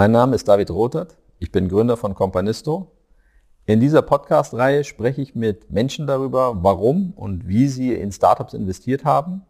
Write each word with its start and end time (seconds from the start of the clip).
Mein 0.00 0.12
Name 0.12 0.34
ist 0.34 0.48
David 0.48 0.70
Rothert. 0.70 1.18
Ich 1.40 1.52
bin 1.52 1.68
Gründer 1.68 1.98
von 1.98 2.14
Companisto. 2.14 2.90
In 3.66 3.80
dieser 3.80 4.00
Podcast-Reihe 4.00 4.82
spreche 4.82 5.20
ich 5.20 5.34
mit 5.34 5.70
Menschen 5.70 6.06
darüber, 6.06 6.64
warum 6.64 7.12
und 7.14 7.46
wie 7.46 7.68
sie 7.68 7.92
in 7.92 8.10
Startups 8.10 8.54
investiert 8.54 9.04
haben. 9.04 9.42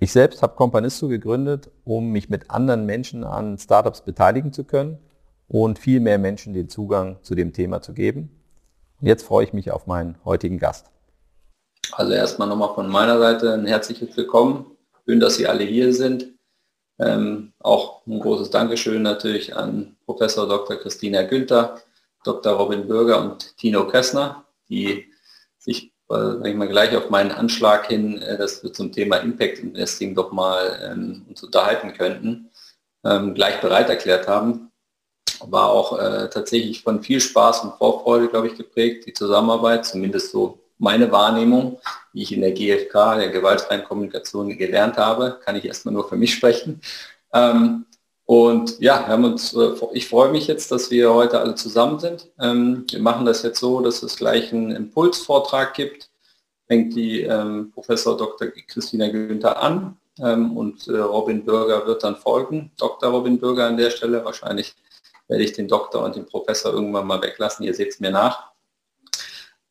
Ich 0.00 0.10
selbst 0.10 0.42
habe 0.42 0.56
Companisto 0.56 1.06
gegründet, 1.06 1.70
um 1.84 2.10
mich 2.10 2.28
mit 2.28 2.50
anderen 2.50 2.86
Menschen 2.86 3.22
an 3.22 3.56
Startups 3.56 4.00
beteiligen 4.00 4.52
zu 4.52 4.64
können 4.64 4.98
und 5.46 5.78
viel 5.78 6.00
mehr 6.00 6.18
Menschen 6.18 6.54
den 6.54 6.68
Zugang 6.68 7.18
zu 7.22 7.36
dem 7.36 7.52
Thema 7.52 7.80
zu 7.80 7.92
geben. 7.92 8.30
Jetzt 9.00 9.22
freue 9.22 9.44
ich 9.44 9.52
mich 9.52 9.70
auf 9.70 9.86
meinen 9.86 10.16
heutigen 10.24 10.58
Gast. 10.58 10.90
Also 11.92 12.14
erstmal 12.14 12.48
nochmal 12.48 12.74
von 12.74 12.88
meiner 12.88 13.20
Seite 13.20 13.54
ein 13.54 13.64
herzliches 13.64 14.16
Willkommen. 14.16 14.76
Schön, 15.06 15.20
dass 15.20 15.36
Sie 15.36 15.46
alle 15.46 15.62
hier 15.62 15.94
sind. 15.94 16.36
Ähm, 17.00 17.52
auch 17.60 18.06
ein 18.06 18.18
großes 18.18 18.50
Dankeschön 18.50 19.02
natürlich 19.02 19.56
an 19.56 19.96
Professor 20.04 20.48
Dr. 20.48 20.76
Christina 20.76 21.22
Günther, 21.22 21.80
Dr. 22.24 22.54
Robin 22.54 22.88
Bürger 22.88 23.20
und 23.20 23.56
Tino 23.56 23.86
Kessner, 23.86 24.44
die 24.68 25.06
sich 25.58 25.92
äh, 26.10 26.48
ich 26.48 26.56
mal, 26.56 26.68
gleich 26.68 26.96
auf 26.96 27.10
meinen 27.10 27.30
Anschlag 27.30 27.86
hin, 27.86 28.20
äh, 28.22 28.38
dass 28.38 28.62
wir 28.62 28.72
zum 28.72 28.92
Thema 28.92 29.18
Impact 29.18 29.58
Investing 29.58 30.14
doch 30.14 30.32
mal 30.32 30.78
ähm, 30.82 31.26
uns 31.28 31.42
unterhalten 31.42 31.92
könnten, 31.92 32.50
ähm, 33.04 33.34
gleich 33.34 33.60
bereit 33.60 33.88
erklärt 33.88 34.28
haben. 34.28 34.70
War 35.40 35.70
auch 35.70 35.98
äh, 35.98 36.28
tatsächlich 36.30 36.82
von 36.82 37.02
viel 37.02 37.20
Spaß 37.20 37.60
und 37.64 37.74
Vorfreude, 37.76 38.28
glaube 38.28 38.48
ich, 38.48 38.56
geprägt, 38.56 39.06
die 39.06 39.12
Zusammenarbeit, 39.12 39.86
zumindest 39.86 40.32
so 40.32 40.58
meine 40.78 41.10
Wahrnehmung, 41.10 41.80
die 42.12 42.22
ich 42.22 42.32
in 42.32 42.40
der 42.40 42.52
GfK, 42.52 43.16
der 43.16 43.28
gewaltfreien 43.28 43.84
Kommunikation, 43.84 44.56
gelernt 44.56 44.96
habe, 44.96 45.38
kann 45.44 45.56
ich 45.56 45.64
erstmal 45.64 45.94
nur 45.94 46.08
für 46.08 46.16
mich 46.16 46.34
sprechen. 46.34 46.80
Ähm, 47.32 47.84
und 48.24 48.78
ja, 48.78 49.06
haben 49.06 49.24
uns, 49.24 49.54
äh, 49.54 49.70
ich 49.92 50.06
freue 50.06 50.30
mich 50.30 50.46
jetzt, 50.46 50.70
dass 50.70 50.90
wir 50.90 51.14
heute 51.14 51.40
alle 51.40 51.54
zusammen 51.54 51.98
sind. 51.98 52.28
Ähm, 52.38 52.84
wir 52.90 53.00
machen 53.00 53.24
das 53.24 53.42
jetzt 53.42 53.58
so, 53.58 53.80
dass 53.80 54.02
es 54.02 54.16
gleich 54.16 54.52
einen 54.52 54.70
Impulsvortrag 54.70 55.74
gibt. 55.74 56.10
Fängt 56.66 56.94
die 56.94 57.22
ähm, 57.22 57.72
Professor 57.72 58.16
Dr. 58.16 58.48
Christina 58.48 59.08
Günther 59.08 59.62
an 59.62 59.96
ähm, 60.20 60.56
und 60.56 60.88
äh, 60.88 60.98
Robin 60.98 61.42
Bürger 61.42 61.86
wird 61.86 62.04
dann 62.04 62.16
folgen. 62.16 62.70
Dr. 62.76 63.10
Robin 63.10 63.38
Bürger 63.38 63.66
an 63.66 63.78
der 63.78 63.88
Stelle. 63.90 64.22
Wahrscheinlich 64.24 64.74
werde 65.28 65.44
ich 65.44 65.52
den 65.54 65.66
Doktor 65.66 66.04
und 66.04 66.14
den 66.14 66.26
Professor 66.26 66.72
irgendwann 66.74 67.06
mal 67.06 67.22
weglassen. 67.22 67.64
Ihr 67.64 67.72
seht 67.72 67.92
es 67.92 68.00
mir 68.00 68.10
nach. 68.10 68.52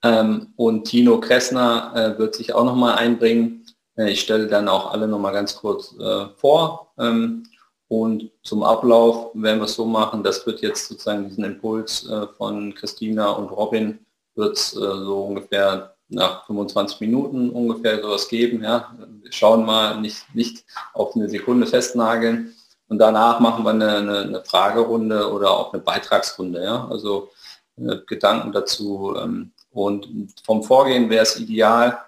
Ähm, 0.07 0.53
und 0.55 0.85
Tino 0.85 1.19
Kressner 1.19 1.91
äh, 1.95 2.19
wird 2.19 2.35
sich 2.35 2.53
auch 2.53 2.63
noch 2.63 2.75
mal 2.75 2.95
einbringen. 2.95 3.65
Äh, 3.97 4.11
ich 4.11 4.21
stelle 4.21 4.47
dann 4.47 4.67
auch 4.67 4.91
alle 4.91 5.07
noch 5.07 5.19
mal 5.19 5.31
ganz 5.31 5.55
kurz 5.55 5.95
äh, 5.99 6.27
vor. 6.37 6.93
Ähm, 6.97 7.43
und 7.89 8.31
zum 8.43 8.63
Ablauf 8.63 9.31
werden 9.33 9.59
wir 9.59 9.65
es 9.65 9.75
so 9.75 9.85
machen, 9.85 10.23
das 10.23 10.45
wird 10.45 10.61
jetzt 10.61 10.87
sozusagen 10.87 11.27
diesen 11.27 11.45
Impuls 11.45 12.07
äh, 12.09 12.27
von 12.37 12.73
Christina 12.75 13.29
und 13.31 13.49
Robin 13.49 13.99
wird 14.35 14.57
es 14.57 14.73
äh, 14.75 14.79
so 14.79 15.23
ungefähr 15.23 15.95
nach 16.09 16.45
25 16.45 17.01
Minuten 17.01 17.49
ungefähr 17.49 18.01
sowas 18.01 18.27
geben. 18.27 18.63
Ja. 18.63 18.93
Wir 19.21 19.31
schauen 19.31 19.65
mal, 19.65 19.99
nicht, 19.99 20.23
nicht 20.33 20.63
auf 20.93 21.15
eine 21.15 21.29
Sekunde 21.29 21.67
festnageln. 21.67 22.53
Und 22.89 22.99
danach 22.99 23.41
machen 23.41 23.65
wir 23.65 23.71
eine, 23.71 23.97
eine, 23.97 24.19
eine 24.19 24.45
Fragerunde 24.45 25.29
oder 25.31 25.51
auch 25.51 25.73
eine 25.73 25.81
Beitragsrunde. 25.81 26.63
Ja. 26.63 26.87
Also 26.89 27.31
äh, 27.77 27.97
Gedanken 28.05 28.53
dazu, 28.53 29.15
ähm, 29.17 29.51
und 29.77 30.33
vom 30.43 30.63
Vorgehen 30.63 31.09
wäre 31.09 31.23
es 31.23 31.39
ideal, 31.39 31.99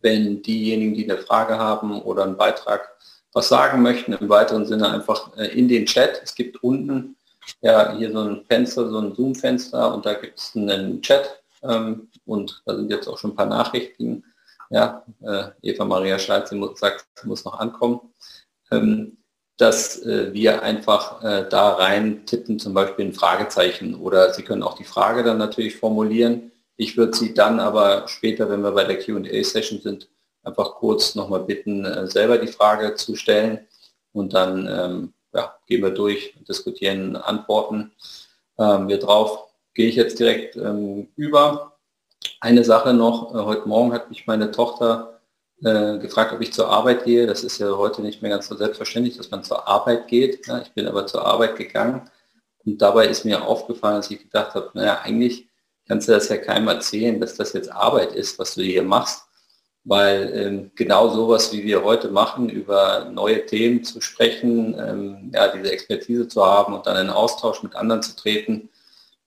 wenn 0.00 0.40
diejenigen, 0.42 0.94
die 0.94 1.10
eine 1.10 1.20
Frage 1.20 1.58
haben 1.58 2.00
oder 2.00 2.24
einen 2.24 2.36
Beitrag 2.36 2.96
was 3.34 3.50
sagen 3.50 3.82
möchten, 3.82 4.14
im 4.14 4.28
weiteren 4.28 4.64
Sinne 4.64 4.88
einfach 4.88 5.36
äh, 5.36 5.48
in 5.48 5.68
den 5.68 5.84
Chat. 5.84 6.20
Es 6.24 6.34
gibt 6.34 6.62
unten 6.62 7.16
ja 7.60 7.94
hier 7.94 8.10
so 8.10 8.20
ein 8.20 8.44
Fenster, 8.46 8.88
so 8.88 8.98
ein 8.98 9.14
Zoom-Fenster 9.14 9.94
und 9.94 10.06
da 10.06 10.14
gibt 10.14 10.38
es 10.38 10.56
einen 10.56 11.02
Chat 11.02 11.42
ähm, 11.62 12.08
und 12.24 12.62
da 12.64 12.74
sind 12.74 12.90
jetzt 12.90 13.06
auch 13.06 13.18
schon 13.18 13.32
ein 13.32 13.36
paar 13.36 13.46
Nachrichten. 13.46 14.24
Ja, 14.70 15.04
äh, 15.20 15.44
Eva 15.60 15.84
Maria 15.84 16.18
Schleitz 16.18 16.50
muss, 16.52 16.80
sagt, 16.80 17.06
sie 17.20 17.28
muss 17.28 17.44
noch 17.44 17.58
ankommen. 17.58 18.00
Ähm, 18.70 19.18
dass 19.58 20.00
äh, 20.04 20.32
wir 20.32 20.62
einfach 20.62 21.22
äh, 21.22 21.46
da 21.50 21.70
rein 21.74 22.24
tippen, 22.24 22.58
zum 22.58 22.72
Beispiel 22.72 23.06
ein 23.06 23.12
Fragezeichen 23.12 23.94
oder 23.94 24.32
Sie 24.32 24.42
können 24.42 24.62
auch 24.62 24.76
die 24.76 24.84
Frage 24.84 25.24
dann 25.24 25.36
natürlich 25.36 25.76
formulieren 25.76 26.52
ich 26.78 26.96
würde 26.96 27.16
Sie 27.16 27.34
dann 27.34 27.58
aber 27.60 28.06
später, 28.06 28.48
wenn 28.48 28.62
wir 28.62 28.70
bei 28.70 28.84
der 28.84 28.98
QA-Session 28.98 29.80
sind, 29.80 30.08
einfach 30.44 30.76
kurz 30.76 31.16
nochmal 31.16 31.40
bitten, 31.40 31.84
äh, 31.84 32.06
selber 32.06 32.38
die 32.38 32.46
Frage 32.46 32.94
zu 32.94 33.16
stellen 33.16 33.66
und 34.12 34.32
dann 34.32 34.66
ähm, 34.66 35.12
ja, 35.34 35.56
gehen 35.66 35.82
wir 35.82 35.90
durch, 35.90 36.34
diskutieren 36.48 37.16
Antworten. 37.16 37.92
Ähm, 38.58 38.88
wir 38.88 38.98
drauf 38.98 39.48
gehe 39.74 39.88
ich 39.88 39.96
jetzt 39.96 40.20
direkt 40.20 40.56
ähm, 40.56 41.08
über. 41.16 41.76
Eine 42.40 42.64
Sache 42.64 42.94
noch, 42.94 43.34
äh, 43.34 43.38
heute 43.38 43.68
Morgen 43.68 43.92
hat 43.92 44.08
mich 44.08 44.28
meine 44.28 44.52
Tochter 44.52 45.20
äh, 45.62 45.98
gefragt, 45.98 46.32
ob 46.32 46.40
ich 46.40 46.52
zur 46.52 46.68
Arbeit 46.68 47.04
gehe. 47.04 47.26
Das 47.26 47.42
ist 47.42 47.58
ja 47.58 47.76
heute 47.76 48.02
nicht 48.02 48.22
mehr 48.22 48.30
ganz 48.30 48.46
so 48.46 48.56
selbstverständlich, 48.56 49.16
dass 49.16 49.32
man 49.32 49.42
zur 49.42 49.66
Arbeit 49.66 50.06
geht. 50.06 50.46
Ja, 50.46 50.60
ich 50.60 50.72
bin 50.72 50.86
aber 50.86 51.06
zur 51.08 51.26
Arbeit 51.26 51.56
gegangen 51.56 52.08
und 52.64 52.80
dabei 52.80 53.08
ist 53.08 53.24
mir 53.24 53.44
aufgefallen, 53.44 53.96
dass 53.96 54.10
ich 54.12 54.20
gedacht 54.20 54.54
habe, 54.54 54.70
naja, 54.74 55.00
eigentlich 55.02 55.47
kannst 55.88 56.08
du 56.08 56.12
das 56.12 56.28
ja 56.28 56.36
keinem 56.36 56.68
erzählen, 56.68 57.18
dass 57.18 57.34
das 57.34 57.54
jetzt 57.54 57.72
Arbeit 57.72 58.12
ist, 58.12 58.38
was 58.38 58.54
du 58.54 58.62
hier 58.62 58.82
machst. 58.82 59.24
Weil 59.84 60.32
ähm, 60.34 60.70
genau 60.74 61.08
sowas, 61.08 61.50
wie 61.52 61.64
wir 61.64 61.82
heute 61.82 62.08
machen, 62.10 62.50
über 62.50 63.06
neue 63.10 63.46
Themen 63.46 63.82
zu 63.84 64.00
sprechen, 64.02 64.78
ähm, 64.78 65.30
ja, 65.34 65.48
diese 65.48 65.72
Expertise 65.72 66.28
zu 66.28 66.44
haben 66.44 66.74
und 66.74 66.86
dann 66.86 67.06
in 67.06 67.10
Austausch 67.10 67.62
mit 67.62 67.74
anderen 67.74 68.02
zu 68.02 68.14
treten, 68.14 68.68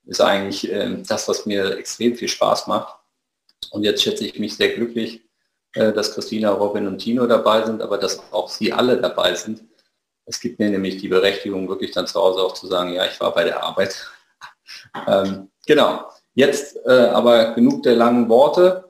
ist 0.05 0.21
eigentlich 0.21 0.69
ähm, 0.71 1.03
das, 1.07 1.27
was 1.27 1.45
mir 1.45 1.77
extrem 1.77 2.15
viel 2.15 2.27
Spaß 2.27 2.67
macht. 2.67 2.95
Und 3.71 3.83
jetzt 3.83 4.03
schätze 4.03 4.25
ich 4.25 4.37
mich 4.37 4.55
sehr 4.55 4.69
glücklich, 4.75 5.21
äh, 5.73 5.93
dass 5.93 6.13
Christina, 6.13 6.51
Robin 6.51 6.85
und 6.85 6.99
Tino 6.99 7.25
dabei 7.25 7.65
sind, 7.65 7.81
aber 7.81 7.97
dass 7.97 8.21
auch 8.31 8.49
sie 8.49 8.71
alle 8.71 9.01
dabei 9.01 9.33
sind. 9.33 9.63
Es 10.25 10.39
gibt 10.39 10.59
mir 10.59 10.69
nämlich 10.69 10.97
die 10.97 11.07
Berechtigung, 11.07 11.67
wirklich 11.69 11.91
dann 11.91 12.07
zu 12.07 12.19
Hause 12.19 12.41
auch 12.41 12.53
zu 12.53 12.67
sagen, 12.67 12.93
ja, 12.93 13.05
ich 13.05 13.19
war 13.19 13.33
bei 13.33 13.45
der 13.45 13.63
Arbeit. 13.63 13.95
ähm, 15.07 15.49
genau. 15.65 16.05
Jetzt 16.33 16.77
äh, 16.85 16.91
aber 16.91 17.53
genug 17.53 17.83
der 17.83 17.95
langen 17.95 18.29
Worte. 18.29 18.85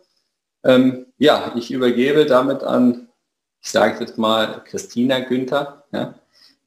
Ähm, 0.64 1.08
ja, 1.18 1.54
ich 1.56 1.72
übergebe 1.72 2.26
damit 2.26 2.64
an, 2.64 3.10
ich 3.62 3.70
sage 3.70 4.00
jetzt 4.00 4.18
mal, 4.18 4.64
Christina 4.66 5.20
Günther, 5.20 5.84
ja, 5.92 6.14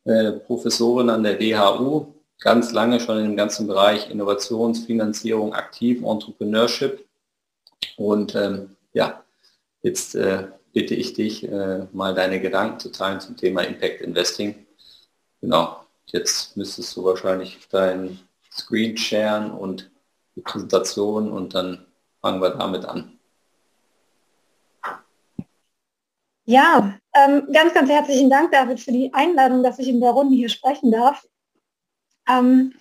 äh, 0.04 0.32
Professorin 0.32 1.10
an 1.10 1.22
der 1.22 1.34
DHU, 1.34 2.14
ganz 2.40 2.72
lange 2.72 3.00
schon 3.00 3.24
im 3.24 3.36
ganzen 3.36 3.66
Bereich 3.66 4.10
Innovationsfinanzierung 4.10 5.54
aktiv, 5.54 6.02
Entrepreneurship. 6.04 7.04
Und 7.96 8.34
ähm, 8.34 8.76
ja, 8.92 9.22
jetzt 9.82 10.14
äh, 10.14 10.48
bitte 10.72 10.94
ich 10.94 11.14
dich, 11.14 11.48
äh, 11.48 11.86
mal 11.92 12.14
deine 12.14 12.40
Gedanken 12.40 12.80
zu 12.80 12.90
teilen 12.90 13.20
zum 13.20 13.36
Thema 13.36 13.62
Impact 13.62 14.00
Investing. 14.00 14.66
Genau, 15.40 15.84
jetzt 16.06 16.56
müsstest 16.56 16.96
du 16.96 17.04
wahrscheinlich 17.04 17.58
dein 17.70 18.18
Screen 18.50 18.96
sharen 18.96 19.52
und 19.52 19.90
die 20.36 20.40
Präsentation 20.40 21.32
und 21.32 21.54
dann 21.54 21.86
fangen 22.20 22.40
wir 22.40 22.50
damit 22.50 22.84
an. 22.84 23.18
Ja, 26.46 26.94
ähm, 27.14 27.48
ganz, 27.52 27.72
ganz 27.72 27.88
herzlichen 27.88 28.28
Dank, 28.28 28.52
David, 28.52 28.78
für 28.78 28.92
die 28.92 29.12
Einladung, 29.14 29.62
dass 29.62 29.78
ich 29.78 29.88
in 29.88 30.00
der 30.00 30.10
Runde 30.10 30.36
hier 30.36 30.50
sprechen 30.50 30.90
darf. 30.90 31.26
Ähm, 32.28 32.74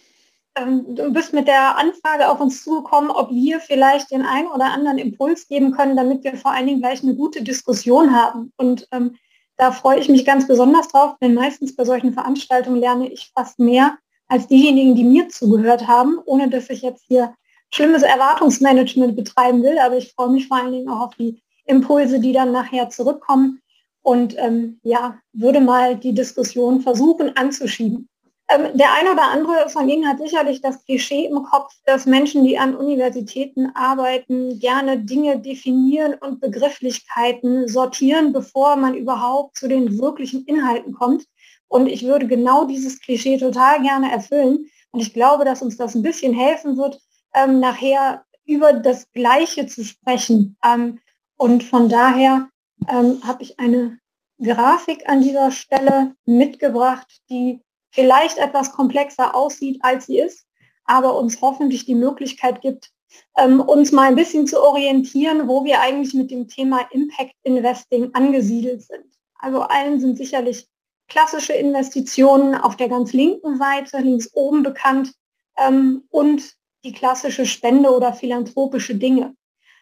ähm, 0.55 0.95
du 0.95 1.11
bist 1.11 1.33
mit 1.33 1.47
der 1.47 1.77
Anfrage 1.77 2.29
auf 2.29 2.39
uns 2.41 2.63
zugekommen, 2.63 3.09
ob 3.09 3.31
wir 3.31 3.59
vielleicht 3.59 4.11
den 4.11 4.23
einen 4.23 4.47
oder 4.47 4.65
anderen 4.65 4.97
Impuls 4.97 5.47
geben 5.47 5.71
können, 5.71 5.95
damit 5.95 6.23
wir 6.23 6.35
vor 6.35 6.51
allen 6.51 6.67
Dingen 6.67 6.81
gleich 6.81 7.03
eine 7.03 7.15
gute 7.15 7.41
Diskussion 7.41 8.13
haben. 8.13 8.51
Und 8.57 8.87
ähm, 8.91 9.15
da 9.57 9.71
freue 9.71 9.99
ich 9.99 10.09
mich 10.09 10.25
ganz 10.25 10.45
besonders 10.45 10.89
drauf, 10.89 11.15
denn 11.21 11.33
meistens 11.33 11.75
bei 11.75 11.85
solchen 11.85 12.13
Veranstaltungen 12.13 12.81
lerne 12.81 13.11
ich 13.11 13.31
fast 13.33 13.59
mehr 13.59 13.97
als 14.27 14.47
diejenigen, 14.47 14.95
die 14.95 15.03
mir 15.03 15.29
zugehört 15.29 15.87
haben, 15.87 16.19
ohne 16.25 16.49
dass 16.49 16.69
ich 16.69 16.81
jetzt 16.81 17.05
hier 17.07 17.33
schlimmes 17.73 18.03
Erwartungsmanagement 18.03 19.15
betreiben 19.15 19.63
will, 19.63 19.77
aber 19.79 19.97
ich 19.97 20.13
freue 20.13 20.29
mich 20.29 20.47
vor 20.47 20.57
allen 20.57 20.71
Dingen 20.71 20.89
auch 20.89 21.07
auf 21.07 21.15
die 21.15 21.41
Impulse, 21.65 22.19
die 22.19 22.31
dann 22.31 22.51
nachher 22.51 22.89
zurückkommen 22.89 23.61
und 24.03 24.35
ähm, 24.37 24.79
ja, 24.83 25.17
würde 25.33 25.59
mal 25.59 25.95
die 25.95 26.13
Diskussion 26.13 26.81
versuchen 26.81 27.35
anzuschieben. 27.35 28.07
Ähm, 28.49 28.77
der 28.77 28.93
eine 28.93 29.13
oder 29.13 29.23
andere 29.23 29.69
von 29.69 29.87
Ihnen 29.89 30.07
hat 30.07 30.19
sicherlich 30.19 30.61
das 30.61 30.83
Klischee 30.83 31.25
im 31.25 31.41
Kopf, 31.43 31.71
dass 31.85 32.05
Menschen, 32.05 32.43
die 32.43 32.59
an 32.59 32.75
Universitäten 32.75 33.71
arbeiten, 33.73 34.59
gerne 34.59 34.99
Dinge 34.99 35.39
definieren 35.39 36.15
und 36.15 36.41
Begrifflichkeiten 36.41 37.67
sortieren, 37.67 38.33
bevor 38.33 38.75
man 38.75 38.93
überhaupt 38.93 39.57
zu 39.57 39.67
den 39.67 39.97
wirklichen 39.99 40.45
Inhalten 40.45 40.93
kommt. 40.93 41.25
Und 41.69 41.87
ich 41.87 42.03
würde 42.03 42.27
genau 42.27 42.65
dieses 42.65 42.99
Klischee 42.99 43.37
total 43.37 43.81
gerne 43.81 44.11
erfüllen. 44.11 44.69
Und 44.91 44.99
ich 44.99 45.13
glaube, 45.13 45.45
dass 45.45 45.61
uns 45.61 45.77
das 45.77 45.95
ein 45.95 46.03
bisschen 46.03 46.33
helfen 46.33 46.77
wird, 46.77 46.99
ähm, 47.33 47.59
nachher 47.59 48.25
über 48.45 48.73
das 48.73 49.11
Gleiche 49.11 49.67
zu 49.67 49.83
sprechen. 49.83 50.57
Ähm, 50.63 50.99
und 51.37 51.63
von 51.63 51.89
daher 51.89 52.49
ähm, 52.87 53.21
habe 53.25 53.43
ich 53.43 53.59
eine 53.59 53.99
Grafik 54.41 55.07
an 55.07 55.21
dieser 55.21 55.51
Stelle 55.51 56.15
mitgebracht, 56.25 57.21
die 57.29 57.61
vielleicht 57.91 58.37
etwas 58.37 58.71
komplexer 58.71 59.35
aussieht, 59.35 59.79
als 59.83 60.07
sie 60.07 60.19
ist, 60.19 60.45
aber 60.85 61.17
uns 61.17 61.41
hoffentlich 61.41 61.85
die 61.85 61.95
Möglichkeit 61.95 62.61
gibt, 62.61 62.91
ähm, 63.37 63.61
uns 63.61 63.91
mal 63.91 64.07
ein 64.07 64.15
bisschen 64.15 64.47
zu 64.47 64.61
orientieren, 64.61 65.47
wo 65.47 65.63
wir 65.63 65.79
eigentlich 65.81 66.13
mit 66.13 66.31
dem 66.31 66.47
Thema 66.47 66.81
Impact 66.91 67.35
Investing 67.43 68.09
angesiedelt 68.13 68.81
sind. 68.81 69.05
Also 69.35 69.61
allen 69.61 69.99
sind 69.99 70.17
sicherlich 70.17 70.67
klassische 71.07 71.53
Investitionen 71.53 72.55
auf 72.55 72.75
der 72.75 72.89
ganz 72.89 73.13
linken 73.13 73.57
Seite, 73.57 73.99
links 73.99 74.29
oben 74.33 74.63
bekannt, 74.63 75.13
ähm, 75.57 76.03
und 76.09 76.55
die 76.83 76.93
klassische 76.93 77.45
Spende 77.45 77.91
oder 77.91 78.13
philanthropische 78.13 78.95
Dinge. 78.95 79.35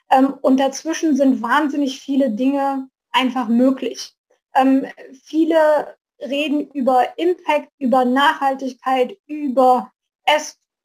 Ähm, 0.09 0.33
und 0.42 0.59
dazwischen 0.59 1.15
sind 1.15 1.42
wahnsinnig 1.42 2.00
viele 2.00 2.31
Dinge 2.31 2.89
einfach 3.12 3.48
möglich. 3.48 4.13
Ähm, 4.53 4.86
viele 5.24 5.95
reden 6.19 6.69
über 6.71 7.18
Impact, 7.18 7.69
über 7.80 8.06
Nachhaltigkeit, 8.06 9.18
über 9.25 9.92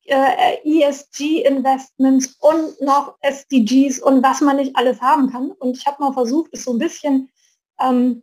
äh, 0.06 0.56
ESG-Investments 0.64 2.36
und 2.40 2.80
noch 2.80 3.16
SDGs 3.20 4.00
und 4.00 4.22
was 4.22 4.40
man 4.40 4.56
nicht 4.56 4.76
alles 4.76 5.00
haben 5.00 5.30
kann. 5.30 5.50
Und 5.52 5.76
ich 5.76 5.86
habe 5.86 6.02
mal 6.02 6.12
versucht, 6.12 6.50
es 6.52 6.64
so 6.64 6.72
ein 6.72 6.78
bisschen 6.78 7.30
ähm, 7.80 8.22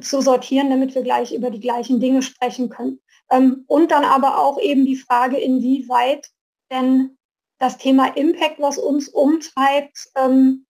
zu 0.00 0.22
sortieren, 0.22 0.70
damit 0.70 0.94
wir 0.94 1.02
gleich 1.02 1.32
über 1.32 1.50
die 1.50 1.60
gleichen 1.60 2.00
Dinge 2.00 2.22
sprechen 2.22 2.70
können. 2.70 3.00
Ähm, 3.30 3.64
und 3.66 3.90
dann 3.90 4.04
aber 4.04 4.38
auch 4.38 4.58
eben 4.58 4.84
die 4.86 4.96
Frage, 4.96 5.36
inwieweit 5.36 6.30
denn 6.72 7.18
das 7.58 7.78
Thema 7.78 8.16
Impact, 8.16 8.58
was 8.58 8.78
uns 8.78 9.08
umtreibt, 9.08 10.08
ähm, 10.16 10.66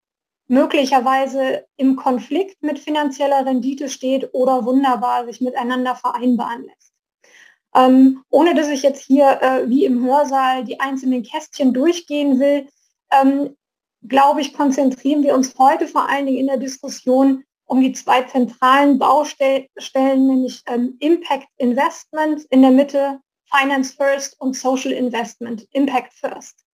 möglicherweise 0.48 1.64
im 1.76 1.96
Konflikt 1.96 2.62
mit 2.62 2.78
finanzieller 2.78 3.46
Rendite 3.46 3.88
steht 3.88 4.34
oder 4.34 4.66
wunderbar 4.66 5.24
sich 5.24 5.40
miteinander 5.40 5.96
vereinbaren 5.96 6.64
lässt. 6.64 6.92
Ähm, 7.74 8.22
ohne 8.28 8.54
dass 8.54 8.68
ich 8.68 8.82
jetzt 8.82 9.02
hier 9.02 9.40
äh, 9.40 9.70
wie 9.70 9.86
im 9.86 10.04
Hörsaal 10.04 10.64
die 10.64 10.78
einzelnen 10.78 11.22
Kästchen 11.22 11.72
durchgehen 11.72 12.38
will, 12.38 12.68
ähm, 13.10 13.56
glaube 14.06 14.42
ich, 14.42 14.52
konzentrieren 14.52 15.22
wir 15.22 15.34
uns 15.34 15.56
heute 15.58 15.86
vor 15.86 16.08
allen 16.08 16.26
Dingen 16.26 16.38
in 16.38 16.48
der 16.48 16.58
Diskussion 16.58 17.44
um 17.64 17.80
die 17.80 17.92
zwei 17.92 18.22
zentralen 18.24 18.98
Baustellen, 18.98 19.68
nämlich 20.26 20.60
ähm, 20.66 20.96
Impact 21.00 21.48
Investment 21.56 22.42
in 22.50 22.60
der 22.60 22.72
Mitte, 22.72 23.20
Finance 23.54 23.94
First 23.94 24.40
und 24.40 24.56
Social 24.56 24.92
Investment, 24.92 25.66
Impact 25.72 26.12
First. 26.12 26.64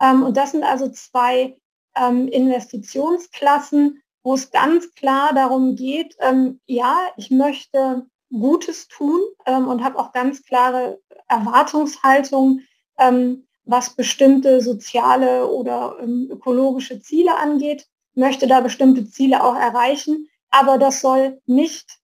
Ähm, 0.00 0.22
und 0.22 0.36
das 0.36 0.52
sind 0.52 0.64
also 0.64 0.90
zwei 0.90 1.56
ähm, 1.96 2.28
Investitionsklassen, 2.28 4.02
wo 4.22 4.34
es 4.34 4.50
ganz 4.50 4.94
klar 4.94 5.34
darum 5.34 5.76
geht, 5.76 6.16
ähm, 6.20 6.60
ja, 6.66 7.08
ich 7.16 7.30
möchte 7.30 8.06
Gutes 8.30 8.88
tun 8.88 9.20
und 9.44 9.84
habe 9.84 9.98
auch 9.98 10.12
ganz 10.12 10.42
klare 10.42 10.98
Erwartungshaltung, 11.28 12.60
ähm, 12.98 13.46
was 13.64 13.94
bestimmte 13.94 14.62
soziale 14.62 15.46
oder 15.48 15.98
ökologische 16.00 17.00
Ziele 17.00 17.36
angeht, 17.36 17.86
möchte 18.14 18.46
da 18.46 18.60
bestimmte 18.60 19.06
Ziele 19.06 19.44
auch 19.44 19.54
erreichen, 19.54 20.30
aber 20.50 20.78
das 20.78 21.00
soll 21.02 21.42
nicht 21.44 22.01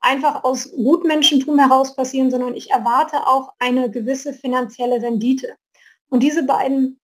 einfach 0.00 0.44
aus 0.44 0.70
Gutmenschentum 0.72 1.58
heraus 1.58 1.94
passieren, 1.94 2.30
sondern 2.30 2.54
ich 2.54 2.70
erwarte 2.70 3.26
auch 3.26 3.52
eine 3.58 3.90
gewisse 3.90 4.32
finanzielle 4.32 5.02
Rendite. 5.02 5.56
Und 6.08 6.22
diese 6.22 6.42
beiden 6.42 6.98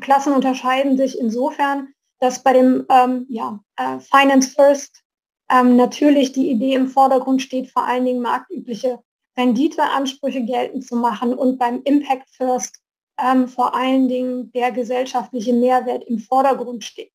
Klassen 0.00 0.32
unterscheiden 0.32 0.96
sich 0.96 1.18
insofern, 1.18 1.88
dass 2.20 2.42
bei 2.42 2.52
dem 2.52 2.86
ähm, 2.88 3.26
ja, 3.28 3.60
äh, 3.76 3.98
Finance 3.98 4.50
First 4.50 5.02
ähm, 5.50 5.76
natürlich 5.76 6.32
die 6.32 6.50
Idee 6.50 6.74
im 6.74 6.88
Vordergrund 6.88 7.42
steht, 7.42 7.70
vor 7.70 7.84
allen 7.84 8.04
Dingen 8.04 8.22
marktübliche 8.22 9.00
Renditeansprüche 9.36 10.44
geltend 10.44 10.86
zu 10.86 10.96
machen 10.96 11.34
und 11.34 11.58
beim 11.58 11.82
Impact 11.84 12.28
First 12.30 12.80
ähm, 13.18 13.48
vor 13.48 13.74
allen 13.74 14.08
Dingen 14.08 14.50
der 14.52 14.72
gesellschaftliche 14.72 15.52
Mehrwert 15.52 16.04
im 16.04 16.18
Vordergrund 16.18 16.84
steht. 16.84 17.12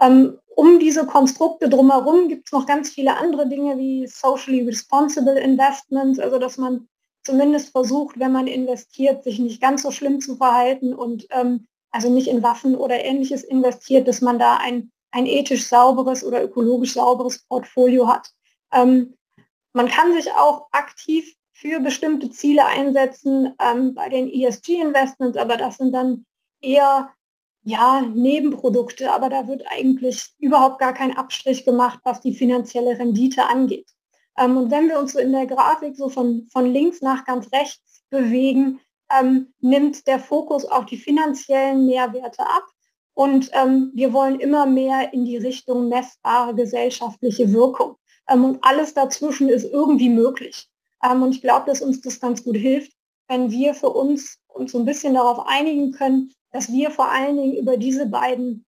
Ähm, 0.00 0.38
um 0.56 0.78
diese 0.78 1.06
Konstrukte 1.06 1.68
drumherum 1.68 2.28
gibt 2.28 2.46
es 2.46 2.52
noch 2.52 2.66
ganz 2.66 2.90
viele 2.90 3.16
andere 3.16 3.48
Dinge 3.48 3.76
wie 3.78 4.06
socially 4.06 4.62
responsible 4.62 5.38
investments, 5.38 6.18
also 6.18 6.38
dass 6.38 6.58
man 6.58 6.88
zumindest 7.24 7.70
versucht, 7.70 8.18
wenn 8.18 8.32
man 8.32 8.46
investiert, 8.46 9.24
sich 9.24 9.38
nicht 9.38 9.60
ganz 9.60 9.82
so 9.82 9.90
schlimm 9.90 10.20
zu 10.20 10.36
verhalten 10.36 10.94
und 10.94 11.26
ähm, 11.30 11.66
also 11.90 12.10
nicht 12.10 12.28
in 12.28 12.42
Waffen 12.42 12.74
oder 12.74 13.04
ähnliches 13.04 13.42
investiert, 13.42 14.06
dass 14.08 14.20
man 14.20 14.38
da 14.38 14.56
ein, 14.56 14.90
ein 15.10 15.26
ethisch 15.26 15.66
sauberes 15.66 16.24
oder 16.24 16.42
ökologisch 16.42 16.94
sauberes 16.94 17.44
Portfolio 17.46 18.08
hat. 18.08 18.30
Ähm, 18.72 19.14
man 19.72 19.88
kann 19.88 20.12
sich 20.12 20.30
auch 20.32 20.68
aktiv 20.72 21.34
für 21.52 21.80
bestimmte 21.80 22.30
Ziele 22.30 22.66
einsetzen 22.66 23.54
ähm, 23.60 23.94
bei 23.94 24.08
den 24.08 24.28
ESG-Investments, 24.28 25.38
aber 25.38 25.56
das 25.56 25.78
sind 25.78 25.92
dann 25.92 26.26
eher 26.60 27.10
ja, 27.64 28.02
Nebenprodukte, 28.02 29.10
aber 29.10 29.28
da 29.30 29.48
wird 29.48 29.64
eigentlich 29.68 30.26
überhaupt 30.38 30.78
gar 30.78 30.92
kein 30.92 31.16
Abstrich 31.16 31.64
gemacht, 31.64 31.98
was 32.04 32.20
die 32.20 32.34
finanzielle 32.34 32.98
Rendite 32.98 33.46
angeht. 33.46 33.90
Ähm, 34.38 34.56
und 34.56 34.70
wenn 34.70 34.88
wir 34.88 34.98
uns 34.98 35.12
so 35.12 35.18
in 35.18 35.32
der 35.32 35.46
Grafik 35.46 35.96
so 35.96 36.08
von, 36.08 36.46
von 36.52 36.70
links 36.72 37.00
nach 37.00 37.24
ganz 37.24 37.50
rechts 37.52 38.04
bewegen, 38.10 38.80
ähm, 39.10 39.52
nimmt 39.60 40.06
der 40.06 40.18
Fokus 40.18 40.64
auf 40.64 40.86
die 40.86 40.96
finanziellen 40.96 41.86
Mehrwerte 41.86 42.42
ab. 42.42 42.64
Und 43.14 43.50
ähm, 43.52 43.92
wir 43.94 44.12
wollen 44.12 44.40
immer 44.40 44.66
mehr 44.66 45.12
in 45.12 45.24
die 45.24 45.36
Richtung 45.36 45.88
messbare 45.88 46.54
gesellschaftliche 46.54 47.52
Wirkung. 47.52 47.96
Ähm, 48.28 48.44
und 48.44 48.58
alles 48.62 48.92
dazwischen 48.92 49.48
ist 49.48 49.64
irgendwie 49.64 50.08
möglich. 50.08 50.68
Ähm, 51.02 51.22
und 51.22 51.34
ich 51.34 51.40
glaube, 51.40 51.66
dass 51.66 51.80
uns 51.80 52.00
das 52.00 52.20
ganz 52.20 52.44
gut 52.44 52.56
hilft, 52.56 52.92
wenn 53.28 53.50
wir 53.50 53.74
für 53.74 53.88
uns 53.88 54.38
uns 54.48 54.72
so 54.72 54.78
ein 54.78 54.84
bisschen 54.84 55.14
darauf 55.14 55.46
einigen 55.46 55.92
können, 55.92 56.32
dass 56.54 56.70
wir 56.70 56.92
vor 56.92 57.10
allen 57.10 57.36
Dingen 57.36 57.56
über 57.56 57.76
diese 57.76 58.06
beiden 58.06 58.64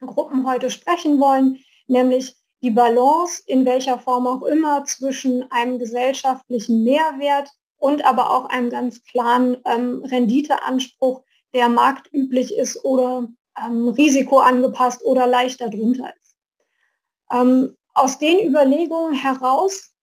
Gruppen 0.00 0.46
heute 0.46 0.70
sprechen 0.70 1.18
wollen, 1.18 1.58
nämlich 1.86 2.36
die 2.62 2.70
Balance 2.70 3.42
in 3.46 3.64
welcher 3.64 3.98
Form 3.98 4.26
auch 4.26 4.42
immer 4.42 4.84
zwischen 4.84 5.50
einem 5.50 5.78
gesellschaftlichen 5.78 6.84
Mehrwert 6.84 7.48
und 7.78 8.04
aber 8.04 8.30
auch 8.30 8.50
einem 8.50 8.68
ganz 8.68 9.02
klaren 9.04 9.56
ähm, 9.64 10.04
Renditeanspruch, 10.04 11.22
der 11.54 11.70
marktüblich 11.70 12.54
ist 12.54 12.84
oder 12.84 13.26
ähm, 13.58 13.88
risikoangepasst 13.88 15.02
oder 15.02 15.26
leicht 15.26 15.62
darunter 15.62 16.12
ist. 16.20 16.36
Ähm, 17.32 17.74
aus 17.94 18.18
den 18.18 18.46
Überlegungen 18.46 19.14
heraus 19.14 19.94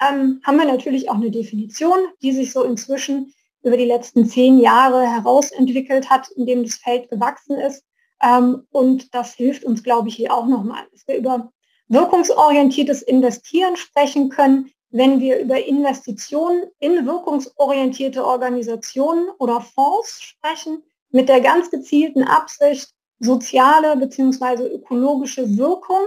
ähm, 0.00 0.40
haben 0.44 0.58
wir 0.58 0.66
natürlich 0.66 1.10
auch 1.10 1.16
eine 1.16 1.32
Definition, 1.32 1.98
die 2.22 2.30
sich 2.30 2.52
so 2.52 2.62
inzwischen 2.62 3.34
über 3.68 3.76
die 3.76 3.84
letzten 3.84 4.26
zehn 4.26 4.58
Jahre 4.58 5.06
herausentwickelt 5.06 6.10
hat, 6.10 6.28
in 6.30 6.46
dem 6.46 6.64
das 6.64 6.76
Feld 6.76 7.08
gewachsen 7.10 7.56
ist. 7.56 7.84
Ähm, 8.22 8.66
und 8.70 9.14
das 9.14 9.34
hilft 9.34 9.64
uns, 9.64 9.82
glaube 9.82 10.08
ich, 10.08 10.16
hier 10.16 10.34
auch 10.34 10.46
nochmal, 10.46 10.86
dass 10.92 11.06
wir 11.06 11.16
über 11.16 11.52
wirkungsorientiertes 11.88 13.02
Investieren 13.02 13.76
sprechen 13.76 14.28
können, 14.28 14.70
wenn 14.90 15.20
wir 15.20 15.38
über 15.38 15.62
Investitionen 15.64 16.64
in 16.78 17.06
wirkungsorientierte 17.06 18.24
Organisationen 18.24 19.28
oder 19.38 19.60
Fonds 19.60 20.22
sprechen, 20.22 20.82
mit 21.10 21.28
der 21.28 21.40
ganz 21.40 21.70
gezielten 21.70 22.22
Absicht, 22.24 22.90
soziale 23.20 23.96
bzw. 23.96 24.66
ökologische 24.74 25.56
Wirkung 25.56 26.00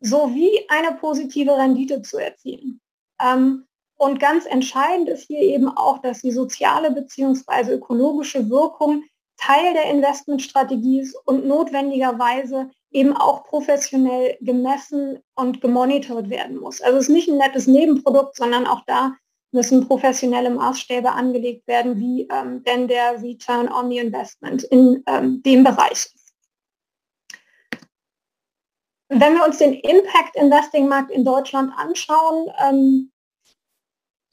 sowie 0.00 0.66
eine 0.68 0.96
positive 0.96 1.56
Rendite 1.56 2.02
zu 2.02 2.18
erzielen. 2.18 2.80
Ähm, 3.20 3.67
und 3.98 4.20
ganz 4.20 4.46
entscheidend 4.46 5.08
ist 5.08 5.26
hier 5.26 5.40
eben 5.40 5.68
auch, 5.68 5.98
dass 5.98 6.22
die 6.22 6.30
soziale 6.30 6.90
bzw. 6.92 7.72
ökologische 7.72 8.48
Wirkung 8.48 9.02
Teil 9.36 9.72
der 9.72 9.84
Investmentstrategie 9.90 11.00
ist 11.00 11.16
und 11.24 11.46
notwendigerweise 11.46 12.70
eben 12.90 13.16
auch 13.16 13.44
professionell 13.44 14.36
gemessen 14.40 15.20
und 15.34 15.60
gemonitort 15.60 16.30
werden 16.30 16.58
muss. 16.58 16.80
Also 16.80 16.98
es 16.98 17.04
ist 17.04 17.14
nicht 17.14 17.28
ein 17.28 17.38
nettes 17.38 17.66
Nebenprodukt, 17.66 18.36
sondern 18.36 18.66
auch 18.66 18.82
da 18.86 19.14
müssen 19.52 19.86
professionelle 19.86 20.50
Maßstäbe 20.50 21.10
angelegt 21.10 21.66
werden, 21.66 21.98
wie 21.98 22.28
ähm, 22.30 22.62
denn 22.64 22.88
der 22.88 23.22
Return 23.22 23.68
on 23.68 23.90
the 23.90 23.98
Investment 23.98 24.64
in 24.64 25.02
ähm, 25.06 25.42
dem 25.42 25.64
Bereich 25.64 25.92
ist. 25.92 26.34
Wenn 29.08 29.34
wir 29.34 29.44
uns 29.46 29.58
den 29.58 29.72
Impact 29.74 30.36
Investing 30.36 30.86
Markt 30.86 31.10
in 31.10 31.24
Deutschland 31.24 31.72
anschauen, 31.76 32.50
ähm, 32.58 33.10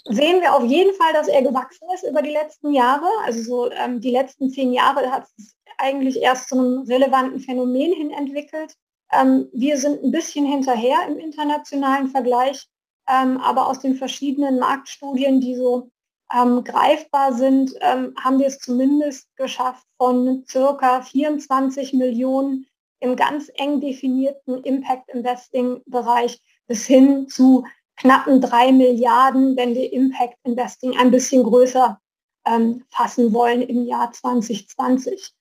sehen 0.05 0.41
wir 0.41 0.53
auf 0.53 0.63
jeden 0.63 0.93
Fall, 0.95 1.13
dass 1.13 1.27
er 1.27 1.41
gewachsen 1.41 1.87
ist 1.93 2.03
über 2.03 2.21
die 2.21 2.31
letzten 2.31 2.73
Jahre. 2.73 3.07
Also 3.23 3.41
so 3.41 3.71
ähm, 3.71 3.99
die 4.01 4.11
letzten 4.11 4.49
zehn 4.49 4.71
Jahre 4.73 5.11
hat 5.11 5.27
es 5.37 5.55
eigentlich 5.77 6.21
erst 6.21 6.49
zu 6.49 6.57
einem 6.57 6.81
relevanten 6.87 7.39
Phänomen 7.39 7.93
hin 7.93 8.11
entwickelt. 8.11 8.75
Ähm, 9.11 9.49
wir 9.53 9.77
sind 9.77 10.03
ein 10.03 10.11
bisschen 10.11 10.45
hinterher 10.45 10.97
im 11.07 11.17
internationalen 11.17 12.07
Vergleich, 12.07 12.67
ähm, 13.07 13.37
aber 13.37 13.67
aus 13.67 13.79
den 13.79 13.95
verschiedenen 13.95 14.59
Marktstudien, 14.59 15.41
die 15.41 15.55
so 15.55 15.89
ähm, 16.33 16.63
greifbar 16.63 17.33
sind, 17.33 17.73
ähm, 17.81 18.15
haben 18.19 18.39
wir 18.39 18.47
es 18.47 18.59
zumindest 18.59 19.27
geschafft, 19.35 19.85
von 19.97 20.43
circa 20.49 21.01
24 21.01 21.93
Millionen 21.93 22.67
im 22.99 23.15
ganz 23.15 23.51
eng 23.55 23.81
definierten 23.81 24.63
Impact 24.63 25.09
Investing 25.09 25.81
Bereich 25.85 26.39
bis 26.67 26.85
hin 26.85 27.27
zu 27.27 27.65
knappen 27.97 28.41
drei 28.41 28.71
Milliarden, 28.71 29.55
wenn 29.55 29.73
wir 29.73 29.91
Impact 29.91 30.37
Investing 30.43 30.97
ein 30.97 31.11
bisschen 31.11 31.43
größer 31.43 31.99
ähm, 32.45 32.83
fassen 32.89 33.33
wollen 33.33 33.61
im 33.61 33.85
Jahr 33.85 34.11
2020. 34.11 35.33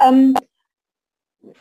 Ähm, 0.00 0.34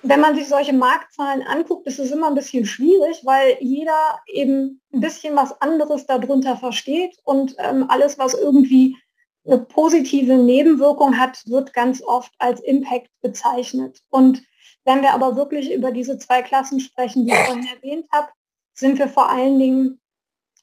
wenn 0.03 0.19
man 0.19 0.35
sich 0.35 0.47
solche 0.47 0.73
Marktzahlen 0.73 1.41
anguckt, 1.41 1.87
ist 1.87 1.99
es 1.99 2.11
immer 2.11 2.27
ein 2.27 2.35
bisschen 2.35 2.65
schwierig, 2.65 3.21
weil 3.23 3.57
jeder 3.61 4.19
eben 4.27 4.81
ein 4.93 4.99
bisschen 4.99 5.35
was 5.35 5.59
anderes 5.61 6.05
darunter 6.05 6.57
versteht 6.57 7.17
und 7.23 7.55
ähm, 7.59 7.85
alles, 7.89 8.19
was 8.19 8.33
irgendwie 8.33 8.97
eine 9.45 9.59
positive 9.59 10.35
Nebenwirkung 10.35 11.17
hat, 11.17 11.43
wird 11.45 11.73
ganz 11.73 12.03
oft 12.03 12.33
als 12.39 12.59
Impact 12.61 13.09
bezeichnet. 13.21 14.01
Und 14.09 14.43
wenn 14.83 15.01
wir 15.01 15.13
aber 15.13 15.35
wirklich 15.37 15.73
über 15.73 15.91
diese 15.91 16.17
zwei 16.17 16.41
Klassen 16.41 16.79
sprechen, 16.79 17.25
die 17.25 17.31
ich 17.31 17.39
vorhin 17.39 17.67
erwähnt 17.67 18.05
habe, 18.11 18.29
sind 18.73 18.99
wir 18.99 19.07
vor 19.07 19.29
allen 19.29 19.57
Dingen, 19.59 19.99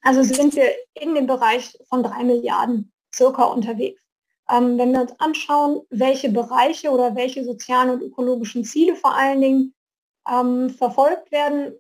also 0.07 0.23
sind 0.23 0.55
wir 0.55 0.71
in 0.95 1.17
dem 1.17 1.27
Bereich 1.27 1.77
von 1.89 2.05
drei 2.05 2.23
Milliarden 2.23 2.93
circa 3.13 3.43
unterwegs. 3.43 4.01
Ähm, 4.49 4.79
wenn 4.79 4.93
wir 4.93 5.01
uns 5.01 5.19
anschauen, 5.19 5.81
welche 5.91 6.31
Bereiche 6.31 6.91
oder 6.91 7.17
welche 7.17 7.43
sozialen 7.43 7.91
und 7.91 8.03
ökologischen 8.03 8.63
Ziele 8.63 8.95
vor 8.95 9.17
allen 9.17 9.41
Dingen 9.41 9.75
ähm, 10.31 10.71
verfolgt 10.71 11.33
werden, 11.33 11.73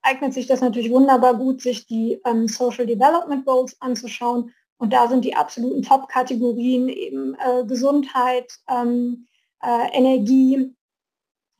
eignet 0.00 0.32
sich 0.32 0.46
das 0.46 0.62
natürlich 0.62 0.90
wunderbar 0.90 1.34
gut, 1.34 1.60
sich 1.60 1.86
die 1.86 2.18
ähm, 2.24 2.48
Social 2.48 2.86
Development 2.86 3.44
Goals 3.44 3.76
anzuschauen. 3.82 4.50
Und 4.78 4.94
da 4.94 5.06
sind 5.06 5.22
die 5.22 5.36
absoluten 5.36 5.82
Top-Kategorien 5.82 6.88
eben 6.88 7.34
äh, 7.34 7.66
Gesundheit, 7.66 8.50
ähm, 8.66 9.26
äh, 9.62 9.88
Energie, 9.92 10.74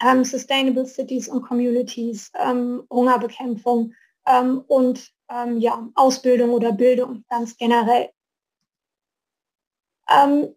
ähm, 0.03 0.25
Sustainable 0.25 0.87
Cities 0.87 1.29
und 1.29 1.43
Communities, 1.43 2.33
ähm, 4.27 4.65
und 4.67 5.11
ja, 5.57 5.89
Ausbildung 5.95 6.51
oder 6.51 6.71
Bildung 6.71 7.25
ganz 7.29 7.57
generell. 7.57 8.11
Ähm, 10.09 10.55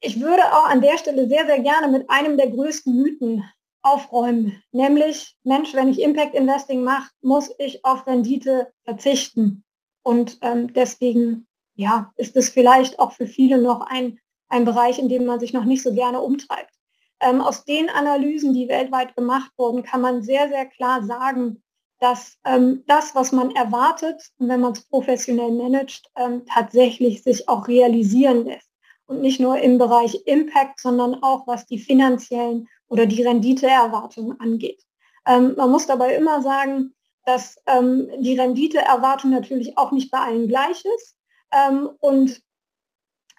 ich 0.00 0.20
würde 0.20 0.44
auch 0.52 0.66
an 0.66 0.80
der 0.80 0.98
Stelle 0.98 1.26
sehr, 1.26 1.46
sehr 1.46 1.60
gerne 1.60 1.88
mit 1.88 2.08
einem 2.08 2.36
der 2.36 2.50
größten 2.50 2.94
Mythen 2.94 3.44
aufräumen, 3.82 4.62
nämlich, 4.72 5.36
Mensch, 5.42 5.74
wenn 5.74 5.88
ich 5.88 6.00
Impact 6.00 6.34
Investing 6.34 6.84
mache, 6.84 7.10
muss 7.22 7.50
ich 7.58 7.84
auf 7.84 8.06
Rendite 8.06 8.72
verzichten. 8.84 9.64
Und 10.02 10.38
ähm, 10.42 10.72
deswegen 10.72 11.46
ja, 11.74 12.12
ist 12.16 12.36
es 12.36 12.50
vielleicht 12.50 12.98
auch 12.98 13.12
für 13.12 13.26
viele 13.26 13.60
noch 13.60 13.80
ein, 13.80 14.18
ein 14.48 14.64
Bereich, 14.64 14.98
in 14.98 15.08
dem 15.08 15.24
man 15.24 15.40
sich 15.40 15.52
noch 15.52 15.64
nicht 15.64 15.82
so 15.82 15.94
gerne 15.94 16.20
umtreibt. 16.20 16.72
Ähm, 17.20 17.40
aus 17.40 17.64
den 17.64 17.88
Analysen, 17.88 18.54
die 18.54 18.68
weltweit 18.68 19.16
gemacht 19.16 19.50
wurden, 19.56 19.82
kann 19.82 20.00
man 20.00 20.22
sehr, 20.22 20.48
sehr 20.48 20.66
klar 20.66 21.02
sagen, 21.02 21.62
dass 22.00 22.38
ähm, 22.44 22.82
das, 22.86 23.14
was 23.14 23.30
man 23.30 23.50
erwartet, 23.54 24.22
wenn 24.38 24.60
man 24.60 24.72
es 24.72 24.82
professionell 24.82 25.52
managt, 25.52 26.10
ähm, 26.16 26.44
tatsächlich 26.46 27.22
sich 27.22 27.48
auch 27.48 27.68
realisieren 27.68 28.46
lässt 28.46 28.70
und 29.06 29.20
nicht 29.20 29.38
nur 29.38 29.58
im 29.58 29.76
Bereich 29.76 30.22
Impact, 30.24 30.80
sondern 30.80 31.22
auch 31.22 31.46
was 31.46 31.66
die 31.66 31.78
finanziellen 31.78 32.68
oder 32.88 33.04
die 33.04 33.22
Renditeerwartungen 33.22 34.40
angeht. 34.40 34.82
Ähm, 35.26 35.54
man 35.56 35.70
muss 35.70 35.86
dabei 35.86 36.16
immer 36.16 36.40
sagen, 36.40 36.94
dass 37.26 37.56
ähm, 37.66 38.08
die 38.18 38.38
Renditeerwartung 38.38 39.30
natürlich 39.30 39.76
auch 39.76 39.92
nicht 39.92 40.10
bei 40.10 40.20
allen 40.20 40.48
gleich 40.48 40.82
ist. 40.96 41.16
Ähm, 41.52 41.90
und 42.00 42.40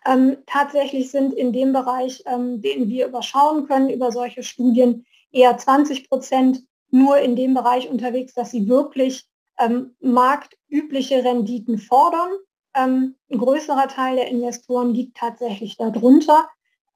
ähm, 0.06 0.38
tatsächlich 0.46 1.10
sind 1.10 1.34
in 1.34 1.52
dem 1.52 1.74
Bereich, 1.74 2.24
den 2.26 2.90
wir 2.90 3.08
überschauen 3.08 3.68
können 3.68 3.90
über 3.90 4.12
solche 4.12 4.42
Studien, 4.42 5.06
eher 5.32 5.58
20 5.58 6.10
Prozent 6.10 6.64
nur 6.92 7.18
in 7.18 7.36
dem 7.36 7.54
Bereich 7.54 7.90
unterwegs, 7.90 8.34
dass 8.34 8.52
sie 8.52 8.68
wirklich 8.68 9.26
ähm, 9.58 9.96
marktübliche 10.00 11.24
Renditen 11.24 11.78
fordern 11.78 12.32
ähm, 12.76 13.16
ein 13.30 13.38
größerer 13.38 13.88
Teil 13.88 14.16
der 14.16 14.28
Investoren 14.28 14.94
liegt 14.94 15.18
tatsächlich 15.18 15.78
darunter. 15.78 16.48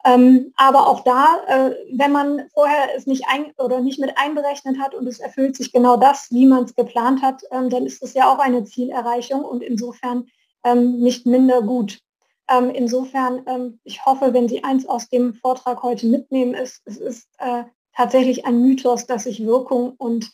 Ähm, 0.06 0.54
aber 0.56 0.88
auch 0.88 1.04
da, 1.04 1.38
äh, 1.48 1.76
wenn 1.94 2.12
man 2.12 2.48
vorher 2.54 2.96
es 2.96 3.08
nicht 3.08 3.26
ein 3.28 3.52
oder 3.58 3.82
nicht 3.82 4.00
mit 4.00 4.16
einberechnet 4.18 4.78
hat 4.80 4.94
und 4.94 5.08
es 5.08 5.20
erfüllt 5.20 5.56
sich 5.56 5.72
genau 5.72 5.98
das, 5.98 6.28
wie 6.30 6.46
man 6.46 6.66
es 6.66 6.76
geplant 6.76 7.24
hat, 7.24 7.42
ähm, 7.52 7.70
dann 7.72 7.88
ist 7.88 8.04
es 8.04 8.14
ja 8.14 8.32
auch 8.32 8.38
eine 8.38 8.64
Zielerreichung 8.64 9.44
und 9.44 9.64
insofern 9.64 10.28
ähm, 10.64 11.00
nicht 11.00 11.26
minder 11.26 11.64
gut. 11.64 12.00
Ähm, 12.48 12.70
insofern, 12.70 13.42
ähm, 13.48 13.80
ich 13.84 14.06
hoffe, 14.06 14.32
wenn 14.34 14.48
Sie 14.48 14.64
eins 14.64 14.86
aus 14.86 15.10
dem 15.10 15.34
Vortrag 15.34 15.82
heute 15.82 16.06
mitnehmen, 16.06 16.54
ist, 16.54 16.84
es 16.86 16.98
ist 16.98 17.28
äh, 17.40 17.64
tatsächlich 17.96 18.46
ein 18.46 18.62
Mythos, 18.62 19.06
dass 19.06 19.24
sich 19.24 19.46
Wirkung 19.46 19.94
und 19.98 20.32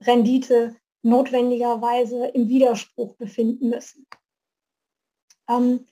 Rendite 0.00 0.76
notwendigerweise 1.02 2.26
im 2.26 2.48
Widerspruch 2.48 3.16
befinden 3.16 3.68
müssen. 3.68 4.06
Ähm, 5.48 5.86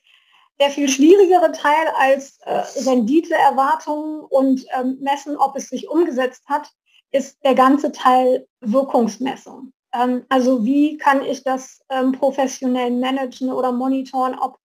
der 0.59 0.69
viel 0.69 0.89
schwierigere 0.89 1.51
Teil 1.51 1.87
als 1.97 2.39
äh, 2.41 2.63
Renditeerwartungen 2.89 4.21
und 4.21 4.65
ähm, 4.77 4.97
messen, 5.01 5.37
ob 5.37 5.55
es 5.55 5.69
sich 5.69 5.89
umgesetzt 5.89 6.43
hat, 6.47 6.71
ist 7.11 7.43
der 7.43 7.55
ganze 7.55 7.91
Teil 7.91 8.47
Wirkungsmessung. 8.61 9.73
Ähm, 9.93 10.25
also 10.29 10.65
wie 10.65 10.97
kann 10.97 11.23
ich 11.23 11.43
das 11.43 11.81
ähm, 11.89 12.11
professionell 12.11 12.91
managen 12.91 13.51
oder 13.51 13.71
monitoren, 13.71 14.37
ob 14.37 14.57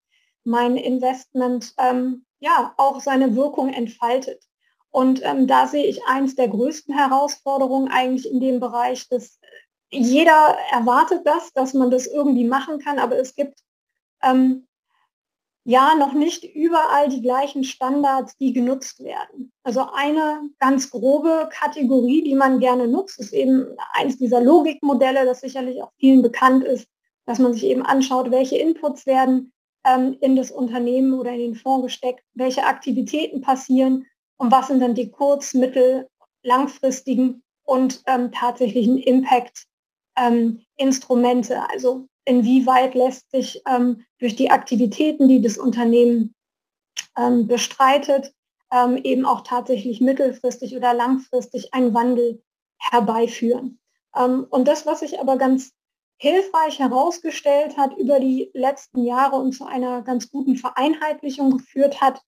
mein 0.43 0.77
Investment 0.77 1.73
ähm, 1.77 2.25
ja 2.39 2.73
auch 2.77 2.99
seine 3.01 3.35
Wirkung 3.35 3.73
entfaltet. 3.73 4.43
Und 4.91 5.21
ähm, 5.23 5.47
da 5.47 5.67
sehe 5.67 5.85
ich 5.85 6.03
eins 6.05 6.35
der 6.35 6.47
größten 6.47 6.95
Herausforderungen 6.95 7.89
eigentlich 7.89 8.29
in 8.29 8.39
dem 8.39 8.59
Bereich, 8.59 9.07
dass 9.09 9.39
jeder 9.91 10.57
erwartet 10.71 11.21
das, 11.25 11.51
dass 11.53 11.73
man 11.73 11.91
das 11.91 12.07
irgendwie 12.07 12.45
machen 12.45 12.79
kann, 12.79 12.99
aber 12.99 13.17
es 13.17 13.35
gibt 13.35 13.59
ähm, 14.23 14.67
ja 15.63 15.95
noch 15.95 16.13
nicht 16.13 16.43
überall 16.43 17.09
die 17.09 17.21
gleichen 17.21 17.63
Standards, 17.63 18.37
die 18.37 18.53
genutzt 18.53 19.03
werden. 19.03 19.51
Also 19.63 19.87
eine 19.93 20.41
ganz 20.59 20.89
grobe 20.89 21.49
Kategorie, 21.51 22.23
die 22.23 22.35
man 22.35 22.59
gerne 22.59 22.87
nutzt, 22.87 23.19
ist 23.19 23.33
eben 23.33 23.67
eines 23.93 24.17
dieser 24.17 24.41
Logikmodelle, 24.41 25.25
das 25.25 25.41
sicherlich 25.41 25.81
auch 25.81 25.91
vielen 25.99 26.21
bekannt 26.21 26.63
ist, 26.63 26.87
dass 27.25 27.39
man 27.39 27.53
sich 27.53 27.65
eben 27.65 27.83
anschaut, 27.83 28.31
welche 28.31 28.57
Inputs 28.57 29.05
werden 29.05 29.53
ähm, 29.85 30.17
in 30.21 30.35
das 30.35 30.49
Unternehmen 30.51 31.13
oder 31.13 31.31
in 31.31 31.39
den 31.39 31.55
Fonds 31.55 31.85
gesteckt, 31.85 32.23
welche 32.33 32.65
Aktivitäten 32.65 33.41
passieren 33.41 34.05
und 34.39 34.51
was 34.51 34.67
sind 34.67 34.79
dann 34.79 34.95
die 34.95 35.11
kurz-, 35.11 35.53
mittel-, 35.53 36.07
langfristigen 36.41 37.43
und 37.63 38.01
ähm, 38.07 38.31
tatsächlichen 38.31 38.97
Impact-Instrumente. 38.97 41.53
Ähm, 41.53 41.63
also 41.69 42.07
inwieweit 42.25 42.95
lässt 42.95 43.29
sich 43.31 43.61
ähm, 43.67 44.05
durch 44.19 44.35
die 44.35 44.49
Aktivitäten, 44.49 45.27
die 45.27 45.41
das 45.41 45.57
Unternehmen 45.57 46.33
ähm, 47.17 47.47
bestreitet, 47.47 48.33
ähm, 48.71 48.97
eben 49.03 49.25
auch 49.25 49.41
tatsächlich 49.41 49.99
mittelfristig 49.99 50.75
oder 50.75 50.93
langfristig 50.93 51.73
einen 51.73 51.93
Wandel 51.93 52.41
herbeiführen. 52.77 53.79
Ähm, 54.15 54.47
und 54.49 54.67
das, 54.67 54.85
was 54.85 55.01
sich 55.01 55.19
aber 55.19 55.37
ganz 55.37 55.71
hilfreich 56.17 56.79
herausgestellt 56.79 57.77
hat 57.77 57.95
über 57.97 58.19
die 58.19 58.51
letzten 58.53 59.03
Jahre 59.03 59.37
und 59.37 59.53
zu 59.53 59.65
einer 59.65 60.01
ganz 60.01 60.29
guten 60.29 60.57
Vereinheitlichung 60.57 61.57
geführt 61.57 62.01
hat, 62.01 62.21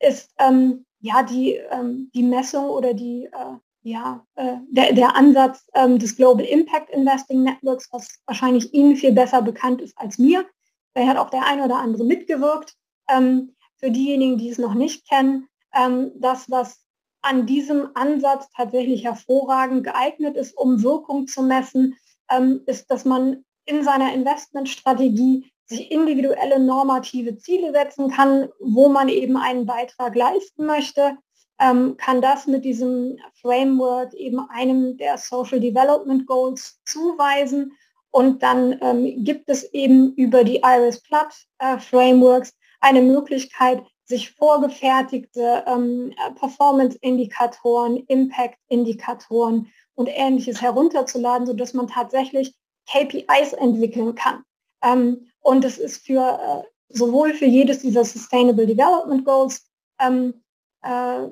ist 0.00 0.32
ähm, 0.38 0.84
ja 1.04 1.22
die, 1.22 1.60
ähm, 1.70 2.10
die 2.14 2.22
Messung 2.22 2.64
oder 2.70 2.94
die 2.94 3.26
äh, 3.26 3.56
ja, 3.82 4.24
äh, 4.36 4.56
der, 4.70 4.94
der 4.94 5.14
Ansatz 5.14 5.68
ähm, 5.74 5.98
des 5.98 6.16
Global 6.16 6.46
Impact 6.46 6.88
Investing 6.88 7.42
Networks, 7.42 7.88
was 7.92 8.18
wahrscheinlich 8.24 8.72
Ihnen 8.72 8.96
viel 8.96 9.12
besser 9.12 9.42
bekannt 9.42 9.82
ist 9.82 9.96
als 9.98 10.18
mir. 10.18 10.46
Da 10.94 11.06
hat 11.06 11.18
auch 11.18 11.28
der 11.28 11.46
eine 11.46 11.64
oder 11.64 11.76
andere 11.76 12.04
mitgewirkt. 12.04 12.74
Ähm, 13.10 13.54
für 13.76 13.90
diejenigen, 13.90 14.38
die 14.38 14.48
es 14.48 14.56
noch 14.56 14.72
nicht 14.72 15.06
kennen, 15.06 15.46
ähm, 15.74 16.12
das, 16.16 16.50
was 16.50 16.80
an 17.20 17.44
diesem 17.44 17.90
Ansatz 17.94 18.48
tatsächlich 18.56 19.04
hervorragend 19.04 19.84
geeignet 19.84 20.36
ist, 20.36 20.56
um 20.56 20.82
Wirkung 20.82 21.26
zu 21.26 21.42
messen, 21.42 21.96
ähm, 22.30 22.62
ist, 22.64 22.90
dass 22.90 23.04
man 23.04 23.44
in 23.66 23.84
seiner 23.84 24.14
Investmentstrategie 24.14 25.52
sich 25.66 25.90
individuelle 25.90 26.60
normative 26.60 27.36
Ziele 27.36 27.72
setzen 27.72 28.10
kann, 28.10 28.48
wo 28.60 28.88
man 28.88 29.08
eben 29.08 29.36
einen 29.36 29.66
Beitrag 29.66 30.14
leisten 30.14 30.66
möchte 30.66 31.16
ähm, 31.60 31.96
kann 31.96 32.20
das 32.20 32.46
mit 32.46 32.64
diesem 32.64 33.18
Framework 33.40 34.12
eben 34.14 34.40
einem 34.50 34.96
der 34.96 35.18
Social 35.18 35.60
Development 35.60 36.26
Goals 36.26 36.80
zuweisen. 36.84 37.72
Und 38.10 38.42
dann 38.42 38.78
ähm, 38.80 39.24
gibt 39.24 39.48
es 39.48 39.64
eben 39.72 40.14
über 40.14 40.44
die 40.44 40.60
Iris 40.62 41.02
Platt 41.02 41.34
äh, 41.58 41.78
Frameworks 41.78 42.54
eine 42.80 43.02
Möglichkeit, 43.02 43.82
sich 44.04 44.32
vorgefertigte 44.32 45.64
ähm, 45.66 46.12
Performance-Indikatoren, 46.38 48.04
Impact-Indikatoren 48.06 49.72
und 49.94 50.08
ähnliches 50.12 50.60
herunterzuladen, 50.60 51.46
sodass 51.46 51.72
man 51.72 51.88
tatsächlich 51.88 52.54
KPIs 52.90 53.54
entwickeln 53.54 54.14
kann. 54.14 54.44
Ähm, 54.84 55.26
und 55.40 55.64
es 55.64 55.78
ist 55.78 56.06
für 56.06 56.64
äh, 56.64 56.94
sowohl 56.94 57.34
für 57.34 57.46
jedes 57.46 57.80
dieser 57.80 58.04
Sustainable 58.04 58.66
Development 58.66 59.24
Goals 59.24 59.66
ähm, 60.00 60.34
äh, 60.82 61.28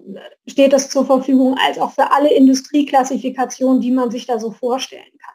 steht 0.46 0.72
das 0.72 0.88
zur 0.88 1.04
Verfügung, 1.04 1.56
als 1.58 1.78
auch 1.78 1.92
für 1.92 2.10
alle 2.10 2.32
Industrieklassifikationen, 2.32 3.80
die 3.80 3.90
man 3.90 4.10
sich 4.10 4.26
da 4.26 4.38
so 4.38 4.50
vorstellen 4.50 5.18
kann. 5.18 5.34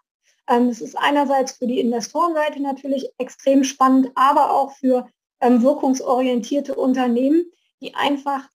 Ähm, 0.50 0.70
es 0.70 0.82
ist 0.82 0.98
einerseits 0.98 1.54
für 1.54 1.68
die 1.68 1.80
Investorenseite 1.80 2.62
natürlich 2.62 3.10
extrem 3.18 3.64
spannend, 3.64 4.12
aber 4.16 4.52
auch 4.52 4.72
für 4.72 5.08
ähm, 5.40 5.62
wirkungsorientierte 5.62 6.74
Unternehmen, 6.76 7.46
die 7.82 7.94
einfach 7.94 8.50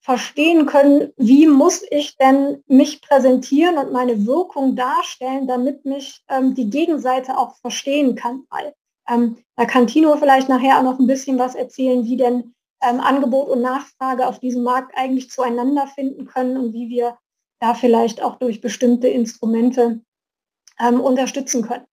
verstehen 0.00 0.66
können, 0.66 1.12
wie 1.16 1.46
muss 1.46 1.82
ich 1.90 2.16
denn 2.16 2.64
mich 2.66 3.02
präsentieren 3.02 3.76
und 3.78 3.92
meine 3.92 4.26
Wirkung 4.26 4.74
darstellen, 4.74 5.46
damit 5.46 5.84
mich 5.84 6.22
ähm, 6.28 6.54
die 6.54 6.70
Gegenseite 6.70 7.36
auch 7.36 7.56
verstehen 7.56 8.14
kann. 8.14 8.44
Weil, 8.50 8.74
ähm, 9.10 9.38
da 9.56 9.66
kann 9.66 9.86
Tino 9.86 10.16
vielleicht 10.16 10.48
nachher 10.48 10.78
auch 10.78 10.82
noch 10.82 10.98
ein 10.98 11.06
bisschen 11.06 11.38
was 11.38 11.54
erzählen, 11.54 12.04
wie 12.04 12.16
denn 12.16 12.54
ähm, 12.82 13.00
Angebot 13.00 13.48
und 13.48 13.60
Nachfrage 13.60 14.26
auf 14.26 14.38
diesem 14.38 14.62
Markt 14.62 14.96
eigentlich 14.96 15.30
zueinander 15.30 15.86
finden 15.86 16.26
können 16.26 16.56
und 16.56 16.72
wie 16.72 16.88
wir 16.88 17.18
da 17.60 17.74
vielleicht 17.74 18.22
auch 18.22 18.36
durch 18.36 18.60
bestimmte 18.60 19.08
Instrumente 19.08 20.00
ähm, 20.78 21.00
unterstützen 21.00 21.62
können. 21.66 21.84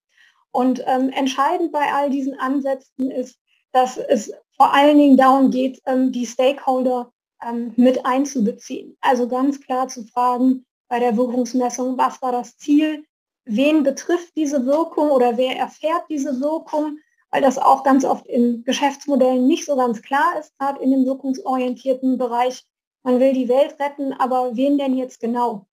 Und 0.51 0.81
ähm, 0.85 1.09
entscheidend 1.09 1.71
bei 1.71 1.91
all 1.93 2.09
diesen 2.09 2.39
Ansätzen 2.39 3.11
ist, 3.11 3.37
dass 3.73 3.97
es 3.97 4.31
vor 4.55 4.73
allen 4.73 4.97
Dingen 4.97 5.17
darum 5.17 5.51
geht, 5.51 5.81
ähm, 5.85 6.11
die 6.11 6.25
Stakeholder 6.25 7.11
ähm, 7.45 7.73
mit 7.75 8.05
einzubeziehen. 8.05 8.97
Also 9.01 9.27
ganz 9.27 9.59
klar 9.59 9.87
zu 9.87 10.05
fragen 10.05 10.65
bei 10.87 10.99
der 10.99 11.17
Wirkungsmessung, 11.17 11.97
was 11.97 12.21
war 12.21 12.31
das 12.31 12.57
Ziel, 12.57 13.05
wen 13.45 13.83
betrifft 13.83 14.35
diese 14.35 14.65
Wirkung 14.65 15.11
oder 15.11 15.37
wer 15.37 15.57
erfährt 15.57 16.05
diese 16.09 16.39
Wirkung, 16.39 16.97
weil 17.31 17.41
das 17.41 17.57
auch 17.57 17.83
ganz 17.83 18.05
oft 18.05 18.25
in 18.27 18.63
Geschäftsmodellen 18.63 19.47
nicht 19.47 19.65
so 19.65 19.75
ganz 19.75 20.01
klar 20.01 20.39
ist, 20.39 20.57
gerade 20.57 20.81
in 20.81 20.91
dem 20.91 21.05
wirkungsorientierten 21.05 22.17
Bereich. 22.17 22.65
Man 23.03 23.19
will 23.19 23.33
die 23.33 23.49
Welt 23.49 23.79
retten, 23.79 24.13
aber 24.13 24.55
wen 24.55 24.77
denn 24.77 24.95
jetzt 24.95 25.19
genau? 25.19 25.65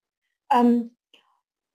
Ähm, 0.50 0.96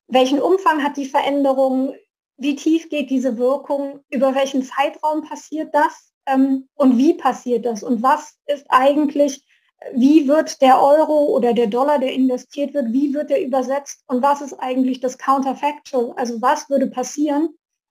welchen 0.07 0.41
Umfang 0.41 0.83
hat 0.83 0.97
die 0.97 1.05
Veränderung? 1.05 1.95
Wie 2.37 2.55
tief 2.55 2.89
geht 2.89 3.09
diese 3.09 3.37
Wirkung? 3.37 3.99
Über 4.09 4.35
welchen 4.35 4.63
Zeitraum 4.63 5.21
passiert 5.23 5.73
das? 5.73 6.11
Ähm, 6.25 6.67
und 6.75 6.97
wie 6.97 7.13
passiert 7.13 7.65
das? 7.65 7.83
Und 7.83 8.01
was 8.03 8.37
ist 8.47 8.65
eigentlich, 8.69 9.45
wie 9.93 10.27
wird 10.27 10.61
der 10.61 10.81
Euro 10.81 11.25
oder 11.25 11.53
der 11.53 11.67
Dollar, 11.67 11.99
der 11.99 12.13
investiert 12.13 12.73
wird, 12.73 12.91
wie 12.91 13.13
wird 13.13 13.29
der 13.29 13.43
übersetzt? 13.43 14.03
Und 14.07 14.21
was 14.21 14.41
ist 14.41 14.53
eigentlich 14.53 14.99
das 14.99 15.17
Counterfactual? 15.17 16.13
Also 16.15 16.41
was 16.41 16.69
würde 16.69 16.87
passieren, 16.87 17.49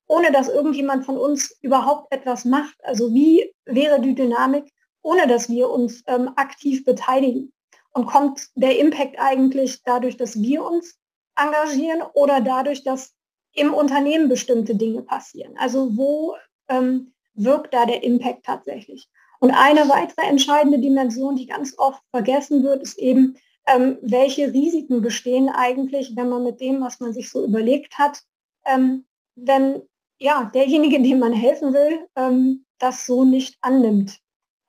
ohne 0.09 0.33
dass 0.33 0.49
irgendjemand 0.49 1.05
von 1.05 1.17
uns 1.17 1.57
überhaupt 1.61 2.13
etwas 2.13 2.45
macht? 2.45 2.77
Also 2.83 3.13
wie 3.15 3.55
wäre 3.67 4.01
die 4.01 4.15
Dynamik, 4.15 4.65
ohne 5.03 5.27
dass 5.27 5.49
wir 5.49 5.71
uns 5.71 6.03
ähm, 6.07 6.31
aktiv 6.37 6.85
beteiligen? 6.85 7.53
Und 7.93 8.07
kommt 8.07 8.49
der 8.55 8.79
Impact 8.79 9.19
eigentlich 9.19 9.83
dadurch, 9.83 10.17
dass 10.17 10.41
wir 10.41 10.65
uns 10.65 10.99
engagieren 11.37 12.03
oder 12.15 12.41
dadurch, 12.41 12.83
dass 12.85 13.15
im 13.55 13.75
Unternehmen 13.75 14.29
bestimmte 14.29 14.75
Dinge 14.75 15.03
passieren? 15.03 15.55
Also 15.59 15.97
wo 15.97 16.37
ähm, 16.69 17.13
wirkt 17.35 17.75
da 17.75 17.87
der 17.87 18.03
Impact 18.03 18.45
tatsächlich? 18.45 19.09
Und 19.41 19.53
eine 19.53 19.89
weitere 19.89 20.27
entscheidende 20.27 20.79
Dimension, 20.79 21.37
die 21.37 21.47
ganz 21.47 21.79
oft 21.79 22.03
vergessen 22.11 22.63
wird, 22.65 22.83
ist 22.83 22.99
eben, 22.99 23.37
ähm, 23.67 23.99
welche 24.01 24.53
Risiken 24.53 25.03
bestehen 25.03 25.49
eigentlich, 25.49 26.17
wenn 26.17 26.29
man 26.29 26.43
mit 26.43 26.61
dem, 26.61 26.81
was 26.81 27.01
man 27.01 27.13
sich 27.13 27.31
so 27.31 27.45
überlegt 27.45 27.99
hat, 27.99 28.23
ähm, 28.65 29.05
wenn 29.37 29.83
ja, 30.19 30.51
derjenige, 30.53 31.01
dem 31.01 31.19
man 31.19 31.33
helfen 31.33 31.73
will, 31.73 32.07
ähm, 32.17 32.65
das 32.79 33.07
so 33.07 33.25
nicht 33.25 33.57
annimmt. 33.61 34.19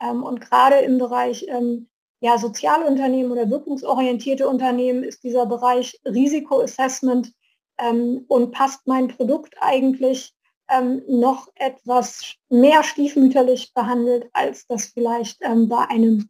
Ähm, 0.02 0.24
und 0.24 0.42
gerade 0.42 0.78
im 0.78 0.98
Bereich 0.98 1.46
ähm, 1.50 1.88
ja, 2.22 2.38
Sozialunternehmen 2.38 3.32
oder 3.32 3.50
wirkungsorientierte 3.50 4.48
Unternehmen 4.48 5.04
ist 5.04 5.24
dieser 5.24 5.46
Bereich 5.46 6.00
Risikoassessment 6.06 7.34
ähm, 7.78 8.26
und 8.28 8.52
passt 8.52 8.86
mein 8.88 9.08
Produkt 9.08 9.56
eigentlich 9.60 10.34
ähm, 10.70 11.02
noch 11.08 11.48
etwas 11.56 12.36
mehr 12.50 12.84
stiefmütterlich 12.84 13.74
behandelt, 13.74 14.30
als 14.34 14.68
das 14.68 14.86
vielleicht 14.86 15.40
bei 15.40 15.88
einem 15.90 16.30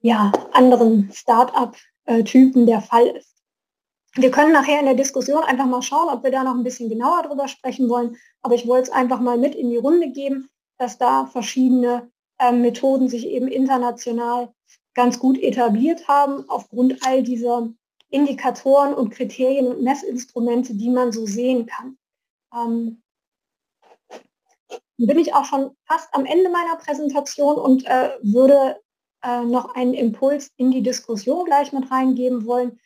ja, 0.00 0.30
anderen 0.52 1.10
Start-up-Typen 1.12 2.66
der 2.66 2.82
Fall 2.82 3.06
ist. 3.06 3.37
Wir 4.18 4.32
können 4.32 4.52
nachher 4.52 4.80
in 4.80 4.86
der 4.86 4.96
Diskussion 4.96 5.44
einfach 5.44 5.66
mal 5.66 5.80
schauen, 5.80 6.08
ob 6.08 6.24
wir 6.24 6.32
da 6.32 6.42
noch 6.42 6.56
ein 6.56 6.64
bisschen 6.64 6.88
genauer 6.88 7.22
drüber 7.22 7.46
sprechen 7.46 7.88
wollen. 7.88 8.16
Aber 8.42 8.56
ich 8.56 8.66
wollte 8.66 8.88
es 8.88 8.90
einfach 8.90 9.20
mal 9.20 9.38
mit 9.38 9.54
in 9.54 9.70
die 9.70 9.76
Runde 9.76 10.10
geben, 10.10 10.48
dass 10.76 10.98
da 10.98 11.26
verschiedene 11.26 12.10
äh, 12.38 12.50
Methoden 12.50 13.08
sich 13.08 13.28
eben 13.28 13.46
international 13.46 14.52
ganz 14.94 15.20
gut 15.20 15.38
etabliert 15.38 16.08
haben, 16.08 16.44
aufgrund 16.50 17.06
all 17.06 17.22
dieser 17.22 17.68
Indikatoren 18.10 18.92
und 18.92 19.10
Kriterien 19.10 19.68
und 19.68 19.82
Messinstrumente, 19.82 20.74
die 20.74 20.90
man 20.90 21.12
so 21.12 21.24
sehen 21.24 21.66
kann. 21.66 21.96
Ähm, 22.52 23.02
bin 24.96 25.18
ich 25.20 25.32
auch 25.32 25.44
schon 25.44 25.76
fast 25.84 26.12
am 26.12 26.26
Ende 26.26 26.50
meiner 26.50 26.74
Präsentation 26.74 27.54
und 27.54 27.86
äh, 27.86 28.18
würde 28.22 28.80
äh, 29.22 29.44
noch 29.44 29.76
einen 29.76 29.94
Impuls 29.94 30.50
in 30.56 30.72
die 30.72 30.82
Diskussion 30.82 31.44
gleich 31.44 31.72
mit 31.72 31.88
reingeben 31.88 32.46
wollen. 32.46 32.80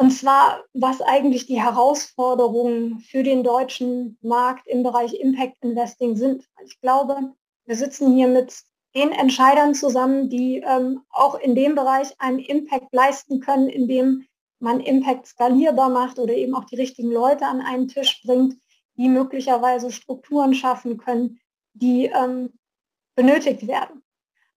Und 0.00 0.12
zwar, 0.12 0.64
was 0.74 1.02
eigentlich 1.02 1.46
die 1.46 1.60
Herausforderungen 1.60 3.00
für 3.00 3.24
den 3.24 3.42
deutschen 3.42 4.16
Markt 4.22 4.64
im 4.68 4.84
Bereich 4.84 5.12
Impact 5.12 5.56
Investing 5.60 6.14
sind. 6.14 6.44
Ich 6.64 6.80
glaube, 6.80 7.34
wir 7.66 7.74
sitzen 7.74 8.14
hier 8.14 8.28
mit 8.28 8.62
den 8.94 9.10
Entscheidern 9.10 9.74
zusammen, 9.74 10.30
die 10.30 10.58
ähm, 10.58 11.02
auch 11.10 11.34
in 11.34 11.56
dem 11.56 11.74
Bereich 11.74 12.14
einen 12.20 12.38
Impact 12.38 12.92
leisten 12.92 13.40
können, 13.40 13.68
indem 13.68 14.24
man 14.60 14.78
Impact 14.78 15.26
skalierbar 15.26 15.88
macht 15.88 16.20
oder 16.20 16.32
eben 16.32 16.54
auch 16.54 16.64
die 16.64 16.76
richtigen 16.76 17.10
Leute 17.10 17.46
an 17.46 17.60
einen 17.60 17.88
Tisch 17.88 18.22
bringt, 18.24 18.56
die 18.96 19.08
möglicherweise 19.08 19.90
Strukturen 19.90 20.54
schaffen 20.54 20.98
können, 20.98 21.40
die 21.72 22.06
ähm, 22.06 22.56
benötigt 23.16 23.66
werden. 23.66 24.04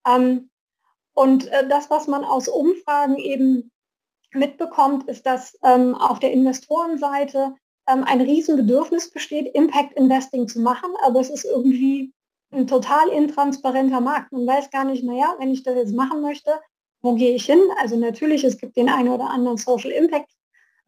Ähm, 0.07 0.51
und 1.13 1.47
äh, 1.47 1.67
das, 1.67 1.89
was 1.89 2.07
man 2.07 2.23
aus 2.23 2.47
Umfragen 2.47 3.17
eben 3.17 3.70
mitbekommt, 4.33 5.07
ist, 5.09 5.25
dass 5.25 5.57
ähm, 5.63 5.95
auf 5.95 6.19
der 6.19 6.31
Investorenseite 6.31 7.55
ähm, 7.87 8.03
ein 8.03 8.21
Riesenbedürfnis 8.21 9.11
besteht, 9.11 9.53
Impact 9.55 9.93
Investing 9.93 10.47
zu 10.47 10.59
machen, 10.59 10.91
aber 11.03 11.19
es 11.19 11.29
ist 11.29 11.45
irgendwie 11.45 12.13
ein 12.51 12.67
total 12.67 13.09
intransparenter 13.09 14.01
Markt. 14.01 14.31
Man 14.31 14.45
weiß 14.45 14.69
gar 14.71 14.83
nicht, 14.83 15.03
naja, 15.03 15.35
wenn 15.39 15.51
ich 15.51 15.63
das 15.63 15.75
jetzt 15.75 15.93
machen 15.93 16.21
möchte, 16.21 16.59
wo 17.01 17.15
gehe 17.15 17.35
ich 17.35 17.45
hin? 17.45 17.61
Also 17.79 17.97
natürlich, 17.97 18.43
es 18.43 18.57
gibt 18.57 18.77
den 18.77 18.89
einen 18.89 19.09
oder 19.09 19.29
anderen 19.29 19.57
Social 19.57 19.91
Impact 19.91 20.31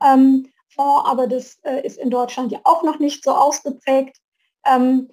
ähm, 0.02 0.50
Fonds, 0.70 1.08
aber 1.08 1.28
das 1.28 1.60
äh, 1.64 1.86
ist 1.86 1.98
in 1.98 2.10
Deutschland 2.10 2.52
ja 2.52 2.60
auch 2.64 2.84
noch 2.84 3.00
nicht 3.00 3.24
so 3.24 3.32
ausgeprägt. 3.32 4.18
Ähm, 4.66 5.10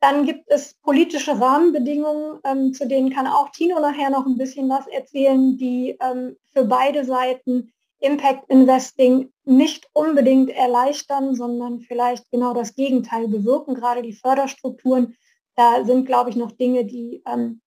dann 0.00 0.24
gibt 0.24 0.44
es 0.48 0.74
politische 0.82 1.38
Rahmenbedingungen, 1.38 2.40
ähm, 2.44 2.72
zu 2.72 2.88
denen 2.88 3.10
kann 3.10 3.26
auch 3.26 3.50
Tino 3.50 3.78
nachher 3.80 4.08
noch 4.08 4.24
ein 4.24 4.38
bisschen 4.38 4.68
was 4.68 4.86
erzählen, 4.86 5.58
die 5.58 5.96
ähm, 6.00 6.36
für 6.52 6.64
beide 6.64 7.04
Seiten 7.04 7.72
Impact 8.00 8.48
Investing 8.48 9.30
nicht 9.44 9.88
unbedingt 9.92 10.50
erleichtern, 10.50 11.34
sondern 11.34 11.80
vielleicht 11.80 12.30
genau 12.30 12.54
das 12.54 12.74
Gegenteil 12.74 13.28
bewirken. 13.28 13.74
Gerade 13.74 14.02
die 14.02 14.14
Förderstrukturen, 14.14 15.16
da 15.54 15.84
sind, 15.84 16.06
glaube 16.06 16.30
ich, 16.30 16.36
noch 16.36 16.52
Dinge, 16.52 16.86
die 16.86 17.22
ähm, 17.26 17.60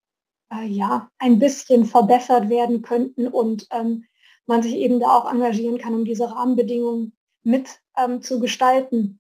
äh, 0.52 0.66
ja 0.66 1.10
ein 1.20 1.38
bisschen 1.38 1.86
verbessert 1.86 2.50
werden 2.50 2.82
könnten 2.82 3.28
und 3.28 3.68
ähm, 3.72 4.06
man 4.48 4.64
sich 4.64 4.76
eben 4.76 5.00
da 5.00 5.18
auch 5.18 5.32
engagieren 5.32 5.78
kann, 5.78 5.94
um 5.94 6.04
diese 6.04 6.30
Rahmenbedingungen 6.32 7.14
mit 7.44 7.80
ähm, 7.98 8.22
zu 8.22 8.40
gestalten. 8.40 9.20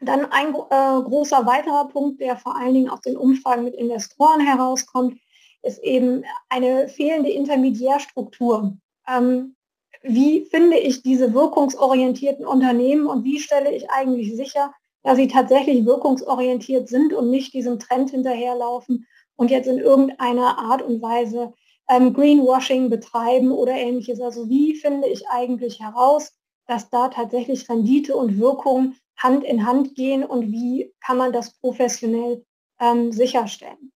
Dann 0.00 0.26
ein 0.26 0.54
äh, 0.54 1.02
großer 1.02 1.44
weiterer 1.44 1.88
Punkt, 1.88 2.20
der 2.20 2.36
vor 2.36 2.56
allen 2.56 2.74
Dingen 2.74 2.88
aus 2.88 3.00
den 3.00 3.16
Umfragen 3.16 3.64
mit 3.64 3.74
Investoren 3.74 4.40
herauskommt, 4.40 5.18
ist 5.62 5.82
eben 5.82 6.24
eine 6.48 6.88
fehlende 6.88 7.30
Intermediärstruktur. 7.30 8.78
Ähm, 9.08 9.56
wie 10.02 10.44
finde 10.44 10.78
ich 10.78 11.02
diese 11.02 11.34
wirkungsorientierten 11.34 12.46
Unternehmen 12.46 13.06
und 13.06 13.24
wie 13.24 13.40
stelle 13.40 13.74
ich 13.74 13.90
eigentlich 13.90 14.34
sicher, 14.36 14.72
dass 15.02 15.16
sie 15.16 15.28
tatsächlich 15.28 15.84
wirkungsorientiert 15.86 16.88
sind 16.88 17.12
und 17.12 17.30
nicht 17.30 17.52
diesem 17.54 17.78
Trend 17.78 18.10
hinterherlaufen 18.10 19.06
und 19.36 19.50
jetzt 19.50 19.68
in 19.68 19.78
irgendeiner 19.78 20.58
Art 20.58 20.82
und 20.82 21.00
Weise 21.02 21.54
ähm, 21.88 22.12
Greenwashing 22.12 22.90
betreiben 22.90 23.50
oder 23.50 23.72
ähnliches. 23.72 24.20
Also 24.20 24.48
wie 24.48 24.74
finde 24.74 25.08
ich 25.08 25.28
eigentlich 25.28 25.80
heraus, 25.80 26.32
dass 26.66 26.90
da 26.90 27.08
tatsächlich 27.08 27.68
Rendite 27.68 28.14
und 28.14 28.38
Wirkung 28.38 28.94
Hand 29.16 29.44
in 29.44 29.66
Hand 29.66 29.94
gehen 29.94 30.24
und 30.24 30.52
wie 30.52 30.94
kann 31.04 31.16
man 31.16 31.32
das 31.32 31.58
professionell 31.58 32.44
ähm, 32.78 33.10
sicherstellen. 33.10 33.92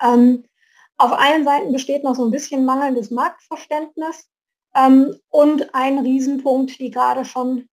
Ähm, 0.00 0.44
auf 0.98 1.12
allen 1.12 1.44
Seiten 1.44 1.72
besteht 1.72 2.04
noch 2.04 2.14
so 2.14 2.24
ein 2.24 2.30
bisschen 2.30 2.64
mangelndes 2.64 3.10
Marktverständnis 3.10 4.28
ähm, 4.74 5.16
und 5.28 5.74
ein 5.74 5.98
Riesenpunkt, 5.98 6.78
die 6.78 6.90
gerade 6.90 7.24
schon 7.24 7.68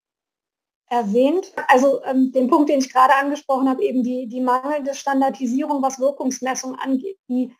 erwähnt. 0.88 1.52
Also 1.68 2.02
ähm, 2.04 2.32
den 2.32 2.48
Punkt, 2.48 2.68
den 2.68 2.80
ich 2.80 2.92
gerade 2.92 3.14
angesprochen 3.14 3.68
habe, 3.68 3.82
eben 3.82 4.02
die, 4.02 4.26
die 4.26 4.40
mangelnde 4.40 4.94
Standardisierung, 4.94 5.82
was 5.82 6.00
Wirkungsmessung 6.00 6.74
angeht. 6.74 7.18
Die 7.28 7.54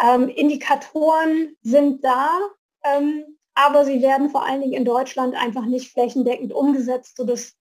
ähm, 0.00 0.28
Indikatoren 0.28 1.56
sind 1.62 2.04
da, 2.04 2.38
ähm, 2.84 3.24
aber 3.54 3.84
sie 3.84 4.00
werden 4.00 4.30
vor 4.30 4.44
allen 4.46 4.60
Dingen 4.60 4.74
in 4.74 4.84
Deutschland 4.84 5.34
einfach 5.34 5.66
nicht 5.66 5.92
flächendeckend 5.92 6.52
umgesetzt, 6.52 7.16
sodass 7.16 7.54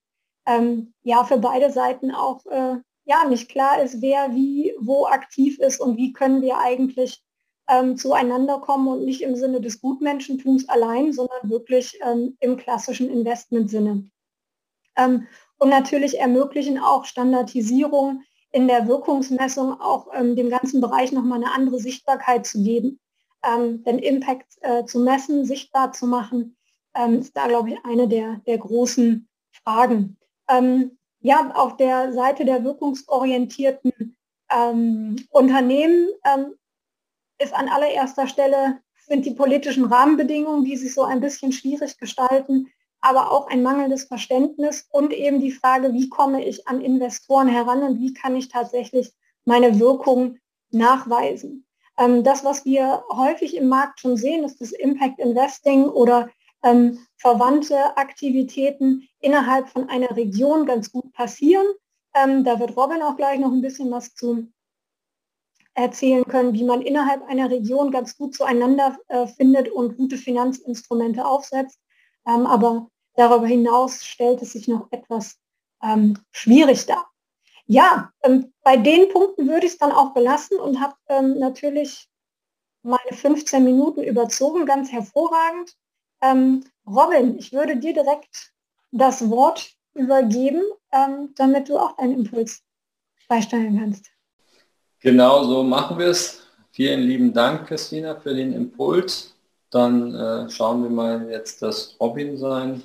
ähm, 0.46 0.94
ja 1.02 1.24
für 1.24 1.40
beide 1.40 1.72
Seiten 1.72 2.12
auch 2.12 2.46
äh, 2.46 2.76
ja 3.08 3.26
nicht 3.26 3.50
klar 3.50 3.82
ist, 3.82 4.02
wer 4.02 4.36
wie 4.36 4.74
wo 4.80 5.08
aktiv 5.08 5.60
ist 5.60 5.80
und 5.80 5.98
wie 5.98 6.14
können 6.14 6.42
wir 6.42 6.58
eigentlich 6.60 7.24
ähm, 7.70 7.98
zueinander 7.98 8.60
kommen 8.60 8.88
und 8.88 9.06
nicht 9.06 9.22
im 9.22 9.36
Sinne 9.36 9.62
des 9.62 9.82
Gutmenschentums 9.82 10.70
allein, 10.70 11.14
sondern 11.14 11.50
wirklich 11.50 12.00
ähm, 12.06 12.38
im 12.40 12.58
klassischen 12.58 13.10
Investmentsinne. 13.10 14.10
Ähm, 14.96 15.28
und 15.58 15.70
natürlich 15.70 16.20
ermöglichen 16.20 16.78
auch 16.78 17.06
Standardisierung 17.06 18.24
in 18.52 18.68
der 18.68 18.88
Wirkungsmessung 18.88 19.80
auch 19.80 20.08
ähm, 20.14 20.36
dem 20.36 20.50
ganzen 20.50 20.82
Bereich 20.82 21.12
nochmal 21.12 21.42
eine 21.42 21.52
andere 21.52 21.80
Sichtbarkeit 21.80 22.46
zu 22.46 22.62
geben. 22.62 23.00
Ähm, 23.44 23.84
denn 23.84 24.00
Impact 24.00 24.58
äh, 24.62 24.86
zu 24.86 25.00
messen, 25.00 25.46
sichtbar 25.46 25.94
zu 25.94 26.08
machen, 26.08 26.58
ähm, 26.96 27.20
ist 27.20 27.36
da, 27.38 27.48
glaube 27.48 27.72
ich, 27.72 27.86
eine 27.86 28.08
der, 28.08 28.42
der 28.48 28.58
großen 28.58 29.28
Fragen. 29.52 30.18
Ähm, 30.50 30.98
ja, 31.20 31.52
auf 31.54 31.78
der 31.78 32.14
Seite 32.14 32.46
der 32.46 32.64
wirkungsorientierten 32.64 34.16
ähm, 34.52 35.16
Unternehmen 35.30 36.10
ähm, 36.24 36.54
ist 37.40 37.54
an 37.54 37.70
allererster 37.70 38.28
Stelle 38.28 38.80
sind 39.08 39.26
die 39.26 39.34
politischen 39.34 39.86
Rahmenbedingungen, 39.86 40.66
die 40.66 40.76
sich 40.76 40.94
so 40.94 41.04
ein 41.04 41.22
bisschen 41.22 41.52
schwierig 41.52 41.98
gestalten, 41.98 42.68
aber 43.00 43.32
auch 43.32 43.48
ein 43.48 43.64
mangelndes 43.64 44.04
Verständnis 44.04 44.88
und 44.92 45.14
eben 45.14 45.40
die 45.40 45.52
Frage, 45.52 45.94
wie 45.94 46.10
komme 46.10 46.44
ich 46.46 46.68
an 46.68 46.82
Investoren 46.82 47.48
heran 47.48 47.84
und 47.84 48.00
wie 48.00 48.14
kann 48.14 48.36
ich 48.36 48.50
tatsächlich 48.50 49.14
meine 49.46 49.80
Wirkung 49.80 50.40
nachweisen. 50.72 51.66
Ähm, 51.98 52.24
das, 52.24 52.44
was 52.44 52.66
wir 52.66 53.04
häufig 53.10 53.56
im 53.56 53.70
Markt 53.70 54.00
schon 54.00 54.18
sehen, 54.18 54.44
ist 54.44 54.60
das 54.60 54.72
Impact 54.72 55.20
Investing 55.20 55.86
oder 55.86 56.30
ähm, 56.68 57.00
verwandte 57.18 57.98
Aktivitäten 57.98 59.08
innerhalb 59.20 59.70
von 59.70 59.90
einer 59.90 60.16
Region 60.16 60.66
ganz 60.66 60.92
gut 60.92 61.12
passieren. 61.14 61.66
Ähm, 62.14 62.44
da 62.44 62.60
wird 62.60 62.76
Robin 62.76 63.02
auch 63.02 63.16
gleich 63.16 63.40
noch 63.40 63.52
ein 63.52 63.62
bisschen 63.62 63.92
was 63.92 64.14
zu 64.14 64.48
erzählen 65.74 66.24
können, 66.26 66.54
wie 66.54 66.64
man 66.64 66.82
innerhalb 66.82 67.24
einer 67.28 67.50
Region 67.52 67.92
ganz 67.92 68.18
gut 68.18 68.34
zueinander 68.36 68.98
äh, 69.10 69.28
findet 69.28 69.70
und 69.70 69.96
gute 69.96 70.18
Finanzinstrumente 70.18 71.26
aufsetzt. 71.26 71.80
Ähm, 72.28 72.48
aber 72.48 72.90
darüber 73.14 73.46
hinaus 73.46 74.04
stellt 74.04 74.42
es 74.42 74.54
sich 74.54 74.68
noch 74.68 74.88
etwas 74.92 75.38
ähm, 75.84 76.18
schwierig 76.32 76.86
dar. 76.88 77.08
Ja, 77.68 78.12
ähm, 78.24 78.54
bei 78.64 78.78
den 78.78 79.10
Punkten 79.10 79.48
würde 79.48 79.68
ich 79.68 79.74
es 79.74 79.78
dann 79.78 79.92
auch 79.92 80.14
belassen 80.14 80.60
und 80.60 80.82
habe 80.82 80.96
ähm, 81.10 81.38
natürlich 81.38 82.10
meine 82.82 83.12
15 83.12 83.64
Minuten 83.64 84.02
überzogen, 84.02 84.66
ganz 84.66 84.92
hervorragend. 84.92 85.76
Ähm, 86.22 86.64
Robin, 86.86 87.38
ich 87.38 87.52
würde 87.54 87.78
dir 87.78 87.94
direkt 87.94 88.52
das 88.92 89.30
Wort 89.30 89.72
übergeben, 89.94 90.62
ähm, 90.92 91.34
damit 91.36 91.70
du 91.70 91.78
auch 91.78 91.96
deinen 91.98 92.20
Impuls 92.20 92.62
beisteuern 93.28 93.78
kannst. 93.80 94.06
Genau 95.00 95.44
so 95.44 95.64
machen 95.64 96.00
wir 96.00 96.08
es. 96.08 96.44
Vielen 96.72 97.02
lieben 97.02 97.34
Dank, 97.34 97.68
Christina, 97.68 98.16
für 98.16 98.34
den 98.34 98.54
Impuls. 98.54 99.36
Dann 99.70 100.14
äh, 100.16 100.50
schauen 100.50 100.84
wir 100.84 100.90
mal 100.90 101.30
jetzt, 101.30 101.62
dass 101.62 101.96
Robin 102.00 102.38
sein 102.38 102.82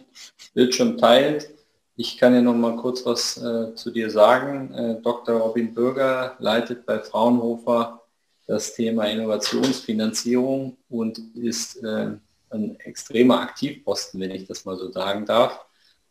Bildschirm 0.55 0.99
teilt. 0.99 1.51
Ich 1.97 2.19
kann 2.19 2.35
ja 2.35 2.41
noch 2.41 2.55
mal 2.55 2.77
kurz 2.77 3.05
was 3.07 3.37
äh, 3.37 3.75
zu 3.75 3.91
dir 3.91 4.11
sagen. 4.11 4.73
Äh, 4.75 5.01
Dr. 5.03 5.39
Robin 5.39 5.73
Bürger 5.73 6.37
leitet 6.39 6.85
bei 6.87 6.99
Fraunhofer 6.99 8.03
das 8.47 8.75
Thema 8.75 9.05
Innovationsfinanzierung 9.05 10.77
und 10.89 11.19
ist 11.37 11.83
äh, 11.85 12.13
ein 12.53 12.79
extremer 12.81 13.41
Aktivposten, 13.41 14.21
wenn 14.21 14.31
ich 14.31 14.47
das 14.47 14.65
mal 14.65 14.77
so 14.77 14.91
sagen 14.91 15.27
darf. 15.27 15.65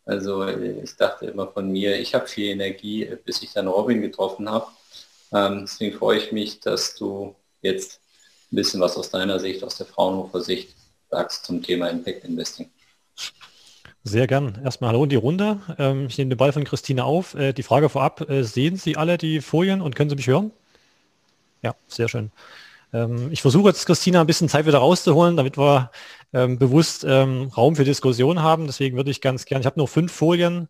Also 0.05 0.43
äh, 0.43 0.81
ich 0.83 0.95
dachte 0.95 1.27
immer 1.27 1.47
von 1.47 1.71
mir, 1.71 1.99
ich 1.99 2.15
habe 2.15 2.27
viel 2.27 2.49
Energie, 2.49 3.05
äh, 3.05 3.17
bis 3.23 3.43
ich 3.43 3.53
dann 3.53 3.67
Robin 3.67 4.01
getroffen 4.01 4.49
habe. 4.49 4.67
Ähm, 5.33 5.61
deswegen 5.61 5.97
freue 5.97 6.17
ich 6.17 6.31
mich, 6.31 6.59
dass 6.59 6.95
du 6.95 7.35
jetzt 7.61 8.01
ein 8.51 8.55
bisschen 8.55 8.81
was 8.81 8.97
aus 8.97 9.09
deiner 9.09 9.39
Sicht, 9.39 9.63
aus 9.63 9.77
der 9.77 9.85
Fraunhofer 9.85 10.41
Sicht 10.41 10.75
sagst 11.09 11.45
zum 11.45 11.61
Thema 11.61 11.89
Impact 11.89 12.23
Investing. 12.25 12.69
Sehr 14.03 14.25
gern. 14.25 14.59
Erstmal 14.63 14.89
Hallo 14.89 15.03
in 15.03 15.09
die 15.09 15.15
Runde. 15.15 15.59
Ähm, 15.77 16.07
ich 16.07 16.17
nehme 16.17 16.29
den 16.29 16.37
Ball 16.37 16.51
von 16.51 16.63
Christine 16.63 17.05
auf. 17.05 17.35
Äh, 17.35 17.53
die 17.53 17.63
Frage 17.63 17.87
vorab, 17.87 18.27
äh, 18.29 18.43
sehen 18.43 18.75
Sie 18.77 18.97
alle 18.97 19.17
die 19.17 19.41
Folien 19.41 19.81
und 19.81 19.95
können 19.95 20.09
Sie 20.09 20.15
mich 20.15 20.27
hören? 20.27 20.51
Ja, 21.61 21.75
sehr 21.87 22.07
schön. 22.07 22.31
Ähm, 22.93 23.31
ich 23.31 23.41
versuche 23.41 23.69
jetzt 23.69 23.85
Christina 23.85 24.21
ein 24.21 24.27
bisschen 24.27 24.49
Zeit 24.49 24.65
wieder 24.65 24.79
rauszuholen, 24.79 25.37
damit 25.37 25.57
wir 25.57 25.91
ähm, 26.33 26.57
bewusst 26.57 27.05
ähm, 27.07 27.51
Raum 27.55 27.75
für 27.75 27.85
Diskussion 27.85 28.41
haben. 28.41 28.67
Deswegen 28.67 28.97
würde 28.97 29.11
ich 29.11 29.21
ganz 29.21 29.45
gerne, 29.45 29.61
ich 29.61 29.65
habe 29.65 29.79
nur 29.79 29.87
fünf 29.87 30.11
Folien, 30.11 30.67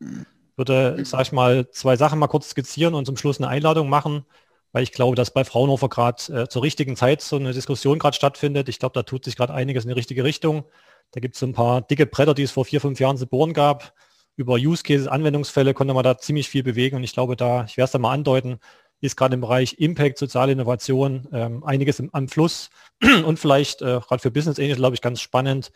würde, 0.55 1.03
sage 1.05 1.23
ich 1.23 1.31
mal, 1.31 1.69
zwei 1.71 1.95
Sachen 1.95 2.19
mal 2.19 2.27
kurz 2.27 2.49
skizzieren 2.49 2.93
und 2.93 3.05
zum 3.05 3.17
Schluss 3.17 3.39
eine 3.39 3.47
Einladung 3.47 3.89
machen 3.89 4.25
weil 4.71 4.83
ich 4.83 4.91
glaube, 4.91 5.15
dass 5.15 5.31
bei 5.31 5.43
Fraunhofer 5.43 5.89
gerade 5.89 6.43
äh, 6.43 6.47
zur 6.47 6.63
richtigen 6.63 6.95
Zeit 6.95 7.21
so 7.21 7.35
eine 7.35 7.53
Diskussion 7.53 7.99
gerade 7.99 8.15
stattfindet. 8.15 8.69
Ich 8.69 8.79
glaube, 8.79 8.93
da 8.93 9.03
tut 9.03 9.25
sich 9.25 9.35
gerade 9.35 9.53
einiges 9.53 9.83
in 9.83 9.89
die 9.89 9.95
richtige 9.95 10.23
Richtung. 10.23 10.65
Da 11.11 11.19
gibt 11.19 11.35
es 11.35 11.39
so 11.39 11.45
ein 11.45 11.53
paar 11.53 11.81
dicke 11.81 12.05
Bretter, 12.05 12.33
die 12.33 12.43
es 12.43 12.51
vor 12.51 12.65
vier, 12.65 12.79
fünf 12.79 12.99
Jahren 12.99 13.17
zu 13.17 13.27
bohren 13.27 13.53
gab. 13.53 13.93
Über 14.37 14.55
Use 14.55 14.83
Cases, 14.83 15.07
Anwendungsfälle 15.07 15.73
konnte 15.73 15.93
man 15.93 16.03
da 16.03 16.17
ziemlich 16.17 16.49
viel 16.49 16.63
bewegen 16.63 16.95
und 16.95 17.03
ich 17.03 17.13
glaube, 17.13 17.35
da, 17.35 17.65
ich 17.65 17.75
werde 17.75 17.85
es 17.85 17.91
da 17.91 17.99
mal 17.99 18.13
andeuten, 18.13 18.59
ist 19.07 19.15
gerade 19.15 19.35
im 19.35 19.41
Bereich 19.41 19.79
Impact, 19.79 20.17
soziale 20.17 20.51
Innovation 20.51 21.27
ähm, 21.31 21.63
einiges 21.63 21.99
im, 21.99 22.09
am 22.13 22.27
Fluss 22.27 22.69
und 23.25 23.39
vielleicht 23.39 23.81
äh, 23.81 23.99
gerade 23.99 24.19
für 24.19 24.31
Business 24.31 24.59
Angels, 24.59 24.77
glaube 24.77 24.95
ich, 24.95 25.01
ganz 25.01 25.21
spannend, 25.21 25.71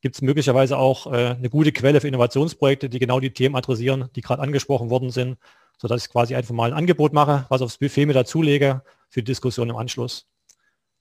gibt 0.00 0.14
es 0.14 0.22
möglicherweise 0.22 0.78
auch 0.78 1.06
äh, 1.12 1.36
eine 1.36 1.50
gute 1.50 1.72
Quelle 1.72 2.00
für 2.00 2.08
Innovationsprojekte, 2.08 2.88
die 2.88 2.98
genau 2.98 3.20
die 3.20 3.32
Themen 3.32 3.54
adressieren, 3.54 4.08
die 4.16 4.22
gerade 4.22 4.42
angesprochen 4.42 4.90
worden 4.90 5.10
sind 5.10 5.36
sodass 5.80 6.04
ich 6.04 6.12
quasi 6.12 6.34
einfach 6.34 6.54
mal 6.54 6.70
ein 6.70 6.76
Angebot 6.76 7.14
mache, 7.14 7.46
was 7.48 7.62
aufs 7.62 7.78
Buffet 7.78 8.04
mit 8.04 8.14
dazulege 8.14 8.82
für 9.08 9.22
die 9.22 9.30
Diskussion 9.30 9.70
im 9.70 9.76
Anschluss. 9.76 10.28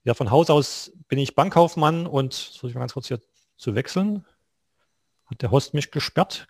Ja, 0.05 0.13
von 0.13 0.31
Haus 0.31 0.49
aus 0.49 0.93
bin 1.09 1.19
ich 1.19 1.35
Bankkaufmann 1.35 2.07
und 2.07 2.33
soll 2.33 2.69
ich 2.69 2.75
mal 2.75 2.79
ganz 2.79 2.93
kurz 2.93 3.09
hier 3.09 3.19
zu 3.57 3.75
wechseln. 3.75 4.25
Hat 5.25 5.41
der 5.41 5.51
Host 5.51 5.73
mich 5.73 5.91
gesperrt? 5.91 6.47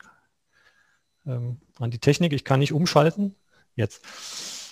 Ähm, 1.26 1.60
an 1.80 1.90
die 1.90 1.98
Technik, 1.98 2.32
ich 2.32 2.46
kann 2.46 2.60
nicht 2.60 2.72
umschalten. 2.72 3.36
Jetzt. 3.76 4.06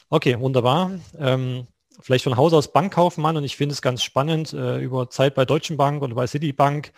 Okay, 0.10 0.40
wunderbar. 0.40 0.92
Ähm, 1.18 1.68
vielleicht 2.02 2.24
von 2.24 2.38
Haus 2.38 2.54
aus 2.54 2.72
Bankkaufmann 2.72 3.36
und 3.36 3.44
ich 3.44 3.58
finde 3.58 3.74
es 3.74 3.82
ganz 3.82 4.04
spannend, 4.04 4.54
äh, 4.54 4.80
über 4.80 5.10
Zeit 5.10 5.36
bei 5.36 5.44
Deutschen 5.44 5.76
Bank 5.76 6.02
und 6.02 6.16
bei 6.16 6.26
Citibank 6.28 6.94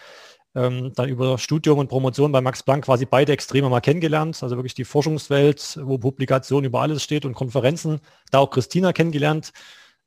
ähm, 0.56 0.94
dann 0.96 1.10
über 1.10 1.38
Studium 1.40 1.80
und 1.80 1.88
Promotion 1.88 2.32
bei 2.32 2.42
Max 2.42 2.62
Planck 2.64 2.86
quasi 2.86 3.06
beide 3.06 3.32
Extreme 3.32 3.70
mal 3.70 3.82
kennengelernt. 3.82 4.42
Also 4.44 4.58
wirklich 4.58 4.76
die 4.76 4.86
Forschungswelt, 4.86 5.80
wo 5.82 5.98
Publikation 5.98 6.66
über 6.66 6.82
alles 6.82 7.04
steht 7.04 7.26
und 7.26 7.34
Konferenzen. 7.34 8.00
Da 8.32 8.40
auch 8.40 8.52
Christina 8.52 8.94
kennengelernt. 8.94 9.54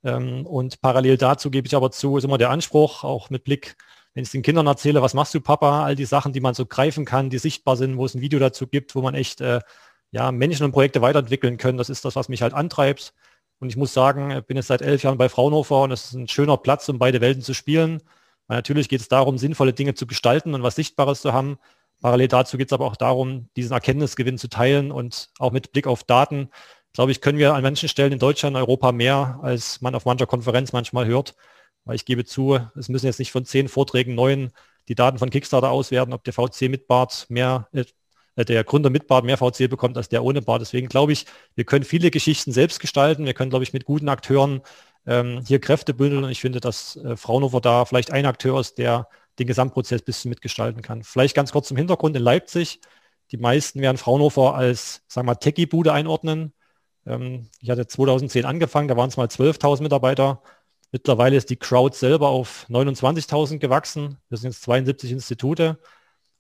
Ähm, 0.05 0.47
und 0.47 0.81
parallel 0.81 1.17
dazu 1.17 1.51
gebe 1.51 1.67
ich 1.67 1.75
aber 1.75 1.91
zu, 1.91 2.17
ist 2.17 2.25
immer 2.25 2.39
der 2.39 2.51
Anspruch, 2.51 3.03
auch 3.03 3.31
mit 3.31 3.45
Blick, 3.45 3.77
wenn 4.15 4.25
ich 4.25 4.31
den 4.31 4.43
Kindern 4.43 4.67
erzähle, 4.67 5.03
was 5.03 5.15
machst 5.15 5.35
du 5.35 5.41
Papa, 5.41 5.85
all 5.85 5.97
die 5.97 6.05
Sachen, 6.05 6.33
die 6.33 6.41
man 6.41 6.55
so 6.55 6.67
greifen 6.67 7.05
kann, 7.05 7.31
die 7.31 7.39
sichtbar 7.39 7.77
sind, 7.77 7.97
wo 7.97 8.05
es 8.05 8.15
ein 8.15 8.21
Video 8.21 8.39
dazu 8.39 8.67
gibt, 8.67 8.95
wo 8.95 9.03
man 9.03 9.15
echt 9.15 9.41
äh, 9.41 9.61
ja, 10.13 10.31
Menschen 10.33 10.65
und 10.65 10.73
Projekte 10.73 11.03
weiterentwickeln 11.03 11.57
können. 11.59 11.79
Das 11.79 11.91
ist 11.91 12.05
das, 12.05 12.17
was 12.17 12.29
mich 12.29 12.43
halt 12.43 12.55
antreibt. 12.55 13.15
Und 13.59 13.69
ich 13.69 13.77
muss 13.77 13.93
sagen, 13.93 14.31
ich 14.31 14.45
bin 14.45 14.57
jetzt 14.57 14.69
seit 14.69 14.83
elf 14.83 15.03
Jahren 15.03 15.19
bei 15.19 15.29
Fraunhofer 15.29 15.83
und 15.83 15.93
es 15.93 16.07
ist 16.07 16.15
ein 16.15 16.29
schöner 16.29 16.57
Platz, 16.57 16.89
um 16.89 16.99
beide 16.99 17.21
Welten 17.21 17.43
zu 17.43 17.55
spielen. 17.55 18.03
Weil 18.47 18.59
natürlich 18.59 18.89
geht 18.89 19.01
es 19.01 19.09
darum, 19.09 19.39
sinnvolle 19.39 19.73
Dinge 19.73 19.95
zu 19.95 20.07
gestalten 20.07 20.55
und 20.55 20.63
was 20.63 20.77
Sichtbares 20.77 21.23
zu 21.23 21.33
haben. 21.33 21.59
Parallel 22.01 22.29
dazu 22.29 22.59
geht 22.59 22.69
es 22.69 22.73
aber 22.73 22.87
auch 22.87 22.97
darum, 22.97 23.49
diesen 23.57 23.73
Erkenntnisgewinn 23.73 24.39
zu 24.39 24.49
teilen 24.49 24.91
und 24.93 25.31
auch 25.39 25.53
mit 25.53 25.73
Blick 25.73 25.87
auf 25.87 26.05
Daten, 26.05 26.51
glaube 26.93 27.13
ich, 27.13 27.21
können 27.21 27.39
wir 27.39 27.55
an 27.55 27.63
manchen 27.63 27.89
Stellen 27.89 28.13
in 28.13 28.19
Deutschland, 28.19 28.57
Europa 28.57 28.93
mehr, 28.93 29.39
als 29.43 29.81
man 29.81 29.95
auf 29.95 30.05
mancher 30.05 30.27
Konferenz 30.27 30.73
manchmal 30.73 31.07
hört. 31.07 31.35
Weil 31.85 31.97
ich 31.97 32.05
gebe 32.05 32.25
zu, 32.25 32.59
es 32.77 32.89
müssen 32.89 33.07
jetzt 33.07 33.19
nicht 33.19 33.33
von 33.33 33.45
zehn 33.45 33.69
Vorträgen 33.69 34.15
neun 34.15 34.53
die 34.89 34.95
Daten 34.95 35.19
von 35.19 35.31
Kickstarter 35.31 35.71
auswerten, 35.71 36.13
ob 36.13 36.25
der 36.25 36.33
VC 36.33 36.63
mit 36.63 36.87
Bart 36.89 37.27
mehr, 37.29 37.69
äh, 37.73 37.85
der 38.37 38.65
Gründer 38.65 38.91
mit 38.91 39.07
Bart 39.07 39.25
mehr 39.25 39.37
VC 39.37 39.69
bekommt 39.69 39.97
als 39.97 40.09
der 40.09 40.25
ohne 40.25 40.43
Bart. 40.43 40.63
Deswegen 40.63 40.89
glaube 40.89 41.13
ich, 41.13 41.27
wir 41.55 41.65
können 41.65 41.85
viele 41.85 42.11
Geschichten 42.11 42.53
selbst 42.53 42.81
gestalten. 42.81 43.27
Wir 43.27 43.35
können, 43.35 43.51
glaube 43.51 43.65
ich, 43.65 43.73
mit 43.73 43.85
guten 43.85 44.09
Akteuren 44.09 44.63
ähm, 45.07 45.43
hier 45.47 45.61
Kräfte 45.61 45.95
bündeln. 45.95 46.25
Und 46.25 46.31
ich 46.31 46.41
finde, 46.41 46.61
dass 46.61 46.97
äh, 46.97 47.17
Fraunhofer 47.17 47.61
da 47.61 47.85
vielleicht 47.85 48.11
ein 48.11 48.27
Akteur 48.27 48.59
ist, 48.61 48.79
der 48.79 49.09
den 49.39 49.47
Gesamtprozess 49.47 50.03
ein 50.03 50.05
bisschen 50.05 50.29
mitgestalten 50.31 50.83
kann. 50.83 51.03
Vielleicht 51.03 51.35
ganz 51.35 51.53
kurz 51.53 51.69
zum 51.69 51.77
Hintergrund 51.77 52.17
in 52.17 52.23
Leipzig. 52.23 52.81
Die 53.31 53.39
meisten 53.39 53.81
werden 53.81 53.97
Fraunhofer 53.97 54.55
als, 54.55 55.03
sagen 55.09 55.27
wir 55.27 55.33
mal, 55.33 55.37
Techie-Bude 55.37 55.93
einordnen. 55.93 56.53
Ähm, 57.07 57.49
ich 57.61 57.71
hatte 57.71 57.87
2010 57.87 58.45
angefangen, 58.45 58.89
da 58.89 58.97
waren 58.97 59.09
es 59.09 59.17
mal 59.17 59.27
12.000 59.27 59.83
Mitarbeiter. 59.83 60.43
Mittlerweile 60.91 61.37
ist 61.37 61.49
die 61.49 61.57
Crowd 61.57 61.97
selber 61.97 62.29
auf 62.29 62.67
29.000 62.69 63.59
gewachsen. 63.59 64.19
Das 64.29 64.43
sind 64.43 64.51
jetzt 64.53 64.63
72 64.63 65.11
Institute 65.11 65.79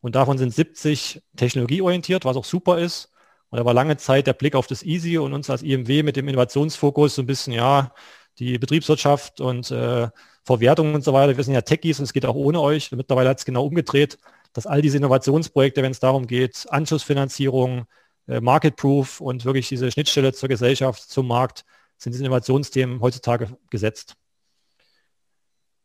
und 0.03 0.15
davon 0.17 0.37
sind 0.37 0.53
70 0.53 1.23
technologieorientiert, 1.37 2.25
was 2.25 2.37
auch 2.37 2.45
super 2.45 2.79
ist. 2.79 3.11
Und 3.51 3.59
da 3.59 3.65
war 3.65 3.73
lange 3.75 3.97
Zeit 3.97 4.27
der 4.27 4.33
Blick 4.35 4.55
auf 4.55 4.67
das 4.67 4.83
Easy 4.83 5.17
und 5.19 5.33
uns 5.33 5.49
als 5.49 5.63
IMW 5.63 6.03
mit 6.03 6.17
dem 6.17 6.29
Innovationsfokus 6.29 7.15
so 7.15 7.23
ein 7.23 7.27
bisschen, 7.27 7.53
ja, 7.53 7.95
die 8.39 8.59
Betriebswirtschaft 8.59 9.41
und 9.41 9.71
äh, 9.71 10.09
Verwertung 10.45 10.95
und 10.95 11.05
so 11.05 11.13
weiter. 11.13 11.37
Wir 11.37 11.45
sind 11.45 11.55
ja 11.55 11.61
Techies 11.63 11.99
und 11.99 12.05
es 12.05 12.13
geht 12.13 12.27
auch 12.27 12.35
ohne 12.35 12.61
euch. 12.61 12.91
Mittlerweile 12.93 13.29
hat 13.29 13.39
es 13.39 13.45
genau 13.45 13.65
umgedreht, 13.65 14.19
dass 14.53 14.67
all 14.67 14.83
diese 14.83 14.97
Innovationsprojekte, 14.97 15.83
wenn 15.83 15.93
es 15.93 16.01
darum 16.01 16.27
geht, 16.27 16.67
Anschlussfinanzierung, 16.71 17.85
äh, 18.27 18.41
Market 18.41 18.77
Proof 18.77 19.21
und 19.21 19.45
wirklich 19.45 19.69
diese 19.69 19.91
Schnittstelle 19.91 20.33
zur 20.33 20.49
Gesellschaft, 20.49 21.03
zum 21.03 21.29
Markt, 21.29 21.65
sind 21.99 22.13
diese 22.13 22.25
Innovationsthemen 22.25 23.01
heutzutage 23.01 23.57
gesetzt. 23.71 24.17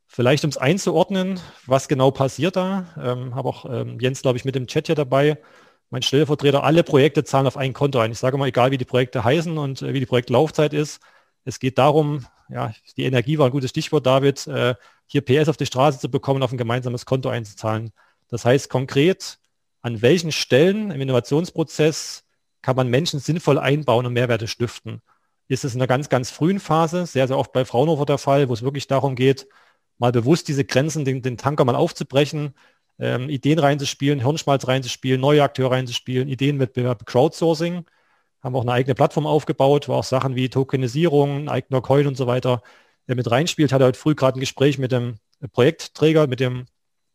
Vielleicht 0.07 0.43
um 0.45 0.49
es 0.49 0.57
einzuordnen, 0.57 1.39
was 1.65 1.87
genau 1.87 2.11
passiert 2.11 2.55
da, 2.55 2.85
ähm, 2.97 3.35
habe 3.35 3.49
auch 3.49 3.65
ähm, 3.69 3.99
Jens, 3.99 4.21
glaube 4.21 4.37
ich, 4.37 4.45
mit 4.45 4.55
dem 4.55 4.67
Chat 4.67 4.87
hier 4.87 4.95
dabei. 4.95 5.37
Mein 5.89 6.01
Stellvertreter, 6.01 6.63
alle 6.63 6.83
Projekte 6.83 7.23
zahlen 7.23 7.47
auf 7.47 7.57
ein 7.57 7.73
Konto 7.73 7.99
ein. 7.99 8.11
Ich 8.11 8.19
sage 8.19 8.37
mal, 8.37 8.47
egal 8.47 8.71
wie 8.71 8.77
die 8.77 8.85
Projekte 8.85 9.23
heißen 9.23 9.57
und 9.57 9.81
äh, 9.81 9.93
wie 9.93 9.99
die 9.99 10.05
Projektlaufzeit 10.05 10.73
ist, 10.73 11.01
es 11.43 11.59
geht 11.59 11.77
darum, 11.77 12.25
ja, 12.49 12.73
die 12.95 13.03
Energie 13.03 13.37
war 13.37 13.45
ein 13.45 13.51
gutes 13.51 13.69
Stichwort, 13.69 14.05
David, 14.05 14.47
äh, 14.47 14.75
hier 15.05 15.21
PS 15.21 15.49
auf 15.49 15.57
die 15.57 15.65
Straße 15.65 15.99
zu 15.99 16.09
bekommen, 16.09 16.43
auf 16.43 16.51
ein 16.51 16.57
gemeinsames 16.57 17.05
Konto 17.05 17.29
einzuzahlen. 17.29 17.91
Das 18.29 18.45
heißt 18.45 18.69
konkret, 18.69 19.39
an 19.81 20.01
welchen 20.01 20.31
Stellen 20.31 20.91
im 20.91 20.99
Innovationsprozess 21.01 22.25
kann 22.61 22.75
man 22.75 22.89
Menschen 22.89 23.19
sinnvoll 23.19 23.59
einbauen 23.59 24.05
und 24.05 24.13
Mehrwerte 24.13 24.47
stiften. 24.47 25.01
Ist 25.47 25.63
es 25.63 25.75
in 25.75 25.81
einer 25.81 25.87
ganz, 25.87 26.09
ganz 26.09 26.29
frühen 26.29 26.59
Phase, 26.59 27.05
sehr, 27.05 27.27
sehr 27.27 27.37
oft 27.37 27.53
bei 27.53 27.63
Fraunhofer 27.63 28.05
der 28.05 28.17
Fall, 28.17 28.49
wo 28.49 28.53
es 28.53 28.63
wirklich 28.63 28.87
darum 28.87 29.15
geht, 29.15 29.47
mal 29.97 30.11
bewusst 30.11 30.47
diese 30.47 30.65
Grenzen, 30.65 31.05
den, 31.05 31.21
den 31.21 31.37
Tanker 31.37 31.65
mal 31.65 31.75
aufzubrechen, 31.75 32.53
ähm, 32.99 33.29
Ideen 33.29 33.59
reinzuspielen, 33.59 34.19
Hirnschmalz 34.19 34.67
reinzuspielen, 34.67 35.21
neue 35.21 35.43
Akteure 35.43 35.71
reinzuspielen, 35.71 36.27
Ideenwettbewerb, 36.27 37.05
Crowdsourcing. 37.05 37.85
Haben 38.41 38.55
auch 38.55 38.61
eine 38.61 38.73
eigene 38.73 38.95
Plattform 38.95 39.27
aufgebaut, 39.27 39.87
wo 39.87 39.93
auch 39.93 40.03
Sachen 40.03 40.35
wie 40.35 40.49
Tokenisierung, 40.49 41.49
eigener 41.49 41.81
Coin 41.81 42.07
und 42.07 42.17
so 42.17 42.27
weiter 42.27 42.61
äh, 43.07 43.15
mit 43.15 43.29
reinspielt. 43.29 43.71
Hatte 43.73 43.85
heute 43.85 43.99
früh 43.99 44.15
gerade 44.15 44.37
ein 44.37 44.41
Gespräch 44.41 44.77
mit 44.77 44.91
dem 44.91 45.15
Projektträger, 45.51 46.27
mit 46.27 46.39
dem 46.39 46.65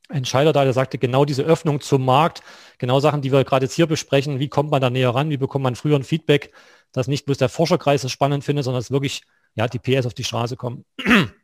Entscheider 0.08 0.52
da, 0.52 0.64
der 0.64 0.72
sagte, 0.72 0.98
genau 0.98 1.24
diese 1.24 1.42
Öffnung 1.42 1.80
zum 1.80 2.04
Markt, 2.04 2.42
genau 2.78 3.00
Sachen, 3.00 3.22
die 3.22 3.32
wir 3.32 3.44
gerade 3.44 3.64
jetzt 3.64 3.74
hier 3.74 3.86
besprechen, 3.86 4.38
wie 4.38 4.48
kommt 4.48 4.70
man 4.70 4.80
da 4.80 4.90
näher 4.90 5.10
ran, 5.10 5.30
wie 5.30 5.36
bekommt 5.36 5.62
man 5.62 5.74
früher 5.74 5.96
ein 5.96 6.04
Feedback, 6.04 6.52
dass 6.92 7.08
nicht 7.08 7.24
bloß 7.24 7.38
der 7.38 7.48
Forscherkreis 7.48 8.04
es 8.04 8.12
spannend 8.12 8.44
findet, 8.44 8.64
sondern 8.64 8.80
dass 8.80 8.90
wirklich 8.90 9.22
ja, 9.54 9.66
die 9.68 9.78
PS 9.78 10.06
auf 10.06 10.14
die 10.14 10.24
Straße 10.24 10.56
kommen. 10.56 10.84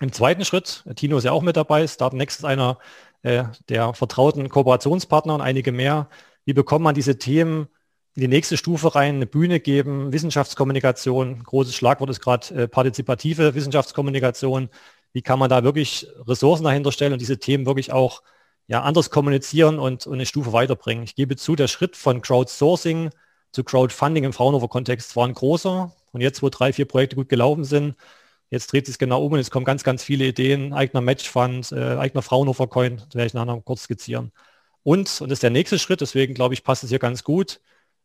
Im 0.00 0.12
zweiten 0.12 0.44
Schritt, 0.44 0.84
Tino 0.96 1.18
ist 1.18 1.24
ja 1.24 1.32
auch 1.32 1.42
mit 1.42 1.56
dabei, 1.56 1.86
Startnext 1.86 2.40
ist 2.40 2.44
einer 2.44 2.78
äh, 3.22 3.44
der 3.68 3.94
vertrauten 3.94 4.48
Kooperationspartner 4.48 5.34
und 5.34 5.40
einige 5.40 5.72
mehr. 5.72 6.08
Wie 6.44 6.52
bekommt 6.52 6.82
man 6.82 6.94
diese 6.94 7.18
Themen 7.18 7.68
in 8.16 8.20
die 8.22 8.28
nächste 8.28 8.56
Stufe 8.56 8.94
rein, 8.94 9.16
eine 9.16 9.26
Bühne 9.26 9.60
geben, 9.60 10.12
Wissenschaftskommunikation, 10.12 11.42
großes 11.42 11.74
Schlagwort 11.74 12.10
ist 12.10 12.20
gerade 12.20 12.54
äh, 12.54 12.68
partizipative 12.68 13.54
Wissenschaftskommunikation. 13.54 14.68
Wie 15.12 15.22
kann 15.22 15.38
man 15.38 15.50
da 15.50 15.64
wirklich 15.64 16.06
Ressourcen 16.26 16.64
dahinter 16.64 16.92
stellen 16.92 17.12
und 17.12 17.20
diese 17.20 17.38
Themen 17.38 17.66
wirklich 17.66 17.92
auch 17.92 18.22
ja, 18.66 18.82
anders 18.82 19.10
kommunizieren 19.10 19.78
und, 19.78 20.06
und 20.06 20.14
eine 20.14 20.26
Stufe 20.26 20.52
weiterbringen? 20.52 21.04
Ich 21.04 21.16
gebe 21.16 21.36
zu, 21.36 21.56
der 21.56 21.68
Schritt 21.68 21.96
von 21.96 22.20
Crowdsourcing 22.20 23.10
zu 23.52 23.64
Crowdfunding 23.64 24.24
im 24.24 24.32
Fraunhofer-Kontext 24.32 25.14
war 25.16 25.26
ein 25.26 25.34
großer. 25.34 25.92
Und 26.12 26.20
jetzt, 26.20 26.42
wo 26.42 26.48
drei, 26.48 26.72
vier 26.72 26.86
Projekte 26.86 27.16
gut 27.16 27.28
gelaufen 27.28 27.64
sind, 27.64 27.96
Jetzt 28.54 28.70
dreht 28.72 28.86
sich 28.86 28.98
genau 28.98 29.24
um 29.24 29.32
und 29.32 29.40
es 29.40 29.50
kommen 29.50 29.64
ganz, 29.64 29.82
ganz 29.82 30.04
viele 30.04 30.26
Ideen, 30.26 30.72
eigener 30.72 31.00
Matchfund, 31.00 31.72
äh, 31.72 31.96
eigener 31.96 32.22
Fraunhofer 32.22 32.68
Coin, 32.68 32.98
das 32.98 33.16
werde 33.16 33.26
ich 33.26 33.34
nachher 33.34 33.60
kurz 33.64 33.82
skizzieren. 33.82 34.30
Und, 34.84 35.20
und 35.20 35.28
das 35.28 35.38
ist 35.38 35.42
der 35.42 35.50
nächste 35.50 35.76
Schritt, 35.76 36.00
deswegen 36.00 36.34
glaube 36.34 36.54
ich, 36.54 36.62
passt 36.62 36.84
es 36.84 36.90
hier 36.90 37.00
ganz 37.00 37.24
gut. 37.24 37.60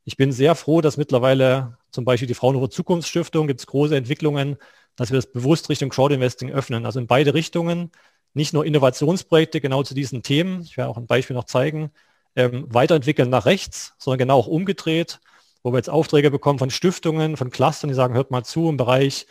Ich 0.05 0.17
bin 0.17 0.31
sehr 0.31 0.55
froh, 0.55 0.81
dass 0.81 0.97
mittlerweile 0.97 1.77
zum 1.91 2.03
Beispiel 2.03 2.27
die 2.27 2.33
Fraunhofer 2.33 2.71
Zukunftsstiftung 2.71 3.45
gibt 3.45 3.59
es 3.59 3.67
große 3.67 3.95
Entwicklungen, 3.95 4.57
dass 4.95 5.12
wir 5.12 5.17
das 5.17 5.31
bewusst 5.31 5.69
Richtung 5.69 5.89
Crowdinvesting 5.89 6.49
öffnen. 6.51 6.88
Also 6.88 6.99
in 6.99 7.05
beide 7.05 7.35
Richtungen, 7.35 7.91
nicht 8.33 8.51
nur 8.51 8.65
Innovationsprojekte 8.65 9.62
genau 9.62 9.83
zu 9.83 9.93
diesen 9.93 10.23
Themen, 10.23 10.63
ich 10.63 10.77
werde 10.77 10.89
auch 10.89 10.97
ein 10.97 11.05
Beispiel 11.05 11.35
noch 11.35 11.43
zeigen, 11.43 11.91
ähm, 12.35 12.65
weiterentwickeln 12.69 13.29
nach 13.29 13.45
rechts, 13.45 13.93
sondern 13.99 14.17
genau 14.17 14.39
auch 14.39 14.47
umgedreht, 14.47 15.19
wo 15.62 15.71
wir 15.71 15.77
jetzt 15.77 15.91
Aufträge 15.91 16.31
bekommen 16.31 16.57
von 16.57 16.71
Stiftungen, 16.71 17.38
von 17.38 17.51
Clustern, 17.51 17.89
die 17.89 17.93
sagen, 17.93 18.15
hört 18.15 18.31
mal 18.31 18.43
zu 18.43 18.67
im 18.67 18.77
Bereich 18.77 19.27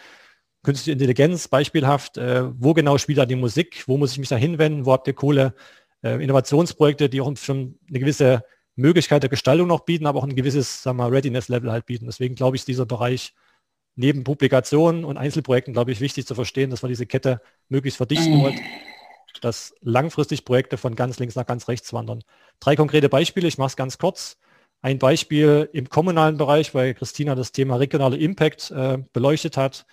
Künstliche 0.68 0.92
Intelligenz 0.92 1.48
beispielhaft, 1.48 2.18
äh, 2.18 2.44
wo 2.58 2.74
genau 2.74 2.98
spielt 2.98 3.16
da 3.16 3.24
die 3.24 3.36
Musik, 3.36 3.84
wo 3.86 3.96
muss 3.96 4.12
ich 4.12 4.18
mich 4.18 4.28
da 4.28 4.36
hinwenden, 4.36 4.84
wo 4.84 4.92
habt 4.92 5.06
ihr 5.06 5.14
coole 5.14 5.54
äh, 6.02 6.22
Innovationsprojekte, 6.22 7.08
die 7.08 7.22
auch 7.22 7.34
schon 7.38 7.78
eine 7.88 7.98
gewisse 7.98 8.44
Möglichkeit 8.76 9.22
der 9.22 9.30
Gestaltung 9.30 9.66
noch 9.66 9.86
bieten, 9.86 10.04
aber 10.04 10.18
auch 10.18 10.24
ein 10.24 10.36
gewisses 10.36 10.86
Readiness-Level 10.86 11.72
halt 11.72 11.86
bieten. 11.86 12.04
Deswegen 12.04 12.34
glaube 12.34 12.54
ich, 12.54 12.60
ist 12.60 12.68
dieser 12.68 12.84
Bereich 12.84 13.32
neben 13.96 14.24
Publikationen 14.24 15.06
und 15.06 15.16
Einzelprojekten, 15.16 15.72
glaube 15.72 15.90
ich, 15.90 16.00
wichtig 16.00 16.26
zu 16.26 16.34
verstehen, 16.34 16.68
dass 16.68 16.82
wir 16.82 16.88
diese 16.88 17.06
Kette 17.06 17.40
möglichst 17.70 17.96
verdichten 17.96 18.38
wollen, 18.42 18.60
dass 19.40 19.72
langfristig 19.80 20.44
Projekte 20.44 20.76
von 20.76 20.96
ganz 20.96 21.18
links 21.18 21.34
nach 21.34 21.46
ganz 21.46 21.66
rechts 21.66 21.94
wandern. 21.94 22.24
Drei 22.60 22.76
konkrete 22.76 23.08
Beispiele, 23.08 23.48
ich 23.48 23.56
mache 23.56 23.68
es 23.68 23.76
ganz 23.76 23.96
kurz. 23.96 24.36
Ein 24.82 24.98
Beispiel 24.98 25.70
im 25.72 25.88
kommunalen 25.88 26.36
Bereich, 26.36 26.74
weil 26.74 26.92
Christina 26.92 27.34
das 27.34 27.52
Thema 27.52 27.76
regionale 27.76 28.18
Impact 28.18 28.70
äh, 28.70 28.98
beleuchtet 29.14 29.56
hat. 29.56 29.86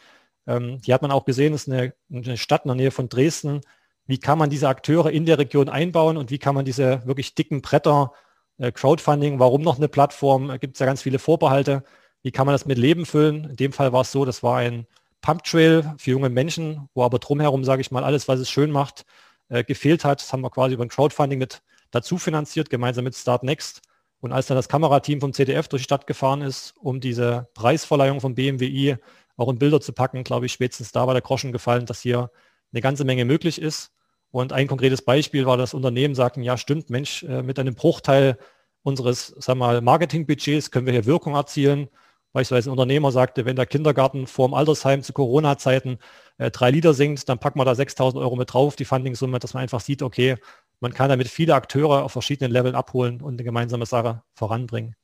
Ähm, 0.47 0.79
hier 0.84 0.93
hat 0.93 1.01
man 1.01 1.12
auch 1.12 1.25
gesehen, 1.25 1.53
es 1.53 1.67
ist 1.67 1.73
eine, 1.73 1.93
eine 2.12 2.38
Stadt 2.38 2.65
in 2.65 2.69
der 2.69 2.75
Nähe 2.75 2.91
von 2.91 3.10
Dresden. 3.10 3.62
Wie 4.05 4.19
kann 4.19 4.38
man 4.38 4.49
diese 4.49 4.69
Akteure 4.69 5.12
in 5.12 5.25
der 5.25 5.39
Region 5.39 5.69
einbauen 5.69 6.17
und 6.17 6.29
wie 6.31 6.38
kann 6.38 6.55
man 6.55 6.65
diese 6.65 7.05
wirklich 7.05 7.36
dicken 7.36 7.62
Bretter, 7.62 8.13
äh, 8.58 8.71
Crowdfunding, 8.71 9.39
warum 9.39 9.62
noch 9.62 9.77
eine 9.77 9.88
Plattform, 9.88 10.49
äh, 10.49 10.60
gibt 10.60 10.75
es 10.75 10.79
ja 10.79 10.86
ganz 10.86 11.01
viele 11.01 11.19
Vorbehalte. 11.19 11.84
Wie 12.21 12.31
kann 12.31 12.45
man 12.45 12.53
das 12.53 12.65
mit 12.65 12.77
Leben 12.77 13.05
füllen? 13.05 13.45
In 13.49 13.55
dem 13.55 13.73
Fall 13.73 13.93
war 13.93 14.01
es 14.01 14.12
so, 14.12 14.25
das 14.25 14.43
war 14.43 14.58
ein 14.58 14.88
Pumptrail 15.21 15.93
für 15.97 16.12
junge 16.12 16.29
Menschen, 16.29 16.88
wo 16.93 17.03
aber 17.03 17.19
drumherum, 17.19 17.63
sage 17.63 17.81
ich 17.81 17.91
mal, 17.91 18.03
alles, 18.03 18.27
was 18.27 18.39
es 18.39 18.49
schön 18.49 18.71
macht, 18.71 19.05
äh, 19.49 19.63
gefehlt 19.63 20.05
hat. 20.05 20.21
Das 20.21 20.31
haben 20.31 20.41
wir 20.41 20.51
quasi 20.51 20.75
über 20.75 20.84
ein 20.84 20.89
Crowdfunding 20.89 21.39
mit 21.39 21.62
dazu 21.91 22.17
finanziert, 22.17 22.69
gemeinsam 22.69 23.03
mit 23.03 23.15
Start 23.15 23.43
Next. 23.43 23.81
Und 24.19 24.31
als 24.31 24.47
dann 24.47 24.58
das 24.58 24.69
Kamerateam 24.69 25.21
vom 25.21 25.34
CDF 25.34 25.67
durch 25.67 25.84
die 25.84 25.86
Stadt 25.86 26.08
gefahren 26.08 26.41
ist, 26.41 26.73
um 26.77 26.99
diese 26.99 27.49
Preisverleihung 27.53 28.21
vom 28.21 28.36
BMWI 28.36 28.97
auch 29.38 29.50
in 29.50 29.60
Bilder 29.60 29.82
zu 29.82 29.93
packen, 29.93 30.24
glaube 30.24 30.45
ich, 30.45 30.54
spätestens 30.54 30.91
da 30.91 31.08
war 31.08 31.13
der 31.13 31.21
Groschen 31.21 31.52
gefallen, 31.52 31.86
dass 31.86 32.02
hier 32.02 32.32
eine 32.71 32.82
ganze 32.82 33.06
Menge 33.06 33.26
möglich 33.26 33.62
ist. 33.62 33.91
Und 34.32 34.54
ein 34.54 34.67
konkretes 34.67 35.02
Beispiel 35.02 35.45
war, 35.45 35.58
das 35.58 35.74
Unternehmen 35.74 36.15
sagten, 36.15 36.43
ja 36.43 36.58
stimmt, 36.58 36.89
Mensch, 36.89 37.24
äh, 37.24 37.41
mit 37.41 37.60
einem 37.60 37.76
Bruchteil 37.76 38.38
unseres 38.84 39.34
sag 39.39 39.58
mal, 39.58 39.82
Marketingbudgets 39.82 40.71
können 40.71 40.86
wir 40.86 40.93
hier 40.93 41.06
Wirkung 41.06 41.36
erzielen. 41.36 41.89
Beispielsweise 42.34 42.69
ein 42.69 42.74
Unternehmer 42.74 43.12
sagte, 43.12 43.45
wenn 43.45 43.56
der 43.56 43.65
Kindergarten 43.65 44.28
vor 44.28 44.48
dem 44.50 44.54
Altersheim 44.54 45.04
zu 45.04 45.13
Corona-Zeiten 45.13 46.00
äh, 46.38 46.52
drei 46.52 46.69
Lieder 46.69 46.93
singt, 46.93 47.30
dann 47.30 47.39
packen 47.39 47.60
wir 47.60 47.65
da 47.65 47.71
6.000 47.71 48.19
Euro 48.19 48.36
mit 48.36 48.54
drauf, 48.54 48.76
die 48.76 48.84
Funding-Summe, 48.84 49.39
dass 49.39 49.54
man 49.54 49.63
einfach 49.63 49.80
sieht, 49.80 50.02
okay, 50.02 50.36
man 50.82 50.93
kann 50.93 51.10
damit 51.10 51.30
viele 51.30 51.56
Akteure 51.56 52.04
auf 52.04 52.12
verschiedenen 52.12 52.52
Leveln 52.52 52.76
abholen 52.76 53.21
und 53.21 53.36
eine 53.36 53.43
gemeinsame 53.45 53.86
Sache 53.86 54.21
voranbringen. 54.34 54.95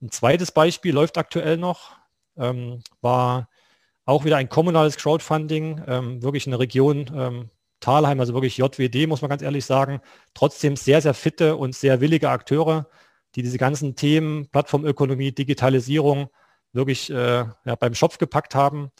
Ein 0.00 0.10
zweites 0.10 0.50
Beispiel 0.52 0.94
läuft 0.94 1.18
aktuell 1.18 1.58
noch, 1.58 1.90
ähm, 2.38 2.82
war 3.00 3.48
auch 4.04 4.24
wieder 4.24 4.36
ein 4.38 4.48
kommunales 4.48 4.96
Crowdfunding, 4.96 5.82
ähm, 5.86 6.22
wirklich 6.22 6.46
in 6.46 6.52
der 6.52 6.60
Region 6.60 7.10
ähm, 7.14 7.50
Talheim, 7.80 8.20
also 8.20 8.34
wirklich 8.34 8.56
JWD, 8.56 9.06
muss 9.06 9.22
man 9.22 9.28
ganz 9.28 9.42
ehrlich 9.42 9.64
sagen. 9.64 10.00
Trotzdem 10.34 10.76
sehr, 10.76 11.00
sehr 11.00 11.14
fitte 11.14 11.56
und 11.56 11.74
sehr 11.74 12.00
willige 12.00 12.30
Akteure, 12.30 12.88
die 13.34 13.42
diese 13.42 13.58
ganzen 13.58 13.96
Themen, 13.96 14.48
Plattformökonomie, 14.50 15.32
Digitalisierung 15.32 16.28
wirklich 16.72 17.10
äh, 17.10 17.14
ja, 17.14 17.74
beim 17.78 17.94
Schopf 17.94 18.18
gepackt 18.18 18.54
haben. 18.54 18.90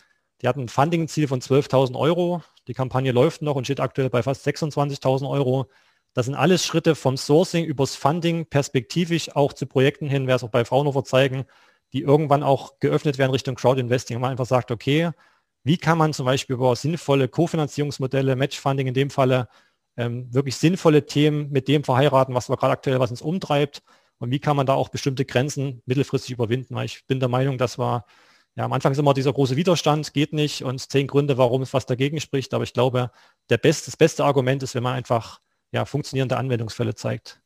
Die 0.43 0.49
hatten 0.49 0.63
ein 0.63 0.69
Funding-Ziel 0.69 1.27
von 1.27 1.41
12.000 1.41 1.97
Euro. 1.99 2.43
Die 2.69 2.75
Kampagne 2.75 3.13
läuft 3.13 3.43
noch 3.43 3.57
und 3.57 3.65
steht 3.65 3.81
aktuell 3.81 4.11
bei 4.11 4.23
fast 4.23 4.47
26.000 4.47 5.29
Euro. 5.29 5.67
Das 6.15 6.27
sind 6.27 6.35
alles 6.35 6.65
Schritte 6.65 6.95
vom 6.95 7.17
Sourcing 7.17 7.65
übers 7.65 7.97
Funding 7.97 8.47
perspektivisch 8.47 9.35
auch 9.35 9.53
zu 9.53 9.67
Projekten 9.67 10.09
hin, 10.09 10.27
wer 10.27 10.37
es 10.37 10.45
auch 10.45 10.51
bei 10.51 10.65
Fraunhofer 10.65 11.05
zeigen, 11.05 11.45
die 11.93 12.03
irgendwann 12.03 12.43
auch 12.43 12.79
geöffnet 12.81 13.19
werden 13.19 13.33
Richtung 13.33 13.55
Crowdinvesting, 13.55 14.17
wo 14.17 14.21
man 14.21 14.31
einfach 14.31 14.47
sagt, 14.47 14.71
okay, 14.71 15.11
wie 15.65 15.77
kann 15.77 15.99
man 15.99 16.13
zum 16.13 16.27
Beispiel 16.27 16.55
über 16.55 16.77
sinnvolle 16.77 17.29
Kofinanzierungsmodelle, 17.29 18.37
Matchfunding 18.37 18.87
in 18.87 18.95
dem 18.95 19.11
Falle, 19.11 19.49
ähm, 19.97 20.33
wirklich 20.33 20.57
sinnvolle 20.57 21.07
Themen 21.07 21.51
mit 21.51 21.69
dem 21.69 21.85
verheiraten, 21.85 22.35
was 22.35 22.49
wir 22.49 22.57
gerade 22.57 22.73
aktuell 22.73 23.01
was 23.01 23.11
uns 23.11 23.23
umtreibt 23.23 23.83
und 24.19 24.31
wie 24.31 24.39
kann 24.39 24.57
man 24.57 24.67
da 24.67 24.75
auch 24.75 24.89
bestimmte 24.89 25.25
Grenzen 25.25 25.83
mittelfristig 25.87 26.33
überwinden. 26.33 26.75
Weil 26.75 26.87
ich 26.87 27.07
bin 27.07 27.21
der 27.21 27.29
Meinung, 27.29 27.59
dass 27.59 27.79
wir, 27.79 28.05
ja, 28.55 28.65
am 28.65 28.73
Anfang 28.73 28.93
ist 28.93 28.99
immer 28.99 29.15
dieser 29.15 29.33
große 29.33 29.57
Widerstand, 29.57 30.15
geht 30.15 30.33
nicht 30.33 30.63
und 30.63 30.79
zehn 30.79 31.07
Gründe, 31.07 31.37
warum 31.37 31.63
es 31.63 31.75
was 31.75 31.87
dagegen 31.87 32.21
spricht, 32.21 32.55
aber 32.55 32.65
ich 32.65 32.73
glaube, 32.73 33.11
der 33.51 33.59
beste, 33.59 33.87
das 33.87 33.97
beste 33.97 34.25
Argument 34.25 34.63
ist, 34.63 34.75
wenn 34.75 34.83
man 34.83 34.95
einfach 34.95 35.41
ja, 35.73 35.85
funktionierende 35.85 36.37
Anwendungsfälle 36.37 36.95
zeigt. 36.95 37.41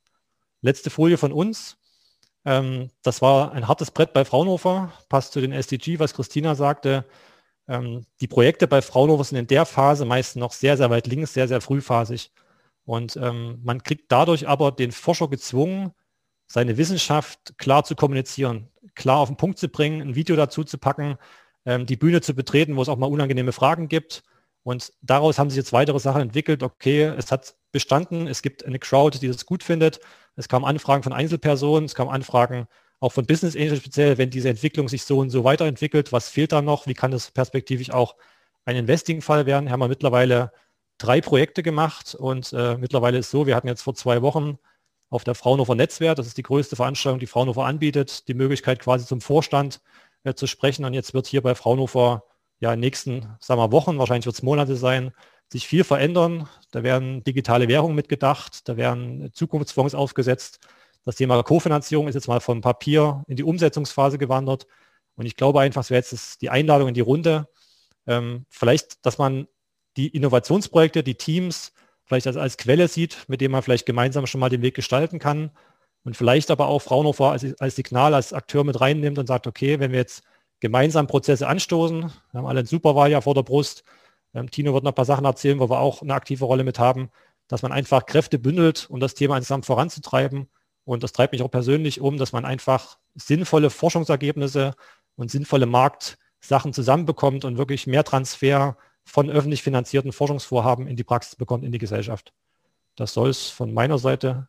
Letzte 0.60 0.90
Folie 0.90 1.18
von 1.18 1.32
uns. 1.32 1.76
Ähm, 2.44 2.90
das 3.02 3.22
war 3.22 3.52
ein 3.52 3.68
hartes 3.68 3.90
Brett 3.90 4.12
bei 4.12 4.24
Fraunhofer, 4.24 4.92
passt 5.08 5.32
zu 5.32 5.40
den 5.40 5.52
SDG, 5.52 5.98
was 5.98 6.14
Christina 6.14 6.54
sagte. 6.54 7.04
Ähm, 7.68 8.04
die 8.20 8.28
Projekte 8.28 8.66
bei 8.66 8.82
Fraunhofer 8.82 9.24
sind 9.24 9.38
in 9.38 9.46
der 9.46 9.66
Phase 9.66 10.04
meist 10.04 10.36
noch 10.36 10.52
sehr, 10.52 10.76
sehr 10.76 10.90
weit 10.90 11.06
links, 11.06 11.34
sehr, 11.34 11.48
sehr 11.48 11.60
frühphasig. 11.60 12.32
Und 12.84 13.16
ähm, 13.16 13.60
man 13.62 13.82
kriegt 13.82 14.10
dadurch 14.10 14.48
aber 14.48 14.72
den 14.72 14.92
Forscher 14.92 15.28
gezwungen, 15.28 15.92
seine 16.48 16.76
Wissenschaft 16.76 17.56
klar 17.58 17.84
zu 17.84 17.94
kommunizieren, 17.94 18.68
klar 18.94 19.18
auf 19.18 19.28
den 19.28 19.36
Punkt 19.36 19.58
zu 19.58 19.68
bringen, 19.68 20.02
ein 20.02 20.14
Video 20.16 20.36
dazu 20.36 20.64
zu 20.64 20.78
packen, 20.78 21.16
ähm, 21.64 21.86
die 21.86 21.96
Bühne 21.96 22.20
zu 22.20 22.34
betreten, 22.34 22.76
wo 22.76 22.82
es 22.82 22.88
auch 22.88 22.98
mal 22.98 23.06
unangenehme 23.06 23.52
Fragen 23.52 23.88
gibt. 23.88 24.22
Und 24.64 24.92
daraus 25.02 25.38
haben 25.38 25.50
sich 25.50 25.56
jetzt 25.56 25.72
weitere 25.72 25.98
Sachen 25.98 26.22
entwickelt. 26.22 26.62
Okay, 26.62 27.04
es 27.04 27.32
hat 27.32 27.54
bestanden, 27.72 28.26
es 28.26 28.42
gibt 28.42 28.64
eine 28.64 28.78
Crowd, 28.78 29.18
die 29.18 29.28
das 29.28 29.46
gut 29.46 29.62
findet, 29.62 30.00
es 30.36 30.48
kamen 30.48 30.64
Anfragen 30.64 31.02
von 31.02 31.12
Einzelpersonen, 31.12 31.84
es 31.84 31.94
kamen 31.94 32.10
Anfragen 32.10 32.66
auch 33.00 33.12
von 33.12 33.26
Business 33.26 33.56
Angel 33.56 33.76
speziell, 33.76 34.16
wenn 34.16 34.30
diese 34.30 34.48
Entwicklung 34.48 34.88
sich 34.88 35.02
so 35.02 35.18
und 35.18 35.30
so 35.30 35.42
weiterentwickelt, 35.42 36.12
was 36.12 36.28
fehlt 36.28 36.52
da 36.52 36.62
noch, 36.62 36.86
wie 36.86 36.94
kann 36.94 37.10
das 37.10 37.32
perspektivisch 37.32 37.90
auch 37.90 38.16
ein 38.64 38.76
Investing-Fall 38.76 39.44
werden? 39.44 39.70
Haben 39.70 39.80
wir 39.80 39.88
mittlerweile 39.88 40.52
drei 40.98 41.20
Projekte 41.20 41.64
gemacht 41.64 42.14
und 42.14 42.52
äh, 42.52 42.76
mittlerweile 42.76 43.18
ist 43.18 43.30
so, 43.30 43.46
wir 43.46 43.56
hatten 43.56 43.66
jetzt 43.66 43.82
vor 43.82 43.94
zwei 43.94 44.22
Wochen 44.22 44.58
auf 45.10 45.24
der 45.24 45.34
Fraunhofer 45.34 45.74
Netzwerk, 45.74 46.16
das 46.16 46.28
ist 46.28 46.38
die 46.38 46.44
größte 46.44 46.76
Veranstaltung, 46.76 47.18
die 47.18 47.26
Fraunhofer 47.26 47.64
anbietet, 47.64 48.28
die 48.28 48.34
Möglichkeit 48.34 48.78
quasi 48.78 49.04
zum 49.04 49.20
Vorstand 49.20 49.80
äh, 50.22 50.34
zu 50.34 50.46
sprechen 50.46 50.84
und 50.84 50.94
jetzt 50.94 51.12
wird 51.12 51.26
hier 51.26 51.42
bei 51.42 51.56
Fraunhofer 51.56 52.22
ja 52.60 52.72
in 52.72 52.80
nächsten 52.80 53.36
sagen 53.40 53.60
wir, 53.60 53.72
Wochen, 53.72 53.98
wahrscheinlich 53.98 54.26
wird 54.26 54.36
es 54.36 54.42
Monate 54.42 54.76
sein, 54.76 55.12
sich 55.52 55.68
viel 55.68 55.84
verändern. 55.84 56.48
Da 56.70 56.82
werden 56.82 57.22
digitale 57.22 57.68
Währungen 57.68 57.94
mitgedacht, 57.94 58.68
da 58.68 58.76
werden 58.76 59.30
Zukunftsfonds 59.34 59.94
aufgesetzt. 59.94 60.58
Das 61.04 61.16
Thema 61.16 61.42
Kofinanzierung 61.42 62.08
ist 62.08 62.14
jetzt 62.14 62.28
mal 62.28 62.40
vom 62.40 62.60
Papier 62.60 63.22
in 63.28 63.36
die 63.36 63.44
Umsetzungsphase 63.44 64.18
gewandert. 64.18 64.66
Und 65.14 65.26
ich 65.26 65.36
glaube 65.36 65.60
einfach, 65.60 65.82
es 65.82 65.90
wäre 65.90 66.00
jetzt 66.00 66.40
die 66.40 66.50
Einladung 66.50 66.88
in 66.88 66.94
die 66.94 67.00
Runde. 67.00 67.48
Ähm, 68.06 68.46
vielleicht, 68.48 69.04
dass 69.04 69.18
man 69.18 69.46
die 69.96 70.08
Innovationsprojekte, 70.08 71.02
die 71.02 71.16
Teams 71.16 71.72
vielleicht 72.04 72.26
als, 72.26 72.36
als 72.36 72.56
Quelle 72.56 72.88
sieht, 72.88 73.24
mit 73.28 73.40
denen 73.40 73.52
man 73.52 73.62
vielleicht 73.62 73.86
gemeinsam 73.86 74.26
schon 74.26 74.40
mal 74.40 74.48
den 74.48 74.62
Weg 74.62 74.74
gestalten 74.74 75.18
kann. 75.18 75.50
Und 76.04 76.16
vielleicht 76.16 76.50
aber 76.50 76.66
auch 76.66 76.80
Fraunhofer 76.80 77.30
als, 77.30 77.60
als 77.60 77.76
Signal, 77.76 78.14
als 78.14 78.32
Akteur 78.32 78.64
mit 78.64 78.80
reinnimmt 78.80 79.18
und 79.18 79.26
sagt, 79.26 79.46
okay, 79.46 79.78
wenn 79.80 79.92
wir 79.92 79.98
jetzt 79.98 80.24
gemeinsam 80.60 81.06
Prozesse 81.06 81.46
anstoßen, 81.46 82.00
wir 82.00 82.38
haben 82.38 82.46
alle 82.46 82.60
ein 82.60 82.66
Superwahljahr 82.66 83.22
vor 83.22 83.34
der 83.34 83.42
Brust, 83.42 83.84
ähm, 84.34 84.50
Tino 84.50 84.72
wird 84.74 84.84
noch 84.84 84.92
ein 84.92 84.94
paar 84.94 85.04
Sachen 85.04 85.24
erzählen, 85.24 85.58
wo 85.58 85.68
wir 85.68 85.80
auch 85.80 86.02
eine 86.02 86.14
aktive 86.14 86.44
Rolle 86.44 86.64
mit 86.64 86.78
haben, 86.78 87.10
dass 87.48 87.62
man 87.62 87.72
einfach 87.72 88.06
Kräfte 88.06 88.38
bündelt, 88.38 88.88
um 88.88 89.00
das 89.00 89.14
Thema 89.14 89.36
insgesamt 89.36 89.66
voranzutreiben. 89.66 90.48
Und 90.84 91.02
das 91.02 91.12
treibt 91.12 91.32
mich 91.32 91.42
auch 91.42 91.50
persönlich 91.50 92.00
um, 92.00 92.16
dass 92.16 92.32
man 92.32 92.44
einfach 92.44 92.98
sinnvolle 93.14 93.70
Forschungsergebnisse 93.70 94.74
und 95.16 95.30
sinnvolle 95.30 95.66
Marktsachen 95.66 96.72
zusammenbekommt 96.72 97.44
und 97.44 97.58
wirklich 97.58 97.86
mehr 97.86 98.04
Transfer 98.04 98.76
von 99.04 99.30
öffentlich 99.30 99.62
finanzierten 99.62 100.12
Forschungsvorhaben 100.12 100.86
in 100.86 100.96
die 100.96 101.04
Praxis 101.04 101.36
bekommt, 101.36 101.64
in 101.64 101.72
die 101.72 101.78
Gesellschaft. 101.78 102.32
Das 102.96 103.14
soll 103.14 103.30
es 103.30 103.48
von 103.48 103.72
meiner 103.72 103.98
Seite 103.98 104.48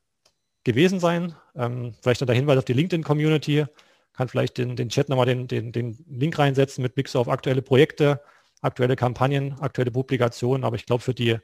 gewesen 0.64 1.00
sein. 1.00 1.36
Ähm, 1.56 1.94
vielleicht 2.02 2.22
noch 2.22 2.28
der 2.28 2.36
Hinweis 2.36 2.58
auf 2.58 2.66
die 2.66 2.74
LinkedIn-Community. 2.74 3.66
Kann 4.14 4.28
vielleicht 4.28 4.58
den, 4.58 4.76
den 4.76 4.90
Chat 4.90 5.10
nochmal 5.10 5.26
den, 5.26 5.48
den, 5.48 5.72
den 5.72 5.98
Link 6.08 6.38
reinsetzen 6.38 6.84
mit 6.84 6.96
Blick 6.96 7.14
auf 7.16 7.28
aktuelle 7.28 7.62
Projekte, 7.62 8.22
aktuelle 8.64 8.96
Kampagnen, 8.96 9.60
aktuelle 9.60 9.92
Publikationen. 9.92 10.64
Aber 10.64 10.76
ich 10.76 10.86
glaube, 10.86 11.04
für 11.04 11.14
die 11.14 11.38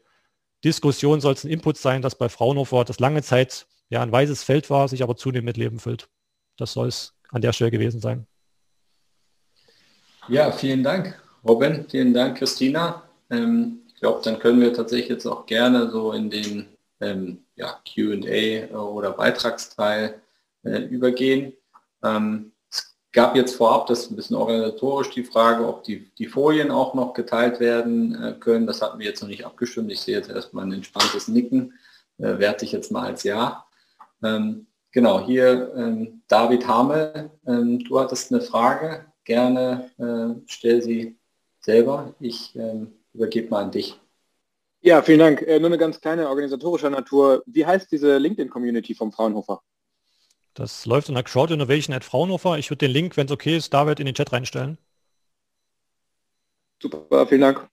Diskussion 0.64 1.22
soll 1.22 1.34
es 1.34 1.44
ein 1.44 1.52
Input 1.52 1.78
sein, 1.78 2.02
dass 2.02 2.16
bei 2.16 2.30
Fraunhofer 2.30 2.84
das 2.84 3.00
lange 3.00 3.22
Zeit 3.22 3.68
ja 3.90 4.02
ein 4.02 4.12
weißes 4.12 4.44
Feld 4.44 4.70
war, 4.70 4.88
sich 4.88 5.04
aber 5.04 5.16
zunehmend 5.16 5.46
mit 5.46 5.58
Leben 5.58 5.80
füllt. 5.80 6.10
Das 6.58 6.74
soll 6.74 6.88
es 6.88 7.14
an 7.32 7.42
der 7.42 7.54
Stelle 7.54 7.72
gewesen 7.72 8.02
sein. 8.02 8.28
Ja, 10.28 10.52
vielen 10.52 10.84
Dank, 10.84 11.20
Robin. 11.48 11.86
Vielen 11.90 12.14
Dank, 12.14 12.38
Christina. 12.38 13.04
Ähm, 13.30 13.82
ich 13.88 13.96
glaube, 13.96 14.22
dann 14.24 14.40
können 14.40 14.62
wir 14.62 14.74
tatsächlich 14.74 15.10
jetzt 15.10 15.26
auch 15.26 15.46
gerne 15.46 15.90
so 15.90 16.12
in 16.12 16.30
den 16.30 16.68
ähm, 17.02 17.46
ja, 17.56 17.82
QA 17.88 18.76
oder 18.76 19.12
Beitragsteil 19.12 20.22
äh, 20.64 20.82
übergehen. 20.84 21.54
Ähm, 22.04 22.52
gab 23.12 23.36
jetzt 23.36 23.56
vorab, 23.56 23.88
das 23.88 24.02
ist 24.02 24.12
ein 24.12 24.16
bisschen 24.16 24.36
organisatorisch 24.36 25.10
die 25.12 25.24
Frage, 25.24 25.68
ob 25.68 25.84
die, 25.84 26.12
die 26.18 26.28
Folien 26.28 26.72
auch 26.72 26.94
noch 26.94 27.14
geteilt 27.14 27.60
werden 27.60 28.16
äh, 28.22 28.34
können. 28.40 28.68
Das 28.68 28.82
hatten 28.82 29.00
wir 29.00 29.06
jetzt 29.06 29.22
noch 29.22 29.30
nicht 29.30 29.46
abgestimmt. 29.46 29.92
Ich 29.92 30.02
sehe 30.02 30.18
jetzt 30.18 30.30
erstmal 30.30 30.66
ein 30.66 30.74
entspanntes 30.74 31.28
Nicken. 31.28 31.74
Äh, 32.18 32.38
werte 32.40 32.66
ich 32.66 32.72
jetzt 32.72 32.92
mal 32.92 33.06
als 33.06 33.24
Ja. 33.24 33.66
Ähm, 34.22 34.68
genau, 34.92 35.26
hier 35.26 35.74
ähm, 35.76 36.22
David 36.28 36.68
Hamel, 36.68 37.32
ähm, 37.48 37.80
du 37.80 38.00
hattest 38.00 38.32
eine 38.32 38.42
Frage. 38.42 39.06
Gerne 39.24 39.90
äh, 39.98 40.42
stell 40.48 40.82
sie 40.82 41.18
selber. 41.60 42.14
Ich 42.20 42.56
ähm, 42.56 42.94
übergebe 43.14 43.50
mal 43.50 43.64
an 43.64 43.72
dich. 43.72 44.00
Ja, 44.82 45.02
vielen 45.02 45.20
Dank. 45.20 45.42
Äh, 45.42 45.60
nur 45.60 45.68
eine 45.68 45.78
ganz 45.78 46.00
kleine 46.00 46.30
organisatorische 46.30 46.90
Natur. 46.90 47.44
Wie 47.46 47.66
heißt 47.66 47.92
diese 47.92 48.18
LinkedIn-Community 48.18 48.96
vom 48.96 49.12
Fraunhofer? 49.12 49.62
Das 50.60 50.86
läuft 50.86 51.08
in 51.08 51.16
der 51.16 51.24
Crowd 51.24 51.54
Innovation 51.54 51.96
at 51.96 52.04
Fraunhofer. 52.04 52.58
Ich 52.58 52.70
würde 52.70 52.86
den 52.86 52.92
Link, 52.92 53.16
wenn 53.16 53.28
es 53.28 53.32
okay 53.32 53.56
ist, 53.56 53.74
David 53.74 54.02
in 54.02 54.06
den 54.06 54.14
Chat 54.14 54.34
reinstellen. 54.34 54.78
Super, 56.82 57.26
vielen 57.28 57.42
Dank. 57.42 57.70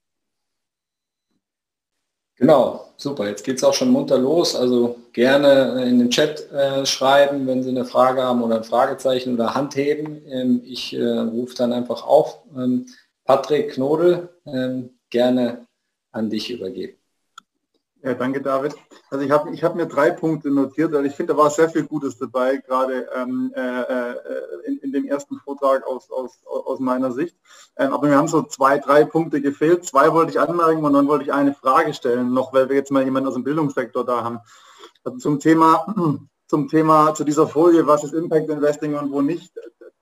Genau, 2.37 2.93
super. 2.95 3.27
Jetzt 3.27 3.43
geht 3.43 3.57
es 3.57 3.63
auch 3.65 3.73
schon 3.73 3.89
munter 3.89 4.17
los. 4.17 4.55
Also 4.55 4.99
gerne 5.11 5.83
in 5.85 5.99
den 5.99 6.09
Chat 6.09 6.49
äh, 6.51 6.85
schreiben, 6.85 7.45
wenn 7.45 7.61
Sie 7.61 7.71
eine 7.71 7.83
Frage 7.83 8.23
haben 8.23 8.41
oder 8.41 8.55
ein 8.55 8.63
Fragezeichen 8.63 9.33
oder 9.33 9.53
Hand 9.53 9.75
heben. 9.75 10.21
Ähm, 10.25 10.61
ich 10.63 10.93
äh, 10.93 11.03
rufe 11.03 11.55
dann 11.55 11.73
einfach 11.73 12.05
auf. 12.05 12.41
Ähm, 12.55 12.85
Patrick 13.25 13.73
Knodel, 13.73 14.29
ähm, 14.45 14.97
gerne 15.09 15.67
an 16.13 16.29
dich 16.29 16.51
übergeben. 16.51 16.96
Ja, 18.03 18.13
danke 18.13 18.41
David. 18.41 18.75
Also 19.09 19.25
ich 19.25 19.31
habe 19.31 19.51
ich 19.51 19.63
hab 19.63 19.75
mir 19.75 19.87
drei 19.87 20.11
Punkte 20.11 20.51
notiert, 20.51 20.91
weil 20.93 21.07
ich 21.07 21.15
finde, 21.15 21.33
da 21.33 21.39
war 21.39 21.49
sehr 21.49 21.69
viel 21.69 21.83
Gutes 21.83 22.17
dabei, 22.17 22.57
gerade 22.57 23.09
ähm, 23.15 23.51
äh, 23.55 23.81
äh, 23.81 24.15
in, 24.65 24.77
in, 24.77 24.91
dem 24.91 25.05
ersten 25.05 25.39
Vortrag 25.39 25.85
aus, 25.85 26.11
aus, 26.11 26.39
aus 26.45 26.79
meiner 26.79 27.11
Sicht. 27.11 27.35
Ähm, 27.75 27.93
aber 27.93 28.07
mir 28.07 28.17
haben 28.17 28.27
so 28.27 28.43
zwei, 28.43 28.77
drei 28.77 29.03
Punkte 29.03 29.41
gefehlt. 29.41 29.83
Zwei 29.83 30.13
wollte 30.13 30.31
ich 30.31 30.39
anmerken 30.39 30.85
und 30.85 30.93
dann 30.93 31.07
wollte 31.07 31.23
ich 31.23 31.33
eine 31.33 31.55
Frage 31.55 31.93
stellen, 31.93 32.33
noch 32.33 32.53
weil 32.53 32.69
wir 32.69 32.75
jetzt 32.75 32.91
mal 32.91 33.03
jemanden 33.03 33.29
aus 33.29 33.33
dem 33.33 33.43
Bildungssektor 33.43 34.05
da 34.05 34.23
haben. 34.23 34.39
Also 35.03 35.17
zum 35.17 35.39
Thema, 35.39 35.93
zum 36.47 36.67
Thema, 36.67 37.15
zu 37.15 37.23
dieser 37.23 37.47
Folie, 37.47 37.87
was 37.87 38.03
ist 38.03 38.13
Impact 38.13 38.49
Investing 38.49 38.95
und 38.95 39.11
wo 39.11 39.21
nicht, 39.21 39.51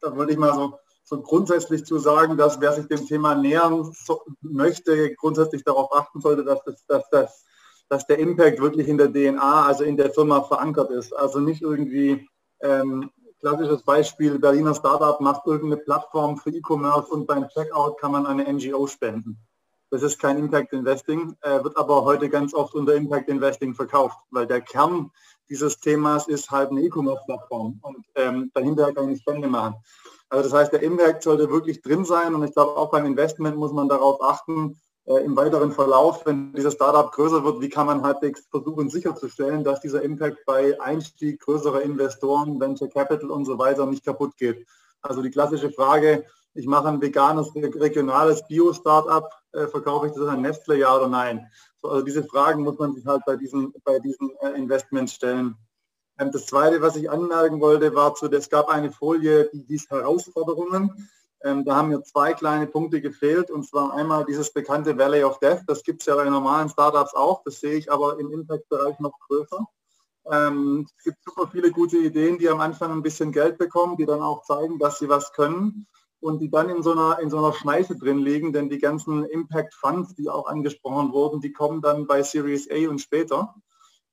da 0.02 0.16
wollte 0.16 0.34
ich 0.34 0.38
mal 0.38 0.54
so 0.54 0.80
so 1.08 1.22
grundsätzlich 1.22 1.86
zu 1.86 2.00
sagen, 2.00 2.36
dass 2.36 2.60
wer 2.60 2.74
sich 2.74 2.88
dem 2.88 3.06
Thema 3.06 3.36
nähern 3.36 3.92
so, 3.94 4.24
möchte, 4.42 5.14
grundsätzlich 5.14 5.64
darauf 5.64 5.94
achten 5.96 6.20
sollte, 6.20 6.44
dass 6.44 6.64
das, 6.64 6.84
dass 6.88 7.10
das 7.12 7.46
dass 7.90 8.08
der 8.08 8.20
Impact 8.20 8.60
wirklich 8.60 8.88
in 8.88 8.98
der 8.98 9.12
DNA, 9.12 9.66
also 9.66 9.84
in 9.84 9.98
der 9.98 10.12
Firma 10.12 10.42
verankert 10.42 10.92
ist. 10.92 11.16
Also 11.16 11.40
nicht 11.40 11.62
irgendwie 11.62 12.28
ähm, 12.62 13.12
klassisches 13.40 13.84
Beispiel, 13.84 14.40
Berliner 14.40 14.74
Startup 14.74 15.20
macht 15.22 15.46
irgendeine 15.46 15.82
Plattform 15.84 16.38
für 16.38 16.50
E-Commerce 16.50 17.10
und 17.10 17.28
beim 17.28 17.48
Checkout 17.50 18.00
kann 18.00 18.12
man 18.12 18.26
eine 18.26 18.52
NGO 18.52 18.88
spenden. 18.88 19.38
Das 19.92 20.02
ist 20.02 20.20
kein 20.20 20.38
Impact 20.38 20.74
Investing, 20.74 21.36
äh, 21.42 21.64
wird 21.64 21.78
aber 21.78 22.04
heute 22.04 22.28
ganz 22.28 22.54
oft 22.54 22.74
unter 22.74 22.96
Impact 22.96 23.30
Investing 23.30 23.76
verkauft, 23.76 24.18
weil 24.32 24.48
der 24.48 24.62
Kern 24.62 25.12
dieses 25.48 25.80
Themas 25.80 26.28
ist 26.28 26.50
halt 26.50 26.72
eine 26.72 26.82
E-Commerce-Plattform 26.82 27.80
und 27.84 28.06
ähm, 28.16 28.50
dahinter 28.54 28.92
kann 28.94 29.10
ich 29.10 29.22
Spende 29.22 29.48
machen. 29.48 29.76
Also 30.30 30.50
das 30.50 30.60
heißt, 30.60 30.74
der 30.74 30.82
Impact 30.82 31.22
sollte 31.22 31.50
wirklich 31.50 31.82
drin 31.82 32.04
sein 32.04 32.34
und 32.34 32.44
ich 32.44 32.54
glaube 32.54 32.76
auch 32.76 32.90
beim 32.90 33.06
Investment 33.06 33.58
muss 33.58 33.72
man 33.72 33.88
darauf 33.88 34.22
achten, 34.24 34.82
äh, 35.08 35.24
im 35.24 35.36
weiteren 35.36 35.72
Verlauf, 35.72 36.26
wenn 36.26 36.54
dieses 36.54 36.74
Startup 36.74 37.12
größer 37.12 37.44
wird, 37.44 37.62
wie 37.62 37.70
kann 37.70 37.88
man 37.88 38.04
halbwegs 38.04 38.48
versuchen 38.50 38.90
sicherzustellen, 38.90 39.64
dass 39.64 39.82
dieser 39.82 40.02
Impact 40.02 40.46
bei 40.46 40.80
Einstieg 40.82 41.40
größerer 41.42 41.82
Investoren, 41.82 42.60
Venture 42.60 42.90
Capital 42.90 43.30
und 43.30 43.46
so 43.46 43.58
weiter 43.58 43.86
nicht 43.86 44.04
kaputt 44.04 44.36
geht. 44.38 44.66
Also 45.02 45.22
die 45.22 45.30
klassische 45.30 45.72
Frage, 45.72 46.26
ich 46.56 46.66
mache 46.66 46.88
ein 46.88 47.02
veganes, 47.02 47.54
regionales 47.54 48.48
Bio-Startup, 48.48 49.30
äh, 49.52 49.68
verkaufe 49.68 50.08
ich 50.08 50.14
das 50.14 50.28
an 50.28 50.42
Nestle, 50.42 50.78
ja 50.78 50.96
oder 50.96 51.08
nein? 51.08 51.52
So, 51.82 51.90
also 51.90 52.04
diese 52.04 52.24
Fragen 52.24 52.64
muss 52.64 52.80
man 52.80 52.94
sich 52.96 53.06
halt 53.06 53.24
bei 53.26 53.36
diesen, 53.36 53.74
bei 53.84 54.00
diesen 54.00 54.32
äh, 54.42 54.58
Investments 54.58 55.14
stellen. 55.14 55.56
Ähm, 56.18 56.32
das 56.32 56.46
Zweite, 56.46 56.82
was 56.82 56.96
ich 56.96 57.12
anmerken 57.12 57.60
wollte, 57.62 57.94
war 57.94 58.16
zu, 58.16 58.32
es 58.32 58.50
gab 58.50 58.70
eine 58.70 58.92
Folie, 58.92 59.50
die 59.54 59.64
hieß 59.68 59.90
Herausforderungen. 59.90 61.10
Ähm, 61.46 61.64
da 61.64 61.76
haben 61.76 61.90
mir 61.90 62.02
zwei 62.02 62.34
kleine 62.34 62.66
Punkte 62.66 63.02
gefehlt 63.02 63.52
und 63.52 63.68
zwar 63.68 63.94
einmal 63.94 64.26
dieses 64.26 64.52
bekannte 64.52 64.98
Valley 64.98 65.24
of 65.24 65.38
Death. 65.38 65.62
Das 65.68 65.84
gibt 65.84 66.02
es 66.02 66.08
ja 66.08 66.16
bei 66.16 66.28
normalen 66.28 66.70
Startups 66.70 67.14
auch. 67.14 67.44
Das 67.44 67.60
sehe 67.60 67.76
ich 67.76 67.92
aber 67.92 68.20
im 68.20 68.32
Impact-Bereich 68.32 69.00
noch 69.00 69.14
größer. 69.28 69.64
Ähm, 70.32 70.88
es 70.98 71.04
gibt 71.04 71.24
super 71.24 71.48
viele 71.52 71.70
gute 71.72 71.98
Ideen, 71.98 72.40
die 72.40 72.50
am 72.50 72.62
Anfang 72.62 72.92
ein 72.92 73.04
bisschen 73.04 73.32
Geld 73.32 73.60
bekommen, 73.60 73.96
die 73.96 74.08
dann 74.08 74.24
auch 74.24 74.42
zeigen, 74.42 74.80
dass 74.80 74.98
sie 74.98 75.08
was 75.08 75.34
können 75.34 75.86
und 76.20 76.40
die 76.40 76.50
dann 76.50 76.70
in 76.70 76.82
so 76.82 76.94
einer, 76.94 77.20
in 77.20 77.30
so 77.30 77.38
einer 77.38 77.54
Schneise 77.54 77.96
drin 77.96 78.18
liegen, 78.18 78.52
denn 78.52 78.68
die 78.68 78.80
ganzen 78.80 79.26
Impact 79.26 79.76
Funds, 79.76 80.16
die 80.16 80.28
auch 80.30 80.48
angesprochen 80.48 81.12
wurden, 81.12 81.42
die 81.42 81.54
kommen 81.54 81.80
dann 81.80 82.08
bei 82.08 82.24
Series 82.24 82.68
A 82.72 82.90
und 82.90 83.00
später. 83.00 83.54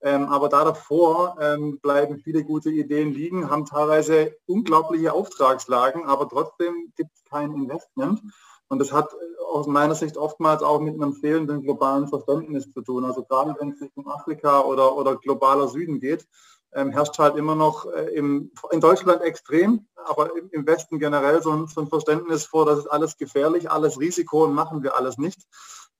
Ähm, 0.03 0.29
aber 0.29 0.49
da 0.49 0.65
davor 0.65 1.37
ähm, 1.41 1.79
bleiben 1.81 2.19
viele 2.19 2.43
gute 2.43 2.71
Ideen 2.71 3.13
liegen, 3.13 3.49
haben 3.49 3.67
teilweise 3.67 4.35
unglaubliche 4.47 5.13
Auftragslagen, 5.13 6.07
aber 6.07 6.29
trotzdem 6.29 6.93
gibt 6.97 7.11
es 7.15 7.25
kein 7.25 7.53
Investment. 7.53 8.21
Und 8.69 8.79
das 8.81 8.93
hat 8.93 9.13
äh, 9.13 9.45
aus 9.53 9.67
meiner 9.67 9.95
Sicht 9.95 10.17
oftmals 10.17 10.63
auch 10.63 10.81
mit 10.81 10.95
einem 10.95 11.13
fehlenden 11.13 11.63
globalen 11.63 12.09
Verständnis 12.09 12.73
zu 12.73 12.81
tun. 12.81 13.05
Also 13.05 13.23
gerade 13.23 13.55
wenn 13.61 13.73
es 13.73 13.81
Richtung 13.81 14.09
Afrika 14.09 14.61
oder, 14.63 14.97
oder 14.97 15.17
globaler 15.17 15.69
Süden 15.69 16.01
geht, 16.01 16.27
ähm, 16.75 16.91
herrscht 16.91 17.19
halt 17.19 17.37
immer 17.37 17.55
noch 17.55 17.87
äh, 17.93 18.07
im, 18.15 18.51
in 18.71 18.81
Deutschland 18.81 19.23
extrem, 19.23 19.87
aber 19.95 20.37
im, 20.37 20.49
im 20.51 20.67
Westen 20.67 20.99
generell 20.99 21.43
so 21.43 21.53
ein, 21.53 21.67
so 21.67 21.83
ein, 21.83 21.89
Verständnis 21.89 22.47
vor, 22.47 22.65
das 22.65 22.81
ist 22.81 22.87
alles 22.87 23.17
gefährlich, 23.19 23.71
alles 23.71 24.01
Risiko 24.01 24.45
und 24.45 24.55
machen 24.55 24.83
wir 24.83 24.97
alles 24.97 25.19
nicht. 25.19 25.47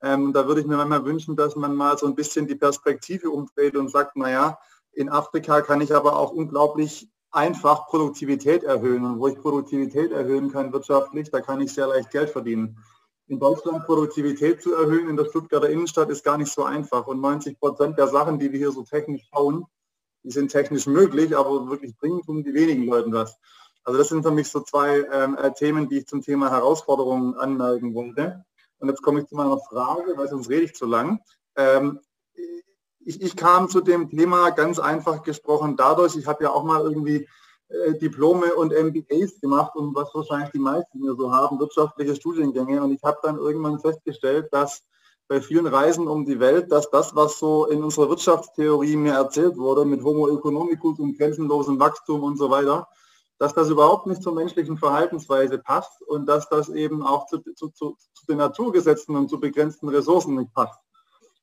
Ähm, 0.03 0.33
da 0.33 0.47
würde 0.47 0.61
ich 0.61 0.67
mir 0.67 0.77
manchmal 0.77 1.05
wünschen, 1.05 1.37
dass 1.37 1.57
man 1.57 1.75
mal 1.75 1.97
so 1.97 2.07
ein 2.07 2.15
bisschen 2.15 2.47
die 2.47 2.57
Perspektive 2.57 3.31
umdreht 3.31 3.77
und 3.77 3.91
sagt, 3.91 4.17
naja, 4.17 4.59
in 4.93 5.09
Afrika 5.09 5.61
kann 5.61 5.81
ich 5.81 5.95
aber 5.95 6.17
auch 6.17 6.33
unglaublich 6.33 7.09
einfach 7.31 7.87
Produktivität 7.87 8.63
erhöhen. 8.65 9.05
Und 9.05 9.19
wo 9.19 9.29
ich 9.29 9.41
Produktivität 9.41 10.13
erhöhen 10.13 10.53
kann 10.53 10.73
wirtschaftlich, 10.73 11.31
da 11.31 11.41
kann 11.41 11.61
ich 11.61 11.73
sehr 11.73 11.87
leicht 11.87 12.11
Geld 12.11 12.31
verdienen. 12.31 12.79
In 13.29 13.39
Deutschland 13.39 13.87
Produktivität 13.87 14.61
zu 14.61 14.75
erhöhen 14.75 15.09
in 15.09 15.17
der 15.17 15.25
Stuttgarter 15.25 15.71
Innenstadt 15.71 16.11
ist 16.11 16.25
gar 16.25 16.37
nicht 16.37 16.53
so 16.53 16.65
einfach. 16.65 17.07
Und 17.07 17.21
90 17.21 17.59
Prozent 17.59 17.97
der 17.97 18.09
Sachen, 18.09 18.39
die 18.39 18.53
wir 18.53 18.59
hier 18.59 18.73
so 18.73 18.83
technisch 18.83 19.23
bauen, 19.31 19.65
die 20.25 20.31
sind 20.31 20.51
technisch 20.51 20.87
möglich, 20.87 21.37
aber 21.37 21.69
wirklich 21.69 21.97
bringen 21.97 22.23
tun 22.23 22.45
die 22.45 22.53
wenigen 22.53 22.87
Leuten 22.87 23.13
was. 23.13 23.39
Also 23.85 23.99
das 23.99 24.09
sind 24.09 24.23
für 24.23 24.31
mich 24.31 24.49
so 24.49 24.61
zwei 24.61 25.05
ähm, 25.13 25.37
äh, 25.37 25.53
Themen, 25.53 25.89
die 25.89 25.99
ich 25.99 26.07
zum 26.07 26.23
Thema 26.23 26.51
Herausforderungen 26.51 27.35
anmerken 27.35 27.95
wollte. 27.95 28.45
Und 28.83 28.89
jetzt 28.89 29.03
komme 29.03 29.21
ich 29.21 29.27
zu 29.27 29.37
meiner 29.37 29.59
Frage, 29.59 30.13
weil 30.17 30.29
sonst 30.29 30.51
rede 30.51 30.65
ich 30.65 30.75
zu 30.75 30.87
lang. 30.87 31.21
Ähm, 31.57 32.01
ich, 33.05 33.23
ich, 33.23 33.37
kam 33.37 33.69
zu 33.69 33.81
dem 33.81 34.11
Thema 34.11 34.51
ganz 34.51 34.79
einfach 34.81 35.23
gesprochen 35.23 35.77
dadurch, 35.77 36.17
ich 36.17 36.27
habe 36.27 36.45
ja 36.45 36.51
auch 36.51 36.65
mal 36.65 36.83
irgendwie 36.83 37.29
äh, 37.69 37.99
Diplome 37.99 38.55
und 38.55 38.73
MBAs 38.73 39.41
gemacht 39.41 39.77
und 39.77 39.95
was 39.95 40.13
wahrscheinlich 40.15 40.51
die 40.51 40.59
meisten 40.59 41.01
hier 41.01 41.15
so 41.15 41.33
haben, 41.33 41.61
wirtschaftliche 41.61 42.17
Studiengänge. 42.17 42.83
Und 42.83 42.93
ich 42.93 43.03
habe 43.05 43.19
dann 43.23 43.39
irgendwann 43.39 43.79
festgestellt, 43.79 44.49
dass 44.51 44.83
bei 45.29 45.41
vielen 45.41 45.69
Reisen 45.69 46.09
um 46.09 46.27
die 46.27 46.41
Welt, 46.41 46.73
dass 46.73 46.91
das, 46.91 47.15
was 47.15 47.39
so 47.39 47.67
in 47.67 47.85
unserer 47.85 48.09
Wirtschaftstheorie 48.09 48.97
mir 48.97 49.15
erzählt 49.15 49.57
wurde, 49.57 49.85
mit 49.85 50.03
Homo 50.03 50.29
economicus 50.29 50.99
und 50.99 51.17
grenzenlosem 51.17 51.79
Wachstum 51.79 52.25
und 52.25 52.37
so 52.37 52.51
weiter, 52.51 52.89
dass 53.43 53.55
das 53.55 53.71
überhaupt 53.71 54.07
nicht 54.07 54.23
zur 54.23 54.35
menschlichen 54.35 54.77
Verhaltensweise 54.77 55.59
passt 55.59 56.01
und 56.03 56.27
dass 56.27 56.49
das 56.49 56.69
eben 56.69 57.05
auch 57.05 57.27
zu, 57.27 57.41
zu, 57.57 57.71
zu, 57.71 57.97
zu 58.15 58.27
den 58.29 58.39
Naturgesetzen 58.39 59.17
und 59.17 59.29
zu 59.29 59.41
begrenzten 59.41 59.89
Ressourcen 59.89 60.37
nicht 60.37 60.55
passt. 60.55 60.79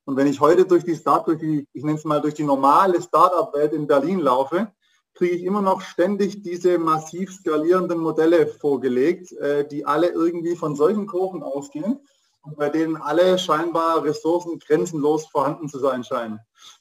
Und 0.05 0.15
wenn 0.15 0.27
ich 0.27 0.39
heute 0.39 0.63
durch 0.63 0.85
die 0.85 0.95
Start, 0.95 1.27
durch 1.27 1.39
die, 1.39 1.67
ich 1.73 1.83
nenne 1.83 1.97
es 1.97 2.05
mal 2.05 2.21
durch 2.21 2.35
die 2.35 2.45
normale 2.45 3.01
Startup-Welt 3.01 3.73
in 3.73 3.85
Berlin 3.85 4.19
laufe, 4.19 4.71
kriege 5.13 5.35
ich 5.35 5.43
immer 5.43 5.61
noch 5.61 5.81
ständig 5.81 6.41
diese 6.41 6.77
massiv 6.77 7.33
skalierenden 7.33 7.99
Modelle 7.99 8.47
vorgelegt, 8.47 9.33
äh, 9.33 9.67
die 9.67 9.85
alle 9.85 10.07
irgendwie 10.07 10.55
von 10.55 10.77
solchen 10.77 11.05
Kurven 11.05 11.43
ausgehen 11.43 11.99
und 12.43 12.55
bei 12.55 12.69
denen 12.69 12.95
alle 12.95 13.37
scheinbar 13.37 14.05
Ressourcen 14.05 14.57
grenzenlos 14.59 15.27
vorhanden 15.27 15.67
zu 15.67 15.79
sein 15.79 16.05
scheinen. 16.05 16.39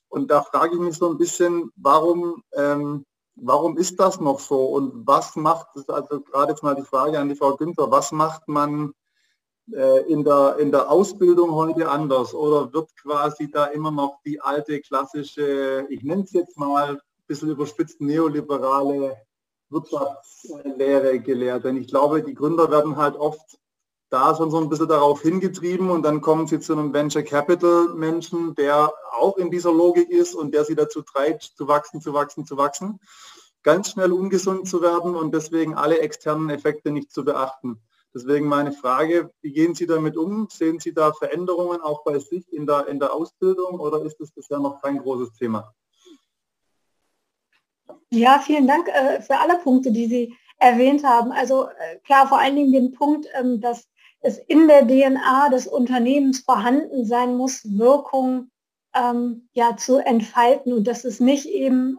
Und 0.08 0.30
da 0.30 0.42
frage 0.42 0.76
ich 0.76 0.80
mich 0.80 0.96
so 0.96 1.10
ein 1.10 1.18
bisschen, 1.18 1.72
warum, 1.74 2.44
ähm, 2.52 3.04
warum 3.40 3.76
ist 3.76 3.98
das 4.00 4.20
noch 4.20 4.40
so 4.40 4.66
und 4.66 5.06
was 5.06 5.36
macht, 5.36 5.68
also 5.88 6.20
gerade 6.20 6.52
jetzt 6.52 6.62
mal 6.62 6.74
die 6.74 6.82
Frage 6.82 7.18
an 7.18 7.28
die 7.28 7.36
Frau 7.36 7.56
Günther, 7.56 7.90
was 7.90 8.12
macht 8.12 8.48
man 8.48 8.92
äh, 9.72 10.00
in, 10.10 10.24
der, 10.24 10.56
in 10.58 10.70
der 10.70 10.90
Ausbildung 10.90 11.52
heute 11.52 11.88
anders 11.88 12.34
oder 12.34 12.72
wird 12.72 12.94
quasi 12.96 13.50
da 13.50 13.66
immer 13.66 13.90
noch 13.90 14.20
die 14.24 14.40
alte 14.40 14.80
klassische, 14.80 15.86
ich 15.88 16.02
nenne 16.02 16.24
es 16.24 16.32
jetzt 16.32 16.56
mal 16.56 16.90
ein 16.90 17.00
bisschen 17.26 17.50
überspitzt 17.50 18.00
neoliberale 18.00 19.16
Wirtschaftslehre 19.70 21.20
gelehrt? 21.20 21.64
Denn 21.64 21.76
ich 21.76 21.88
glaube, 21.88 22.22
die 22.22 22.34
Gründer 22.34 22.70
werden 22.70 22.96
halt 22.96 23.16
oft 23.16 23.58
da 24.10 24.34
schon 24.34 24.50
so 24.50 24.58
ein 24.58 24.68
bisschen 24.68 24.88
darauf 24.88 25.22
hingetrieben 25.22 25.90
und 25.90 26.02
dann 26.02 26.20
kommen 26.20 26.46
sie 26.46 26.60
zu 26.60 26.72
einem 26.72 26.92
Venture 26.92 27.22
Capital 27.22 27.94
Menschen, 27.94 28.54
der 28.54 28.92
auch 29.12 29.36
in 29.36 29.50
dieser 29.50 29.72
Logik 29.72 30.10
ist 30.10 30.34
und 30.34 30.54
der 30.54 30.64
sie 30.64 30.74
dazu 30.74 31.02
treibt, 31.02 31.42
zu 31.42 31.68
wachsen, 31.68 32.00
zu 32.00 32.14
wachsen, 32.14 32.46
zu 32.46 32.56
wachsen, 32.56 33.00
ganz 33.62 33.90
schnell 33.90 34.12
ungesund 34.12 34.68
zu 34.68 34.80
werden 34.80 35.14
und 35.14 35.34
deswegen 35.34 35.74
alle 35.74 36.00
externen 36.00 36.48
Effekte 36.50 36.90
nicht 36.90 37.12
zu 37.12 37.24
beachten. 37.24 37.80
Deswegen 38.14 38.46
meine 38.46 38.72
Frage, 38.72 39.30
wie 39.42 39.52
gehen 39.52 39.74
Sie 39.74 39.86
damit 39.86 40.16
um? 40.16 40.48
Sehen 40.50 40.80
Sie 40.80 40.94
da 40.94 41.12
Veränderungen 41.12 41.82
auch 41.82 42.02
bei 42.04 42.18
sich 42.18 42.50
in 42.52 42.66
der, 42.66 42.88
in 42.88 42.98
der 42.98 43.12
Ausbildung 43.12 43.78
oder 43.78 44.02
ist 44.02 44.18
das 44.18 44.30
bisher 44.30 44.58
noch 44.58 44.80
kein 44.80 44.98
großes 44.98 45.34
Thema? 45.34 45.74
Ja, 48.10 48.38
vielen 48.38 48.66
Dank 48.66 48.88
äh, 48.88 49.20
für 49.20 49.38
alle 49.38 49.58
Punkte, 49.58 49.92
die 49.92 50.06
Sie 50.06 50.34
erwähnt 50.58 51.04
haben. 51.04 51.32
Also 51.32 51.68
äh, 51.68 51.98
klar, 52.04 52.26
vor 52.26 52.38
allen 52.38 52.56
Dingen 52.56 52.72
den 52.72 52.92
Punkt, 52.92 53.26
ähm, 53.38 53.60
dass 53.60 53.86
es 54.20 54.38
in 54.38 54.68
der 54.68 54.86
DNA 54.86 55.48
des 55.50 55.66
Unternehmens 55.66 56.40
vorhanden 56.40 57.04
sein 57.04 57.36
muss, 57.36 57.62
Wirkung 57.64 58.50
ähm, 58.94 59.48
ja 59.52 59.76
zu 59.76 59.98
entfalten 59.98 60.72
und 60.72 60.86
dass 60.86 61.04
es 61.04 61.20
nicht 61.20 61.46
eben 61.46 61.98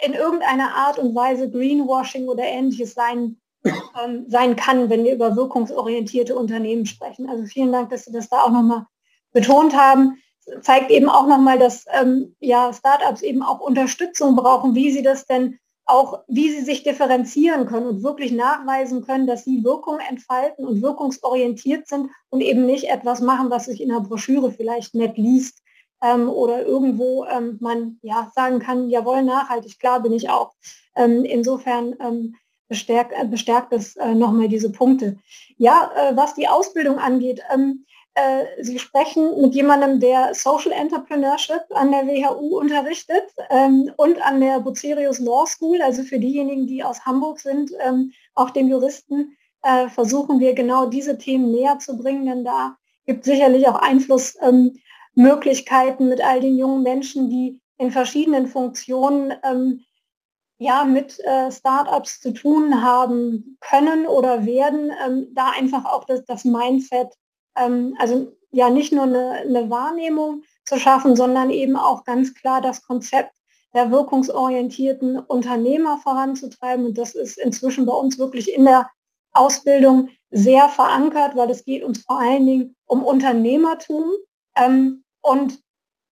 in 0.00 0.14
irgendeiner 0.14 0.74
Art 0.74 0.98
und 0.98 1.14
Weise 1.14 1.50
Greenwashing 1.50 2.28
oder 2.28 2.44
ähnliches 2.44 2.94
sein, 2.94 3.40
ähm, 3.64 4.24
sein 4.28 4.56
kann, 4.56 4.90
wenn 4.90 5.04
wir 5.04 5.14
über 5.14 5.36
wirkungsorientierte 5.36 6.34
Unternehmen 6.34 6.86
sprechen. 6.86 7.28
Also 7.28 7.44
vielen 7.44 7.72
Dank, 7.72 7.90
dass 7.90 8.04
Sie 8.04 8.12
das 8.12 8.28
da 8.28 8.42
auch 8.42 8.50
nochmal 8.50 8.86
betont 9.32 9.76
haben. 9.76 10.18
Zeigt 10.60 10.90
eben 10.90 11.08
auch 11.08 11.26
nochmal, 11.26 11.58
dass 11.58 11.86
ähm, 11.92 12.36
ja, 12.40 12.72
Startups 12.72 13.22
eben 13.22 13.42
auch 13.42 13.60
Unterstützung 13.60 14.36
brauchen, 14.36 14.74
wie 14.74 14.90
sie 14.90 15.02
das 15.02 15.24
denn 15.24 15.58
auch, 15.86 16.24
wie 16.28 16.50
sie 16.50 16.62
sich 16.62 16.82
differenzieren 16.82 17.66
können 17.66 17.86
und 17.86 18.02
wirklich 18.02 18.32
nachweisen 18.32 19.04
können, 19.04 19.26
dass 19.26 19.44
sie 19.44 19.64
Wirkung 19.64 19.98
entfalten 20.08 20.64
und 20.64 20.82
wirkungsorientiert 20.82 21.86
sind 21.86 22.10
und 22.30 22.40
eben 22.40 22.64
nicht 22.64 22.84
etwas 22.90 23.20
machen, 23.20 23.50
was 23.50 23.66
sich 23.66 23.80
in 23.80 23.90
der 23.90 24.00
Broschüre 24.00 24.50
vielleicht 24.50 24.94
nett 24.94 25.18
liest 25.18 25.62
ähm, 26.02 26.28
oder 26.28 26.64
irgendwo 26.64 27.24
ähm, 27.26 27.58
man 27.60 27.98
ja 28.02 28.30
sagen 28.34 28.60
kann, 28.60 28.88
jawohl, 28.88 29.22
nachhaltig, 29.22 29.78
klar 29.78 30.00
bin 30.00 30.12
ich 30.12 30.30
auch. 30.30 30.52
Ähm, 30.96 31.24
insofern 31.24 31.94
ähm, 32.00 32.36
bestärkt, 32.68 33.12
äh, 33.12 33.26
bestärkt 33.26 33.72
es 33.72 33.96
äh, 33.96 34.14
nochmal 34.14 34.48
diese 34.48 34.70
Punkte. 34.70 35.18
Ja, 35.56 35.90
äh, 35.96 36.16
was 36.16 36.34
die 36.34 36.48
Ausbildung 36.48 36.98
angeht, 36.98 37.40
ähm, 37.52 37.84
äh, 38.14 38.62
Sie 38.62 38.78
sprechen 38.78 39.40
mit 39.40 39.54
jemandem, 39.54 40.00
der 40.00 40.34
Social 40.34 40.72
Entrepreneurship 40.72 41.62
an 41.70 41.90
der 41.90 42.06
WHU 42.06 42.58
unterrichtet 42.58 43.24
ähm, 43.50 43.90
und 43.96 44.24
an 44.24 44.40
der 44.40 44.60
Bucerius 44.60 45.18
Law 45.18 45.46
School. 45.46 45.82
Also 45.82 46.04
für 46.04 46.18
diejenigen, 46.18 46.66
die 46.66 46.82
aus 46.84 47.04
Hamburg 47.04 47.40
sind, 47.40 47.72
ähm, 47.80 48.12
auch 48.34 48.50
dem 48.50 48.68
Juristen, 48.68 49.36
äh, 49.62 49.88
versuchen 49.88 50.40
wir 50.40 50.54
genau 50.54 50.86
diese 50.86 51.18
Themen 51.18 51.50
näher 51.50 51.78
zu 51.78 51.96
bringen, 51.96 52.26
denn 52.26 52.44
da 52.44 52.76
gibt 53.06 53.24
sicherlich 53.24 53.66
auch 53.66 53.76
Einflussmöglichkeiten 53.76 56.04
ähm, 56.04 56.08
mit 56.08 56.24
all 56.24 56.40
den 56.40 56.56
jungen 56.56 56.82
Menschen, 56.82 57.30
die 57.30 57.60
in 57.78 57.90
verschiedenen 57.90 58.46
Funktionen 58.46 59.34
ähm, 59.42 59.84
ja, 60.58 60.84
mit 60.84 61.18
äh, 61.20 61.50
Startups 61.50 62.20
zu 62.20 62.32
tun 62.32 62.82
haben 62.82 63.58
können 63.60 64.06
oder 64.06 64.46
werden, 64.46 64.92
ähm, 65.04 65.28
da 65.32 65.50
einfach 65.50 65.84
auch 65.84 66.04
das, 66.04 66.24
das 66.24 66.44
Mindset 66.44 67.08
ähm, 67.56 67.96
also 67.98 68.32
ja 68.50 68.70
nicht 68.70 68.92
nur 68.92 69.04
eine, 69.04 69.30
eine 69.32 69.70
Wahrnehmung 69.70 70.42
zu 70.64 70.78
schaffen, 70.78 71.16
sondern 71.16 71.50
eben 71.50 71.76
auch 71.76 72.04
ganz 72.04 72.34
klar 72.34 72.60
das 72.60 72.82
Konzept 72.82 73.32
der 73.74 73.90
wirkungsorientierten 73.90 75.18
Unternehmer 75.18 75.98
voranzutreiben. 75.98 76.86
Und 76.86 76.96
das 76.96 77.14
ist 77.14 77.38
inzwischen 77.38 77.86
bei 77.86 77.92
uns 77.92 78.18
wirklich 78.18 78.52
in 78.54 78.64
der 78.64 78.88
Ausbildung 79.32 80.10
sehr 80.30 80.68
verankert, 80.68 81.36
weil 81.36 81.50
es 81.50 81.64
geht 81.64 81.82
uns 81.82 82.02
vor 82.02 82.20
allen 82.20 82.46
Dingen 82.46 82.76
um 82.86 83.02
Unternehmertum. 83.02 84.04
Ähm, 84.56 85.04
und 85.22 85.60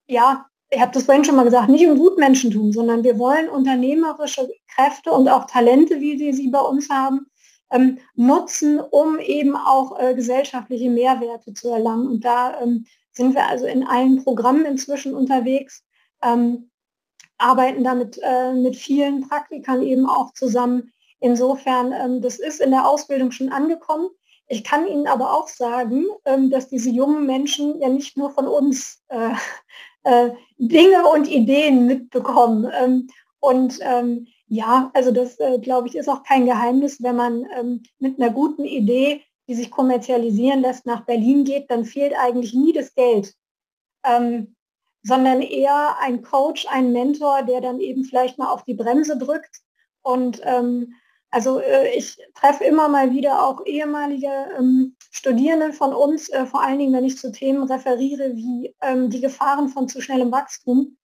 ja, 0.08 0.46
ich 0.70 0.80
habe 0.80 0.92
das 0.92 1.04
vorhin 1.04 1.24
schon 1.24 1.36
mal 1.36 1.44
gesagt, 1.44 1.68
nicht 1.68 1.86
um 1.86 1.98
Gutmenschentum, 1.98 2.72
sondern 2.72 3.04
wir 3.04 3.18
wollen 3.18 3.48
unternehmerische 3.48 4.48
Kräfte 4.74 5.12
und 5.12 5.28
auch 5.28 5.46
Talente, 5.46 6.00
wie 6.00 6.18
wir 6.18 6.34
sie 6.34 6.48
bei 6.48 6.60
uns 6.60 6.88
haben, 6.90 7.26
ähm, 7.72 7.98
nutzen, 8.14 8.78
um 8.78 9.18
eben 9.18 9.56
auch 9.56 9.98
äh, 9.98 10.14
gesellschaftliche 10.14 10.90
Mehrwerte 10.90 11.54
zu 11.54 11.70
erlangen. 11.70 12.06
Und 12.06 12.24
da 12.24 12.60
ähm, 12.60 12.86
sind 13.10 13.34
wir 13.34 13.46
also 13.46 13.66
in 13.66 13.84
allen 13.86 14.22
Programmen 14.22 14.64
inzwischen 14.64 15.14
unterwegs, 15.14 15.82
ähm, 16.22 16.70
arbeiten 17.38 17.82
damit 17.82 18.20
äh, 18.22 18.52
mit 18.52 18.76
vielen 18.76 19.28
Praktikern 19.28 19.82
eben 19.82 20.08
auch 20.08 20.32
zusammen. 20.34 20.92
Insofern, 21.20 21.92
ähm, 21.92 22.22
das 22.22 22.38
ist 22.38 22.60
in 22.60 22.70
der 22.70 22.86
Ausbildung 22.86 23.32
schon 23.32 23.50
angekommen. 23.50 24.08
Ich 24.48 24.64
kann 24.64 24.86
Ihnen 24.86 25.06
aber 25.06 25.32
auch 25.32 25.48
sagen, 25.48 26.06
ähm, 26.24 26.50
dass 26.50 26.68
diese 26.68 26.90
jungen 26.90 27.26
Menschen 27.26 27.80
ja 27.80 27.88
nicht 27.88 28.16
nur 28.16 28.30
von 28.30 28.46
uns 28.46 29.02
äh, 29.08 29.30
äh, 30.04 30.30
Dinge 30.58 31.06
und 31.08 31.28
Ideen 31.28 31.86
mitbekommen. 31.86 32.70
Ähm, 32.78 33.08
und 33.40 33.80
ja, 34.52 34.90
also 34.92 35.12
das, 35.12 35.40
äh, 35.40 35.58
glaube 35.58 35.88
ich, 35.88 35.94
ist 35.94 36.10
auch 36.10 36.24
kein 36.24 36.44
Geheimnis, 36.44 37.02
wenn 37.02 37.16
man 37.16 37.46
ähm, 37.58 37.82
mit 37.98 38.20
einer 38.20 38.30
guten 38.30 38.66
Idee, 38.66 39.22
die 39.48 39.54
sich 39.54 39.70
kommerzialisieren 39.70 40.60
lässt, 40.60 40.84
nach 40.84 41.06
Berlin 41.06 41.44
geht, 41.44 41.70
dann 41.70 41.86
fehlt 41.86 42.12
eigentlich 42.14 42.52
nie 42.52 42.74
das 42.74 42.94
Geld, 42.94 43.34
ähm, 44.04 44.54
sondern 45.02 45.40
eher 45.40 45.96
ein 46.00 46.20
Coach, 46.20 46.66
ein 46.68 46.92
Mentor, 46.92 47.44
der 47.44 47.62
dann 47.62 47.80
eben 47.80 48.04
vielleicht 48.04 48.36
mal 48.36 48.50
auf 48.50 48.62
die 48.64 48.74
Bremse 48.74 49.16
drückt. 49.16 49.62
Und 50.02 50.42
ähm, 50.44 50.96
also 51.30 51.58
äh, 51.58 51.88
ich 51.96 52.18
treffe 52.34 52.64
immer 52.64 52.90
mal 52.90 53.10
wieder 53.10 53.42
auch 53.42 53.64
ehemalige 53.64 54.50
ähm, 54.58 54.96
Studierende 55.10 55.72
von 55.72 55.94
uns, 55.94 56.28
äh, 56.28 56.44
vor 56.44 56.60
allen 56.60 56.78
Dingen, 56.78 56.92
wenn 56.92 57.06
ich 57.06 57.16
zu 57.16 57.32
Themen 57.32 57.62
referiere 57.62 58.36
wie 58.36 58.74
ähm, 58.82 59.08
die 59.08 59.22
Gefahren 59.22 59.70
von 59.70 59.88
zu 59.88 60.02
schnellem 60.02 60.30
Wachstum. 60.30 60.98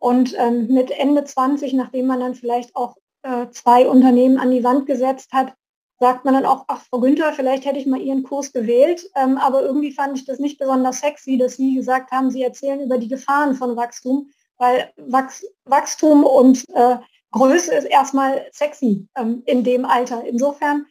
Und 0.00 0.34
ähm, 0.38 0.66
mit 0.68 0.90
Ende 0.90 1.24
20, 1.24 1.74
nachdem 1.74 2.06
man 2.06 2.20
dann 2.20 2.34
vielleicht 2.34 2.74
auch 2.74 2.96
äh, 3.22 3.48
zwei 3.50 3.86
Unternehmen 3.86 4.38
an 4.38 4.50
die 4.50 4.64
Wand 4.64 4.86
gesetzt 4.86 5.32
hat, 5.32 5.52
sagt 6.00 6.24
man 6.24 6.32
dann 6.32 6.46
auch, 6.46 6.64
ach 6.68 6.80
Frau 6.80 7.00
Günther, 7.00 7.34
vielleicht 7.34 7.66
hätte 7.66 7.78
ich 7.78 7.86
mal 7.86 8.00
Ihren 8.00 8.22
Kurs 8.22 8.52
gewählt, 8.52 9.08
ähm, 9.14 9.36
aber 9.36 9.60
irgendwie 9.60 9.92
fand 9.92 10.16
ich 10.16 10.24
das 10.24 10.38
nicht 10.38 10.58
besonders 10.58 11.00
sexy, 11.00 11.36
dass 11.36 11.58
Sie 11.58 11.74
gesagt 11.74 12.10
haben, 12.10 12.30
Sie 12.30 12.42
erzählen 12.42 12.80
über 12.80 12.96
die 12.96 13.08
Gefahren 13.08 13.54
von 13.54 13.76
Wachstum, 13.76 14.30
weil 14.56 14.90
Wachs 14.96 15.44
Wachstum 15.64 16.24
und 16.24 16.66
äh, 16.70 16.96
Größe 17.32 17.74
ist 17.74 17.84
erstmal 17.84 18.46
sexy 18.52 19.06
ähm, 19.16 19.42
in 19.44 19.62
dem 19.62 19.84
Alter. 19.84 20.24
Insofern, 20.24 20.86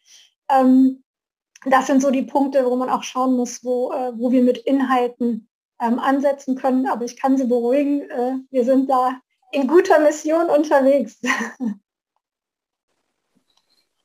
ähm, 0.52 1.04
das 1.66 1.88
sind 1.88 2.04
so 2.04 2.12
die 2.12 2.22
Punkte, 2.22 2.64
wo 2.64 2.76
man 2.76 2.92
auch 2.92 3.04
schauen 3.04 3.36
muss, 3.36 3.64
wo, 3.64 3.92
äh, 3.92 4.12
wo 4.16 4.32
wir 4.32 4.44
mit 4.44 4.60
Inhalten 4.60 5.49
ähm, 5.82 6.00
ansetzen 6.00 6.56
können. 6.56 6.88
Aber 6.88 7.06
ich 7.06 7.20
kann 7.20 7.38
Sie 7.38 7.46
beruhigen, 7.46 8.02
äh, 8.10 8.34
wir 8.52 8.66
sind 8.66 8.90
da 8.90 9.20
in 9.52 9.68
guter 9.68 10.00
Mission 10.00 10.50
unterwegs. 10.50 11.20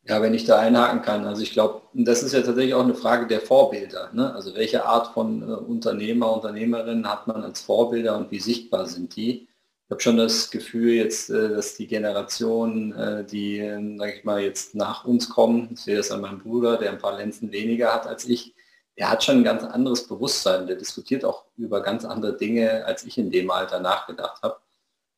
Ja, 0.07 0.21
wenn 0.21 0.35
ich 0.35 0.45
da 0.45 0.59
einhaken 0.59 1.01
kann. 1.01 1.25
Also 1.25 1.43
ich 1.43 1.53
glaube, 1.53 1.81
das 1.95 2.23
ist 2.23 2.35
ja 2.35 2.43
tatsächlich 2.43 2.75
auch 2.75 2.83
eine 2.83 2.95
Frage 2.95 3.27
der 3.27 3.41
Vorbilder. 3.41 4.11
Ne? 4.13 4.35
Also 4.35 4.55
welche 4.55 4.85
Art 4.85 5.15
von 5.15 5.41
äh, 5.43 5.47
Unternehmer, 5.47 6.31
Unternehmerinnen 6.31 7.09
hat 7.11 7.27
man 7.27 7.43
als 7.43 7.63
Vorbilder 7.63 8.19
und 8.19 8.31
wie 8.31 8.39
sichtbar 8.39 8.87
sind 8.87 9.17
die? 9.17 9.49
Ich 9.87 9.91
habe 9.91 10.03
schon 10.03 10.19
das 10.19 10.51
Gefühl 10.51 10.93
jetzt, 10.93 11.31
äh, 11.31 11.49
dass 11.49 11.77
die 11.77 11.87
Generation, 11.87 12.93
äh, 12.93 13.25
die, 13.25 13.61
äh, 13.61 13.97
sage 13.97 14.13
ich 14.19 14.25
mal, 14.25 14.43
jetzt 14.43 14.75
nach 14.75 15.07
uns 15.07 15.31
kommen, 15.31 15.71
ich 15.73 15.81
sehe 15.81 15.97
das 15.97 16.11
an 16.11 16.21
meinem 16.21 16.41
Bruder, 16.41 16.77
der 16.77 16.91
ein 16.91 16.99
paar 16.99 17.17
Lenzen 17.17 17.51
weniger 17.51 17.95
hat 17.95 18.07
als 18.07 18.27
ich, 18.27 18.55
der 18.99 19.11
hat 19.11 19.25
schon 19.25 19.39
ein 19.39 19.45
ganz 19.45 19.65
anderes 19.65 20.07
Bewusstsein. 20.07 20.67
Der 20.67 20.77
diskutiert 20.77 21.25
auch 21.25 21.45
über 21.57 21.83
ganz 21.83 22.05
andere 22.05 22.37
Dinge, 22.37 22.85
als 22.85 23.05
ich 23.05 23.19
in 23.19 23.31
dem 23.31 23.51
Alter 23.51 23.81
nachgedacht 23.81 24.43
habe. 24.43 24.57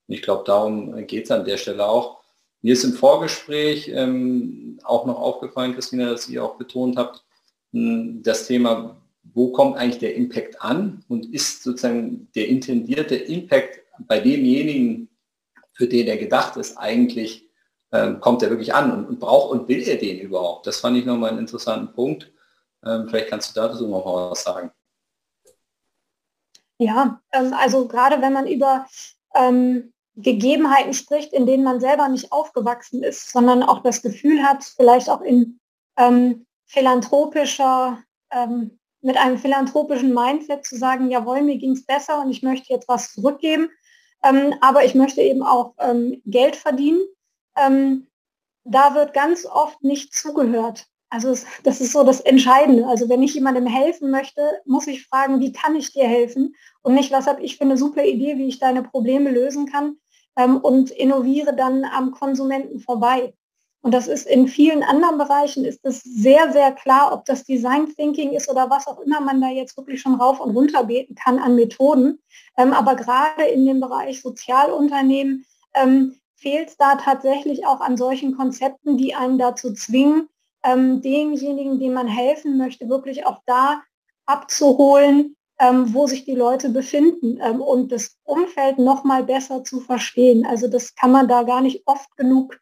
Und 0.08 0.14
ich 0.14 0.22
glaube, 0.22 0.44
darum 0.46 1.06
geht 1.06 1.24
es 1.24 1.30
an 1.30 1.44
der 1.44 1.56
Stelle 1.56 1.86
auch. 1.86 2.20
Mir 2.62 2.72
ist 2.72 2.84
im 2.84 2.94
Vorgespräch 2.94 3.90
ähm, 3.92 4.78
auch 4.82 5.06
noch 5.06 5.20
aufgefallen, 5.20 5.74
Christina, 5.74 6.10
dass 6.10 6.28
ihr 6.28 6.42
auch 6.42 6.56
betont 6.56 6.96
habt, 6.96 7.24
hm, 7.72 8.22
das 8.22 8.46
Thema, 8.46 8.96
wo 9.34 9.52
kommt 9.52 9.76
eigentlich 9.76 9.98
der 9.98 10.14
Impact 10.14 10.62
an 10.62 11.04
und 11.08 11.32
ist 11.32 11.62
sozusagen 11.62 12.28
der 12.34 12.48
intendierte 12.48 13.16
Impact 13.16 13.80
bei 14.00 14.20
demjenigen, 14.20 15.08
für 15.72 15.86
den 15.86 16.06
er 16.06 16.16
gedacht 16.16 16.56
ist, 16.56 16.76
eigentlich 16.76 17.48
ähm, 17.92 18.20
kommt 18.20 18.42
er 18.42 18.50
wirklich 18.50 18.74
an 18.74 18.90
und, 18.92 19.06
und, 19.06 19.20
braucht 19.20 19.52
und 19.52 19.68
will 19.68 19.82
er 19.82 19.96
den 19.96 20.18
überhaupt? 20.18 20.66
Das 20.66 20.80
fand 20.80 20.96
ich 20.96 21.04
nochmal 21.04 21.30
einen 21.30 21.40
interessanten 21.40 21.92
Punkt. 21.94 22.32
Ähm, 22.86 23.08
vielleicht 23.08 23.28
kannst 23.28 23.56
du 23.56 23.60
dazu 23.60 23.88
noch 23.88 24.04
was 24.04 24.42
sagen. 24.42 24.70
Ja, 26.78 27.20
ähm, 27.32 27.54
also 27.54 27.88
gerade 27.88 28.20
wenn 28.20 28.32
man 28.32 28.46
über 28.46 28.86
ähm, 29.34 29.92
Gegebenheiten 30.14 30.94
spricht, 30.94 31.32
in 31.32 31.46
denen 31.46 31.64
man 31.64 31.80
selber 31.80 32.08
nicht 32.08 32.32
aufgewachsen 32.32 33.02
ist, 33.02 33.30
sondern 33.30 33.62
auch 33.62 33.82
das 33.82 34.02
Gefühl 34.02 34.42
hat, 34.42 34.64
vielleicht 34.64 35.10
auch 35.10 35.20
in 35.22 35.58
ähm, 35.96 36.46
philanthropischer, 36.66 38.02
ähm, 38.30 38.78
mit 39.02 39.16
einem 39.16 39.38
philanthropischen 39.38 40.14
Mindset 40.14 40.64
zu 40.64 40.76
sagen, 40.76 41.10
jawohl, 41.10 41.42
mir 41.42 41.58
ging 41.58 41.72
es 41.72 41.84
besser 41.84 42.20
und 42.20 42.30
ich 42.30 42.42
möchte 42.42 42.72
jetzt 42.72 42.88
was 42.88 43.12
zurückgeben, 43.12 43.70
ähm, 44.24 44.54
aber 44.60 44.84
ich 44.84 44.94
möchte 44.94 45.20
eben 45.22 45.42
auch 45.42 45.74
Geld 46.24 46.56
verdienen. 46.56 47.00
Da 47.54 48.94
wird 48.94 49.14
ganz 49.14 49.46
oft 49.46 49.82
nicht 49.82 50.12
zugehört. 50.12 50.88
Also 51.08 51.36
das 51.62 51.80
ist 51.80 51.92
so 51.92 52.02
das 52.02 52.20
Entscheidende. 52.20 52.86
Also 52.86 53.08
wenn 53.08 53.22
ich 53.22 53.34
jemandem 53.34 53.66
helfen 53.66 54.10
möchte, 54.10 54.42
muss 54.64 54.86
ich 54.86 55.06
fragen, 55.06 55.40
wie 55.40 55.52
kann 55.52 55.76
ich 55.76 55.92
dir 55.92 56.06
helfen? 56.06 56.56
Und 56.82 56.94
nicht, 56.94 57.12
was 57.12 57.26
habe 57.26 57.42
ich 57.42 57.56
für 57.56 57.64
eine 57.64 57.76
super 57.76 58.04
Idee, 58.04 58.38
wie 58.38 58.48
ich 58.48 58.58
deine 58.58 58.82
Probleme 58.82 59.30
lösen 59.30 59.66
kann, 59.66 59.96
ähm, 60.36 60.58
und 60.58 60.90
innoviere 60.90 61.54
dann 61.54 61.84
am 61.84 62.12
Konsumenten 62.12 62.80
vorbei. 62.80 63.34
Und 63.82 63.92
das 63.92 64.08
ist 64.08 64.26
in 64.26 64.48
vielen 64.48 64.82
anderen 64.82 65.16
Bereichen 65.16 65.64
ist 65.64 65.84
es 65.84 66.02
sehr, 66.02 66.52
sehr 66.52 66.72
klar, 66.72 67.12
ob 67.12 67.24
das 67.24 67.44
Design 67.44 67.86
Thinking 67.94 68.32
ist 68.32 68.50
oder 68.50 68.68
was 68.68 68.86
auch 68.88 68.98
immer 69.00 69.20
man 69.20 69.40
da 69.40 69.48
jetzt 69.48 69.76
wirklich 69.76 70.00
schon 70.00 70.16
rauf 70.16 70.40
und 70.40 70.56
runter 70.56 70.84
beten 70.84 71.14
kann 71.14 71.38
an 71.38 71.54
Methoden. 71.54 72.18
Ähm, 72.58 72.72
aber 72.72 72.96
gerade 72.96 73.44
in 73.44 73.64
dem 73.64 73.80
Bereich 73.80 74.22
Sozialunternehmen 74.22 75.46
ähm, 75.74 76.16
fehlt 76.34 76.70
es 76.70 76.76
da 76.76 76.96
tatsächlich 76.96 77.64
auch 77.66 77.80
an 77.80 77.96
solchen 77.96 78.36
Konzepten, 78.36 78.96
die 78.96 79.14
einen 79.14 79.38
dazu 79.38 79.72
zwingen, 79.72 80.28
ähm, 80.66 81.00
denjenigen, 81.00 81.78
dem 81.78 81.94
man 81.94 82.08
helfen 82.08 82.58
möchte, 82.58 82.88
wirklich 82.88 83.24
auch 83.24 83.40
da 83.46 83.82
abzuholen, 84.26 85.36
ähm, 85.58 85.94
wo 85.94 86.06
sich 86.06 86.24
die 86.24 86.34
Leute 86.34 86.68
befinden 86.68 87.38
ähm, 87.42 87.60
und 87.60 87.92
das 87.92 88.16
Umfeld 88.24 88.78
noch 88.78 89.04
mal 89.04 89.24
besser 89.24 89.64
zu 89.64 89.80
verstehen. 89.80 90.44
Also 90.44 90.68
das 90.68 90.94
kann 90.94 91.12
man 91.12 91.28
da 91.28 91.44
gar 91.44 91.60
nicht 91.60 91.82
oft 91.86 92.14
genug 92.16 92.58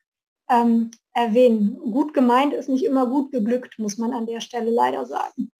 ähm, 0.49 0.91
erwähnen. 1.15 1.79
Gut 1.91 2.15
gemeint 2.15 2.53
ist 2.53 2.69
nicht 2.69 2.85
immer 2.85 3.07
gut 3.07 3.33
geglückt, 3.33 3.79
muss 3.79 3.99
man 3.99 4.13
an 4.13 4.27
der 4.27 4.41
Stelle 4.41 4.71
leider 4.71 5.07
sagen. 5.07 5.51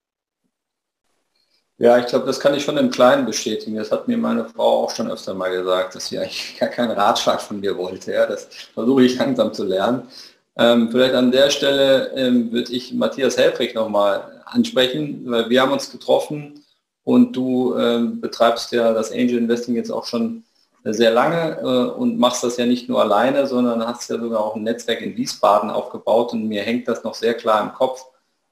Ja, 1.77 1.99
ich 1.99 2.07
glaube, 2.07 2.27
das 2.27 2.39
kann 2.39 2.55
ich 2.55 2.63
schon 2.63 2.77
im 2.77 2.91
Kleinen 2.91 3.27
bestätigen. 3.27 3.77
Das 3.77 3.91
hat 3.91 4.07
mir 4.07 4.17
meine 4.17 4.49
Frau 4.49 4.85
auch 4.85 4.91
schon 4.91 5.11
öfter 5.11 5.35
mal 5.35 5.51
gesagt, 5.51 5.97
dass 5.97 6.07
sie 6.07 6.19
eigentlich 6.19 6.57
gar 6.61 6.69
keinen 6.69 6.93
Ratschlag 6.93 7.41
von 7.41 7.59
mir 7.59 7.77
wollte. 7.77 8.13
Ja, 8.13 8.27
das 8.27 8.45
versuche 8.73 9.05
ich 9.05 9.19
langsam 9.19 9.53
zu 9.53 9.65
lernen. 9.65 10.09
Ähm, 10.57 10.91
vielleicht 10.91 11.15
an 11.15 11.33
der 11.33 11.51
Stelle 11.51 12.13
ähm, 12.15 12.53
würde 12.53 12.73
ich 12.73 12.93
Matthias 12.95 13.37
Helfrich 13.37 13.75
nochmal 13.75 14.43
ansprechen, 14.47 15.23
weil 15.27 15.51
wir 15.51 15.63
haben 15.63 15.73
uns 15.73 15.91
getroffen 15.91 16.65
und 17.03 17.35
du 17.35 17.75
äh, 17.75 18.05
betreibst 18.05 18.73
ja 18.73 18.93
das 18.93 19.11
Angel 19.11 19.39
Investing 19.39 19.75
jetzt 19.75 19.91
auch 19.91 20.07
schon 20.07 20.45
sehr 20.85 21.11
lange 21.11 21.59
äh, 21.61 21.99
und 21.99 22.19
machst 22.19 22.45
das 22.45 22.57
ja 22.57 22.67
nicht 22.67 22.89
nur 22.89 23.01
alleine, 23.01 23.47
sondern 23.47 23.87
hast 23.87 24.11
ja 24.11 24.19
sogar 24.19 24.41
auch 24.41 24.55
ein 24.55 24.63
Netzwerk 24.63 25.01
in 25.01 25.17
Wiesbaden 25.17 25.71
aufgebaut 25.71 26.33
und 26.33 26.47
mir 26.47 26.63
hängt 26.63 26.87
das 26.89 27.03
noch 27.03 27.15
sehr 27.15 27.35
klar 27.35 27.63
im 27.63 27.73
Kopf, 27.73 28.05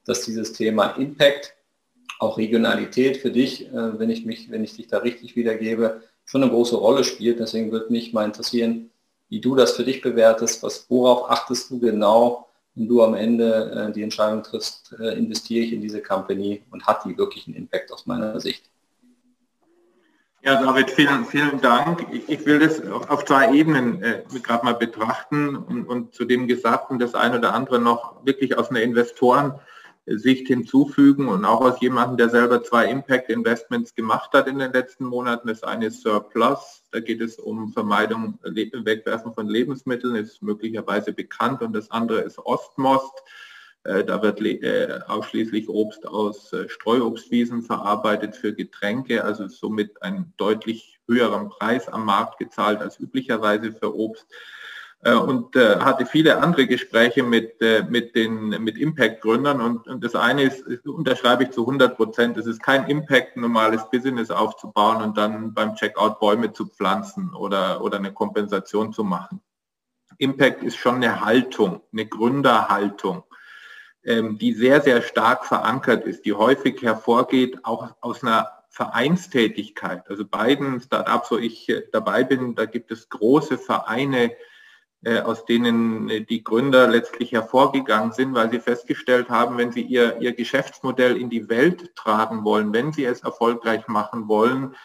dass 0.05 0.25
dieses 0.25 0.53
Thema 0.53 0.87
Impact, 0.97 1.53
auch 2.19 2.37
Regionalität 2.37 3.17
für 3.17 3.31
dich, 3.31 3.67
äh, 3.67 3.99
wenn 3.99 4.09
ich 4.09 4.25
mich, 4.25 4.49
wenn 4.49 4.63
ich 4.63 4.75
dich 4.75 4.87
da 4.87 4.99
richtig 4.99 5.35
wiedergebe, 5.35 6.01
schon 6.25 6.41
eine 6.41 6.51
große 6.51 6.75
Rolle 6.75 7.03
spielt. 7.03 7.39
Deswegen 7.39 7.71
würde 7.71 7.91
mich 7.91 8.13
mal 8.13 8.25
interessieren, 8.25 8.89
wie 9.29 9.41
du 9.41 9.55
das 9.55 9.73
für 9.73 9.83
dich 9.83 10.01
bewertest, 10.01 10.63
was, 10.63 10.85
worauf 10.89 11.29
achtest 11.29 11.71
du 11.71 11.79
genau, 11.79 12.47
wenn 12.75 12.87
du 12.87 13.03
am 13.03 13.13
Ende 13.13 13.89
äh, 13.89 13.91
die 13.91 14.03
Entscheidung 14.03 14.43
triffst, 14.43 14.95
äh, 14.99 15.17
investiere 15.17 15.65
ich 15.65 15.73
in 15.73 15.81
diese 15.81 16.01
Company 16.01 16.63
und 16.71 16.85
hat 16.85 17.05
die 17.05 17.17
wirklich 17.17 17.47
einen 17.47 17.55
Impact 17.55 17.91
aus 17.91 18.05
meiner 18.05 18.39
Sicht? 18.39 18.63
Ja, 20.41 20.61
David, 20.61 20.91
vielen, 20.91 21.25
vielen 21.25 21.61
Dank. 21.61 22.05
Ich, 22.11 22.27
ich 22.27 22.45
will 22.45 22.59
das 22.59 22.81
auf 23.07 23.23
zwei 23.23 23.53
Ebenen 23.53 24.03
äh, 24.03 24.23
gerade 24.43 24.65
mal 24.65 24.73
betrachten 24.73 25.55
und, 25.55 25.85
und 25.85 26.13
zu 26.13 26.25
dem 26.25 26.47
Gesagten 26.47 26.99
das 26.99 27.15
eine 27.15 27.37
oder 27.37 27.53
andere 27.53 27.79
noch 27.79 28.25
wirklich 28.25 28.57
aus 28.57 28.69
einer 28.69 28.81
Investoren- 28.81 29.59
Sicht 30.05 30.47
hinzufügen 30.47 31.29
und 31.29 31.45
auch 31.45 31.61
aus 31.61 31.79
jemandem, 31.79 32.17
der 32.17 32.29
selber 32.29 32.61
zwei 32.61 32.89
Impact 32.89 33.29
Investments 33.29 33.95
gemacht 33.95 34.31
hat 34.33 34.47
in 34.47 34.59
den 34.59 34.73
letzten 34.73 35.05
Monaten. 35.05 35.47
Das 35.47 35.63
eine 35.63 35.87
ist 35.87 36.01
Surplus, 36.01 36.83
da 36.91 36.99
geht 36.99 37.21
es 37.21 37.39
um 37.39 37.71
Vermeidung, 37.71 38.37
Wegwerfen 38.43 39.33
von 39.33 39.47
Lebensmitteln, 39.47 40.15
ist 40.15 40.41
möglicherweise 40.41 41.13
bekannt 41.13 41.61
und 41.61 41.73
das 41.73 41.89
andere 41.89 42.21
ist 42.21 42.37
Ostmost. 42.39 43.23
Äh, 43.85 44.03
da 44.03 44.21
wird 44.21 44.41
äh, 44.41 44.99
ausschließlich 45.07 45.69
Obst 45.69 46.05
aus 46.05 46.51
äh, 46.53 46.69
Streuobstwiesen 46.69 47.63
verarbeitet 47.63 48.35
für 48.35 48.53
Getränke, 48.53 49.23
also 49.23 49.47
somit 49.47 50.01
einen 50.01 50.33
deutlich 50.37 50.99
höheren 51.07 51.49
Preis 51.49 51.87
am 51.87 52.05
Markt 52.05 52.39
gezahlt 52.39 52.81
als 52.81 52.99
üblicherweise 52.99 53.73
für 53.73 53.95
Obst. 53.95 54.25
Äh, 55.03 55.15
und 55.15 55.55
äh, 55.55 55.79
hatte 55.79 56.05
viele 56.05 56.41
andere 56.41 56.65
Gespräche 56.65 57.23
mit, 57.23 57.61
äh, 57.61 57.83
mit 57.83 58.15
den 58.15 58.49
mit 58.63 58.77
Impact-Gründern 58.77 59.59
und, 59.59 59.87
und 59.87 60.03
das 60.03 60.15
eine 60.15 60.43
ist, 60.43 60.65
unterschreibe 60.85 61.43
ich 61.43 61.51
zu 61.51 61.61
100 61.61 61.97
Prozent, 61.97 62.37
es 62.37 62.45
ist 62.45 62.63
kein 62.63 62.87
Impact, 62.87 63.35
ein 63.35 63.41
normales 63.41 63.89
Business 63.91 64.31
aufzubauen 64.31 65.03
und 65.03 65.17
dann 65.17 65.53
beim 65.53 65.75
Checkout 65.75 66.19
Bäume 66.19 66.53
zu 66.53 66.67
pflanzen 66.67 67.33
oder, 67.35 67.83
oder 67.83 67.97
eine 67.97 68.13
Kompensation 68.13 68.93
zu 68.93 69.03
machen. 69.03 69.41
Impact 70.19 70.63
ist 70.63 70.77
schon 70.77 70.95
eine 70.95 71.19
Haltung, 71.19 71.81
eine 71.91 72.05
Gründerhaltung, 72.05 73.23
ähm, 74.05 74.37
die 74.37 74.53
sehr, 74.53 74.79
sehr 74.79 75.01
stark 75.01 75.45
verankert 75.45 76.05
ist, 76.05 76.23
die 76.23 76.33
häufig 76.33 76.81
hervorgeht 76.81 77.65
auch 77.65 77.93
aus 77.99 78.23
einer 78.23 78.49
Vereinstätigkeit. 78.69 80.09
Also 80.09 80.23
beiden 80.25 80.79
Startups, 80.79 81.29
wo 81.29 81.37
ich 81.37 81.71
dabei 81.91 82.23
bin, 82.23 82.55
da 82.55 82.65
gibt 82.65 82.89
es 82.91 83.09
große 83.09 83.57
Vereine, 83.57 84.31
aus 85.21 85.45
denen 85.45 86.09
äh, 86.09 86.21
die 86.21 86.43
Gründer 86.43 86.87
letztlich 86.87 87.31
hervorgegangen 87.31 88.13
sind, 88.13 88.33
weil 88.33 88.49
sie 88.49 88.59
festgestellt 88.59 89.29
haben, 89.29 89.57
wenn 89.57 89.71
sie 89.71 89.81
ihr, 89.81 90.21
ihr 90.21 90.33
Geschäftsmodell 90.33 91.17
in 91.17 91.29
die 91.29 91.49
Welt 91.49 91.95
tragen 91.95 92.43
wollen, 92.43 92.73
wenn 92.73 92.93
sie 92.93 93.05
es 93.05 93.21
erfolgreich 93.21 93.87
machen 93.87 94.27
wollen, 94.27 94.75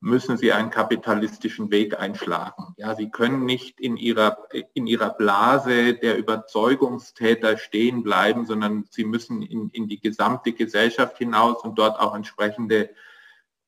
müssen 0.00 0.36
sie 0.36 0.52
einen 0.52 0.70
kapitalistischen 0.70 1.70
Weg 1.70 1.98
einschlagen. 1.98 2.74
Ja, 2.76 2.94
sie 2.94 3.10
können 3.10 3.44
nicht 3.44 3.80
in 3.80 3.96
ihrer, 3.96 4.38
in 4.74 4.86
ihrer 4.86 5.10
Blase 5.10 5.94
der 5.94 6.18
Überzeugungstäter 6.18 7.56
stehen 7.56 8.02
bleiben, 8.02 8.46
sondern 8.46 8.84
sie 8.90 9.04
müssen 9.04 9.42
in, 9.42 9.70
in 9.70 9.88
die 9.88 10.00
gesamte 10.00 10.52
Gesellschaft 10.52 11.18
hinaus 11.18 11.64
und 11.64 11.78
dort 11.78 11.98
auch 11.98 12.14
entsprechende 12.14 12.90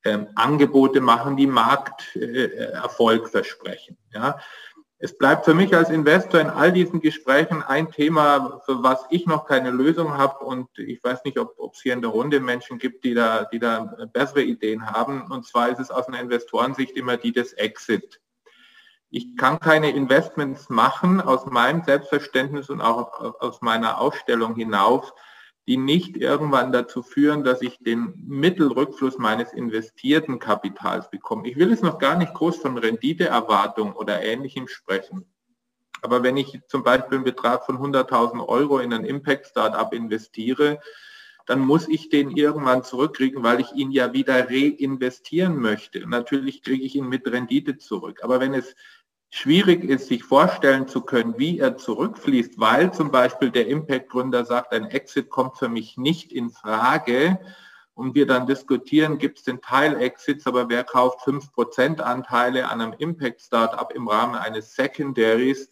ähm, 0.04 0.28
Angebote 0.36 1.00
machen, 1.00 1.36
die 1.36 1.46
Markterfolg 1.46 3.24
äh, 3.24 3.28
versprechen. 3.28 3.96
Ja, 4.12 4.38
es 5.00 5.16
bleibt 5.16 5.44
für 5.44 5.54
mich 5.54 5.74
als 5.76 5.90
Investor 5.90 6.40
in 6.40 6.50
all 6.50 6.72
diesen 6.72 7.00
Gesprächen 7.00 7.62
ein 7.62 7.92
Thema, 7.92 8.60
für 8.66 8.82
was 8.82 9.06
ich 9.10 9.26
noch 9.26 9.46
keine 9.46 9.70
Lösung 9.70 10.18
habe 10.18 10.44
und 10.44 10.76
ich 10.76 11.02
weiß 11.02 11.22
nicht, 11.24 11.38
ob, 11.38 11.54
es 11.72 11.80
hier 11.80 11.92
in 11.92 12.02
der 12.02 12.10
Runde 12.10 12.40
Menschen 12.40 12.78
gibt, 12.78 13.04
die 13.04 13.14
da, 13.14 13.44
die 13.44 13.60
da 13.60 13.96
bessere 14.12 14.42
Ideen 14.42 14.84
haben. 14.84 15.30
Und 15.30 15.46
zwar 15.46 15.68
ist 15.68 15.78
es 15.78 15.92
aus 15.92 16.08
einer 16.08 16.20
Investorensicht 16.20 16.96
immer 16.96 17.16
die 17.16 17.30
des 17.30 17.52
Exit. 17.52 18.20
Ich 19.10 19.36
kann 19.36 19.60
keine 19.60 19.90
Investments 19.90 20.68
machen 20.68 21.20
aus 21.20 21.46
meinem 21.46 21.84
Selbstverständnis 21.84 22.68
und 22.68 22.80
auch 22.80 23.40
aus 23.40 23.62
meiner 23.62 24.00
Ausstellung 24.00 24.56
hinauf, 24.56 25.14
die 25.68 25.76
nicht 25.76 26.16
irgendwann 26.16 26.72
dazu 26.72 27.02
führen, 27.02 27.44
dass 27.44 27.60
ich 27.60 27.78
den 27.78 28.14
Mittelrückfluss 28.26 29.18
meines 29.18 29.52
investierten 29.52 30.38
Kapitals 30.38 31.10
bekomme. 31.10 31.46
Ich 31.46 31.58
will 31.58 31.70
es 31.70 31.82
noch 31.82 31.98
gar 31.98 32.16
nicht 32.16 32.32
groß 32.32 32.56
von 32.56 32.78
Renditeerwartung 32.78 33.92
oder 33.92 34.22
Ähnlichem 34.22 34.66
sprechen. 34.66 35.26
Aber 36.00 36.22
wenn 36.22 36.38
ich 36.38 36.58
zum 36.68 36.82
Beispiel 36.82 37.16
einen 37.16 37.24
Betrag 37.24 37.66
von 37.66 37.76
100.000 37.76 38.48
Euro 38.48 38.78
in 38.78 38.94
ein 38.94 39.04
Impact-Startup 39.04 39.92
investiere, 39.92 40.80
dann 41.44 41.60
muss 41.60 41.86
ich 41.86 42.08
den 42.08 42.30
irgendwann 42.30 42.82
zurückkriegen, 42.82 43.42
weil 43.42 43.60
ich 43.60 43.72
ihn 43.72 43.90
ja 43.90 44.14
wieder 44.14 44.48
reinvestieren 44.48 45.58
möchte. 45.58 46.06
Natürlich 46.08 46.62
kriege 46.62 46.84
ich 46.84 46.94
ihn 46.94 47.08
mit 47.08 47.30
Rendite 47.30 47.76
zurück. 47.76 48.20
Aber 48.22 48.40
wenn 48.40 48.54
es 48.54 48.74
schwierig 49.30 49.84
ist, 49.84 50.08
sich 50.08 50.24
vorstellen 50.24 50.88
zu 50.88 51.02
können, 51.02 51.34
wie 51.38 51.58
er 51.58 51.76
zurückfließt, 51.76 52.58
weil 52.58 52.92
zum 52.92 53.10
Beispiel 53.10 53.50
der 53.50 53.68
Impact-Gründer 53.68 54.44
sagt, 54.44 54.72
ein 54.72 54.86
Exit 54.86 55.28
kommt 55.28 55.58
für 55.58 55.68
mich 55.68 55.96
nicht 55.96 56.32
in 56.32 56.50
Frage 56.50 57.38
und 57.94 58.14
wir 58.14 58.26
dann 58.26 58.46
diskutieren, 58.46 59.18
gibt 59.18 59.38
es 59.38 59.44
den 59.44 59.60
Teil-Exits, 59.60 60.46
aber 60.46 60.68
wer 60.68 60.84
kauft 60.84 61.20
5% 61.26 62.00
Anteile 62.00 62.68
an 62.68 62.80
einem 62.80 62.94
Impact-Startup 62.96 63.92
im 63.92 64.08
Rahmen 64.08 64.36
eines 64.36 64.74
Secondaries? 64.74 65.68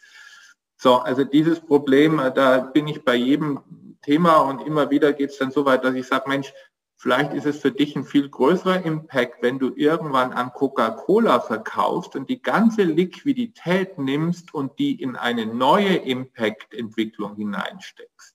So, 0.77 0.97
also 0.97 1.25
dieses 1.25 1.61
Problem, 1.61 2.21
da 2.35 2.59
bin 2.59 2.89
ich 2.89 3.05
bei 3.05 3.15
jedem 3.15 3.61
Thema 4.03 4.39
und 4.39 4.67
immer 4.67 4.91
wieder 4.91 5.13
geht 5.13 5.31
es 5.31 5.39
dann 5.39 5.51
so 5.51 5.65
weit, 5.65 5.85
dass 5.85 5.95
ich 5.95 6.07
sage, 6.07 6.29
Mensch, 6.29 6.53
Vielleicht 6.99 7.35
ist 7.35 7.45
es 7.45 7.61
für 7.61 7.71
dich 7.71 7.95
ein 7.95 8.05
viel 8.05 8.29
größerer 8.29 8.85
Impact, 8.85 9.43
wenn 9.43 9.59
du 9.59 9.73
irgendwann 9.77 10.33
an 10.33 10.53
Coca-Cola 10.53 11.41
verkaufst 11.41 12.17
und 12.17 12.31
die 12.31 12.41
ganze 12.41 12.85
Liquidität 12.85 13.99
nimmst 13.99 14.55
und 14.55 14.79
die 14.79 15.01
in 15.01 15.15
eine 15.15 15.45
neue 15.45 15.97
Impact-Entwicklung 15.97 17.37
hineinsteckst. 17.37 18.35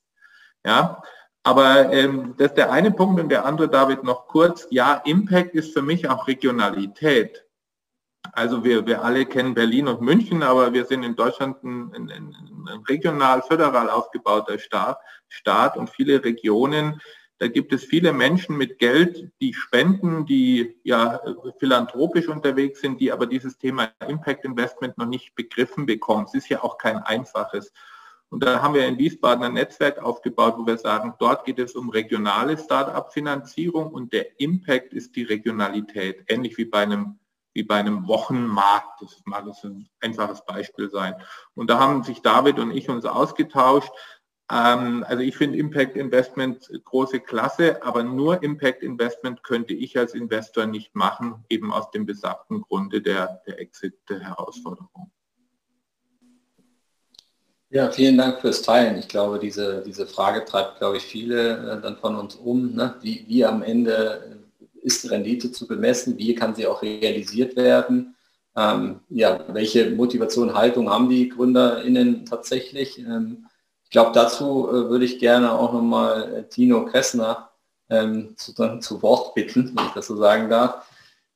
Ja, 0.64 1.02
aber 1.44 1.92
ähm, 1.92 2.36
das 2.38 2.50
ist 2.50 2.58
der 2.58 2.72
eine 2.72 2.92
Punkt 2.92 3.20
und 3.20 3.30
der 3.30 3.46
andere, 3.46 3.68
David, 3.68 4.04
noch 4.04 4.28
kurz. 4.28 4.68
Ja, 4.70 5.02
Impact 5.06 5.56
ist 5.56 5.74
für 5.74 5.82
mich 5.82 6.08
auch 6.08 6.28
Regionalität. 6.28 7.44
Also 8.34 8.64
wir, 8.64 8.86
wir 8.86 9.04
alle 9.04 9.26
kennen 9.26 9.56
Berlin 9.56 9.88
und 9.88 10.02
München, 10.02 10.44
aber 10.44 10.72
wir 10.74 10.86
sind 10.86 11.02
in 11.02 11.16
Deutschland 11.16 11.64
ein, 11.64 11.92
ein, 11.96 12.10
ein 12.12 12.84
regional, 12.88 13.42
föderal 13.42 13.90
aufgebauter 13.90 14.60
Staat, 14.60 15.00
Staat 15.28 15.78
und 15.78 15.90
viele 15.90 16.24
Regionen 16.24 17.02
da 17.42 17.48
gibt 17.48 17.74
es 17.74 17.84
viele 17.84 18.14
Menschen 18.14 18.56
mit 18.56 18.78
Geld, 18.78 19.32
die 19.42 19.56
spenden, 19.56 20.28
die 20.28 20.76
ja 20.84 21.20
philanthropisch 21.58 22.28
unterwegs 22.28 22.82
sind, 22.82 23.02
die 23.02 23.12
aber 23.12 23.26
dieses 23.26 23.58
Thema 23.58 23.90
Impact 24.08 24.46
Investment 24.46 24.96
noch 25.00 25.08
nicht 25.08 25.34
begriffen 25.34 25.88
bekommen. 25.88 26.26
Es 26.28 26.36
ist 26.36 26.50
ja 26.50 26.64
auch 26.64 26.78
kein 26.78 26.98
einfaches. 26.98 27.74
Und 28.30 28.44
da 28.44 28.62
haben 28.62 28.76
wir 28.76 28.86
in 28.86 29.00
Wiesbaden 29.00 29.44
ein 29.44 29.56
Netzwerk 29.56 30.04
aufgebaut, 30.04 30.54
wo 30.60 30.68
wir 30.68 30.78
sagen, 30.78 31.16
dort 31.18 31.44
geht 31.44 31.58
es 31.58 31.74
um 31.74 31.90
regionale 31.90 32.60
Start-up-Finanzierung 32.60 33.92
und 33.92 34.14
der 34.14 34.40
Impact 34.40 34.94
ist 34.94 35.16
die 35.16 35.24
Regionalität, 35.24 36.24
ähnlich 36.28 36.60
wie 36.60 36.66
bei 36.66 36.84
einem 36.84 37.18
wie 37.54 37.64
bei 37.64 37.76
einem 37.76 38.08
Wochenmarkt. 38.08 39.02
Das 39.02 39.20
mag 39.26 39.46
ein 39.64 39.90
einfaches 40.00 40.46
Beispiel 40.46 40.90
sein. 40.90 41.16
Und 41.54 41.70
da 41.70 41.80
haben 41.80 42.04
sich 42.04 42.22
David 42.22 42.60
und 42.60 42.72
ich 42.72 42.88
uns 42.88 43.04
ausgetauscht. 43.04 43.92
Ähm, 44.52 45.06
also 45.08 45.24
ich 45.24 45.38
finde 45.38 45.58
Impact 45.58 45.96
Investment 45.96 46.70
große 46.84 47.22
Klasse, 47.22 47.82
aber 47.84 48.04
nur 48.04 48.44
Impact 48.44 48.84
Investment 48.84 49.44
könnte 49.44 49.74
ich 49.74 49.98
als 49.98 50.14
Investor 50.14 50.66
nicht 50.66 50.94
machen, 50.94 51.46
eben 51.50 51.72
aus 51.72 51.90
dem 51.92 52.06
besagten 52.06 52.62
Grunde 52.62 53.02
der, 53.02 53.42
der 53.48 53.60
Exit-Herausforderung. 53.60 55.12
Ja, 57.70 57.90
vielen 57.90 58.18
Dank 58.18 58.42
fürs 58.42 58.62
Teilen. 58.62 58.98
Ich 58.98 59.08
glaube, 59.08 59.40
diese, 59.40 59.82
diese 59.86 60.06
Frage 60.06 60.44
treibt, 60.44 60.80
glaube 60.80 60.98
ich, 60.98 61.04
viele 61.04 61.78
äh, 61.78 61.82
dann 61.82 61.96
von 61.96 62.18
uns 62.18 62.36
um. 62.36 62.76
Ne? 62.76 62.96
Wie, 63.02 63.24
wie 63.30 63.46
am 63.46 63.64
Ende 63.64 64.38
ist 64.82 65.10
Rendite 65.10 65.54
zu 65.54 65.66
bemessen? 65.66 66.18
Wie 66.18 66.36
kann 66.36 66.54
sie 66.54 66.68
auch 66.68 66.82
realisiert 66.82 67.56
werden? 67.56 68.16
Ähm, 68.58 69.00
ja, 69.08 69.46
welche 69.48 69.92
Motivation, 69.92 70.54
Haltung 70.54 70.90
haben 70.90 71.08
die 71.08 71.30
GründerInnen 71.30 72.26
tatsächlich? 72.26 73.00
Ähm, 73.00 73.46
ich 73.92 73.94
glaube, 73.94 74.12
dazu 74.14 74.70
äh, 74.70 74.90
würde 74.90 75.04
ich 75.04 75.20
gerne 75.20 75.52
auch 75.52 75.74
nochmal 75.74 76.34
äh, 76.34 76.44
Tino 76.44 76.86
Kressner 76.86 77.50
ähm, 77.90 78.36
zu, 78.38 78.54
zu, 78.80 79.02
Wort 79.02 79.36
bitten, 79.36 79.74
wenn 79.76 79.88
ich 79.88 79.92
das 79.92 80.08
so 80.08 80.16
sagen 80.16 80.50
darf. 80.50 80.90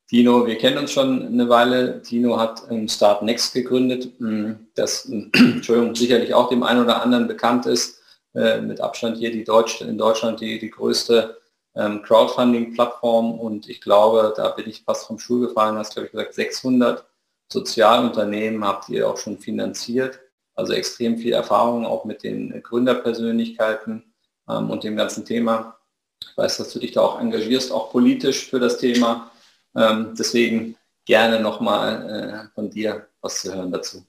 Tino, 0.07 0.47
wir 0.47 0.57
kennen 0.57 0.77
uns 0.77 0.93
schon 0.93 1.27
eine 1.27 1.49
Weile. 1.49 2.01
Tino 2.01 2.39
hat 2.39 2.63
ähm, 2.69 2.87
Start 2.87 3.23
Next 3.23 3.53
gegründet, 3.53 4.09
hm, 4.19 4.67
das 4.73 5.03
Entschuldigung, 5.33 5.95
sicherlich 5.95 6.33
auch 6.33 6.47
dem 6.47 6.63
einen 6.63 6.85
oder 6.85 7.01
anderen 7.01 7.27
bekannt 7.27 7.65
ist. 7.65 7.99
Äh, 8.33 8.61
mit 8.61 8.79
Abstand 8.79 9.17
hier 9.17 9.33
die 9.33 9.43
Deutsch, 9.43 9.81
in 9.81 9.97
Deutschland 9.97 10.39
die, 10.39 10.57
die 10.57 10.69
größte 10.69 11.37
ähm, 11.75 12.03
Crowdfunding-Plattform 12.03 13.37
und 13.37 13.67
ich 13.67 13.81
glaube, 13.81 14.33
da 14.37 14.51
bin 14.51 14.69
ich 14.69 14.83
fast 14.85 15.07
vom 15.07 15.19
Stuhl 15.19 15.45
gefallen, 15.45 15.77
hast 15.77 15.91
glaube 15.91 16.05
ich 16.05 16.13
gesagt, 16.13 16.33
600 16.33 17.05
Sozialunternehmen 17.51 18.63
habt 18.63 18.87
ihr 18.87 19.09
auch 19.09 19.17
schon 19.17 19.39
finanziert. 19.39 20.21
Also 20.55 20.73
extrem 20.73 21.17
viel 21.17 21.33
Erfahrung 21.33 21.85
auch 21.85 22.05
mit 22.05 22.23
den 22.23 22.61
Gründerpersönlichkeiten 22.63 24.03
ähm, 24.49 24.69
und 24.69 24.83
dem 24.83 24.95
ganzen 24.95 25.25
Thema. 25.25 25.77
Ich 26.21 26.37
weiß, 26.37 26.57
dass 26.57 26.71
du 26.71 26.79
dich 26.79 26.93
da 26.93 27.01
auch 27.01 27.19
engagierst, 27.19 27.71
auch 27.71 27.91
politisch 27.91 28.49
für 28.49 28.59
das 28.59 28.77
Thema. 28.77 29.31
Ähm, 29.75 30.13
deswegen 30.17 30.77
gerne 31.05 31.39
nochmal 31.39 32.49
äh, 32.49 32.53
von 32.55 32.69
dir 32.69 33.07
was 33.21 33.41
zu 33.41 33.53
hören 33.53 33.71
dazu. 33.71 34.03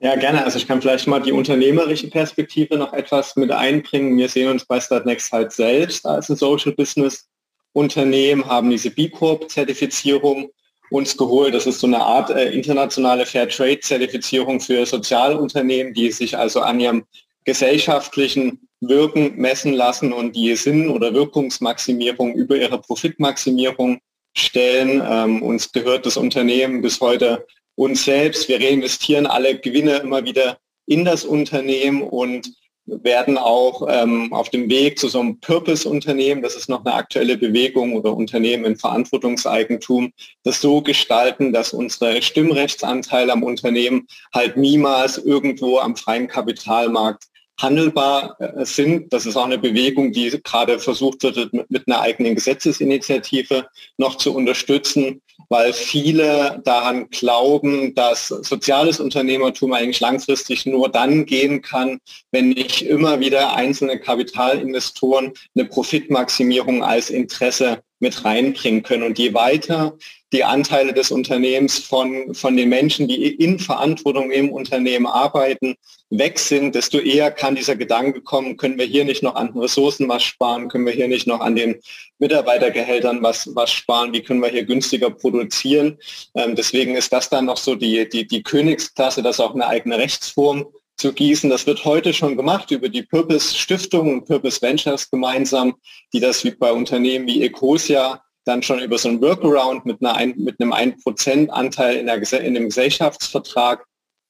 Ja, 0.00 0.16
gerne. 0.16 0.44
Also 0.44 0.58
ich 0.58 0.66
kann 0.66 0.80
vielleicht 0.80 1.06
mal 1.06 1.20
die 1.20 1.32
unternehmerische 1.32 2.08
Perspektive 2.08 2.76
noch 2.78 2.92
etwas 2.94 3.36
mit 3.36 3.50
einbringen. 3.50 4.16
Wir 4.16 4.28
sehen 4.28 4.50
uns 4.50 4.64
bei 4.64 4.80
Startnext 4.80 5.30
halt 5.30 5.52
selbst 5.52 6.06
als 6.06 6.30
ein 6.30 6.36
Social 6.36 6.72
Business 6.72 7.28
Unternehmen, 7.72 8.46
haben 8.46 8.70
diese 8.70 8.90
B 8.90 9.08
Corp 9.10 9.50
Zertifizierung 9.50 10.50
uns 10.90 11.16
geholt. 11.16 11.54
Das 11.54 11.66
ist 11.66 11.80
so 11.80 11.86
eine 11.86 12.00
Art 12.00 12.30
äh, 12.30 12.50
internationale 12.52 13.24
Fair 13.24 13.48
Trade 13.48 13.80
Zertifizierung 13.80 14.60
für 14.60 14.84
Sozialunternehmen, 14.84 15.94
die 15.94 16.10
sich 16.10 16.36
also 16.36 16.60
an 16.60 16.80
ihrem 16.80 17.04
gesellschaftlichen 17.44 18.68
Wirken 18.80 19.36
messen 19.36 19.72
lassen 19.72 20.12
und 20.12 20.36
die 20.36 20.54
Sinn- 20.56 20.88
oder 20.88 21.12
Wirkungsmaximierung 21.14 22.34
über 22.34 22.56
ihre 22.56 22.80
Profitmaximierung 22.80 24.00
stellen. 24.34 25.02
Ähm, 25.04 25.42
uns 25.42 25.72
gehört 25.72 26.06
das 26.06 26.16
Unternehmen 26.16 26.82
bis 26.82 27.00
heute 27.00 27.46
uns 27.76 28.04
selbst. 28.04 28.48
Wir 28.48 28.60
reinvestieren 28.60 29.26
alle 29.26 29.58
Gewinne 29.58 29.96
immer 29.96 30.24
wieder 30.24 30.58
in 30.86 31.04
das 31.04 31.24
Unternehmen 31.24 32.02
und 32.02 32.52
werden 33.02 33.38
auch 33.38 33.86
ähm, 33.88 34.32
auf 34.32 34.48
dem 34.50 34.68
Weg 34.68 34.98
zu 34.98 35.08
so 35.08 35.20
einem 35.20 35.40
Purpose-Unternehmen, 35.40 36.42
das 36.42 36.56
ist 36.56 36.68
noch 36.68 36.84
eine 36.84 36.94
aktuelle 36.94 37.36
Bewegung 37.36 37.94
oder 37.94 38.14
Unternehmen 38.14 38.64
in 38.64 38.76
Verantwortungseigentum, 38.76 40.12
das 40.42 40.60
so 40.60 40.82
gestalten, 40.82 41.52
dass 41.52 41.72
unsere 41.72 42.20
Stimmrechtsanteile 42.20 43.32
am 43.32 43.42
Unternehmen 43.42 44.06
halt 44.34 44.56
niemals 44.56 45.18
irgendwo 45.18 45.78
am 45.78 45.96
freien 45.96 46.28
Kapitalmarkt 46.28 47.24
handelbar 47.60 48.36
äh, 48.40 48.64
sind. 48.64 49.12
Das 49.12 49.26
ist 49.26 49.36
auch 49.36 49.44
eine 49.44 49.58
Bewegung, 49.58 50.12
die 50.12 50.30
gerade 50.42 50.78
versucht 50.78 51.22
wird, 51.22 51.52
mit 51.52 51.86
einer 51.86 52.00
eigenen 52.00 52.34
Gesetzesinitiative 52.34 53.66
noch 53.98 54.16
zu 54.16 54.34
unterstützen, 54.34 55.20
weil 55.50 55.72
viele 55.72 56.62
daran 56.64 57.10
glauben, 57.10 57.94
dass 57.94 58.28
soziales 58.28 59.00
Unternehmertum 59.00 59.72
eigentlich 59.72 60.00
langfristig 60.00 60.64
nur 60.64 60.88
dann 60.88 61.26
gehen 61.26 61.60
kann, 61.60 61.98
wenn 62.30 62.50
nicht 62.50 62.82
immer 62.82 63.18
wieder 63.20 63.54
einzelne 63.54 63.98
Kapitalinvestoren 63.98 65.32
eine 65.56 65.64
Profitmaximierung 65.66 66.84
als 66.84 67.10
Interesse 67.10 67.82
mit 68.00 68.24
reinbringen 68.24 68.82
können. 68.82 69.04
Und 69.04 69.18
je 69.18 69.32
weiter 69.34 69.96
die 70.32 70.44
Anteile 70.44 70.92
des 70.92 71.10
Unternehmens 71.10 71.78
von, 71.78 72.34
von 72.34 72.56
den 72.56 72.68
Menschen, 72.68 73.08
die 73.08 73.26
in 73.34 73.58
Verantwortung 73.58 74.30
im 74.30 74.50
Unternehmen 74.50 75.06
arbeiten, 75.06 75.74
weg 76.10 76.38
sind, 76.38 76.74
desto 76.74 76.98
eher 76.98 77.30
kann 77.30 77.56
dieser 77.56 77.76
Gedanke 77.76 78.20
kommen, 78.20 78.56
können 78.56 78.78
wir 78.78 78.86
hier 78.86 79.04
nicht 79.04 79.22
noch 79.22 79.34
an 79.34 79.56
Ressourcen 79.56 80.08
was 80.08 80.22
sparen, 80.22 80.68
können 80.68 80.86
wir 80.86 80.92
hier 80.92 81.08
nicht 81.08 81.26
noch 81.26 81.40
an 81.40 81.56
den 81.56 81.80
Mitarbeitergehältern 82.18 83.22
was, 83.22 83.54
was 83.54 83.72
sparen, 83.72 84.12
wie 84.12 84.22
können 84.22 84.40
wir 84.40 84.48
hier 84.48 84.64
günstiger 84.64 85.10
produzieren. 85.10 85.98
Ähm, 86.34 86.54
deswegen 86.54 86.94
ist 86.94 87.12
das 87.12 87.28
dann 87.28 87.46
noch 87.46 87.56
so 87.56 87.74
die, 87.74 88.08
die, 88.08 88.26
die 88.26 88.42
Königsklasse, 88.42 89.22
das 89.22 89.40
auch 89.40 89.54
eine 89.54 89.66
eigene 89.66 89.98
Rechtsform 89.98 90.66
zu 91.00 91.12
gießen. 91.12 91.50
Das 91.50 91.66
wird 91.66 91.84
heute 91.84 92.12
schon 92.12 92.36
gemacht 92.36 92.70
über 92.70 92.88
die 92.88 93.02
Purpose 93.02 93.56
Stiftung 93.56 94.12
und 94.12 94.26
Purpose 94.26 94.60
Ventures 94.60 95.10
gemeinsam, 95.10 95.74
die 96.12 96.20
das 96.20 96.44
wie 96.44 96.50
bei 96.50 96.72
Unternehmen 96.72 97.26
wie 97.26 97.42
Ecosia 97.42 98.22
dann 98.44 98.62
schon 98.62 98.80
über 98.80 98.98
so 98.98 99.08
ein 99.08 99.20
Workaround 99.20 99.84
mit, 99.84 100.04
einer, 100.04 100.34
mit 100.36 100.60
einem 100.60 100.72
1% 100.72 101.48
Anteil 101.48 101.96
in, 101.96 102.06
der, 102.06 102.40
in 102.40 102.54
dem 102.54 102.66
Gesellschaftsvertrag 102.66 103.84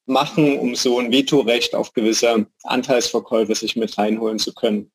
machen, 0.05 0.57
um 0.59 0.75
so 0.75 0.99
ein 0.99 1.11
Vetorecht 1.11 1.75
auf 1.75 1.93
gewisse 1.93 2.45
Anteilsverkäufe 2.63 3.55
sich 3.55 3.75
mit 3.75 3.97
reinholen 3.97 4.39
zu 4.39 4.53
können. 4.53 4.91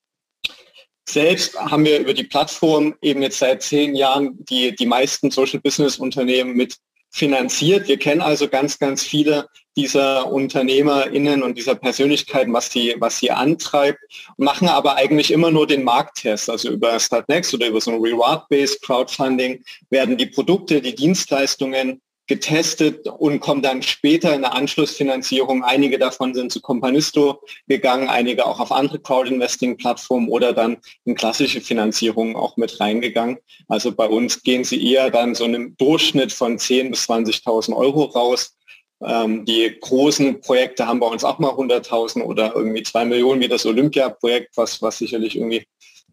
Selbst 1.08 1.58
haben 1.58 1.84
wir 1.84 2.00
über 2.00 2.14
die 2.14 2.24
Plattform 2.24 2.94
eben 3.00 3.22
jetzt 3.22 3.38
seit 3.38 3.62
zehn 3.62 3.94
Jahren 3.94 4.44
die, 4.44 4.74
die 4.74 4.86
meisten 4.86 5.30
Social 5.30 5.60
Business 5.60 5.98
Unternehmen 5.98 6.54
mit 6.54 6.76
finanziert. 7.10 7.88
Wir 7.88 7.98
kennen 7.98 8.20
also 8.20 8.48
ganz, 8.48 8.78
ganz 8.78 9.02
viele 9.02 9.48
dieser 9.76 10.32
UnternehmerInnen 10.32 11.42
und 11.42 11.58
dieser 11.58 11.74
Persönlichkeiten, 11.74 12.52
was 12.52 12.70
sie, 12.70 12.94
was 12.98 13.18
sie 13.18 13.30
antreibt, 13.30 13.98
machen 14.38 14.68
aber 14.68 14.96
eigentlich 14.96 15.30
immer 15.30 15.50
nur 15.50 15.66
den 15.66 15.84
Markttest. 15.84 16.48
Also 16.48 16.70
über 16.70 16.98
Startnext 16.98 17.52
oder 17.52 17.66
über 17.66 17.80
so 17.80 17.90
ein 17.90 18.00
Reward-Based 18.00 18.80
Crowdfunding 18.82 19.62
werden 19.90 20.16
die 20.16 20.26
Produkte, 20.26 20.80
die 20.80 20.94
Dienstleistungen 20.94 22.00
getestet 22.26 23.06
und 23.06 23.40
kommen 23.40 23.62
dann 23.62 23.82
später 23.82 24.34
in 24.34 24.42
der 24.42 24.54
Anschlussfinanzierung. 24.54 25.62
Einige 25.62 25.98
davon 25.98 26.34
sind 26.34 26.50
zu 26.50 26.60
Companisto 26.60 27.42
gegangen, 27.68 28.08
einige 28.08 28.46
auch 28.46 28.58
auf 28.58 28.72
andere 28.72 28.98
Crowd-Investing-Plattformen 28.98 30.28
oder 30.28 30.52
dann 30.52 30.78
in 31.04 31.14
klassische 31.14 31.60
Finanzierungen 31.60 32.36
auch 32.36 32.56
mit 32.56 32.80
reingegangen. 32.80 33.38
Also 33.68 33.92
bei 33.92 34.06
uns 34.06 34.42
gehen 34.42 34.64
sie 34.64 34.92
eher 34.92 35.10
dann 35.10 35.34
so 35.34 35.44
einem 35.44 35.76
Durchschnitt 35.76 36.32
von 36.32 36.58
10.000 36.58 36.90
bis 36.90 37.08
20.000 37.08 37.76
Euro 37.76 38.04
raus. 38.04 38.56
Ähm, 39.02 39.44
die 39.44 39.76
großen 39.80 40.40
Projekte 40.40 40.86
haben 40.86 41.00
bei 41.00 41.06
uns 41.06 41.22
auch 41.22 41.38
mal 41.38 41.52
100.000 41.52 42.22
oder 42.22 42.54
irgendwie 42.56 42.82
zwei 42.82 43.04
Millionen 43.04 43.40
wie 43.40 43.48
das 43.48 43.66
Olympia-Projekt, 43.66 44.56
was, 44.56 44.80
was 44.82 44.98
sicherlich 44.98 45.36
irgendwie 45.36 45.66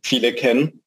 viele 0.03 0.33
kennen. 0.33 0.82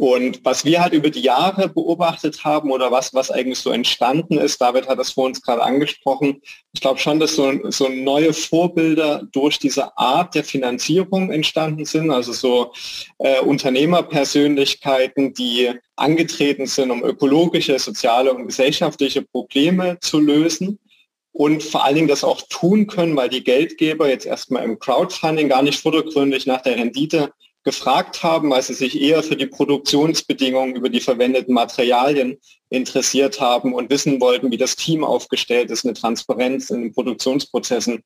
Und 0.00 0.46
was 0.46 0.64
wir 0.64 0.80
halt 0.80 0.94
über 0.94 1.10
die 1.10 1.20
Jahre 1.20 1.68
beobachtet 1.68 2.42
haben 2.42 2.70
oder 2.70 2.90
was, 2.90 3.12
was 3.12 3.30
eigentlich 3.30 3.58
so 3.58 3.68
entstanden 3.70 4.38
ist, 4.38 4.58
David 4.58 4.88
hat 4.88 4.98
das 4.98 5.10
vor 5.10 5.26
uns 5.26 5.42
gerade 5.42 5.62
angesprochen, 5.62 6.40
ich 6.72 6.80
glaube 6.80 6.98
schon, 6.98 7.20
dass 7.20 7.36
so, 7.36 7.52
so 7.68 7.90
neue 7.90 8.32
Vorbilder 8.32 9.24
durch 9.30 9.58
diese 9.58 9.98
Art 9.98 10.34
der 10.34 10.42
Finanzierung 10.44 11.30
entstanden 11.30 11.84
sind, 11.84 12.10
also 12.10 12.32
so 12.32 12.72
äh, 13.18 13.40
Unternehmerpersönlichkeiten, 13.40 15.34
die 15.34 15.70
angetreten 15.96 16.64
sind, 16.64 16.90
um 16.90 17.04
ökologische, 17.04 17.78
soziale 17.78 18.32
und 18.32 18.46
gesellschaftliche 18.46 19.20
Probleme 19.20 19.98
zu 20.00 20.18
lösen 20.18 20.78
und 21.32 21.62
vor 21.62 21.84
allen 21.84 21.96
Dingen 21.96 22.08
das 22.08 22.24
auch 22.24 22.40
tun 22.48 22.86
können, 22.86 23.16
weil 23.16 23.28
die 23.28 23.44
Geldgeber 23.44 24.08
jetzt 24.08 24.24
erstmal 24.24 24.64
im 24.64 24.78
Crowdfunding 24.78 25.50
gar 25.50 25.60
nicht 25.60 25.78
vordergründig 25.78 26.46
nach 26.46 26.62
der 26.62 26.78
Rendite 26.78 27.34
gefragt 27.62 28.22
haben, 28.22 28.50
weil 28.50 28.62
sie 28.62 28.74
sich 28.74 29.00
eher 29.00 29.22
für 29.22 29.36
die 29.36 29.46
Produktionsbedingungen 29.46 30.74
über 30.76 30.88
die 30.88 31.00
verwendeten 31.00 31.54
Materialien 31.54 32.38
interessiert 32.70 33.40
haben 33.40 33.74
und 33.74 33.90
wissen 33.90 34.20
wollten, 34.20 34.50
wie 34.50 34.56
das 34.56 34.76
Team 34.76 35.04
aufgestellt 35.04 35.70
ist, 35.70 35.84
eine 35.84 35.94
Transparenz 35.94 36.70
in 36.70 36.82
den 36.82 36.92
Produktionsprozessen 36.92 38.02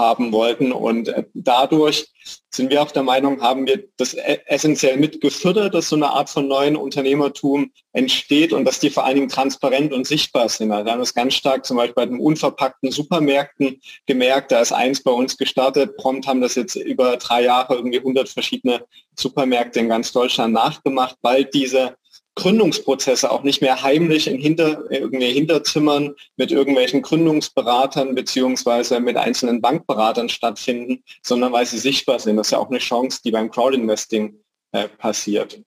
haben 0.00 0.32
wollten. 0.32 0.72
Und 0.72 1.08
äh, 1.08 1.24
dadurch 1.34 2.08
sind 2.50 2.70
wir 2.70 2.82
auch 2.82 2.90
der 2.90 3.02
Meinung, 3.02 3.40
haben 3.40 3.66
wir 3.66 3.84
das 3.96 4.14
e-, 4.14 4.40
essentiell 4.46 4.96
mitgefördert, 4.96 5.74
dass 5.74 5.88
so 5.88 5.96
eine 5.96 6.10
Art 6.10 6.30
von 6.30 6.48
neuen 6.48 6.76
Unternehmertum 6.76 7.70
entsteht 7.92 8.52
und 8.52 8.64
dass 8.64 8.80
die 8.80 8.90
vor 8.90 9.04
allen 9.04 9.16
Dingen 9.16 9.28
transparent 9.28 9.92
und 9.92 10.06
sichtbar 10.06 10.48
sind. 10.48 10.72
Also 10.72 10.84
wir 10.84 10.92
haben 10.92 11.00
das 11.00 11.14
ganz 11.14 11.34
stark 11.34 11.64
zum 11.64 11.76
Beispiel 11.76 11.94
bei 11.94 12.06
den 12.06 12.18
unverpackten 12.18 12.90
Supermärkten 12.90 13.80
gemerkt. 14.06 14.52
Da 14.52 14.60
ist 14.60 14.72
eins 14.72 15.02
bei 15.02 15.12
uns 15.12 15.36
gestartet. 15.36 15.96
Prompt 15.96 16.26
haben 16.26 16.40
das 16.40 16.54
jetzt 16.54 16.76
über 16.76 17.16
drei 17.16 17.42
Jahre 17.42 17.74
irgendwie 17.74 17.98
100 17.98 18.28
verschiedene 18.28 18.84
Supermärkte 19.16 19.80
in 19.80 19.88
ganz 19.88 20.12
Deutschland 20.12 20.54
nachgemacht, 20.54 21.16
weil 21.22 21.44
diese 21.44 21.96
Gründungsprozesse 22.40 23.30
auch 23.30 23.42
nicht 23.42 23.60
mehr 23.60 23.82
heimlich 23.82 24.26
in 24.26 24.38
Hinter, 24.38 24.90
irgendwie 24.90 25.30
Hinterzimmern 25.30 26.14
mit 26.36 26.50
irgendwelchen 26.50 27.02
Gründungsberatern 27.02 28.14
beziehungsweise 28.14 28.98
mit 28.98 29.18
einzelnen 29.18 29.60
Bankberatern 29.60 30.30
stattfinden, 30.30 31.04
sondern 31.22 31.52
weil 31.52 31.66
sie 31.66 31.78
sichtbar 31.78 32.18
sind. 32.18 32.38
Das 32.38 32.46
ist 32.46 32.52
ja 32.52 32.58
auch 32.58 32.70
eine 32.70 32.78
Chance, 32.78 33.20
die 33.22 33.30
beim 33.30 33.50
Crowdinvesting 33.50 34.34
äh, 34.72 34.88
passiert. 34.88 35.60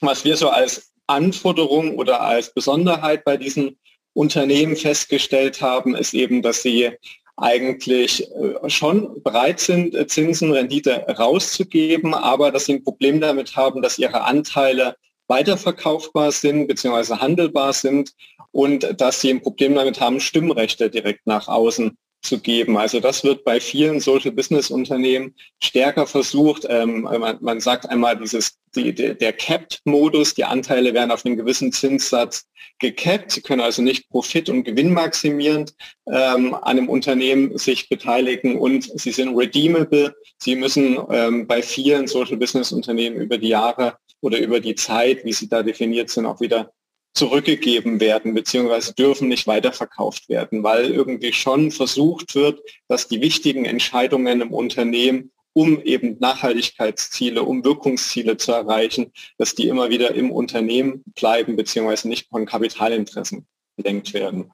Was 0.00 0.24
wir 0.24 0.36
so 0.36 0.48
als 0.48 0.92
Anforderung 1.08 1.96
oder 1.98 2.20
als 2.20 2.54
Besonderheit 2.54 3.24
bei 3.24 3.36
diesen 3.36 3.78
Unternehmen 4.14 4.76
festgestellt 4.76 5.60
haben, 5.60 5.96
ist 5.96 6.14
eben, 6.14 6.40
dass 6.40 6.62
sie 6.62 6.92
eigentlich 7.36 8.30
äh, 8.30 8.70
schon 8.70 9.22
bereit 9.24 9.58
sind, 9.58 9.96
Zinsen, 10.08 10.52
Rendite 10.52 11.04
rauszugeben, 11.18 12.14
aber 12.14 12.52
dass 12.52 12.66
sie 12.66 12.74
ein 12.74 12.84
Problem 12.84 13.20
damit 13.20 13.56
haben, 13.56 13.82
dass 13.82 13.98
ihre 13.98 14.22
Anteile 14.22 14.94
weiterverkaufbar 15.28 16.32
sind 16.32 16.66
bzw. 16.66 17.16
handelbar 17.16 17.72
sind 17.72 18.12
und 18.50 19.00
dass 19.00 19.20
sie 19.20 19.30
ein 19.30 19.42
Problem 19.42 19.74
damit 19.74 20.00
haben, 20.00 20.20
Stimmrechte 20.20 20.90
direkt 20.90 21.26
nach 21.26 21.48
außen 21.48 21.96
zu 22.22 22.38
geben. 22.38 22.76
Also 22.76 23.00
das 23.00 23.24
wird 23.24 23.44
bei 23.44 23.60
vielen 23.60 23.98
Social 24.00 24.30
Business 24.30 24.70
Unternehmen 24.70 25.34
stärker 25.60 26.06
versucht. 26.06 26.64
Ähm, 26.68 27.02
man, 27.02 27.38
man, 27.40 27.60
sagt 27.60 27.88
einmal 27.88 28.16
dieses 28.16 28.58
die, 28.74 28.94
der 28.94 29.32
Capped-Modus, 29.32 30.34
die 30.34 30.44
Anteile 30.44 30.94
werden 30.94 31.10
auf 31.10 31.26
einen 31.26 31.36
gewissen 31.36 31.72
Zinssatz 31.72 32.46
gecapped. 32.78 33.32
Sie 33.32 33.42
können 33.42 33.60
also 33.60 33.82
nicht 33.82 34.08
profit- 34.08 34.48
und 34.48 34.64
gewinnmaximierend 34.64 35.74
ähm, 36.06 36.54
an 36.54 36.62
einem 36.62 36.88
Unternehmen 36.88 37.58
sich 37.58 37.88
beteiligen 37.88 38.58
und 38.58 38.90
sie 38.98 39.10
sind 39.10 39.36
redeemable. 39.36 40.14
Sie 40.38 40.54
müssen 40.54 40.98
ähm, 41.10 41.46
bei 41.46 41.60
vielen 41.60 42.06
Social 42.06 42.36
Business 42.36 42.72
Unternehmen 42.72 43.16
über 43.16 43.36
die 43.36 43.48
Jahre 43.48 43.96
oder 44.22 44.38
über 44.38 44.60
die 44.60 44.74
Zeit, 44.74 45.24
wie 45.24 45.32
sie 45.32 45.48
da 45.48 45.62
definiert 45.62 46.08
sind, 46.08 46.24
auch 46.24 46.40
wieder 46.40 46.72
zurückgegeben 47.14 48.00
werden, 48.00 48.32
beziehungsweise 48.32 48.94
dürfen 48.94 49.28
nicht 49.28 49.46
weiterverkauft 49.46 50.28
werden, 50.30 50.62
weil 50.62 50.90
irgendwie 50.90 51.32
schon 51.32 51.70
versucht 51.70 52.34
wird, 52.34 52.60
dass 52.88 53.08
die 53.08 53.20
wichtigen 53.20 53.66
Entscheidungen 53.66 54.40
im 54.40 54.52
Unternehmen, 54.52 55.30
um 55.52 55.82
eben 55.82 56.16
Nachhaltigkeitsziele, 56.18 57.42
um 57.42 57.62
Wirkungsziele 57.64 58.38
zu 58.38 58.52
erreichen, 58.52 59.12
dass 59.36 59.54
die 59.54 59.68
immer 59.68 59.90
wieder 59.90 60.14
im 60.14 60.30
Unternehmen 60.30 61.04
bleiben, 61.14 61.56
beziehungsweise 61.56 62.08
nicht 62.08 62.28
von 62.28 62.46
Kapitalinteressen 62.46 63.46
gelenkt 63.76 64.14
werden. 64.14 64.50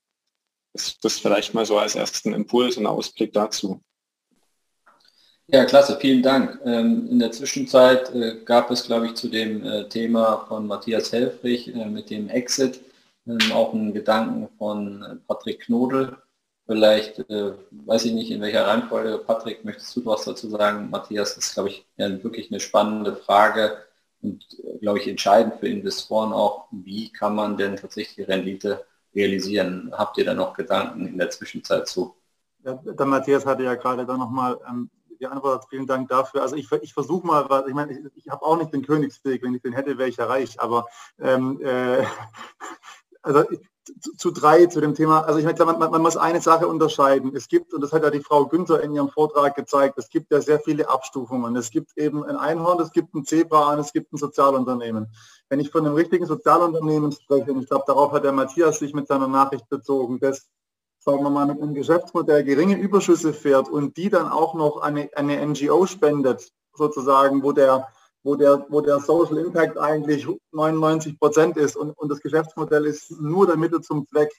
Das, 0.73 0.99
das 0.99 1.21
vielleicht 1.21 1.55
mal 1.55 1.65
so 1.65 1.79
als 1.79 1.95
ersten 1.95 2.33
Impuls 2.33 2.77
und 2.77 2.87
Ausblick 2.87 3.33
dazu. 3.33 3.81
Ja, 5.51 5.65
klasse, 5.65 5.97
vielen 5.99 6.23
Dank. 6.23 6.61
Ähm, 6.67 7.09
in 7.11 7.19
der 7.21 7.33
Zwischenzeit 7.33 8.15
äh, 8.15 8.37
gab 8.45 8.71
es, 8.71 8.85
glaube 8.85 9.07
ich, 9.07 9.15
zu 9.15 9.29
dem 9.29 9.65
äh, 9.65 9.89
Thema 9.89 10.45
von 10.47 10.67
Matthias 10.67 11.11
Helfrich 11.11 11.75
äh, 11.75 11.87
mit 11.87 12.11
dem 12.11 12.29
Exit 12.29 12.83
ähm, 13.27 13.39
auch 13.55 13.73
einen 13.73 13.95
Gedanken 13.95 14.51
von 14.59 15.23
Patrick 15.27 15.61
Knodel. 15.61 16.19
Vielleicht, 16.67 17.25
weiß 17.31 18.05
ich 18.05 18.13
nicht, 18.13 18.31
in 18.31 18.43
welcher 18.43 18.67
Reihenfolge, 18.67 19.17
Patrick, 19.27 19.65
möchtest 19.65 19.97
du 19.97 20.05
was 20.05 20.27
dazu 20.27 20.51
sagen? 20.51 20.91
Matthias, 20.91 21.35
das 21.35 21.47
ist, 21.47 21.55
glaube 21.55 21.71
ich, 21.71 21.87
wirklich 21.97 22.51
eine 22.51 22.61
spannende 22.61 23.17
Frage 23.17 23.79
und, 24.21 24.45
glaube 24.83 24.99
ich, 24.99 25.09
entscheidend 25.09 25.55
für 25.61 25.69
Investoren 25.69 26.31
auch. 26.35 26.67
Wie 26.71 27.11
kann 27.11 27.35
man 27.35 27.57
denn 27.57 27.77
tatsächlich 27.77 28.29
Rendite 28.29 28.85
realisieren? 29.15 29.91
Habt 29.97 30.19
ihr 30.19 30.27
da 30.27 30.35
noch 30.35 30.53
Gedanken 30.53 31.07
in 31.07 31.17
der 31.17 31.31
Zwischenzeit 31.31 31.89
zu? 31.89 32.15
Ja, 32.63 32.75
der 32.75 33.07
Matthias 33.07 33.47
hatte 33.47 33.63
ja 33.63 33.75
gerade 33.75 34.05
da 34.05 34.19
nochmal 34.19 34.59
ähm, 34.69 34.91
die 35.19 35.27
Antwort. 35.27 35.67
Vielen 35.69 35.87
Dank 35.87 36.09
dafür. 36.09 36.43
Also 36.43 36.57
ich, 36.57 36.71
ich 36.83 36.95
versuche 36.95 37.27
mal, 37.27 37.49
was, 37.49 37.67
ich 37.67 37.75
meine, 37.75 37.93
ich, 37.93 38.17
ich 38.17 38.29
habe 38.29 38.45
auch 38.45 38.57
nicht 38.57 38.73
den 38.73 38.85
Königsweg. 38.85 39.43
Wenn 39.43 39.55
ich 39.55 39.63
den 39.63 39.73
hätte, 39.73 39.99
wäre 39.99 40.09
ich 40.09 40.17
ja 40.17 40.27
reich. 40.27 40.61
Aber 40.61 40.87
ähm, 41.19 41.61
äh, 41.63 42.05
also 43.23 43.45
zu, 44.01 44.15
zu, 44.17 44.31
drei 44.31 44.67
zu 44.67 44.81
dem 44.81 44.95
Thema. 44.95 45.23
Also 45.23 45.39
ich 45.39 45.45
meine, 45.45 45.65
man, 45.65 45.79
man, 45.79 45.91
man, 45.91 46.03
muss 46.03 46.17
eine 46.17 46.41
Sache 46.41 46.69
unterscheiden. 46.69 47.35
Es 47.35 47.49
gibt, 47.49 47.73
und 47.75 47.81
das 47.81 47.93
hat 47.93 48.03
ja 48.03 48.11
die 48.11 48.21
Frau 48.21 48.47
Günther 48.47 48.83
in 48.83 48.93
ihrem 48.93 49.09
Vortrag 49.09 49.55
gezeigt, 49.55 49.99
es 49.99 50.09
gibt 50.09 50.31
ja 50.31 50.41
sehr 50.41 50.61
viele 50.61 50.89
Abstufungen. 50.89 51.57
Es 51.57 51.71
gibt 51.71 51.97
eben 51.97 52.25
ein 52.25 52.37
Einhorn, 52.37 52.81
es 52.81 52.93
gibt 52.93 53.15
ein 53.15 53.25
Zebra 53.25 53.73
und 53.73 53.81
es 53.81 53.93
gibt 53.93 54.13
ein 54.13 54.19
Sozialunternehmen. 54.19 55.13
Wenn 55.49 55.61
ich 55.61 55.71
von 55.71 55.87
einem 55.87 55.95
richtigen 55.95 56.27
Sozialunternehmen 56.27 57.13
spreche, 57.13 57.53
und 57.53 57.63
ich 57.63 57.69
glaube, 57.69 57.85
darauf 57.87 58.13
hat 58.13 58.25
der 58.25 58.33
Matthias 58.33 58.79
sich 58.79 58.95
mit 58.95 59.09
seiner 59.09 59.29
Nachricht 59.29 59.69
bezogen, 59.69 60.21
das 60.21 60.49
sagen 60.99 61.23
wir 61.23 61.31
mal, 61.31 61.47
mit 61.47 61.61
einem 61.61 61.75
Geschäftsmodell 61.75 62.45
geringe 62.45 62.77
Überschüsse 62.77 63.33
fährt 63.33 63.69
und 63.69 63.97
die 63.97 64.11
dann 64.11 64.29
auch 64.29 64.55
noch 64.55 64.79
eine, 64.79 65.09
eine 65.15 65.47
NGO 65.47 65.87
spendet, 65.87 66.53
sozusagen, 66.75 67.43
wo 67.43 67.53
der, 67.53 67.89
wo 68.23 68.35
der, 68.37 68.67
wo 68.69 68.81
der 68.81 69.01
Social 69.01 69.39
Impact 69.39 69.79
eigentlich 69.79 70.27
99 70.53 71.19
Prozent 71.19 71.57
ist 71.57 71.77
und, 71.77 71.91
und 71.93 72.11
das 72.11 72.21
Geschäftsmodell 72.21 72.85
ist 72.87 73.11
nur 73.21 73.47
der 73.47 73.57
Mittel 73.57 73.81
zum 73.81 74.07
Zweck, 74.07 74.31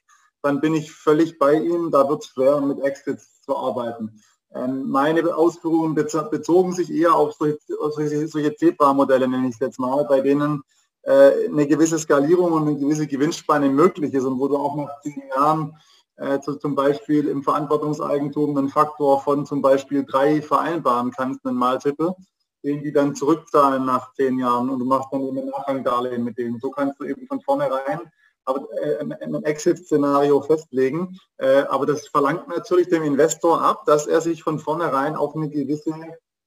dann 0.41 0.61
bin 0.61 0.73
ich 0.73 0.91
völlig 0.91 1.37
bei 1.37 1.55
ihm. 1.55 1.91
Da 1.91 2.07
wird 2.07 2.23
es 2.23 2.29
schwer, 2.29 2.61
mit 2.61 2.79
Exits 2.81 3.41
zu 3.41 3.57
arbeiten. 3.57 4.21
Ähm, 4.53 4.89
meine 4.89 5.35
Ausführungen 5.35 5.95
bezogen 5.95 6.73
sich 6.73 6.91
eher 6.91 7.13
auf 7.13 7.33
solche, 7.33 7.59
solche, 7.91 8.27
solche 8.27 8.55
Zebra-Modelle, 8.55 9.27
nenne 9.27 9.47
ich 9.47 9.55
es 9.55 9.59
jetzt 9.59 9.79
mal, 9.79 10.05
bei 10.05 10.21
denen 10.21 10.63
äh, 11.03 11.47
eine 11.47 11.67
gewisse 11.67 11.99
Skalierung 11.99 12.53
und 12.53 12.67
eine 12.67 12.77
gewisse 12.77 13.05
Gewinnspanne 13.05 13.69
möglich 13.69 14.13
ist 14.13 14.23
und 14.23 14.39
wo 14.39 14.47
du 14.47 14.57
auch 14.57 14.75
nach 14.75 15.01
zehn 15.01 15.21
Jahren 15.35 15.75
äh, 16.19 16.39
zu, 16.41 16.55
zum 16.55 16.75
Beispiel 16.75 17.27
im 17.27 17.43
Verantwortungseigentum 17.43 18.57
einen 18.57 18.69
Faktor 18.69 19.21
von 19.21 19.45
zum 19.45 19.61
Beispiel 19.61 20.05
drei 20.05 20.41
vereinbaren 20.41 21.11
kannst, 21.11 21.45
einen 21.45 21.57
Maltippe, 21.57 22.15
den 22.63 22.83
die 22.83 22.91
dann 22.91 23.15
zurückzahlen 23.15 23.85
nach 23.85 24.13
zehn 24.13 24.37
Jahren 24.39 24.69
und 24.69 24.79
du 24.79 24.85
machst 24.85 25.09
dann 25.11 25.21
eben 25.21 25.39
ein 25.39 25.47
Nachrangdarlehen 25.47 26.23
mit 26.23 26.37
denen. 26.37 26.59
So 26.59 26.69
kannst 26.69 26.99
du 26.99 27.05
eben 27.05 27.27
von 27.27 27.41
vornherein 27.41 28.01
aber, 28.45 28.67
äh, 28.81 28.99
ein 28.99 29.43
Exit-Szenario 29.43 30.41
festlegen. 30.41 31.19
Äh, 31.37 31.63
aber 31.69 31.85
das 31.85 32.07
verlangt 32.07 32.47
natürlich 32.47 32.89
dem 32.89 33.03
Investor 33.03 33.61
ab, 33.61 33.83
dass 33.85 34.07
er 34.07 34.21
sich 34.21 34.43
von 34.43 34.59
vornherein 34.59 35.15
auf 35.15 35.35
eine 35.35 35.49
gewisse 35.49 35.93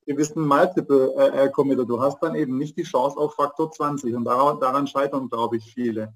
gewissen 0.07 0.47
Multiple 0.47 1.15
äh, 1.17 1.49
Committer. 1.51 1.85
Du 1.85 2.01
hast 2.01 2.21
dann 2.23 2.35
eben 2.35 2.59
nicht 2.59 2.77
die 2.77 2.83
Chance 2.83 3.17
auf 3.17 3.35
Faktor 3.35 3.71
20 3.71 4.15
und 4.15 4.25
daran, 4.25 4.59
daran 4.61 4.87
scheitern, 4.87 5.29
glaube 5.29 5.57
ich, 5.57 5.73
viele. 5.75 6.13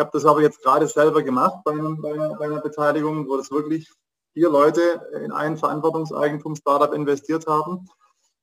Habe 0.00 0.10
das 0.12 0.24
aber 0.24 0.42
jetzt 0.42 0.62
gerade 0.62 0.86
selber 0.86 1.22
gemacht 1.22 1.60
bei, 1.64 1.74
bei, 1.74 2.34
bei 2.38 2.44
einer 2.46 2.60
Beteiligung, 2.60 3.28
wo 3.28 3.36
das 3.36 3.50
wirklich 3.50 3.90
vier 4.32 4.50
Leute 4.50 4.80
in 5.22 5.32
ein 5.32 5.56
Verantwortungseigentum-Startup 5.56 6.92
investiert 6.94 7.46
haben. 7.46 7.86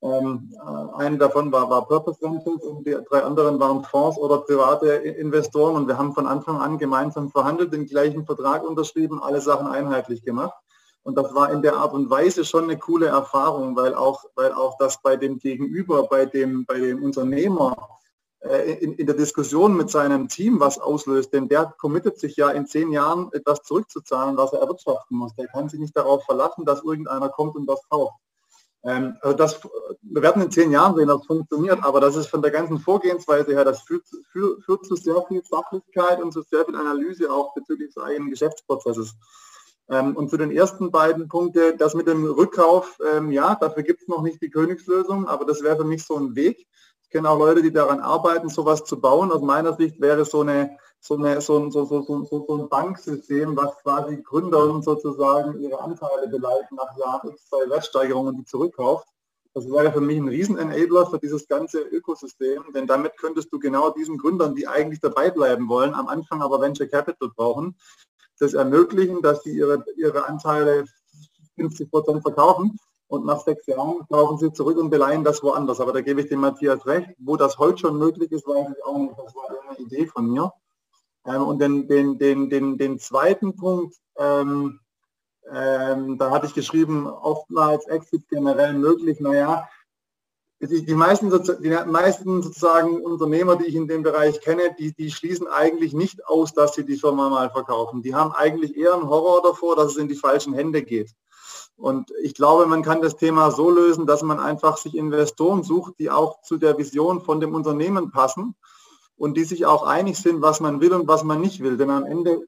Ähm, 0.02 0.54
äh, 0.54 1.02
eine 1.02 1.18
davon 1.18 1.52
war, 1.52 1.70
war 1.70 1.88
Purpose 1.88 2.22
Ventures 2.22 2.62
und 2.62 2.86
die 2.86 2.96
drei 3.10 3.24
anderen 3.24 3.60
waren 3.60 3.84
Fonds 3.84 4.18
oder 4.18 4.38
private 4.40 4.88
Investoren 4.88 5.76
und 5.76 5.88
wir 5.88 5.98
haben 5.98 6.14
von 6.14 6.28
Anfang 6.28 6.62
an 6.62 6.78
gemeinsam 6.78 7.32
verhandelt, 7.32 7.74
den 7.74 7.88
gleichen 7.88 8.24
Vertrag 8.26 8.64
unterschrieben, 8.64 9.24
alle 9.24 9.42
Sachen 9.42 9.68
einheitlich 9.68 10.22
gemacht. 10.22 10.54
Und 11.02 11.18
das 11.18 11.34
war 11.34 11.52
in 11.52 11.62
der 11.62 11.78
Art 11.78 11.94
und 11.94 12.10
Weise 12.10 12.46
schon 12.46 12.66
eine 12.66 12.78
coole 12.78 13.08
Erfahrung, 13.08 13.76
weil 13.76 13.96
auch, 13.96 14.26
weil 14.36 14.52
auch 14.52 14.78
das 14.78 15.02
bei 15.02 15.16
dem 15.16 15.40
Gegenüber, 15.40 16.04
bei 16.04 16.26
dem, 16.26 16.66
bei 16.66 16.80
dem 16.80 17.02
Unternehmer 17.02 17.76
in, 18.40 18.94
in, 18.94 19.08
der 19.08 19.16
Diskussion 19.16 19.76
mit 19.76 19.90
seinem 19.90 20.28
Team 20.28 20.60
was 20.60 20.78
auslöst, 20.78 21.34
denn 21.34 21.48
der 21.48 21.74
committet 21.80 22.20
sich 22.20 22.36
ja 22.36 22.50
in 22.50 22.68
zehn 22.68 22.92
Jahren 22.92 23.30
etwas 23.34 23.64
zurückzuzahlen, 23.64 24.38
was 24.38 24.54
er 24.54 24.60
erwirtschaften 24.60 25.18
muss. 25.18 25.36
Der 25.36 25.48
kann 25.48 25.70
sich 25.70 25.80
nicht 25.80 25.98
darauf 25.98 26.24
verlassen, 26.24 26.64
dass 26.64 26.84
irgendeiner 26.84 27.30
kommt 27.30 27.56
und 27.56 27.66
das 27.68 27.82
kauft. 27.90 28.14
Ähm, 28.84 29.18
also 29.22 29.36
das, 29.36 29.60
wir 30.02 30.22
werden 30.22 30.42
in 30.42 30.52
zehn 30.52 30.72
Jahren 30.72 30.96
sehen, 30.96 31.10
ob 31.10 31.22
es 31.22 31.28
funktioniert, 31.28 31.84
aber 31.84 32.00
das 32.00 32.16
ist 32.16 32.28
von 32.28 32.42
der 32.42 32.52
ganzen 32.52 32.80
Vorgehensweise 32.80 33.52
her, 33.52 33.66
das 33.66 33.82
führt, 33.82 34.06
führt, 34.32 34.64
führt 34.64 34.86
zu 34.86 34.96
sehr 34.96 35.22
viel 35.28 35.44
Sachlichkeit 35.44 36.22
und 36.22 36.32
zu 36.32 36.42
sehr 36.44 36.66
viel 36.66 36.76
Analyse 36.76 37.32
auch 37.32 37.54
bezüglich 37.54 37.94
des 37.94 38.04
eigenen 38.04 38.30
Geschäftsprozesses. 38.30 39.16
Ähm, 39.90 40.16
und 40.16 40.30
zu 40.30 40.38
den 40.38 40.52
ersten 40.52 40.92
beiden 40.92 41.28
Punkten, 41.28 41.78
das 41.78 41.96
mit 41.96 42.08
dem 42.08 42.26
Rückkauf, 42.26 42.98
ähm, 43.14 43.32
ja, 43.32 43.56
dafür 43.56 43.84
gibt 43.84 44.02
es 44.02 44.08
noch 44.08 44.22
nicht 44.22 44.42
die 44.42 44.50
Königslösung, 44.50 45.28
aber 45.28 45.46
das 45.46 45.64
wäre 45.64 45.78
für 45.78 45.86
mich 45.86 46.06
so 46.06 46.16
ein 46.16 46.36
Weg. 46.36 46.68
Ich 47.08 47.14
kenne 47.14 47.30
auch 47.30 47.40
Leute, 47.40 47.62
die 47.62 47.72
daran 47.72 48.02
arbeiten, 48.02 48.50
sowas 48.50 48.84
zu 48.84 49.00
bauen. 49.00 49.32
Aus 49.32 49.42
meiner 49.42 49.74
Sicht 49.74 50.02
wäre 50.02 50.26
so 50.26 50.42
eine 50.42 50.78
so, 51.00 51.16
eine, 51.16 51.40
so, 51.42 51.58
ein, 51.58 51.72
so, 51.72 51.86
so, 51.86 52.02
so, 52.02 52.26
so 52.26 52.58
ein 52.58 52.70
Banksystem, 52.70 53.56
was 53.56 53.78
quasi 53.82 54.22
Gründer 54.22 54.82
sozusagen 54.82 55.60
ihre 55.62 55.80
Anteile 55.80 56.28
beleidigt 56.28 56.72
nach 56.72 56.98
Jahren 56.98 57.30
X 57.30 57.50
bei 57.50 57.70
Wertsteigerungen 57.70 58.36
die 58.36 58.46
zurückkauft. 58.46 59.08
Das 59.54 59.70
wäre 59.70 59.92
für 59.92 60.02
mich 60.02 60.18
ein 60.18 60.28
Riesen-Enabler 60.28 61.08
für 61.08 61.18
dieses 61.18 61.48
ganze 61.48 61.80
Ökosystem, 61.80 62.64
denn 62.74 62.86
damit 62.86 63.18
könntest 63.18 63.52
du 63.52 63.60
genau 63.60 63.90
diesen 63.90 64.18
Gründern, 64.18 64.54
die 64.54 64.68
eigentlich 64.68 65.00
dabei 65.00 65.32
bleiben 65.32 65.68
wollen, 65.68 65.96
am 65.96 66.08
Anfang 66.08 66.42
aber 66.42 66.62
Venture 66.62 66.88
Capital 66.88 67.30
brauchen, 67.36 67.76
das 68.40 68.54
ermöglichen, 68.54 69.22
dass 69.22 69.44
sie 69.44 69.58
ihre, 69.58 69.84
ihre 69.96 70.28
Anteile 70.28 70.86
50 71.56 71.90
Prozent 71.90 72.22
verkaufen 72.22 72.78
und 73.08 73.26
nach 73.26 73.42
sechs 73.42 73.66
Jahren 73.68 74.06
kaufen 74.10 74.38
sie 74.38 74.52
zurück 74.52 74.78
und 74.78 74.90
beleihen 74.90 75.24
das 75.24 75.42
woanders. 75.42 75.80
Aber 75.80 75.94
da 75.94 76.02
gebe 76.02 76.22
ich 76.22 76.28
dem 76.28 76.42
Matthias 76.42 76.86
recht. 76.86 77.10
Wo 77.20 77.38
das 77.38 77.58
heute 77.58 77.78
schon 77.80 77.98
möglich 77.98 78.32
ist, 78.32 78.46
weiß 78.46 78.68
ich 78.70 78.86
auch 78.86 78.98
nicht. 78.98 79.18
Das 79.18 79.34
war 79.34 79.50
eine 79.70 79.80
Idee 79.80 80.08
von 80.08 80.30
mir. 80.30 80.52
Ähm, 81.26 81.44
und 81.44 81.60
den, 81.60 81.88
den, 81.88 82.18
den, 82.18 82.50
den, 82.50 82.78
den 82.78 83.00
zweiten 83.00 83.56
Punkt, 83.56 83.96
ähm, 84.18 84.80
ähm, 85.52 86.18
da 86.18 86.32
hatte 86.32 86.48
ich 86.48 86.54
geschrieben, 86.54 87.08
oftmals 87.08 87.86
Exit 87.88 88.28
generell 88.28 88.74
möglich. 88.74 89.20
Naja, 89.20 89.68
die 90.60 90.96
meisten, 90.96 91.30
die 91.62 91.70
meisten 91.70 92.42
sozusagen 92.42 93.02
Unternehmer, 93.04 93.58
die 93.58 93.66
ich 93.66 93.76
in 93.76 93.88
dem 93.88 94.02
Bereich 94.04 94.42
kenne, 94.42 94.76
die, 94.78 94.92
die 94.92 95.12
schließen 95.12 95.48
eigentlich 95.48 95.94
nicht 95.94 96.26
aus, 96.26 96.54
dass 96.54 96.74
sie 96.74 96.84
die 96.84 96.98
Firma 96.98 97.30
mal 97.30 97.52
verkaufen. 97.52 98.02
Die 98.02 98.16
haben 98.16 98.32
eigentlich 98.32 98.76
eher 98.76 98.96
einen 98.96 99.08
Horror 99.08 99.44
davor, 99.44 99.76
dass 99.76 99.92
es 99.92 99.98
in 99.98 100.08
die 100.08 100.16
falschen 100.16 100.54
Hände 100.54 100.82
geht. 100.82 101.12
Und 101.78 102.12
ich 102.22 102.34
glaube, 102.34 102.66
man 102.66 102.82
kann 102.82 103.02
das 103.02 103.18
Thema 103.18 103.52
so 103.52 103.70
lösen, 103.70 104.08
dass 104.08 104.24
man 104.24 104.40
einfach 104.40 104.78
sich 104.78 104.96
Investoren 104.96 105.64
sucht, 105.64 105.94
die 106.00 106.10
auch 106.10 106.42
zu 106.42 106.58
der 106.58 106.78
Vision 106.78 107.22
von 107.22 107.40
dem 107.40 107.54
Unternehmen 107.54 108.12
passen 108.12 108.56
und 109.16 109.38
die 109.38 109.44
sich 109.44 109.66
auch 109.66 109.84
einig 109.84 110.18
sind, 110.18 110.42
was 110.42 110.60
man 110.60 110.82
will 110.82 110.94
und 110.94 111.08
was 111.08 111.24
man 111.24 111.40
nicht 111.40 111.62
will. 111.62 111.78
Denn 111.78 111.92
am 111.92 112.06
Ende 112.06 112.48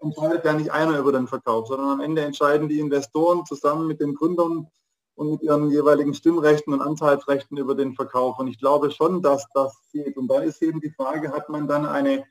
entscheidet 0.00 0.44
ja 0.44 0.52
nicht 0.52 0.70
einer 0.70 0.98
über 0.98 1.12
den 1.12 1.26
Verkauf, 1.26 1.66
sondern 1.66 1.90
am 1.90 2.00
Ende 2.00 2.22
entscheiden 2.22 2.68
die 2.68 2.78
Investoren 2.78 3.44
zusammen 3.46 3.88
mit 3.88 4.00
den 4.00 4.14
Gründern 4.14 4.68
und 5.14 5.30
mit 5.30 5.42
ihren 5.42 5.70
jeweiligen 5.70 6.14
Stimmrechten 6.14 6.72
und 6.72 6.80
Anteilsrechten 6.80 7.56
über 7.56 7.74
den 7.74 7.94
Verkauf. 7.94 8.38
Und 8.38 8.46
ich 8.46 8.58
glaube 8.58 8.90
schon, 8.90 9.22
dass 9.22 9.46
das 9.54 9.76
geht. 9.92 10.16
Und 10.16 10.28
da 10.28 10.40
ist 10.40 10.62
eben 10.62 10.80
die 10.80 10.90
Frage, 10.90 11.32
hat 11.32 11.48
man 11.48 11.68
dann 11.68 11.86
eine, 11.86 12.24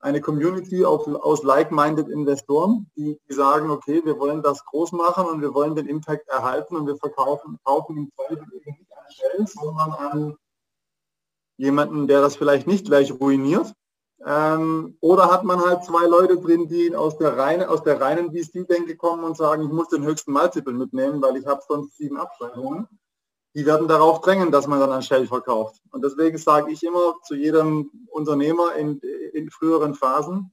eine 0.00 0.20
Community 0.20 0.84
auf, 0.84 1.06
aus 1.06 1.42
like-minded 1.42 2.08
Investoren, 2.08 2.90
die, 2.96 3.18
die, 3.28 3.34
sagen, 3.34 3.70
okay, 3.70 4.00
wir 4.04 4.18
wollen 4.18 4.42
das 4.42 4.64
groß 4.64 4.92
machen 4.92 5.26
und 5.26 5.42
wir 5.42 5.54
wollen 5.54 5.74
den 5.74 5.86
Impact 5.86 6.28
erhalten 6.28 6.76
und 6.76 6.86
wir 6.86 6.96
verkaufen 6.96 7.58
kaufen 7.64 7.96
im 7.96 8.10
Zweifel 8.14 8.46
eben 8.54 8.76
nicht 8.78 8.92
an 8.92 9.04
Shell, 9.10 9.46
sondern 9.46 9.92
an 9.92 10.36
jemanden, 11.58 12.08
der 12.08 12.22
das 12.22 12.36
vielleicht 12.36 12.66
nicht 12.66 12.86
gleich 12.86 13.12
ruiniert. 13.12 13.74
Ähm, 14.24 14.96
oder 15.00 15.30
hat 15.30 15.44
man 15.44 15.60
halt 15.60 15.84
zwei 15.84 16.06
Leute 16.06 16.38
drin, 16.38 16.68
die 16.68 16.94
aus 16.94 17.16
der, 17.18 17.38
reine, 17.38 17.68
aus 17.68 17.82
der 17.82 18.00
reinen 18.00 18.32
VC-Denke 18.32 18.96
kommen 18.96 19.24
und 19.24 19.36
sagen, 19.36 19.62
ich 19.62 19.70
muss 19.70 19.88
den 19.88 20.04
höchsten 20.04 20.32
Multiple 20.32 20.74
mitnehmen, 20.74 21.22
weil 21.22 21.36
ich 21.36 21.46
habe 21.46 21.62
sonst 21.66 21.96
sieben 21.96 22.18
Abschreibungen. 22.18 22.86
Die 23.54 23.66
werden 23.66 23.88
darauf 23.88 24.20
drängen, 24.20 24.52
dass 24.52 24.66
man 24.66 24.78
dann 24.78 24.92
an 24.92 25.02
Shell 25.02 25.26
verkauft. 25.26 25.80
Und 25.90 26.04
deswegen 26.04 26.38
sage 26.38 26.70
ich 26.70 26.82
immer 26.82 27.14
zu 27.24 27.34
jedem 27.34 27.90
Unternehmer 28.10 28.74
in, 28.74 29.00
in 29.40 29.50
früheren 29.50 29.94
Phasen, 29.94 30.50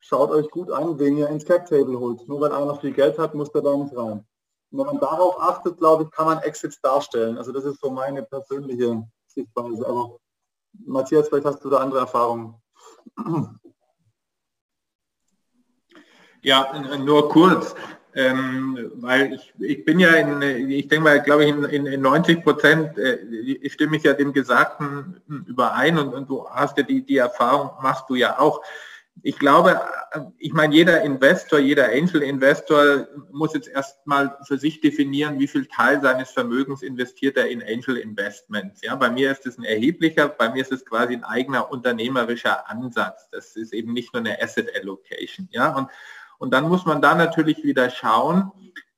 schaut 0.00 0.30
euch 0.30 0.50
gut 0.50 0.70
an, 0.70 0.98
wen 0.98 1.16
ihr 1.16 1.28
ins 1.28 1.44
Cap-Table 1.44 1.98
holt. 1.98 2.26
Nur 2.28 2.40
weil 2.40 2.52
einer 2.52 2.74
viel 2.76 2.92
Geld 2.92 3.18
hat, 3.18 3.34
muss 3.34 3.52
der 3.52 3.62
da 3.62 3.76
nicht 3.76 3.96
rein. 3.96 4.26
Und 4.70 4.78
wenn 4.78 4.86
man 4.86 5.00
darauf 5.00 5.40
achtet, 5.40 5.78
glaube 5.78 6.04
ich, 6.04 6.10
kann 6.10 6.26
man 6.26 6.38
Exits 6.38 6.80
darstellen. 6.80 7.38
Also 7.38 7.52
das 7.52 7.64
ist 7.64 7.80
so 7.80 7.90
meine 7.90 8.22
persönliche 8.22 9.06
Sichtweise. 9.26 9.86
Aber 9.86 10.18
Matthias, 10.86 11.28
vielleicht 11.28 11.46
hast 11.46 11.64
du 11.64 11.70
da 11.70 11.78
andere 11.78 12.00
Erfahrungen. 12.00 12.54
Ja, 16.42 16.72
nur 16.98 17.28
kurz, 17.28 17.74
ähm, 18.14 18.90
weil 18.94 19.34
ich, 19.34 19.52
ich 19.58 19.84
bin 19.84 19.98
ja 20.00 20.10
in, 20.10 20.42
ich 20.70 20.88
denke 20.88 21.04
mal, 21.04 21.22
glaube 21.22 21.44
ich, 21.44 21.50
in, 21.50 21.64
in, 21.64 21.86
in 21.86 22.00
90 22.00 22.42
Prozent 22.42 22.98
äh, 22.98 23.68
stimme 23.68 23.96
ich 23.96 24.02
ja 24.02 24.14
dem 24.14 24.32
Gesagten 24.32 25.20
überein 25.46 25.98
und, 25.98 26.14
und 26.14 26.28
du 26.28 26.48
hast 26.48 26.76
ja 26.78 26.82
die, 26.82 27.02
die 27.02 27.18
Erfahrung, 27.18 27.70
machst 27.82 28.04
du 28.08 28.14
ja 28.14 28.38
auch 28.38 28.62
ich 29.22 29.38
glaube, 29.38 29.80
ich 30.38 30.52
meine, 30.52 30.74
jeder 30.74 31.02
Investor, 31.02 31.58
jeder 31.58 31.88
Angel-Investor 31.90 33.06
muss 33.30 33.54
jetzt 33.54 33.68
erstmal 33.68 34.36
für 34.44 34.58
sich 34.58 34.80
definieren, 34.80 35.38
wie 35.38 35.46
viel 35.46 35.66
Teil 35.66 36.00
seines 36.00 36.30
Vermögens 36.30 36.82
investiert 36.82 37.36
er 37.36 37.48
in 37.48 37.62
Angel-Investments. 37.62 38.80
Ja, 38.82 38.94
bei 38.96 39.10
mir 39.10 39.30
ist 39.30 39.46
es 39.46 39.58
ein 39.58 39.64
erheblicher, 39.64 40.28
bei 40.28 40.48
mir 40.48 40.62
ist 40.62 40.72
es 40.72 40.84
quasi 40.84 41.14
ein 41.14 41.24
eigener 41.24 41.70
unternehmerischer 41.70 42.68
Ansatz. 42.68 43.28
Das 43.30 43.56
ist 43.56 43.72
eben 43.72 43.92
nicht 43.92 44.14
nur 44.14 44.20
eine 44.20 44.40
Asset 44.40 44.70
Allocation. 44.74 45.48
Ja, 45.50 45.76
und, 45.76 45.88
und 46.40 46.52
dann 46.52 46.68
muss 46.68 46.86
man 46.86 47.02
da 47.02 47.14
natürlich 47.14 47.62
wieder 47.62 47.90
schauen, 47.90 48.50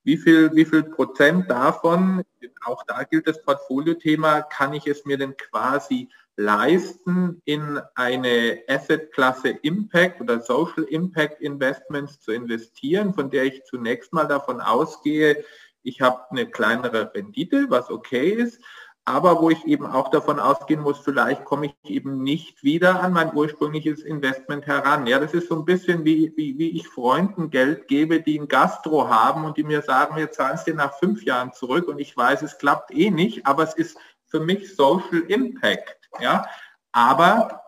wie 0.04 0.16
viel, 0.16 0.54
wie 0.54 0.64
viel 0.64 0.84
Prozent 0.84 1.50
davon, 1.50 2.22
auch 2.64 2.84
da 2.84 3.02
gilt 3.02 3.26
das 3.26 3.42
Portfolio-Thema, 3.42 4.42
kann 4.42 4.72
ich 4.72 4.86
es 4.86 5.04
mir 5.04 5.18
denn 5.18 5.36
quasi 5.36 6.08
leisten, 6.36 7.42
in 7.44 7.80
eine 7.96 8.62
Asset-Klasse 8.68 9.48
Impact 9.62 10.20
oder 10.20 10.40
Social 10.40 10.84
Impact 10.84 11.40
Investments 11.40 12.20
zu 12.20 12.30
investieren, 12.30 13.12
von 13.12 13.28
der 13.28 13.44
ich 13.44 13.64
zunächst 13.64 14.12
mal 14.12 14.26
davon 14.26 14.60
ausgehe, 14.60 15.44
ich 15.82 16.00
habe 16.00 16.22
eine 16.30 16.48
kleinere 16.48 17.12
Rendite, 17.12 17.66
was 17.68 17.90
okay 17.90 18.30
ist, 18.30 18.62
aber 19.04 19.40
wo 19.40 19.50
ich 19.50 19.64
eben 19.66 19.86
auch 19.86 20.10
davon 20.10 20.38
ausgehen 20.38 20.80
muss, 20.80 21.00
vielleicht 21.00 21.44
komme 21.44 21.66
ich 21.66 21.90
eben 21.90 22.22
nicht 22.22 22.62
wieder 22.62 23.02
an 23.02 23.12
mein 23.12 23.34
ursprüngliches 23.34 24.02
Investment 24.02 24.66
heran. 24.66 25.06
Ja, 25.06 25.18
das 25.18 25.34
ist 25.34 25.48
so 25.48 25.56
ein 25.56 25.64
bisschen 25.64 26.04
wie, 26.04 26.32
wie, 26.36 26.56
wie 26.56 26.70
ich 26.76 26.86
Freunden 26.86 27.50
Geld 27.50 27.88
gebe, 27.88 28.20
die 28.20 28.38
ein 28.38 28.46
Gastro 28.46 29.08
haben 29.08 29.44
und 29.44 29.56
die 29.56 29.64
mir 29.64 29.82
sagen, 29.82 30.16
wir 30.16 30.30
zahlen 30.30 30.54
es 30.54 30.64
dir 30.64 30.74
nach 30.74 30.94
fünf 30.98 31.24
Jahren 31.24 31.52
zurück 31.52 31.88
und 31.88 31.98
ich 31.98 32.16
weiß, 32.16 32.42
es 32.42 32.58
klappt 32.58 32.94
eh 32.94 33.10
nicht, 33.10 33.44
aber 33.44 33.64
es 33.64 33.74
ist 33.74 33.98
für 34.26 34.38
mich 34.38 34.74
Social 34.76 35.20
Impact. 35.26 36.08
Ja? 36.20 36.46
Aber 36.92 37.60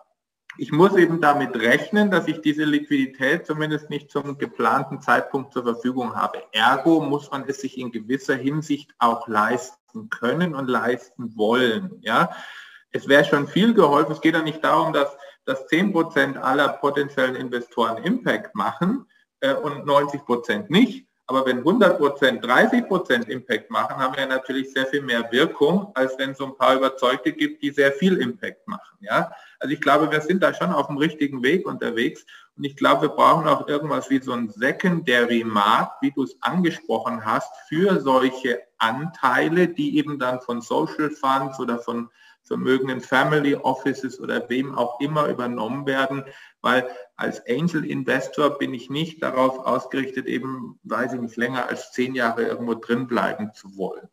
ich 0.57 0.71
muss 0.71 0.95
eben 0.95 1.21
damit 1.21 1.57
rechnen, 1.57 2.13
dass 2.13 2.29
ich 2.29 2.43
diese 2.43 2.65
Liquidität 2.65 3.45
zumindest 3.45 3.91
nicht 3.91 4.09
zum 4.09 4.39
geplanten 4.39 5.01
Zeitpunkt 5.01 5.53
zur 5.53 5.65
Verfügung 5.65 6.15
habe. 6.15 6.45
Ergo 6.53 7.01
muss 7.01 7.29
man 7.33 7.45
es 7.49 7.61
sich 7.61 7.77
in 7.77 7.91
gewisser 7.91 8.37
Hinsicht 8.37 8.95
auch 9.01 9.27
leisten 9.27 9.84
können 10.11 10.55
und 10.55 10.69
leisten 10.69 11.37
wollen. 11.37 11.99
Ja? 12.01 12.31
Es 12.91 13.09
wäre 13.09 13.25
schon 13.25 13.49
viel 13.49 13.75
geholfen. 13.75 14.13
Es 14.13 14.21
geht 14.21 14.35
ja 14.35 14.43
nicht 14.43 14.63
darum, 14.63 14.93
dass, 14.93 15.17
dass 15.45 15.67
10% 15.69 16.37
aller 16.37 16.69
potenziellen 16.69 17.35
Investoren 17.35 18.03
Impact 18.05 18.55
machen 18.55 19.07
äh, 19.41 19.55
und 19.55 19.87
90% 19.87 20.67
nicht. 20.69 21.07
Aber 21.27 21.47
wenn 21.47 21.59
100 21.59 21.99
Prozent, 21.99 22.45
30 22.45 22.87
Prozent 22.87 23.29
Impact 23.31 23.71
machen, 23.71 23.97
haben 23.97 24.15
wir 24.15 24.27
natürlich 24.27 24.73
sehr 24.73 24.87
viel 24.87 25.01
mehr 25.01 25.31
Wirkung, 25.33 25.91
als 25.95 26.19
wenn 26.19 26.33
es 26.33 26.39
so 26.39 26.45
ein 26.47 26.57
paar 26.57 26.77
Überzeugte 26.77 27.33
gibt, 27.33 27.63
die 27.63 27.71
sehr 27.71 27.93
viel 27.93 28.19
Impact 28.19 28.69
machen. 28.69 28.99
Ja? 29.01 29.33
Also 29.59 29.73
ich 29.73 29.81
glaube, 29.81 30.11
wir 30.11 30.21
sind 30.21 30.43
da 30.43 30.53
schon 30.53 30.71
auf 30.71 30.89
dem 30.89 30.99
richtigen 30.99 31.43
Weg 31.43 31.67
unterwegs 31.67 32.27
und 32.57 32.65
ich 32.65 32.77
glaube, 32.77 33.03
wir 33.03 33.09
brauchen 33.09 33.49
auch 33.49 33.67
irgendwas 33.67 34.11
wie 34.11 34.23
so 34.23 34.33
ein 34.33 34.49
Secondary 34.49 35.43
Markt, 35.43 36.03
wie 36.03 36.13
du 36.13 36.23
es 36.23 36.41
angesprochen 36.41 37.25
hast, 37.25 37.53
für 37.69 38.01
solche 38.01 38.63
Anteile, 38.79 39.69
die 39.69 39.99
eben 39.99 40.19
dann 40.21 40.41
von 40.41 40.61
Social 40.61 41.11
Funds 41.11 41.59
oder 41.59 41.81
von 41.81 42.11
vermögenden 42.43 43.01
Family 43.01 43.57
Offices 43.57 44.21
oder 44.21 44.49
wem 44.49 44.75
auch 44.75 45.01
immer 45.01 45.29
übernommen 45.29 45.87
werden, 45.87 46.25
weil 46.61 46.89
als 47.17 47.43
Angel 47.49 47.85
Investor 47.85 48.59
bin 48.59 48.73
ich 48.73 48.91
nicht 48.91 49.23
darauf 49.23 49.59
ausgerichtet, 49.61 50.27
eben, 50.27 50.79
weiß 50.85 51.15
ich 51.15 51.21
nicht, 51.21 51.37
länger 51.37 51.69
als 51.69 51.91
zehn 51.93 52.15
Jahre 52.15 52.45
irgendwo 52.45 52.75
drin 52.75 53.07
bleiben 53.07 53.53
zu 53.55 53.77
wollen. 53.77 54.09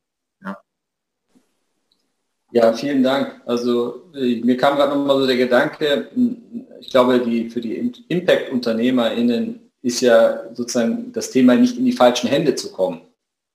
Ja, 2.51 2.73
vielen 2.73 3.01
Dank. 3.01 3.41
Also 3.45 4.11
äh, 4.13 4.41
mir 4.41 4.57
kam 4.57 4.75
gerade 4.75 4.97
nochmal 4.97 5.19
so 5.19 5.27
der 5.27 5.37
Gedanke, 5.37 6.09
ich 6.79 6.89
glaube, 6.89 7.19
die, 7.19 7.49
für 7.49 7.61
die 7.61 7.93
Impact-UnternehmerInnen 8.09 9.71
ist 9.81 10.01
ja 10.01 10.53
sozusagen 10.53 11.11
das 11.13 11.31
Thema 11.31 11.55
nicht 11.55 11.77
in 11.77 11.85
die 11.85 11.93
falschen 11.93 12.27
Hände 12.27 12.55
zu 12.55 12.71
kommen. 12.71 13.01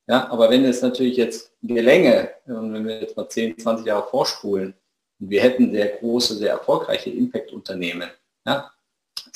Ja, 0.08 0.30
aber 0.30 0.50
wenn 0.50 0.64
es 0.64 0.82
natürlich 0.82 1.16
jetzt 1.16 1.52
gelänge, 1.62 2.30
und 2.46 2.72
wenn 2.72 2.86
wir 2.86 3.00
jetzt 3.00 3.16
mal 3.16 3.28
10, 3.28 3.58
20 3.58 3.86
Jahre 3.86 4.08
vorspulen, 4.08 4.74
und 5.18 5.30
wir 5.30 5.42
hätten 5.42 5.72
sehr 5.72 5.88
große, 5.88 6.36
sehr 6.36 6.50
erfolgreiche 6.50 7.10
Impact-Unternehmen, 7.10 8.08
ja, 8.46 8.70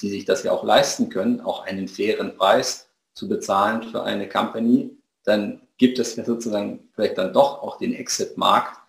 die 0.01 0.09
sich 0.09 0.25
das 0.25 0.45
ja 0.45 0.53
auch 0.53 0.65
leisten 0.65 1.09
können, 1.09 1.41
auch 1.41 1.65
einen 1.67 1.89
fairen 1.89 2.37
Preis 2.37 2.89
zu 3.15 3.29
bezahlen 3.29 3.83
für 3.83 4.05
eine 4.05 4.29
Company, 4.29 4.97
dann 5.25 5.61
gibt 5.77 5.99
es 5.99 6.17
ja 6.17 6.25
sozusagen 6.25 6.89
vielleicht 6.95 7.19
dann 7.19 7.33
doch 7.33 7.63
auch 7.63 7.79
den 7.79 7.95
Exit-Markt. 7.95 8.80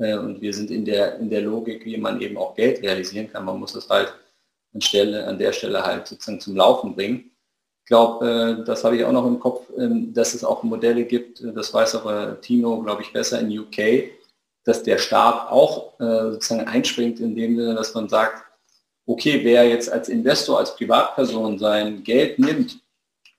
Äh, 0.00 0.16
und 0.16 0.40
wir 0.40 0.52
sind 0.52 0.70
in 0.70 0.84
der, 0.84 1.18
in 1.18 1.30
der 1.30 1.42
Logik, 1.42 1.84
wie 1.84 1.96
man 1.96 2.20
eben 2.20 2.36
auch 2.36 2.54
Geld 2.56 2.82
realisieren 2.82 3.30
kann. 3.30 3.44
Man 3.44 3.60
muss 3.60 3.74
es 3.74 3.88
halt 3.88 4.12
an, 4.74 4.80
Stelle, 4.80 5.26
an 5.26 5.38
der 5.38 5.52
Stelle 5.52 5.82
halt 5.82 6.08
sozusagen 6.08 6.40
zum 6.40 6.56
Laufen 6.56 6.94
bringen 6.94 7.30
glaube, 7.90 8.60
äh, 8.60 8.64
das 8.64 8.84
habe 8.84 8.96
ich 8.96 9.04
auch 9.04 9.12
noch 9.12 9.26
im 9.26 9.40
Kopf, 9.40 9.66
ähm, 9.76 10.14
dass 10.14 10.32
es 10.32 10.44
auch 10.44 10.62
Modelle 10.62 11.04
gibt, 11.04 11.40
äh, 11.40 11.52
das 11.52 11.74
weiß 11.74 11.96
aber 11.96 12.40
Tino, 12.40 12.80
glaube 12.82 13.02
ich, 13.02 13.12
besser 13.12 13.40
in 13.40 13.58
UK, 13.58 14.12
dass 14.64 14.82
der 14.82 14.98
Staat 14.98 15.50
auch 15.50 15.94
sozusagen 15.98 16.68
einspringt 16.68 17.18
in 17.18 17.34
dem 17.34 17.56
Sinne, 17.56 17.74
dass 17.74 17.94
man 17.94 18.08
sagt, 18.08 18.44
okay, 19.06 19.40
wer 19.42 19.66
jetzt 19.66 19.90
als 19.90 20.08
Investor, 20.10 20.58
als 20.58 20.76
Privatperson 20.76 21.58
sein 21.58 22.04
Geld 22.04 22.38
nimmt 22.38 22.78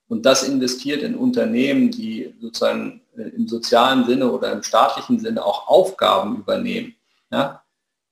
und 0.10 0.26
das 0.26 0.48
investiert 0.48 1.04
in 1.04 1.16
Unternehmen, 1.16 1.92
die 1.92 2.34
sozusagen 2.42 3.01
im 3.16 3.48
sozialen 3.48 4.06
Sinne 4.06 4.32
oder 4.32 4.52
im 4.52 4.64
staatlichen 4.64 5.20
Sinne 5.20 5.46
auch 5.46 5.68
Aufgaben 5.68 6.38
übernehmen, 6.38 6.96
ja, 7.32 7.64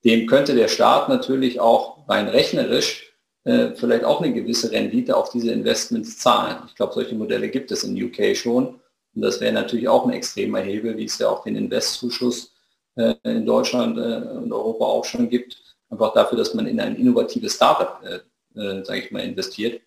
dem 0.05 0.27
könnte 0.27 0.55
der 0.55 0.67
Staat 0.67 1.09
natürlich 1.09 1.59
auch 1.59 2.07
rein 2.07 2.27
rechnerisch 2.27 3.09
äh, 3.43 3.75
vielleicht 3.75 4.03
auch 4.03 4.21
eine 4.21 4.33
gewisse 4.33 4.71
Rendite 4.71 5.15
auf 5.15 5.29
diese 5.31 5.51
Investments 5.51 6.17
zahlen. 6.17 6.57
Ich 6.67 6.75
glaube, 6.75 6.93
solche 6.93 7.15
Modelle 7.15 7.49
gibt 7.49 7.71
es 7.71 7.83
in 7.83 8.01
UK 8.01 8.35
schon. 8.35 8.79
Und 9.15 9.21
das 9.21 9.41
wäre 9.41 9.53
natürlich 9.53 9.87
auch 9.87 10.05
ein 10.05 10.13
extremer 10.13 10.59
Hebel, 10.59 10.97
wie 10.97 11.05
es 11.05 11.17
ja 11.17 11.29
auch 11.29 11.43
den 11.43 11.55
Investzuschuss 11.55 12.53
äh, 12.95 13.15
in 13.23 13.45
Deutschland 13.45 13.97
äh, 13.97 14.37
und 14.37 14.51
Europa 14.51 14.85
auch 14.85 15.05
schon 15.05 15.29
gibt. 15.29 15.57
Einfach 15.89 16.13
dafür, 16.13 16.37
dass 16.37 16.53
man 16.53 16.67
in 16.67 16.79
ein 16.79 16.95
innovatives 16.95 17.55
Startup, 17.55 17.99
äh, 18.03 18.59
äh, 18.59 18.83
sage 18.85 18.99
ich 18.99 19.11
mal, 19.11 19.23
investiert. 19.23 19.81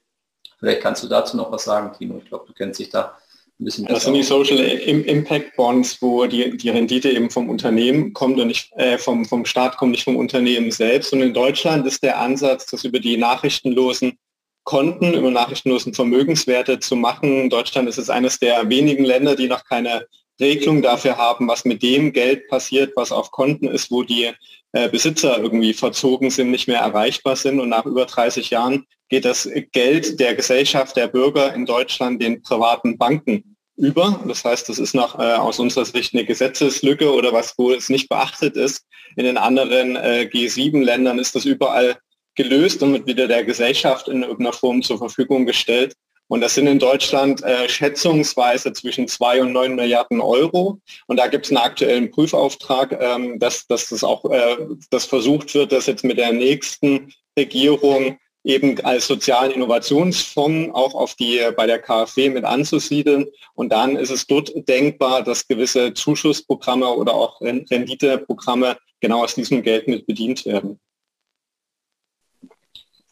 Vielleicht 0.59 0.81
kannst 0.81 1.03
du 1.03 1.09
dazu 1.09 1.37
noch 1.37 1.53
was 1.53 1.65
sagen, 1.65 1.93
Tino. 1.97 2.19
Ich 2.19 2.29
glaube, 2.29 2.47
du 2.47 2.53
kennst 2.53 2.81
dich 2.81 2.91
da 2.91 3.17
ein 3.63 3.65
bisschen 3.65 3.87
Das 3.87 4.05
sind 4.05 4.15
die 4.15 4.23
Social 4.23 4.59
Impact 4.59 5.57
Bonds, 5.57 6.01
wo 6.01 6.27
die, 6.27 6.57
die 6.57 6.71
Rendite 6.71 7.11
eben 7.11 7.31
vom 7.31 7.49
Unternehmen 7.49 8.13
kommt 8.13 8.39
und 8.39 8.49
nicht 8.49 8.71
äh, 8.77 8.99
vom, 8.99 9.25
vom 9.25 9.45
Staat 9.45 9.77
kommt, 9.77 9.93
nicht 9.93 10.05
vom 10.05 10.17
Unternehmen 10.17 10.71
selbst. 10.71 11.13
Und 11.13 11.23
in 11.23 11.33
Deutschland 11.33 11.87
ist 11.87 12.03
der 12.03 12.19
Ansatz, 12.19 12.67
das 12.67 12.85
über 12.85 12.99
die 13.01 13.17
nachrichtenlosen 13.17 14.19
Konten, 14.65 15.15
über 15.15 15.31
nachrichtenlosen 15.31 15.95
Vermögenswerte 15.95 16.79
zu 16.79 16.97
machen. 16.97 17.43
In 17.43 17.51
Deutschland 17.51 17.89
ist 17.89 17.99
es 17.99 18.11
eines 18.11 18.39
der 18.39 18.69
wenigen 18.69 19.05
Länder, 19.05 19.37
die 19.37 19.49
noch 19.49 19.65
keine 19.65 20.07
Regelung 20.41 20.83
dafür 20.83 21.17
haben, 21.17 21.49
was 21.49 21.65
mit 21.65 21.83
dem 21.83 22.13
Geld 22.13 22.49
passiert, 22.49 22.93
was 22.97 23.13
auf 23.13 23.31
Konten 23.31 23.69
ist, 23.69 23.91
wo 23.91 24.03
die 24.03 24.31
äh, 24.73 24.89
Besitzer 24.89 25.39
irgendwie 25.39 25.75
verzogen 25.75 26.31
sind, 26.31 26.51
nicht 26.51 26.69
mehr 26.69 26.81
erreichbar 26.81 27.37
sind. 27.37 27.61
Und 27.61 27.69
nach 27.69 27.87
über 27.87 28.07
30 28.07 28.51
Jahren 28.51 28.87
geht 29.09 29.25
das 29.25 29.49
Geld 29.73 30.19
der 30.19 30.35
Gesellschaft, 30.35 30.97
der 30.97 31.07
Bürger 31.07 31.55
in 31.55 31.67
Deutschland 31.67 32.23
den 32.23 32.43
privaten 32.43 32.97
Banken 32.97 33.52
über. 33.77 34.21
Das 34.27 34.45
heißt, 34.45 34.69
das 34.69 34.79
ist 34.79 34.95
noch 34.95 35.19
äh, 35.19 35.35
aus 35.35 35.59
unserer 35.59 35.85
Sicht 35.85 36.15
eine 36.15 36.25
Gesetzeslücke 36.25 37.13
oder 37.13 37.33
was, 37.33 37.55
wo 37.57 37.73
es 37.73 37.89
nicht 37.89 38.09
beachtet 38.09 38.57
ist. 38.57 38.87
In 39.17 39.25
den 39.25 39.37
anderen 39.37 39.97
äh, 39.97 40.29
G7-Ländern 40.33 41.19
ist 41.19 41.35
das 41.35 41.45
überall 41.45 41.97
gelöst 42.35 42.83
und 42.83 42.93
wird 42.93 43.07
wieder 43.07 43.29
der 43.29 43.45
Gesellschaft 43.45 44.09
in 44.09 44.23
irgendeiner 44.23 44.53
Form 44.53 44.83
zur 44.83 44.99
Verfügung 44.99 45.47
gestellt. 45.47 45.95
Und 46.29 46.41
das 46.41 46.55
sind 46.55 46.67
in 46.67 46.79
Deutschland 46.79 47.43
äh, 47.43 47.69
schätzungsweise 47.69 48.73
zwischen 48.73 49.07
zwei 49.07 49.43
und 49.43 49.53
neun 49.53 49.75
Milliarden 49.75 50.21
Euro. 50.21 50.81
Und 51.07 51.19
da 51.19 51.27
gibt 51.27 51.45
es 51.45 51.51
einen 51.51 51.59
aktuellen 51.59 52.11
Prüfauftrag, 52.11 52.97
ähm, 52.99 53.39
dass, 53.39 53.67
dass 53.67 53.91
das 53.91 54.03
auch 54.03 54.25
äh, 54.31 54.57
das 54.89 55.05
versucht 55.05 55.53
wird, 55.55 55.73
das 55.73 55.87
jetzt 55.87 56.05
mit 56.05 56.17
der 56.17 56.33
nächsten 56.33 57.13
Regierung 57.39 58.19
eben 58.45 58.81
als 58.85 59.07
sozialen 59.07 59.53
Innovationsfonds 59.53 60.75
auch 60.75 60.95
auf 60.95 61.15
die 61.15 61.41
bei 61.57 61.67
der 61.67 61.79
KfW 61.79 62.31
mit 62.31 62.45
anzusiedeln. 62.45 63.27
Und 63.55 63.73
dann 63.73 63.97
ist 63.97 64.11
es 64.11 64.27
dort 64.27 64.53
denkbar, 64.69 65.23
dass 65.23 65.47
gewisse 65.47 65.95
Zuschussprogramme 65.95 66.89
oder 66.89 67.15
auch 67.15 67.41
Renditeprogramme 67.41 68.77
genau 69.01 69.25
aus 69.25 69.35
diesem 69.35 69.63
Geld 69.63 69.89
mit 69.89 70.07
bedient 70.07 70.45
werden. 70.45 70.81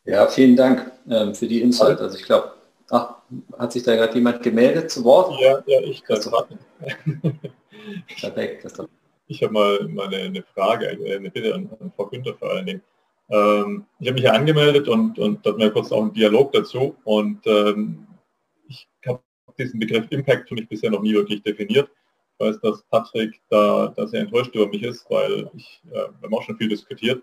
Ja, 0.04 0.26
vielen 0.26 0.56
Dank 0.56 0.90
ähm, 1.08 1.34
für 1.34 1.46
die 1.46 1.60
Insight. 1.60 2.00
Also 2.00 2.18
ich 2.18 2.24
glaube, 2.24 2.54
hat 2.90 3.72
sich 3.72 3.82
da 3.84 3.94
gerade 3.94 4.14
jemand 4.14 4.42
gemeldet 4.42 4.90
zu 4.90 5.04
Wort? 5.04 5.38
Ja, 5.40 5.62
ja 5.66 5.80
ich 5.82 6.02
kann 6.02 6.18
raten. 6.20 6.58
Perfekt. 8.20 8.66
Ich 9.28 9.42
habe 9.42 9.52
mal, 9.52 9.88
mal 9.88 10.06
eine, 10.08 10.16
eine, 10.16 10.42
Frage, 10.42 10.88
eine 10.88 11.30
Bitte 11.30 11.54
an, 11.54 11.70
an 11.78 11.92
Frau 11.94 12.06
Günther 12.06 12.34
vor 12.34 12.50
allen 12.50 12.66
Dingen. 12.66 12.82
Ähm, 13.30 13.86
ich 14.00 14.08
habe 14.08 14.14
mich 14.14 14.24
ja 14.24 14.32
angemeldet 14.32 14.88
und, 14.88 15.18
und 15.18 15.44
da 15.46 15.52
mir 15.52 15.70
kurz 15.70 15.92
auch 15.92 16.02
einen 16.02 16.12
Dialog 16.12 16.52
dazu 16.52 16.96
und 17.04 17.46
ähm, 17.46 18.06
ich 18.68 18.88
habe 19.06 19.22
diesen 19.58 19.78
Begriff 19.78 20.06
Impact 20.10 20.48
für 20.48 20.54
mich 20.54 20.68
bisher 20.68 20.90
noch 20.90 21.02
nie 21.02 21.14
wirklich 21.14 21.42
definiert. 21.42 21.88
Ich 22.38 22.46
weiß, 22.46 22.60
dass 22.60 22.82
Patrick 22.90 23.40
da, 23.48 23.92
da 23.96 24.06
sehr 24.06 24.22
enttäuscht 24.22 24.54
über 24.54 24.66
mich 24.66 24.82
ist, 24.82 25.08
weil 25.10 25.50
ich, 25.54 25.80
äh, 25.90 25.94
wir 25.94 26.22
haben 26.22 26.34
auch 26.34 26.42
schon 26.42 26.56
viel 26.56 26.68
diskutiert. 26.68 27.22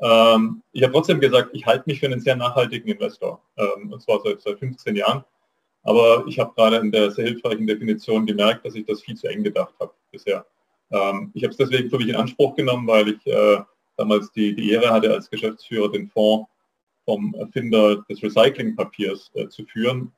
Ähm, 0.00 0.62
ich 0.72 0.82
habe 0.82 0.92
trotzdem 0.92 1.20
gesagt, 1.20 1.50
ich 1.52 1.66
halte 1.66 1.84
mich 1.86 2.00
für 2.00 2.06
einen 2.06 2.20
sehr 2.20 2.36
nachhaltigen 2.36 2.88
Investor 2.88 3.42
ähm, 3.56 3.92
und 3.92 4.00
zwar 4.02 4.20
seit, 4.24 4.40
seit 4.40 4.58
15 4.58 4.96
Jahren. 4.96 5.24
Aber 5.82 6.24
ich 6.26 6.38
habe 6.38 6.54
gerade 6.54 6.76
in 6.76 6.92
der 6.92 7.10
sehr 7.10 7.26
hilfreichen 7.26 7.66
Definition 7.66 8.24
gemerkt, 8.24 8.64
dass 8.64 8.74
ich 8.74 8.86
das 8.86 9.02
viel 9.02 9.16
zu 9.16 9.26
eng 9.26 9.42
gedacht 9.42 9.74
habe 9.80 9.92
bisher. 10.10 10.46
Ähm, 10.90 11.30
ich 11.34 11.42
habe 11.42 11.50
es 11.50 11.56
deswegen 11.56 11.90
für 11.90 11.98
mich 11.98 12.08
in 12.08 12.16
Anspruch 12.16 12.54
genommen, 12.54 12.86
weil 12.86 13.08
ich 13.08 13.26
äh, 13.26 13.60
damals 13.96 14.30
die, 14.32 14.54
die 14.54 14.70
Ehre 14.70 14.90
hatte, 14.90 15.12
als 15.12 15.30
Geschäftsführer 15.30 15.90
den 15.90 16.08
Fonds 16.08 16.48
vom 17.04 17.34
Erfinder 17.34 18.02
des 18.08 18.22
Recyclingpapiers 18.22 19.30
äh, 19.34 19.48
zu 19.48 19.64
führen 19.64 20.12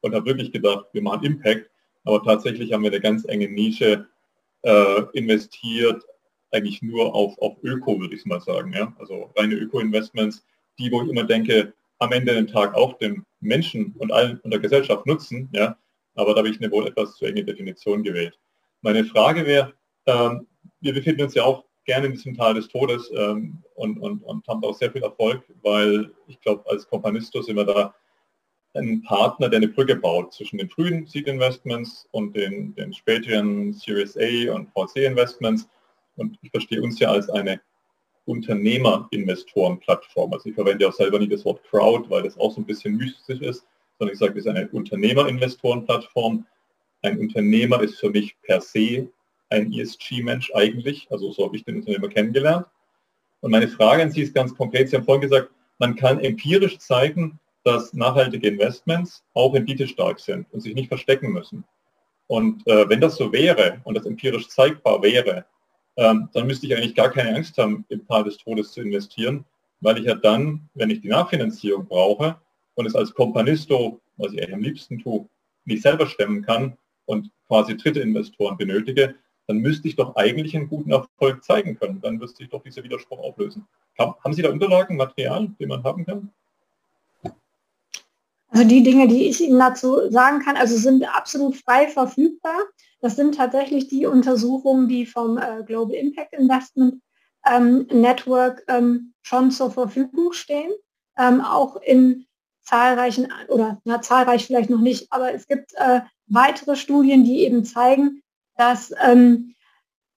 und 0.00 0.14
habe 0.14 0.26
wirklich 0.26 0.52
gedacht, 0.52 0.86
wir 0.92 1.02
machen 1.02 1.24
Impact, 1.24 1.70
aber 2.04 2.22
tatsächlich 2.22 2.72
haben 2.72 2.82
wir 2.82 2.90
eine 2.90 3.00
ganz 3.00 3.24
enge 3.26 3.48
Nische 3.48 4.06
äh, 4.62 5.02
investiert, 5.12 6.02
eigentlich 6.52 6.82
nur 6.82 7.14
auf, 7.14 7.38
auf 7.38 7.56
Öko, 7.62 8.00
würde 8.00 8.14
ich 8.14 8.24
mal 8.24 8.40
sagen. 8.40 8.72
Ja? 8.72 8.94
Also 8.98 9.30
reine 9.36 9.54
Öko-Investments, 9.54 10.44
die, 10.78 10.90
wo 10.90 11.02
ich 11.02 11.10
immer 11.10 11.24
denke, 11.24 11.72
am 11.98 12.12
Ende 12.12 12.34
den 12.34 12.46
Tag 12.46 12.74
auch 12.74 12.98
dem 12.98 13.24
Menschen 13.40 13.94
und 13.98 14.10
allen 14.12 14.40
und 14.40 14.50
der 14.50 14.60
Gesellschaft 14.60 15.06
nutzen, 15.06 15.48
ja, 15.52 15.76
aber 16.14 16.32
da 16.32 16.38
habe 16.38 16.48
ich 16.48 16.60
eine 16.60 16.70
wohl 16.70 16.86
etwas 16.86 17.14
zu 17.16 17.26
enge 17.26 17.44
Definition 17.44 18.02
gewählt. 18.02 18.38
Meine 18.80 19.04
Frage 19.04 19.46
wäre, 19.46 19.74
ähm, 20.06 20.46
wir 20.80 20.94
befinden 20.94 21.22
uns 21.22 21.34
ja 21.34 21.44
auch 21.44 21.64
gerne 21.84 22.06
in 22.06 22.12
diesem 22.12 22.36
Tal 22.36 22.54
des 22.54 22.68
Todes 22.68 23.10
ähm, 23.14 23.62
und, 23.74 23.98
und, 23.98 24.22
und 24.22 24.46
haben 24.46 24.62
auch 24.64 24.74
sehr 24.74 24.92
viel 24.92 25.02
Erfolg, 25.02 25.42
weil 25.62 26.12
ich 26.26 26.40
glaube, 26.40 26.68
als 26.70 26.88
Kompanisto 26.88 27.42
sind 27.42 27.56
wir 27.56 27.64
da 27.64 27.94
ein 28.74 29.02
Partner, 29.02 29.48
der 29.48 29.58
eine 29.58 29.68
Brücke 29.68 29.96
baut 29.96 30.32
zwischen 30.32 30.58
den 30.58 30.70
frühen 30.70 31.04
Seed 31.06 31.26
Investments 31.26 32.08
und 32.12 32.36
den, 32.36 32.72
den 32.76 32.94
späteren 32.94 33.72
Series 33.72 34.16
A 34.16 34.54
und 34.54 34.68
VC 34.72 35.06
Investments. 35.06 35.68
Und 36.16 36.38
ich 36.42 36.50
verstehe 36.50 36.82
uns 36.82 37.00
ja 37.00 37.10
als 37.10 37.28
eine 37.30 37.60
Unternehmer-Investoren-Plattform. 38.26 40.32
Also 40.32 40.50
ich 40.50 40.54
verwende 40.54 40.88
auch 40.88 40.92
selber 40.92 41.18
nie 41.18 41.28
das 41.28 41.44
Wort 41.44 41.64
Crowd, 41.64 42.08
weil 42.10 42.22
das 42.22 42.38
auch 42.38 42.52
so 42.52 42.60
ein 42.60 42.66
bisschen 42.66 42.96
mystisch 42.96 43.40
ist, 43.40 43.66
sondern 43.98 44.14
ich 44.14 44.20
sage, 44.20 44.36
wir 44.36 44.42
sind 44.42 44.56
eine 44.56 44.68
Unternehmer-Investoren-Plattform. 44.68 46.46
Ein 47.02 47.18
Unternehmer 47.18 47.82
ist 47.82 47.98
für 47.98 48.10
mich 48.10 48.40
per 48.42 48.60
se 48.60 49.08
ein 49.50 49.72
ESG-Mensch 49.72 50.52
eigentlich, 50.54 51.08
also 51.10 51.32
so 51.32 51.44
habe 51.44 51.56
ich 51.56 51.64
den 51.64 51.76
Unternehmer 51.76 52.08
kennengelernt. 52.08 52.66
Und 53.40 53.50
meine 53.50 53.68
Frage 53.68 54.02
an 54.02 54.10
Sie 54.10 54.22
ist 54.22 54.34
ganz 54.34 54.54
konkret, 54.54 54.88
Sie 54.88 54.96
haben 54.96 55.04
vorhin 55.04 55.22
gesagt, 55.22 55.50
man 55.78 55.96
kann 55.96 56.20
empirisch 56.20 56.78
zeigen, 56.78 57.38
dass 57.64 57.92
nachhaltige 57.92 58.48
Investments 58.48 59.24
auch 59.34 59.54
renditestark 59.54 60.20
sind 60.20 60.46
und 60.52 60.60
sich 60.60 60.74
nicht 60.74 60.88
verstecken 60.88 61.32
müssen. 61.32 61.64
Und 62.26 62.66
äh, 62.66 62.88
wenn 62.88 63.00
das 63.00 63.16
so 63.16 63.32
wäre 63.32 63.80
und 63.84 63.96
das 63.96 64.06
empirisch 64.06 64.48
zeigbar 64.48 65.02
wäre, 65.02 65.44
ähm, 65.96 66.28
dann 66.32 66.46
müsste 66.46 66.66
ich 66.66 66.76
eigentlich 66.76 66.94
gar 66.94 67.10
keine 67.10 67.34
Angst 67.34 67.58
haben, 67.58 67.84
im 67.88 68.06
Tal 68.06 68.24
des 68.24 68.38
Todes 68.38 68.72
zu 68.72 68.80
investieren, 68.80 69.44
weil 69.80 69.98
ich 69.98 70.04
ja 70.04 70.14
dann, 70.14 70.68
wenn 70.74 70.90
ich 70.90 71.00
die 71.00 71.08
Nachfinanzierung 71.08 71.86
brauche 71.86 72.36
und 72.74 72.86
es 72.86 72.94
als 72.94 73.12
Companisto, 73.12 74.00
was 74.16 74.32
ich 74.32 74.40
eigentlich 74.40 74.54
am 74.54 74.62
liebsten 74.62 74.98
tue, 74.98 75.28
nicht 75.64 75.82
selber 75.82 76.06
stemmen 76.06 76.42
kann 76.42 76.76
und 77.06 77.30
quasi 77.48 77.76
dritte 77.76 78.00
Investoren 78.00 78.56
benötige, 78.56 79.16
dann 79.50 79.58
müsste 79.58 79.88
ich 79.88 79.96
doch 79.96 80.14
eigentlich 80.14 80.56
einen 80.56 80.68
guten 80.68 80.92
Erfolg 80.92 81.42
zeigen 81.42 81.76
können. 81.76 82.00
Dann 82.00 82.18
müsste 82.18 82.44
ich 82.44 82.50
doch 82.50 82.62
dieser 82.62 82.84
Widerspruch 82.84 83.18
auflösen. 83.18 83.66
Haben 83.98 84.32
Sie 84.32 84.42
da 84.42 84.50
Unterlagen, 84.50 84.96
Material, 84.96 85.48
die 85.58 85.66
man 85.66 85.82
haben 85.82 86.06
kann? 86.06 86.30
Also 88.50 88.64
die 88.64 88.84
Dinge, 88.84 89.08
die 89.08 89.28
ich 89.28 89.40
Ihnen 89.40 89.58
dazu 89.58 90.08
sagen 90.08 90.38
kann, 90.38 90.56
also 90.56 90.76
sind 90.76 91.02
absolut 91.02 91.56
frei 91.56 91.88
verfügbar. 91.88 92.58
Das 93.00 93.16
sind 93.16 93.34
tatsächlich 93.34 93.88
die 93.88 94.06
Untersuchungen, 94.06 94.86
die 94.86 95.04
vom 95.04 95.36
äh, 95.36 95.64
Global 95.66 95.96
Impact 95.96 96.32
Investment 96.32 97.02
ähm, 97.44 97.88
Network 97.90 98.62
ähm, 98.68 99.14
schon 99.22 99.50
zur 99.50 99.72
Verfügung 99.72 100.32
stehen, 100.32 100.70
ähm, 101.18 101.40
auch 101.40 101.74
in 101.82 102.26
zahlreichen, 102.62 103.32
oder 103.48 103.80
na, 103.82 104.00
zahlreich 104.00 104.46
vielleicht 104.46 104.70
noch 104.70 104.80
nicht, 104.80 105.12
aber 105.12 105.34
es 105.34 105.48
gibt 105.48 105.72
äh, 105.74 106.02
weitere 106.28 106.76
Studien, 106.76 107.24
die 107.24 107.40
eben 107.40 107.64
zeigen, 107.64 108.22
dass 108.60 108.92
ähm, 109.02 109.54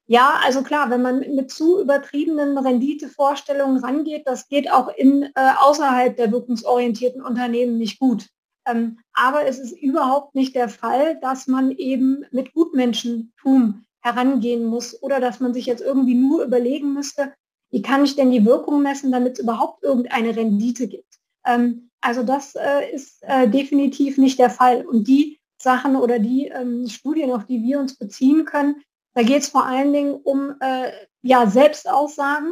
ja, 0.06 0.40
also 0.44 0.64
klar, 0.64 0.90
wenn 0.90 1.02
man 1.02 1.20
mit 1.34 1.50
zu 1.50 1.80
übertriebenen 1.80 2.58
Renditevorstellungen 2.58 3.78
rangeht, 3.84 4.28
das 4.28 4.50
geht 4.50 4.70
auch 4.70 4.90
in, 4.90 5.24
äh, 5.24 5.52
außerhalb 5.60 6.18
der 6.18 6.32
wirkungsorientierten 6.32 7.22
Unternehmen 7.22 7.78
nicht 7.78 8.00
gut. 8.00 8.28
Ähm, 8.68 9.00
aber 9.14 9.46
es 9.46 9.60
ist 9.60 9.72
überhaupt 9.72 10.36
nicht 10.36 10.56
der 10.56 10.68
Fall, 10.68 11.20
dass 11.22 11.48
man 11.48 11.72
eben 11.72 12.26
mit 12.32 12.54
Gutmenschentum 12.54 13.86
herangehen 14.02 14.66
muss 14.66 15.02
oder 15.02 15.22
dass 15.22 15.40
man 15.40 15.54
sich 15.54 15.66
jetzt 15.66 15.82
irgendwie 15.82 16.16
nur 16.16 16.44
überlegen 16.44 16.94
müsste, 16.94 17.34
wie 17.72 17.82
kann 17.82 18.04
ich 18.04 18.18
denn 18.18 18.32
die 18.32 18.46
Wirkung 18.46 18.82
messen, 18.82 19.12
damit 19.12 19.34
es 19.34 19.44
überhaupt 19.44 19.84
irgendeine 19.84 20.36
Rendite 20.36 20.88
gibt. 20.88 21.20
Ähm, 21.46 21.90
also 22.02 22.24
das 22.24 22.56
äh, 22.56 22.92
ist 22.94 23.24
äh, 23.24 23.48
definitiv 23.48 24.18
nicht 24.18 24.38
der 24.38 24.50
Fall. 24.50 24.86
Und 24.86 25.08
die 25.08 25.40
Sachen 25.64 25.96
oder 25.96 26.20
die 26.20 26.48
ähm, 26.48 26.88
Studien, 26.88 27.32
auf 27.32 27.46
die 27.46 27.64
wir 27.64 27.80
uns 27.80 27.98
beziehen 27.98 28.46
können, 28.46 28.84
da 29.16 29.24
geht 29.24 29.44
es 29.44 29.50
vor 29.50 29.66
allen 29.66 29.94
Dingen 29.94 30.14
um 30.14 30.56
äh, 30.60 30.92
ja, 31.22 31.48
Selbstaussagen. 31.48 32.52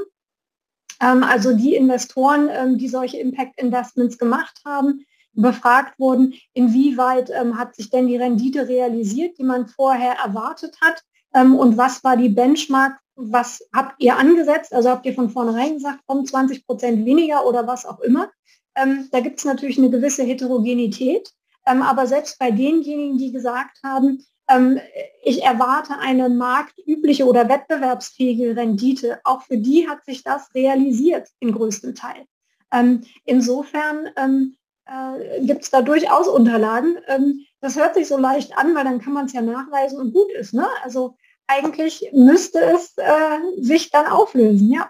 Ähm, 1.02 1.24
also 1.24 1.54
die 1.54 1.76
Investoren, 1.76 2.50
ähm, 2.52 2.78
die 2.78 2.88
solche 2.88 3.18
Impact 3.18 3.60
Investments 3.60 4.18
gemacht 4.18 4.62
haben, 4.66 5.06
befragt 5.34 5.98
wurden, 5.98 6.34
inwieweit 6.54 7.30
ähm, 7.30 7.58
hat 7.58 7.76
sich 7.76 7.90
denn 7.90 8.08
die 8.08 8.18
Rendite 8.18 8.68
realisiert, 8.68 9.38
die 9.38 9.44
man 9.44 9.68
vorher 9.68 10.14
erwartet 10.14 10.78
hat? 10.82 11.04
Ähm, 11.34 11.56
und 11.56 11.78
was 11.78 12.04
war 12.04 12.18
die 12.18 12.30
Benchmark, 12.30 13.00
was 13.16 13.62
habt 13.74 14.02
ihr 14.02 14.18
angesetzt, 14.18 14.74
also 14.74 14.90
habt 14.90 15.06
ihr 15.06 15.14
von 15.14 15.30
vornherein 15.30 15.76
gesagt, 15.76 16.00
um 16.06 16.26
20 16.26 16.66
Prozent 16.66 17.06
weniger 17.06 17.46
oder 17.46 17.66
was 17.66 17.86
auch 17.86 18.00
immer. 18.02 18.30
Ähm, 18.76 19.08
da 19.12 19.20
gibt 19.20 19.40
es 19.40 19.46
natürlich 19.46 19.78
eine 19.78 19.90
gewisse 19.90 20.24
Heterogenität, 20.24 21.32
aber 21.66 22.08
selbst 22.08 22.40
bei 22.40 22.52
denjenigen, 22.52 23.18
die 23.18 23.32
gesagt 23.32 23.80
haben, 23.84 24.26
ähm, 24.50 24.80
ich 25.24 25.44
erwarte 25.44 25.98
eine 26.00 26.30
marktübliche 26.30 27.26
oder 27.26 27.48
wettbewerbsfähige 27.48 28.56
Rendite. 28.56 29.20
Auch 29.24 29.44
für 29.44 29.58
die 29.58 29.88
hat 29.88 30.04
sich 30.06 30.24
das 30.24 30.54
realisiert 30.54 31.30
im 31.40 31.54
größten 31.54 31.96
Teil. 31.96 32.26
Ähm, 32.74 33.02
insofern 33.26 34.10
ähm, 34.18 34.58
äh, 34.86 35.42
gibt 35.46 35.64
es 35.64 35.70
da 35.70 35.82
durchaus 35.82 36.28
Unterlagen. 36.28 36.98
Ähm, 37.08 37.46
das 37.60 37.78
hört 37.78 37.96
sich 37.96 38.08
so 38.08 38.18
leicht 38.18 38.58
an, 38.58 38.76
weil 38.76 38.84
dann 38.84 39.00
kann 39.00 39.14
man 39.14 39.26
es 39.26 39.34
ja 39.34 39.42
nachweisen 39.42 40.00
und 40.00 40.14
gut 40.14 40.32
ist. 40.32 40.54
Ne? 40.54 40.68
Also 40.84 41.16
eigentlich 41.48 42.10
müsste 42.14 42.60
es 42.60 42.94
äh, 42.98 43.62
sich 43.62 43.92
dann 43.92 44.08
auflösen, 44.08 44.72
ja. 44.72 44.90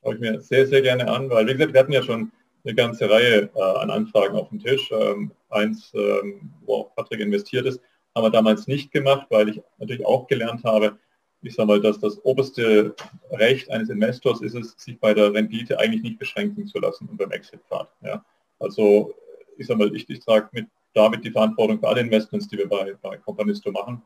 Schaue 0.00 0.14
ich 0.14 0.20
mir 0.20 0.40
sehr, 0.40 0.66
sehr 0.66 0.82
gerne 0.82 1.06
an, 1.08 1.30
weil 1.30 1.46
wie 1.46 1.52
gesagt, 1.52 1.72
wir 1.72 1.80
hatten 1.80 1.92
ja 1.92 2.02
schon 2.02 2.32
eine 2.64 2.74
ganze 2.74 3.10
Reihe 3.10 3.50
äh, 3.54 3.60
an 3.60 3.90
Anfragen 3.90 4.36
auf 4.36 4.48
dem 4.50 4.60
Tisch. 4.60 4.90
Ähm, 4.92 5.32
eins, 5.50 5.92
ähm, 5.94 6.52
wo 6.64 6.76
auch 6.76 6.94
Patrick 6.94 7.20
investiert 7.20 7.66
ist, 7.66 7.80
haben 8.14 8.24
wir 8.24 8.30
damals 8.30 8.66
nicht 8.66 8.92
gemacht, 8.92 9.26
weil 9.30 9.48
ich 9.48 9.62
natürlich 9.78 10.04
auch 10.04 10.26
gelernt 10.26 10.64
habe, 10.64 10.98
ich 11.42 11.54
sage 11.54 11.66
mal, 11.66 11.80
dass 11.80 11.98
das 11.98 12.24
oberste 12.24 12.94
Recht 13.32 13.70
eines 13.70 13.88
Investors 13.88 14.40
ist 14.42 14.54
es, 14.54 14.74
sich 14.78 14.98
bei 15.00 15.12
der 15.12 15.34
Rendite 15.34 15.78
eigentlich 15.78 16.02
nicht 16.02 16.18
beschränken 16.18 16.66
zu 16.66 16.78
lassen 16.78 17.08
und 17.08 17.16
beim 17.16 17.32
Exit-Pfad. 17.32 17.88
Ja. 18.02 18.24
Also 18.60 19.14
ich 19.58 19.66
sage 19.66 19.78
mal, 19.78 19.94
ich, 19.94 20.08
ich 20.08 20.20
trage 20.20 20.48
mit 20.52 20.66
David 20.94 21.24
die 21.24 21.30
Verantwortung 21.30 21.80
für 21.80 21.88
alle 21.88 22.00
Investments, 22.00 22.48
die 22.48 22.58
wir 22.58 22.68
bei, 22.68 22.94
bei 23.02 23.16
Companisto 23.16 23.72
machen. 23.72 24.02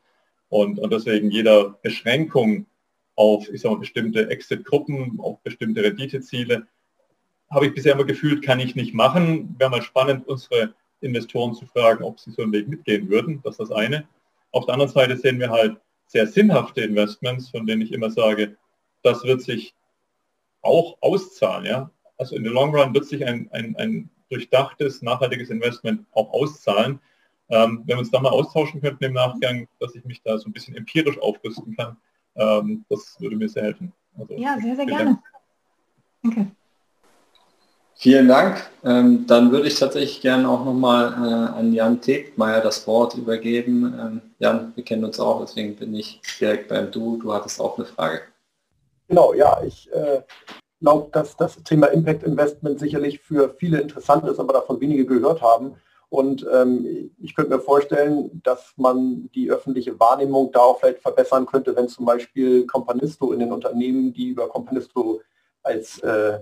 Und, 0.49 0.79
und 0.79 0.93
deswegen 0.93 1.31
jeder 1.31 1.71
Beschränkung 1.83 2.67
auf, 3.17 3.49
ich 3.53 3.61
sage 3.61 3.75
mal, 3.75 3.81
bestimmte 3.81 4.31
Exit-Gruppen, 4.31 5.19
auf 5.21 5.41
bestimmte 5.43 5.83
Renditeziele, 5.83 6.67
habe 7.51 7.67
ich 7.67 7.75
bisher 7.75 7.95
immer 7.95 8.05
gefühlt, 8.05 8.45
kann 8.45 8.61
ich 8.61 8.75
nicht 8.75 8.95
machen. 8.95 9.55
Wäre 9.59 9.71
mal 9.71 9.83
spannend, 9.83 10.27
unsere 10.27 10.75
Investoren 11.01 11.55
zu 11.55 11.67
fragen, 11.67 12.03
ob 12.03 12.19
sie 12.19 12.31
so 12.31 12.43
einen 12.43 12.53
Weg 12.53 12.69
mitgehen 12.69 13.09
würden. 13.09 13.41
Das 13.43 13.55
ist 13.55 13.71
das 13.71 13.73
eine. 13.73 14.07
Auf 14.53 14.67
der 14.67 14.75
anderen 14.75 14.93
Seite 14.93 15.17
sehen 15.17 15.39
wir 15.39 15.51
halt 15.51 15.77
sehr 16.07 16.27
sinnhafte 16.27 16.83
Investments, 16.83 17.51
von 17.51 17.67
denen 17.67 17.83
ich 17.83 17.93
immer 17.93 18.11
sage, 18.11 18.57
das 19.03 19.23
wird 19.25 19.43
sich 19.43 19.75
auch 20.63 20.97
auszahlen. 21.01 21.65
Ja? 21.67 21.91
Also 22.19 22.37
in 22.37 22.45
der 22.45 22.53
Long 22.53 22.75
Run 22.75 22.95
wird 22.95 23.07
sich 23.07 23.25
ein, 23.25 23.49
ein, 23.53 23.77
ein 23.77 24.11
durchdachtes, 24.31 25.03
nachhaltiges 25.03 25.51
Investment 25.51 26.05
auch 26.13 26.33
auszahlen. 26.33 27.01
Ähm, 27.49 27.83
wenn 27.87 27.97
wir 27.97 27.99
uns 27.99 28.11
da 28.11 28.21
mal 28.21 28.31
austauschen 28.31 28.81
könnten 28.81 29.05
im 29.05 29.13
Nachgang, 29.13 29.69
dass 29.79 29.95
ich 29.95 30.05
mich 30.05 30.21
da 30.23 30.37
so 30.39 30.49
ein 30.49 30.53
bisschen 30.53 30.77
empirisch 30.77 31.19
aufrüsten 31.19 31.77
kann, 31.77 31.97
ähm, 32.35 32.85
das 32.89 33.21
würde 33.21 33.37
mir 33.37 33.49
sehr 33.49 33.63
helfen. 33.63 33.93
Also, 34.19 34.35
ja, 34.37 34.59
sehr, 34.61 34.75
sehr 34.75 34.87
gerne. 34.87 35.23
Danke. 36.23 36.51
Vielen 37.99 38.29
Dank. 38.29 38.59
Ähm, 38.85 39.27
dann 39.27 39.51
würde 39.51 39.69
ich 39.69 39.79
tatsächlich 39.79 40.21
gerne 40.21 40.47
auch 40.51 40.67
nochmal 40.67 41.15
äh, 41.15 41.59
an 41.59 41.73
Jan 41.73 41.99
Tegmeier 42.03 42.61
das 42.61 42.87
Wort 42.87 43.15
übergeben. 43.15 43.95
Ähm, 43.99 44.21
Jan, 44.39 44.73
wir 44.75 44.85
kennen 44.85 45.05
uns 45.05 45.19
auch, 45.19 45.41
deswegen 45.41 45.75
bin 45.77 45.95
ich 45.95 46.21
direkt 46.39 46.69
beim 46.69 46.91
Du. 46.91 47.17
Du 47.17 47.33
hattest 47.33 47.59
auch 47.59 47.79
eine 47.79 47.87
Frage. 47.87 48.21
Genau, 49.09 49.33
ja, 49.33 49.63
ich 49.67 49.91
äh, 49.93 50.21
glaube, 50.83 51.09
dass 51.13 51.39
das 51.39 51.63
Thema 51.63 51.87
Impact 51.87 52.23
Investment 52.23 52.79
sicherlich 52.79 53.21
für 53.21 53.55
viele 53.59 53.81
interessant 53.81 54.29
ist, 54.29 54.39
aber 54.39 54.53
davon 54.53 54.79
wenige 54.79 55.07
gehört 55.07 55.41
haben. 55.41 55.77
Und 56.11 56.47
ähm, 56.53 57.11
ich 57.19 57.35
könnte 57.35 57.57
mir 57.57 57.63
vorstellen, 57.63 58.43
dass 58.45 58.75
man 58.77 59.31
die 59.35 59.51
öffentliche 59.51 59.99
Wahrnehmung 59.99 60.53
da 60.53 60.61
auch 60.61 60.81
vielleicht 60.81 61.01
verbessern 61.01 61.47
könnte, 61.47 61.75
wenn 61.75 61.89
zum 61.89 62.05
Beispiel 62.05 62.67
Companisto 62.67 63.33
in 63.33 63.41
den 63.41 63.53
Unternehmen, 63.53 64.13
die 64.13 64.29
über 64.29 64.49
Companisto 64.49 65.23
als 65.63 65.99
äh, 66.01 66.41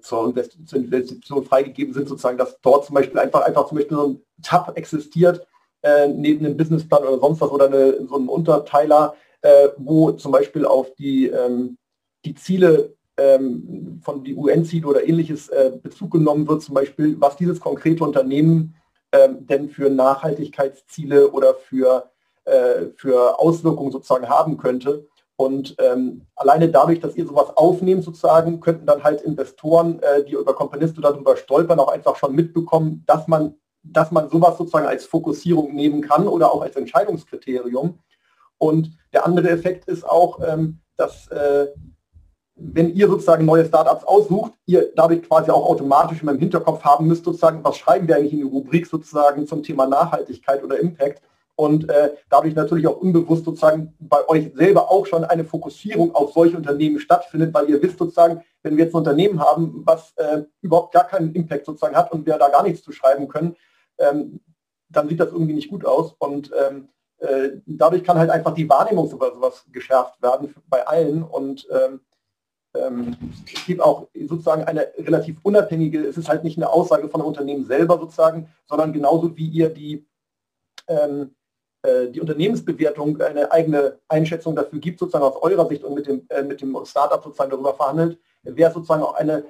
zur, 0.00 0.34
Investition 0.72 1.44
freigegeben 1.44 1.94
sind, 1.94 2.08
sozusagen, 2.08 2.38
dass 2.38 2.60
dort 2.60 2.86
zum 2.86 2.94
Beispiel 2.94 3.18
einfach, 3.18 3.42
einfach 3.42 3.66
zum 3.66 3.78
Beispiel 3.78 3.96
so 3.96 4.08
ein 4.08 4.20
Tab 4.42 4.76
existiert, 4.76 5.46
äh, 5.82 6.08
neben 6.08 6.44
einem 6.44 6.56
Businessplan 6.56 7.02
oder 7.02 7.18
sonst 7.18 7.40
was 7.40 7.50
oder 7.50 7.66
eine, 7.66 8.06
so 8.06 8.16
ein 8.16 8.28
Unterteiler, 8.28 9.14
äh, 9.42 9.68
wo 9.76 10.12
zum 10.12 10.32
Beispiel 10.32 10.64
auf 10.64 10.94
die, 10.94 11.26
ähm, 11.26 11.76
die 12.24 12.34
Ziele 12.34 12.94
ähm, 13.16 14.00
von 14.02 14.24
die 14.24 14.34
UN-Ziele 14.34 14.86
oder 14.86 15.06
ähnliches 15.06 15.48
äh, 15.48 15.72
Bezug 15.82 16.12
genommen 16.12 16.48
wird, 16.48 16.62
zum 16.62 16.74
Beispiel, 16.74 17.20
was 17.20 17.36
dieses 17.36 17.60
konkrete 17.60 18.02
Unternehmen 18.02 18.74
ähm, 19.12 19.46
denn 19.46 19.68
für 19.68 19.90
Nachhaltigkeitsziele 19.90 21.30
oder 21.30 21.54
für, 21.54 22.10
äh, 22.44 22.86
für 22.96 23.38
Auswirkungen 23.38 23.92
sozusagen 23.92 24.28
haben 24.28 24.56
könnte. 24.56 25.06
Und 25.36 25.74
ähm, 25.78 26.26
alleine 26.36 26.68
dadurch, 26.68 27.00
dass 27.00 27.16
ihr 27.16 27.26
sowas 27.26 27.56
aufnehmt 27.56 28.04
sozusagen, 28.04 28.60
könnten 28.60 28.86
dann 28.86 29.02
halt 29.02 29.20
Investoren, 29.22 30.00
äh, 30.00 30.24
die 30.24 30.32
über 30.32 30.54
Companisto 30.54 31.00
darüber 31.00 31.36
stolpern, 31.36 31.80
auch 31.80 31.88
einfach 31.88 32.16
schon 32.16 32.34
mitbekommen, 32.34 33.02
dass 33.06 33.26
man, 33.26 33.54
dass 33.82 34.12
man 34.12 34.30
sowas 34.30 34.56
sozusagen 34.56 34.86
als 34.86 35.06
Fokussierung 35.06 35.74
nehmen 35.74 36.02
kann 36.02 36.28
oder 36.28 36.52
auch 36.52 36.62
als 36.62 36.76
Entscheidungskriterium. 36.76 37.98
Und 38.58 38.96
der 39.12 39.26
andere 39.26 39.50
Effekt 39.50 39.88
ist 39.88 40.08
auch, 40.08 40.40
ähm, 40.46 40.78
dass 40.96 41.26
äh, 41.28 41.66
wenn 42.56 42.94
ihr 42.94 43.08
sozusagen 43.08 43.44
neue 43.44 43.66
Startups 43.66 44.04
aussucht, 44.04 44.52
ihr 44.66 44.92
dadurch 44.94 45.22
quasi 45.22 45.50
auch 45.50 45.66
automatisch 45.66 46.20
in 46.20 46.26
meinem 46.26 46.38
Hinterkopf 46.38 46.84
haben 46.84 47.08
müsst, 47.08 47.24
sozusagen, 47.24 47.64
was 47.64 47.76
schreiben 47.76 48.06
wir 48.06 48.16
eigentlich 48.16 48.32
in 48.32 48.38
die 48.38 48.44
Rubrik 48.44 48.86
sozusagen 48.86 49.46
zum 49.48 49.64
Thema 49.64 49.86
Nachhaltigkeit 49.86 50.62
oder 50.62 50.78
Impact 50.78 51.20
und 51.56 51.88
äh, 51.88 52.14
dadurch 52.28 52.54
natürlich 52.54 52.86
auch 52.86 52.96
unbewusst 52.96 53.44
sozusagen 53.44 53.94
bei 54.00 54.26
euch 54.28 54.52
selber 54.54 54.90
auch 54.90 55.06
schon 55.06 55.24
eine 55.24 55.44
Fokussierung 55.44 56.14
auf 56.14 56.32
solche 56.32 56.56
Unternehmen 56.56 56.98
stattfindet, 56.98 57.54
weil 57.54 57.70
ihr 57.70 57.80
wisst 57.80 57.98
sozusagen, 57.98 58.42
wenn 58.62 58.76
wir 58.76 58.84
jetzt 58.84 58.94
ein 58.94 58.98
Unternehmen 58.98 59.40
haben, 59.40 59.82
was 59.84 60.12
äh, 60.16 60.42
überhaupt 60.62 60.92
gar 60.92 61.06
keinen 61.06 61.32
Impact 61.34 61.66
sozusagen 61.66 61.96
hat 61.96 62.10
und 62.10 62.26
wir 62.26 62.38
da 62.38 62.48
gar 62.48 62.64
nichts 62.64 62.82
zu 62.82 62.90
schreiben 62.90 63.28
können, 63.28 63.56
ähm, 63.98 64.40
dann 64.88 65.08
sieht 65.08 65.20
das 65.20 65.30
irgendwie 65.30 65.54
nicht 65.54 65.70
gut 65.70 65.84
aus. 65.84 66.14
Und 66.18 66.50
ähm, 66.58 66.88
äh, 67.18 67.50
dadurch 67.66 68.02
kann 68.02 68.18
halt 68.18 68.30
einfach 68.30 68.54
die 68.54 68.68
Wahrnehmung 68.68 69.10
über 69.10 69.32
sowas 69.32 69.64
geschärft 69.70 70.20
werden 70.22 70.54
bei 70.66 70.86
allen. 70.86 71.22
Und 71.22 71.68
ähm, 71.70 72.00
ähm, 72.74 73.16
es 73.46 73.64
gibt 73.66 73.80
auch 73.80 74.08
sozusagen 74.26 74.64
eine 74.64 74.88
relativ 74.98 75.36
unabhängige, 75.42 76.04
es 76.04 76.18
ist 76.18 76.28
halt 76.28 76.42
nicht 76.42 76.58
eine 76.58 76.68
Aussage 76.68 77.08
von 77.08 77.20
einem 77.20 77.28
Unternehmen 77.28 77.64
selber 77.64 77.98
sozusagen, 77.98 78.48
sondern 78.66 78.92
genauso 78.92 79.36
wie 79.36 79.46
ihr 79.46 79.68
die 79.68 80.04
ähm, 80.88 81.22
äh, 81.22 81.43
die 82.10 82.20
Unternehmensbewertung 82.20 83.20
eine 83.20 83.50
eigene 83.52 83.98
Einschätzung 84.08 84.56
dafür 84.56 84.78
gibt, 84.78 84.98
sozusagen 84.98 85.24
aus 85.24 85.42
eurer 85.42 85.66
Sicht 85.68 85.84
und 85.84 85.94
mit 85.94 86.06
dem, 86.06 86.26
äh, 86.28 86.42
mit 86.42 86.60
dem 86.60 86.76
Startup 86.84 87.22
sozusagen 87.22 87.50
darüber 87.50 87.74
verhandelt, 87.74 88.18
wäre 88.42 88.72
sozusagen 88.72 89.02
auch 89.02 89.14
eine 89.14 89.44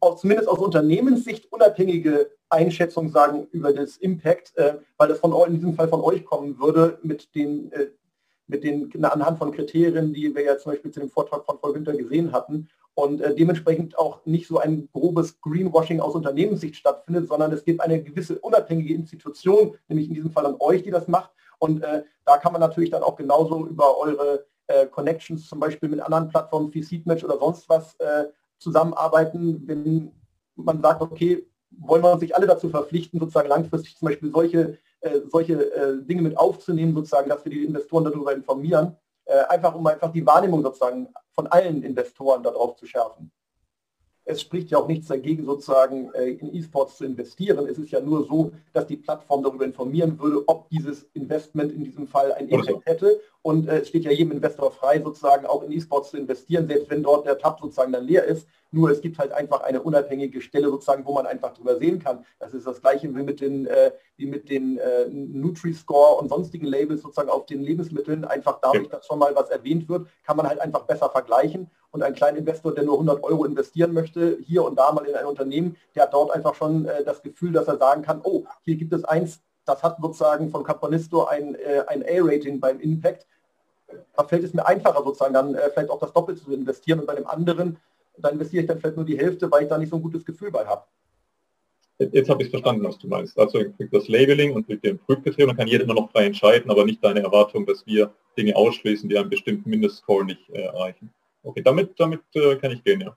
aus, 0.00 0.20
zumindest 0.20 0.48
aus 0.48 0.58
Unternehmenssicht 0.58 1.50
unabhängige 1.52 2.30
Einschätzung 2.50 3.10
sagen 3.10 3.46
über 3.52 3.72
das 3.72 3.96
Impact, 3.96 4.56
äh, 4.56 4.74
weil 4.96 5.08
das 5.08 5.18
von 5.18 5.34
in 5.48 5.54
diesem 5.54 5.74
Fall 5.74 5.88
von 5.88 6.00
euch 6.00 6.24
kommen 6.24 6.58
würde 6.58 6.98
mit 7.02 7.34
den, 7.34 7.72
äh, 7.72 7.88
mit 8.46 8.64
den 8.64 9.04
anhand 9.04 9.38
von 9.38 9.52
Kriterien, 9.52 10.12
die 10.12 10.34
wir 10.34 10.42
ja 10.42 10.58
zum 10.58 10.72
Beispiel 10.72 10.90
zu 10.90 11.00
dem 11.00 11.10
Vortrag 11.10 11.44
von 11.44 11.58
Frau 11.58 11.72
Günther 11.72 11.96
gesehen 11.96 12.32
hatten 12.32 12.68
und 12.94 13.20
äh, 13.20 13.34
dementsprechend 13.34 13.98
auch 13.98 14.24
nicht 14.24 14.48
so 14.48 14.58
ein 14.58 14.88
grobes 14.92 15.40
Greenwashing 15.40 16.00
aus 16.00 16.14
Unternehmenssicht 16.14 16.76
stattfindet, 16.76 17.28
sondern 17.28 17.52
es 17.52 17.64
gibt 17.64 17.80
eine 17.80 18.02
gewisse 18.02 18.38
unabhängige 18.38 18.94
Institution, 18.94 19.74
nämlich 19.88 20.08
in 20.08 20.14
diesem 20.14 20.30
Fall 20.30 20.46
an 20.46 20.56
euch, 20.58 20.82
die 20.82 20.90
das 20.90 21.06
macht. 21.06 21.30
Und 21.58 21.82
äh, 21.82 22.04
da 22.24 22.38
kann 22.38 22.52
man 22.52 22.60
natürlich 22.60 22.90
dann 22.90 23.02
auch 23.02 23.16
genauso 23.16 23.66
über 23.66 23.98
eure 23.98 24.46
äh, 24.66 24.86
Connections 24.86 25.48
zum 25.48 25.60
Beispiel 25.60 25.88
mit 25.88 26.00
anderen 26.00 26.28
Plattformen 26.28 26.72
wie 26.72 26.82
Seedmatch 26.82 27.24
oder 27.24 27.38
sonst 27.38 27.68
was 27.68 27.94
äh, 28.00 28.26
zusammenarbeiten, 28.58 29.66
wenn 29.66 30.12
man 30.56 30.80
sagt, 30.80 31.00
okay, 31.00 31.46
wollen 31.70 32.02
wir 32.02 32.18
sich 32.18 32.34
alle 32.34 32.46
dazu 32.46 32.68
verpflichten, 32.68 33.20
sozusagen 33.20 33.48
langfristig 33.48 33.96
zum 33.96 34.08
Beispiel 34.08 34.30
solche, 34.30 34.78
äh, 35.00 35.20
solche 35.28 35.74
äh, 35.74 36.02
Dinge 36.02 36.22
mit 36.22 36.36
aufzunehmen, 36.36 36.94
sozusagen, 36.94 37.28
dass 37.28 37.44
wir 37.44 37.52
die 37.52 37.64
Investoren 37.64 38.04
darüber 38.04 38.32
informieren, 38.32 38.96
äh, 39.26 39.44
einfach 39.48 39.74
um 39.74 39.86
einfach 39.86 40.12
die 40.12 40.26
Wahrnehmung 40.26 40.62
sozusagen 40.62 41.08
von 41.32 41.46
allen 41.46 41.82
Investoren 41.82 42.42
darauf 42.42 42.76
zu 42.76 42.86
schärfen 42.86 43.30
es 44.28 44.42
spricht 44.42 44.70
ja 44.70 44.78
auch 44.78 44.86
nichts 44.86 45.08
dagegen, 45.08 45.46
sozusagen 45.46 46.12
äh, 46.12 46.32
in 46.32 46.54
E-Sports 46.54 46.98
zu 46.98 47.06
investieren. 47.06 47.66
Es 47.66 47.78
ist 47.78 47.90
ja 47.90 48.00
nur 48.00 48.26
so, 48.26 48.52
dass 48.74 48.86
die 48.86 48.98
Plattform 48.98 49.42
darüber 49.42 49.64
informieren 49.64 50.18
würde, 50.20 50.46
ob 50.46 50.68
dieses 50.68 51.04
Investment 51.14 51.72
in 51.72 51.82
diesem 51.82 52.06
Fall 52.06 52.32
einen 52.32 52.50
Impact 52.50 52.84
hätte. 52.84 53.20
Und 53.48 53.66
äh, 53.66 53.78
es 53.78 53.88
steht 53.88 54.04
ja 54.04 54.10
jedem 54.10 54.32
Investor 54.32 54.70
frei, 54.70 55.00
sozusagen 55.00 55.46
auch 55.46 55.62
in 55.62 55.72
E-Sports 55.72 56.10
zu 56.10 56.18
investieren, 56.18 56.68
selbst 56.68 56.90
wenn 56.90 57.02
dort 57.02 57.24
der 57.24 57.38
Tab 57.38 57.58
sozusagen 57.58 57.92
dann 57.92 58.04
leer 58.04 58.24
ist. 58.24 58.46
Nur 58.72 58.90
es 58.90 59.00
gibt 59.00 59.18
halt 59.18 59.32
einfach 59.32 59.62
eine 59.62 59.80
unabhängige 59.80 60.42
Stelle 60.42 60.68
sozusagen, 60.68 61.06
wo 61.06 61.14
man 61.14 61.24
einfach 61.24 61.54
drüber 61.54 61.78
sehen 61.78 61.98
kann. 61.98 62.26
Das 62.38 62.52
ist 62.52 62.66
das 62.66 62.82
gleiche 62.82 63.08
wie 63.08 63.22
mit 63.22 63.40
den, 63.40 63.66
äh, 63.66 63.92
wie 64.18 64.26
mit 64.26 64.50
den 64.50 64.76
äh, 64.76 65.08
Nutri-Score 65.08 66.20
und 66.20 66.28
sonstigen 66.28 66.66
Labels 66.66 67.00
sozusagen 67.00 67.30
auf 67.30 67.46
den 67.46 67.62
Lebensmitteln. 67.62 68.26
Einfach 68.26 68.58
dadurch, 68.60 68.90
dass 68.90 69.06
schon 69.06 69.18
mal 69.18 69.34
was 69.34 69.48
erwähnt 69.48 69.88
wird, 69.88 70.08
kann 70.26 70.36
man 70.36 70.46
halt 70.46 70.60
einfach 70.60 70.82
besser 70.82 71.08
vergleichen. 71.08 71.70
Und 71.90 72.02
ein 72.02 72.14
kleiner 72.14 72.36
Investor, 72.36 72.74
der 72.74 72.84
nur 72.84 72.96
100 72.96 73.24
Euro 73.24 73.46
investieren 73.46 73.94
möchte, 73.94 74.36
hier 74.42 74.62
und 74.62 74.78
da 74.78 74.92
mal 74.92 75.06
in 75.06 75.14
ein 75.14 75.24
Unternehmen, 75.24 75.74
der 75.94 76.02
hat 76.02 76.12
dort 76.12 76.32
einfach 76.32 76.54
schon 76.54 76.84
äh, 76.84 77.02
das 77.02 77.22
Gefühl, 77.22 77.52
dass 77.52 77.66
er 77.66 77.78
sagen 77.78 78.02
kann, 78.02 78.20
oh, 78.24 78.44
hier 78.66 78.76
gibt 78.76 78.92
es 78.92 79.04
eins, 79.04 79.40
das 79.68 79.82
hat 79.82 79.98
sozusagen 80.00 80.50
von 80.50 80.64
Caponisto 80.64 81.24
ein, 81.24 81.54
äh, 81.54 81.84
ein 81.86 82.02
A-Rating 82.02 82.58
beim 82.58 82.80
Impact. 82.80 83.26
Da 84.16 84.24
fällt 84.24 84.44
es 84.44 84.52
mir 84.54 84.66
einfacher 84.66 85.02
sozusagen 85.02 85.34
dann 85.34 85.54
äh, 85.54 85.70
vielleicht 85.70 85.90
auch 85.90 86.00
das 86.00 86.12
Doppelte 86.12 86.42
zu 86.42 86.52
investieren 86.52 87.00
und 87.00 87.06
bei 87.06 87.14
dem 87.14 87.26
anderen, 87.26 87.78
da 88.16 88.28
investiere 88.28 88.62
ich 88.62 88.68
dann 88.68 88.78
vielleicht 88.78 88.96
nur 88.96 89.04
die 89.04 89.18
Hälfte, 89.18 89.50
weil 89.50 89.62
ich 89.62 89.68
da 89.68 89.78
nicht 89.78 89.90
so 89.90 89.96
ein 89.96 90.02
gutes 90.02 90.24
Gefühl 90.24 90.50
bei 90.50 90.66
habe. 90.66 90.82
Jetzt 91.98 92.30
habe 92.30 92.42
ich 92.44 92.50
verstanden, 92.50 92.84
was 92.84 92.96
du 92.98 93.08
meinst. 93.08 93.36
Also 93.38 93.58
kriegt 93.76 93.92
das 93.92 94.06
Labeling 94.06 94.54
und 94.54 94.66
kriegt 94.66 94.84
den 94.84 94.98
Prüfbetrieb, 94.98 95.48
dann 95.48 95.56
kann 95.56 95.66
jeder 95.66 95.82
immer 95.84 95.94
noch 95.94 96.10
frei 96.12 96.26
entscheiden, 96.26 96.70
aber 96.70 96.84
nicht 96.84 97.02
deine 97.02 97.20
Erwartung, 97.20 97.66
dass 97.66 97.84
wir 97.86 98.12
Dinge 98.36 98.54
ausschließen, 98.54 99.08
die 99.08 99.18
einen 99.18 99.30
bestimmten 99.30 99.68
Mindestscore 99.68 100.24
nicht 100.24 100.48
äh, 100.50 100.62
erreichen. 100.62 101.10
Okay, 101.42 101.62
damit, 101.62 101.98
damit 101.98 102.20
äh, 102.34 102.54
kann 102.56 102.70
ich 102.70 102.84
gehen, 102.84 103.00
ja. 103.00 103.16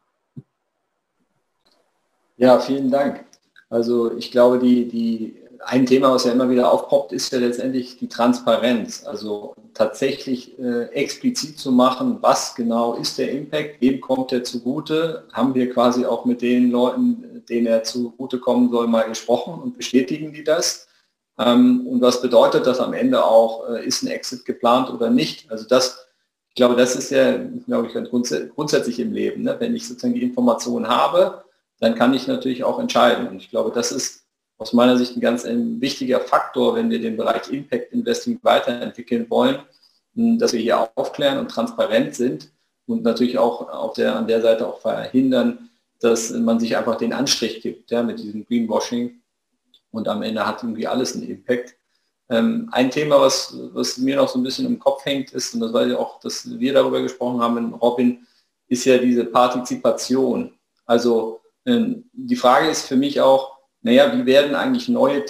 Ja, 2.37 2.59
vielen 2.59 2.89
Dank. 2.89 3.25
Also 3.69 4.17
ich 4.17 4.31
glaube, 4.31 4.57
die, 4.57 4.87
die, 4.87 5.40
ein 5.65 5.85
Thema, 5.85 6.11
was 6.11 6.25
ja 6.25 6.31
immer 6.31 6.49
wieder 6.49 6.71
aufpoppt, 6.71 7.13
ist 7.13 7.31
ja 7.31 7.39
letztendlich 7.39 7.97
die 7.97 8.07
Transparenz. 8.07 9.05
Also 9.05 9.55
tatsächlich 9.73 10.57
äh, 10.59 10.85
explizit 10.93 11.59
zu 11.59 11.71
machen, 11.71 12.17
was 12.21 12.55
genau 12.55 12.95
ist 12.95 13.17
der 13.17 13.31
Impact, 13.31 13.81
wem 13.81 14.01
kommt 14.01 14.31
er 14.31 14.43
zugute, 14.43 15.25
haben 15.33 15.53
wir 15.55 15.71
quasi 15.71 16.05
auch 16.05 16.25
mit 16.25 16.41
den 16.41 16.71
Leuten, 16.71 17.43
denen 17.49 17.67
er 17.67 17.83
zugutekommen 17.83 18.69
soll, 18.69 18.87
mal 18.87 19.07
gesprochen 19.07 19.61
und 19.61 19.77
bestätigen 19.77 20.33
die 20.33 20.43
das. 20.43 20.87
Ähm, 21.39 21.87
und 21.87 22.01
was 22.01 22.21
bedeutet 22.21 22.67
das 22.67 22.79
am 22.79 22.93
Ende 22.93 23.23
auch, 23.23 23.69
äh, 23.69 23.85
ist 23.85 24.03
ein 24.03 24.07
Exit 24.07 24.45
geplant 24.45 24.89
oder 24.89 25.09
nicht? 25.09 25.49
Also 25.51 25.67
das 25.67 26.07
ich 26.51 26.55
glaube, 26.55 26.75
das 26.75 26.97
ist 26.97 27.11
ja, 27.11 27.37
glaube 27.65 27.87
ich, 27.87 28.09
grunds 28.09 28.35
grundsätzlich 28.53 28.99
im 28.99 29.13
Leben. 29.13 29.43
Ne? 29.43 29.55
Wenn 29.57 29.73
ich 29.73 29.87
sozusagen 29.87 30.15
die 30.15 30.23
Informationen 30.23 30.89
habe, 30.89 31.45
dann 31.79 31.95
kann 31.95 32.13
ich 32.13 32.27
natürlich 32.27 32.65
auch 32.65 32.77
entscheiden. 32.77 33.29
Und 33.29 33.37
ich 33.37 33.49
glaube, 33.49 33.71
das 33.73 33.93
ist 33.93 34.20
aus 34.61 34.73
meiner 34.73 34.95
Sicht 34.95 35.17
ein 35.17 35.21
ganz 35.21 35.43
ein 35.43 35.81
wichtiger 35.81 36.19
Faktor, 36.19 36.75
wenn 36.75 36.91
wir 36.91 37.01
den 37.01 37.17
Bereich 37.17 37.51
Impact 37.51 37.91
Investing 37.91 38.37
weiterentwickeln 38.43 39.27
wollen, 39.27 39.57
dass 40.13 40.53
wir 40.53 40.59
hier 40.59 40.87
aufklären 40.95 41.39
und 41.39 41.49
transparent 41.49 42.13
sind 42.13 42.51
und 42.85 43.01
natürlich 43.01 43.39
auch 43.39 43.67
auf 43.69 43.93
der, 43.93 44.15
an 44.15 44.27
der 44.27 44.39
Seite 44.39 44.67
auch 44.67 44.79
verhindern, 44.79 45.71
dass 45.99 46.29
man 46.29 46.59
sich 46.59 46.77
einfach 46.77 46.97
den 46.97 47.11
Anstrich 47.11 47.61
gibt 47.61 47.89
ja, 47.89 48.03
mit 48.03 48.19
diesem 48.19 48.45
Greenwashing 48.45 49.21
und 49.89 50.07
am 50.07 50.21
Ende 50.21 50.45
hat 50.45 50.61
irgendwie 50.61 50.85
alles 50.85 51.15
einen 51.15 51.27
Impact. 51.27 51.75
Ähm, 52.29 52.69
ein 52.71 52.91
Thema, 52.91 53.19
was, 53.19 53.57
was 53.73 53.97
mir 53.97 54.17
noch 54.17 54.29
so 54.29 54.37
ein 54.37 54.43
bisschen 54.43 54.67
im 54.67 54.77
Kopf 54.77 55.03
hängt, 55.05 55.31
ist, 55.31 55.55
und 55.55 55.61
das 55.61 55.73
weiß 55.73 55.89
ich 55.89 55.95
auch, 55.95 56.19
dass 56.19 56.47
wir 56.59 56.73
darüber 56.73 57.01
gesprochen 57.01 57.41
haben 57.41 57.57
in 57.57 57.73
Robin, 57.73 58.27
ist 58.67 58.85
ja 58.85 58.99
diese 58.99 59.25
Partizipation. 59.25 60.53
Also 60.85 61.41
ähm, 61.65 62.05
die 62.13 62.35
Frage 62.35 62.69
ist 62.69 62.87
für 62.87 62.95
mich 62.95 63.19
auch, 63.19 63.60
naja, 63.83 64.15
wie 64.15 64.25
werden 64.25 64.55
eigentlich 64.55 64.89
neue 64.89 65.25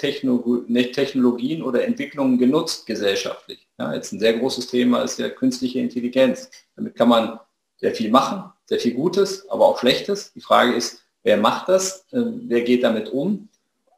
ne, 0.68 0.92
Technologien 0.92 1.62
oder 1.62 1.84
Entwicklungen 1.84 2.38
genutzt 2.38 2.86
gesellschaftlich? 2.86 3.66
Ja, 3.78 3.94
jetzt 3.94 4.12
ein 4.12 4.20
sehr 4.20 4.34
großes 4.38 4.66
Thema 4.66 5.02
ist 5.02 5.18
ja 5.18 5.30
künstliche 5.30 5.78
Intelligenz. 5.78 6.50
Damit 6.76 6.94
kann 6.94 7.08
man 7.08 7.40
sehr 7.78 7.94
viel 7.94 8.10
machen, 8.10 8.52
sehr 8.66 8.78
viel 8.78 8.94
Gutes, 8.94 9.48
aber 9.48 9.66
auch 9.66 9.78
Schlechtes. 9.78 10.32
Die 10.34 10.40
Frage 10.40 10.74
ist, 10.74 11.02
wer 11.22 11.38
macht 11.38 11.68
das? 11.68 12.06
Äh, 12.12 12.22
wer 12.46 12.60
geht 12.60 12.84
damit 12.84 13.08
um? 13.10 13.48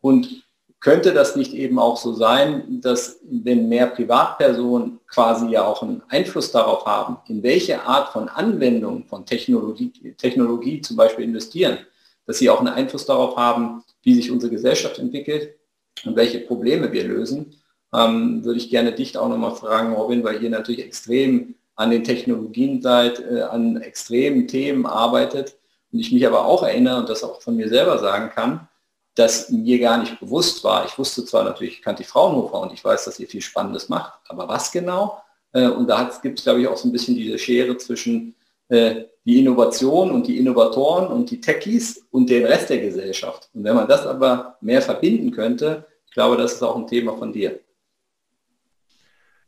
Und 0.00 0.44
könnte 0.78 1.14
das 1.14 1.34
nicht 1.34 1.54
eben 1.54 1.78
auch 1.78 1.96
so 1.96 2.12
sein, 2.12 2.80
dass 2.82 3.18
wenn 3.22 3.68
mehr 3.68 3.86
Privatpersonen 3.86 5.00
quasi 5.06 5.48
ja 5.48 5.64
auch 5.64 5.82
einen 5.82 6.02
Einfluss 6.08 6.52
darauf 6.52 6.84
haben, 6.84 7.16
in 7.26 7.42
welche 7.42 7.82
Art 7.82 8.12
von 8.12 8.28
Anwendung 8.28 9.06
von 9.06 9.24
Technologie, 9.24 9.90
Technologie 10.18 10.82
zum 10.82 10.96
Beispiel 10.96 11.24
investieren, 11.24 11.78
dass 12.26 12.38
sie 12.38 12.50
auch 12.50 12.60
einen 12.60 12.68
Einfluss 12.68 13.06
darauf 13.06 13.36
haben, 13.36 13.82
wie 14.02 14.14
sich 14.14 14.30
unsere 14.30 14.52
Gesellschaft 14.52 14.98
entwickelt 14.98 15.56
und 16.04 16.16
welche 16.16 16.40
Probleme 16.40 16.92
wir 16.92 17.04
lösen, 17.04 17.54
ähm, 17.94 18.44
würde 18.44 18.58
ich 18.58 18.70
gerne 18.70 18.92
dich 18.92 19.16
auch 19.16 19.28
nochmal 19.28 19.54
fragen, 19.54 19.94
Robin, 19.94 20.24
weil 20.24 20.42
ihr 20.42 20.50
natürlich 20.50 20.84
extrem 20.84 21.54
an 21.76 21.90
den 21.90 22.04
Technologien 22.04 22.82
seid, 22.82 23.20
äh, 23.20 23.42
an 23.42 23.80
extremen 23.80 24.48
Themen 24.48 24.86
arbeitet 24.86 25.56
und 25.92 26.00
ich 26.00 26.12
mich 26.12 26.26
aber 26.26 26.44
auch 26.44 26.62
erinnere 26.62 26.98
und 26.98 27.08
das 27.08 27.22
auch 27.24 27.40
von 27.40 27.56
mir 27.56 27.68
selber 27.68 27.98
sagen 27.98 28.30
kann, 28.30 28.68
das 29.14 29.50
mir 29.50 29.78
gar 29.78 29.98
nicht 29.98 30.18
bewusst 30.18 30.64
war. 30.64 30.86
Ich 30.86 30.98
wusste 30.98 31.24
zwar 31.24 31.44
natürlich, 31.44 31.74
ich 31.74 31.82
kannte 31.82 32.02
die 32.02 32.08
Fraunhofer 32.08 32.60
und 32.60 32.72
ich 32.72 32.84
weiß, 32.84 33.04
dass 33.04 33.20
ihr 33.20 33.28
viel 33.28 33.42
Spannendes 33.42 33.88
macht, 33.88 34.18
aber 34.28 34.48
was 34.48 34.72
genau? 34.72 35.22
Äh, 35.52 35.68
und 35.68 35.88
da 35.88 36.10
gibt 36.22 36.38
es, 36.38 36.44
glaube 36.44 36.60
ich, 36.60 36.68
auch 36.68 36.76
so 36.76 36.88
ein 36.88 36.92
bisschen 36.92 37.14
diese 37.14 37.38
Schere 37.38 37.76
zwischen 37.76 38.34
äh, 38.68 39.04
die 39.24 39.40
Innovation 39.40 40.10
und 40.10 40.26
die 40.26 40.38
Innovatoren 40.38 41.08
und 41.08 41.30
die 41.30 41.40
Techies 41.40 42.06
und 42.10 42.28
den 42.28 42.44
Rest 42.44 42.70
der 42.70 42.78
Gesellschaft. 42.78 43.48
Und 43.54 43.64
wenn 43.64 43.74
man 43.74 43.88
das 43.88 44.06
aber 44.06 44.56
mehr 44.60 44.82
verbinden 44.82 45.30
könnte, 45.30 45.86
ich 46.06 46.12
glaube, 46.12 46.36
das 46.36 46.54
ist 46.54 46.62
auch 46.62 46.76
ein 46.76 46.86
Thema 46.86 47.16
von 47.16 47.32
dir. 47.32 47.60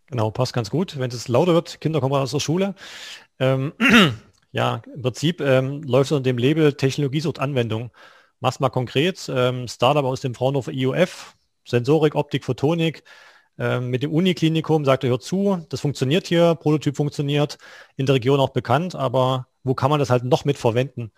Genau, 0.06 0.30
passt 0.30 0.52
ganz 0.52 0.70
gut. 0.70 0.98
Wenn 0.98 1.10
es 1.10 1.28
lauter 1.28 1.54
wird, 1.54 1.80
Kinder 1.80 2.00
kommen 2.00 2.14
aus 2.14 2.30
der 2.30 2.40
Schule. 2.40 2.74
Ähm, 3.38 3.72
ja, 4.52 4.82
im 4.94 5.02
Prinzip 5.02 5.40
ähm, 5.40 5.82
läuft 5.82 6.10
es 6.10 6.12
unter 6.12 6.30
dem 6.30 6.38
Label 6.38 6.72
Technologie 6.72 7.20
sucht 7.20 7.38
Anwendung. 7.38 7.90
Mach's 8.40 8.60
mal 8.60 8.70
konkret. 8.70 9.30
Ähm, 9.32 9.68
Startup 9.68 10.04
aus 10.04 10.20
dem 10.20 10.34
Fraunhofer 10.34 10.72
IOF, 10.72 11.34
Sensorik, 11.66 12.14
Optik, 12.14 12.44
Photonik, 12.44 13.02
ähm, 13.58 13.88
mit 13.88 14.02
dem 14.02 14.12
Uniklinikum 14.12 14.84
sagt 14.84 15.04
er, 15.04 15.10
hört 15.10 15.22
zu, 15.22 15.64
das 15.70 15.80
funktioniert 15.80 16.26
hier, 16.26 16.54
Prototyp 16.54 16.96
funktioniert, 16.96 17.58
in 17.96 18.06
der 18.06 18.16
Region 18.16 18.38
auch 18.38 18.50
bekannt, 18.50 18.94
aber 18.94 19.46
wo 19.66 19.74
kann 19.74 19.90
man 19.90 19.98
das 19.98 20.10
halt 20.10 20.24
noch 20.24 20.44
mit 20.44 20.58
verwenden? 20.58 21.12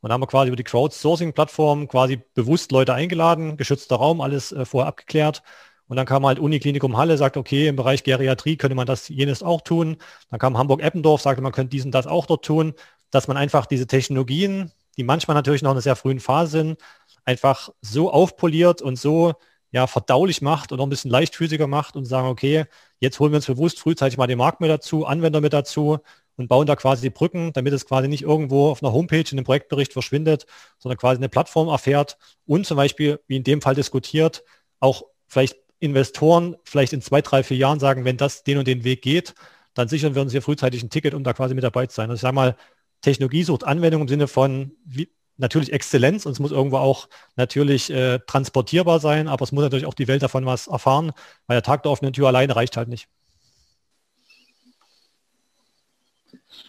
Und 0.00 0.12
haben 0.12 0.20
wir 0.20 0.26
quasi 0.26 0.48
über 0.48 0.56
die 0.56 0.64
Crowdsourcing-Plattform 0.64 1.88
quasi 1.88 2.20
bewusst 2.34 2.72
Leute 2.72 2.92
eingeladen, 2.92 3.56
geschützter 3.56 3.96
Raum, 3.96 4.20
alles 4.20 4.52
äh, 4.52 4.66
vorher 4.66 4.88
abgeklärt. 4.88 5.42
Und 5.86 5.96
dann 5.96 6.06
kam 6.06 6.26
halt 6.26 6.38
Uniklinikum 6.38 6.96
Halle, 6.96 7.16
sagt, 7.16 7.36
okay, 7.36 7.68
im 7.68 7.76
Bereich 7.76 8.04
Geriatrie 8.04 8.56
könnte 8.56 8.74
man 8.74 8.86
das 8.86 9.08
jenes 9.08 9.42
auch 9.42 9.62
tun. 9.62 9.96
Dann 10.30 10.40
kam 10.40 10.58
Hamburg-Eppendorf, 10.58 11.22
sagte, 11.22 11.42
man 11.42 11.52
könnte 11.52 11.70
diesen 11.70 11.90
das 11.90 12.06
auch 12.06 12.26
dort 12.26 12.44
tun, 12.44 12.74
dass 13.10 13.28
man 13.28 13.36
einfach 13.36 13.66
diese 13.66 13.86
Technologien, 13.86 14.72
die 14.96 15.04
manchmal 15.04 15.34
natürlich 15.34 15.62
noch 15.62 15.70
in 15.70 15.76
einer 15.76 15.82
sehr 15.82 15.96
frühen 15.96 16.20
Phase 16.20 16.50
sind, 16.50 16.78
einfach 17.24 17.70
so 17.80 18.10
aufpoliert 18.10 18.82
und 18.82 18.96
so 18.96 19.34
ja, 19.70 19.86
verdaulich 19.86 20.42
macht 20.42 20.70
und 20.70 20.80
auch 20.80 20.86
ein 20.86 20.90
bisschen 20.90 21.10
leichtfüßiger 21.10 21.66
macht 21.66 21.96
und 21.96 22.04
sagen, 22.04 22.28
okay, 22.28 22.66
jetzt 23.00 23.18
holen 23.20 23.32
wir 23.32 23.36
uns 23.36 23.46
bewusst 23.46 23.80
frühzeitig 23.80 24.18
mal 24.18 24.26
den 24.26 24.38
Markt 24.38 24.60
mit 24.60 24.70
dazu, 24.70 25.04
Anwender 25.06 25.40
mit 25.40 25.52
dazu 25.52 25.98
und 26.36 26.48
bauen 26.48 26.66
da 26.66 26.76
quasi 26.76 27.02
die 27.02 27.10
Brücken, 27.10 27.52
damit 27.52 27.72
es 27.72 27.86
quasi 27.86 28.08
nicht 28.08 28.22
irgendwo 28.22 28.68
auf 28.70 28.82
einer 28.82 28.92
Homepage 28.92 29.24
in 29.30 29.36
dem 29.36 29.44
Projektbericht 29.44 29.92
verschwindet, 29.92 30.46
sondern 30.78 30.98
quasi 30.98 31.18
eine 31.18 31.28
Plattform 31.28 31.68
erfährt 31.68 32.16
und 32.46 32.66
zum 32.66 32.76
Beispiel, 32.76 33.20
wie 33.26 33.36
in 33.36 33.44
dem 33.44 33.62
Fall 33.62 33.74
diskutiert, 33.74 34.44
auch 34.80 35.04
vielleicht 35.28 35.56
Investoren 35.80 36.56
vielleicht 36.64 36.92
in 36.92 37.02
zwei, 37.02 37.20
drei, 37.20 37.42
vier 37.42 37.56
Jahren 37.56 37.80
sagen, 37.80 38.04
wenn 38.04 38.16
das 38.16 38.42
den 38.42 38.58
und 38.58 38.66
den 38.66 38.84
Weg 38.84 39.02
geht, 39.02 39.34
dann 39.74 39.88
sichern 39.88 40.14
wir 40.14 40.22
uns 40.22 40.32
hier 40.32 40.42
frühzeitig 40.42 40.82
ein 40.82 40.90
Ticket, 40.90 41.14
um 41.14 41.24
da 41.24 41.32
quasi 41.32 41.54
mit 41.54 41.64
dabei 41.64 41.86
zu 41.86 41.96
sein. 41.96 42.08
Also 42.08 42.16
ich 42.16 42.22
sage 42.22 42.34
mal, 42.34 42.56
Technologie 43.02 43.42
sucht 43.42 43.64
Anwendung 43.64 44.02
im 44.02 44.08
Sinne 44.08 44.28
von 44.28 44.72
wie, 44.84 45.10
natürlich 45.36 45.72
Exzellenz 45.72 46.26
und 46.26 46.32
es 46.32 46.38
muss 46.38 46.52
irgendwo 46.52 46.78
auch 46.78 47.08
natürlich 47.36 47.90
äh, 47.90 48.20
transportierbar 48.20 49.00
sein, 49.00 49.28
aber 49.28 49.42
es 49.42 49.52
muss 49.52 49.62
natürlich 49.62 49.86
auch 49.86 49.94
die 49.94 50.08
Welt 50.08 50.22
davon 50.22 50.46
was 50.46 50.68
erfahren, 50.68 51.12
weil 51.46 51.56
der 51.56 51.62
Tag 51.62 51.82
der 51.82 51.92
offenen 51.92 52.12
Tür 52.12 52.28
alleine 52.28 52.54
reicht 52.56 52.76
halt 52.76 52.88
nicht. 52.88 53.08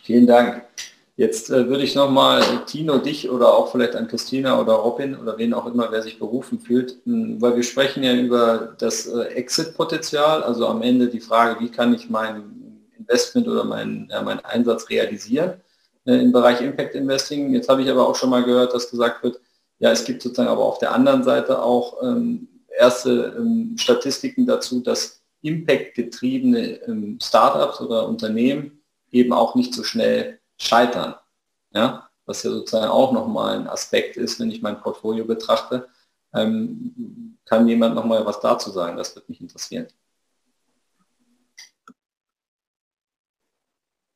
Vielen 0.04 0.28
Dank. 0.28 0.64
Jetzt 1.18 1.50
äh, 1.50 1.70
würde 1.70 1.84
ich 1.84 1.96
nochmal 1.96 2.44
Tino, 2.66 2.98
dich 2.98 3.30
oder 3.30 3.54
auch 3.54 3.72
vielleicht 3.72 3.96
an 3.96 4.08
Christina 4.08 4.60
oder 4.60 4.74
Robin 4.74 5.16
oder 5.16 5.38
wen 5.38 5.54
auch 5.54 5.66
immer, 5.66 5.90
wer 5.90 6.02
sich 6.02 6.20
berufen 6.20 6.60
fühlt, 6.60 6.98
weil 7.06 7.56
wir 7.56 7.64
sprechen 7.64 8.04
ja 8.04 8.14
über 8.14 8.76
das 8.78 9.08
äh, 9.08 9.22
Exit-Potenzial, 9.28 10.44
also 10.44 10.68
am 10.68 10.82
Ende 10.82 11.08
die 11.08 11.22
Frage, 11.22 11.62
wie 11.62 11.70
kann 11.70 11.94
ich 11.94 12.10
mein 12.10 12.44
Investment 12.98 13.48
oder 13.48 13.64
mein, 13.64 14.10
ja, 14.12 14.22
meinen 14.22 14.42
Einsatz 14.42 14.90
realisieren 14.90 15.54
äh, 16.06 16.16
im 16.16 16.34
Bereich 16.34 16.60
Impact 16.60 16.96
Investing. 16.96 17.54
Jetzt 17.54 17.70
habe 17.70 17.82
ich 17.82 17.90
aber 17.90 18.08
auch 18.08 18.16
schon 18.16 18.30
mal 18.30 18.44
gehört, 18.44 18.74
dass 18.74 18.92
gesagt 18.92 19.24
wird, 19.24 19.40
ja, 19.80 19.92
es 19.92 20.04
gibt 20.04 20.22
sozusagen 20.22 20.50
aber 20.50 20.66
auf 20.66 20.80
der 20.80 20.94
anderen 20.94 21.24
Seite 21.24 21.62
auch 21.62 22.02
ähm, 22.04 22.48
erste 22.78 23.36
ähm, 23.38 23.76
Statistiken 23.78 24.46
dazu, 24.46 24.82
dass 24.82 25.22
Impact-getriebene 25.42 26.82
ähm, 26.88 27.20
Startups 27.22 27.80
oder 27.80 28.08
Unternehmen 28.08 28.82
eben 29.16 29.34
auch 29.34 29.56
nicht 29.56 29.74
so 29.74 29.84
schnell 29.84 30.40
scheitern. 30.58 31.16
Ja? 31.72 32.10
Was 32.26 32.44
ja 32.44 32.52
sozusagen 32.52 32.92
auch 32.92 33.12
nochmal 33.12 33.60
ein 33.60 33.68
Aspekt 33.68 34.18
ist, 34.18 34.40
wenn 34.40 34.52
ich 34.52 34.62
mein 34.62 34.80
Portfolio 34.80 35.26
betrachte. 35.26 35.88
Ähm, 36.34 37.38
kann 37.46 37.68
jemand 37.68 37.96
nochmal 37.96 38.26
was 38.26 38.40
dazu 38.40 38.72
sagen? 38.72 38.98
Das 38.98 39.16
wird 39.16 39.30
mich 39.30 39.42
interessieren. 39.42 39.88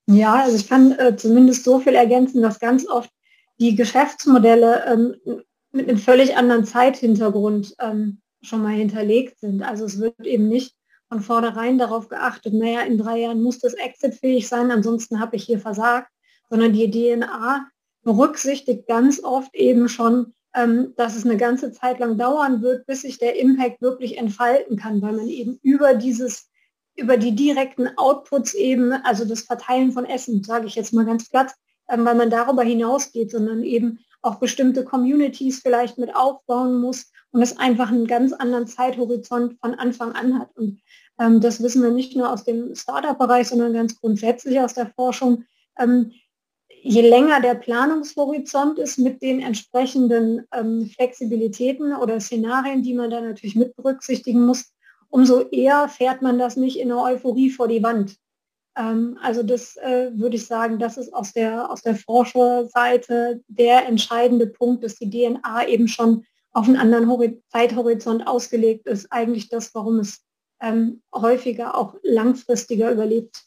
Ja, 0.08 0.44
also 0.44 0.56
ich 0.56 0.68
kann 0.68 0.92
äh, 0.94 1.16
zumindest 1.16 1.64
so 1.64 1.80
viel 1.80 1.94
ergänzen, 1.94 2.42
dass 2.42 2.60
ganz 2.60 2.88
oft 2.88 3.12
die 3.60 3.76
Geschäftsmodelle 3.76 4.86
ähm, 4.88 5.44
mit 5.72 5.88
einem 5.88 6.00
völlig 6.00 6.36
anderen 6.36 6.66
Zeithintergrund 6.66 7.76
ähm, 7.80 8.22
schon 8.42 8.64
mal 8.64 8.74
hinterlegt 8.74 9.40
sind. 9.40 9.62
Also 9.62 9.86
es 9.86 10.00
wird 10.00 10.20
eben 10.26 10.48
nicht 10.48 10.76
von 11.10 11.22
vornherein 11.22 11.78
darauf 11.78 12.08
geachtet, 12.08 12.54
naja, 12.54 12.82
in 12.82 12.98
drei 12.98 13.20
Jahren 13.20 13.42
muss 13.42 13.60
das 13.60 13.74
exitfähig 13.74 14.48
sein, 14.48 14.72
ansonsten 14.72 15.20
habe 15.20 15.36
ich 15.36 15.44
hier 15.44 15.60
versagt, 15.60 16.12
sondern 16.50 16.74
die 16.74 16.90
DNA 16.90 17.68
berücksichtigt 18.04 18.88
ganz 18.88 19.24
oft 19.24 19.54
eben 19.56 19.90
schon, 19.90 20.34
ähm, 20.56 20.94
dass 20.96 21.16
es 21.16 21.26
eine 21.26 21.38
ganze 21.38 21.72
Zeit 21.72 22.00
lang 22.00 22.18
dauern 22.18 22.62
wird, 22.62 22.86
bis 22.86 23.02
sich 23.02 23.18
der 23.18 23.40
Impact 23.40 23.82
wirklich 23.82 24.18
entfalten 24.18 24.78
kann, 24.78 25.02
weil 25.02 25.14
man 25.14 25.28
eben 25.28 25.60
über 25.62 25.96
dieses 25.96 26.50
über 26.96 27.18
die 27.18 27.34
direkten 27.34 27.88
Outputs 27.98 28.54
eben, 28.54 28.92
also 28.92 29.24
das 29.24 29.42
Verteilen 29.42 29.94
von 29.94 30.06
Essen, 30.06 30.44
sage 30.44 30.68
ich 30.68 30.76
jetzt 30.76 30.94
mal 30.94 31.06
ganz 31.06 31.30
platt, 31.30 31.54
ähm, 31.88 32.06
weil 32.06 32.16
man 32.16 32.30
darüber 32.30 32.64
hinausgeht, 32.64 33.32
sondern 33.32 33.64
eben 33.64 34.00
auch 34.22 34.36
bestimmte 34.36 34.84
Communities 34.84 35.62
vielleicht 35.62 35.98
mit 35.98 36.14
aufbauen 36.14 36.80
muss 36.80 37.12
und 37.32 37.42
es 37.42 37.58
einfach 37.58 37.90
einen 37.90 38.08
ganz 38.08 38.34
anderen 38.34 38.68
Zeithorizont 38.68 39.58
von 39.60 39.76
Anfang 39.76 40.14
an 40.14 40.40
hat. 40.40 40.50
Und 40.56 40.82
ähm, 41.20 41.42
das 41.42 41.62
wissen 41.62 41.84
wir 41.84 41.92
nicht 41.92 42.16
nur 42.16 42.32
aus 42.32 42.44
dem 42.44 42.76
Startup-Bereich, 42.76 43.50
sondern 43.50 43.74
ganz 43.74 44.00
grundsätzlich 44.00 44.60
aus 44.60 44.74
der 44.74 44.92
Forschung. 44.96 45.46
Ähm, 45.78 46.12
je 46.82 47.02
länger 47.02 47.42
der 47.42 47.56
Planungshorizont 47.56 48.80
ist 48.80 48.98
mit 48.98 49.22
den 49.22 49.42
entsprechenden 49.42 50.46
ähm, 50.54 50.88
Flexibilitäten 50.88 51.94
oder 51.94 52.20
Szenarien, 52.20 52.84
die 52.84 52.94
man 52.94 53.10
da 53.10 53.22
natürlich 53.22 53.56
mit 53.56 53.76
berücksichtigen 53.76 54.46
muss, 54.46 54.74
umso 55.10 55.48
eher 55.50 55.90
fährt 55.90 56.22
man 56.22 56.40
das 56.40 56.56
nicht 56.56 56.80
in 56.80 56.90
der 56.90 56.98
Euphorie 56.98 57.50
vor 57.50 57.68
die 57.68 57.84
Wand. 57.84 58.16
Ähm, 58.78 59.18
also 59.22 59.44
das 59.44 59.76
äh, 59.78 60.12
würde 60.14 60.38
ich 60.38 60.46
sagen, 60.46 60.80
das 60.80 60.98
ist 60.98 61.14
aus 61.14 61.34
der, 61.34 61.70
aus 61.70 61.82
der 61.82 61.96
Forscherseite 61.96 63.42
der 63.48 63.88
entscheidende 63.88 64.48
Punkt, 64.48 64.84
dass 64.84 64.96
die 64.96 65.10
DNA 65.10 65.68
eben 65.68 65.88
schon 65.88 66.26
auf 66.52 66.68
einen 66.68 66.78
anderen 66.78 67.08
Hori 67.10 67.42
Zeithorizont 67.50 68.28
ausgelegt 68.28 68.88
ist. 68.88 69.12
Eigentlich 69.12 69.50
das, 69.50 69.74
warum 69.76 70.00
es 70.00 70.24
ähm, 70.62 71.02
häufiger 71.14 71.76
auch 71.78 71.96
langfristiger 72.04 72.92
überlebt. 72.92 73.46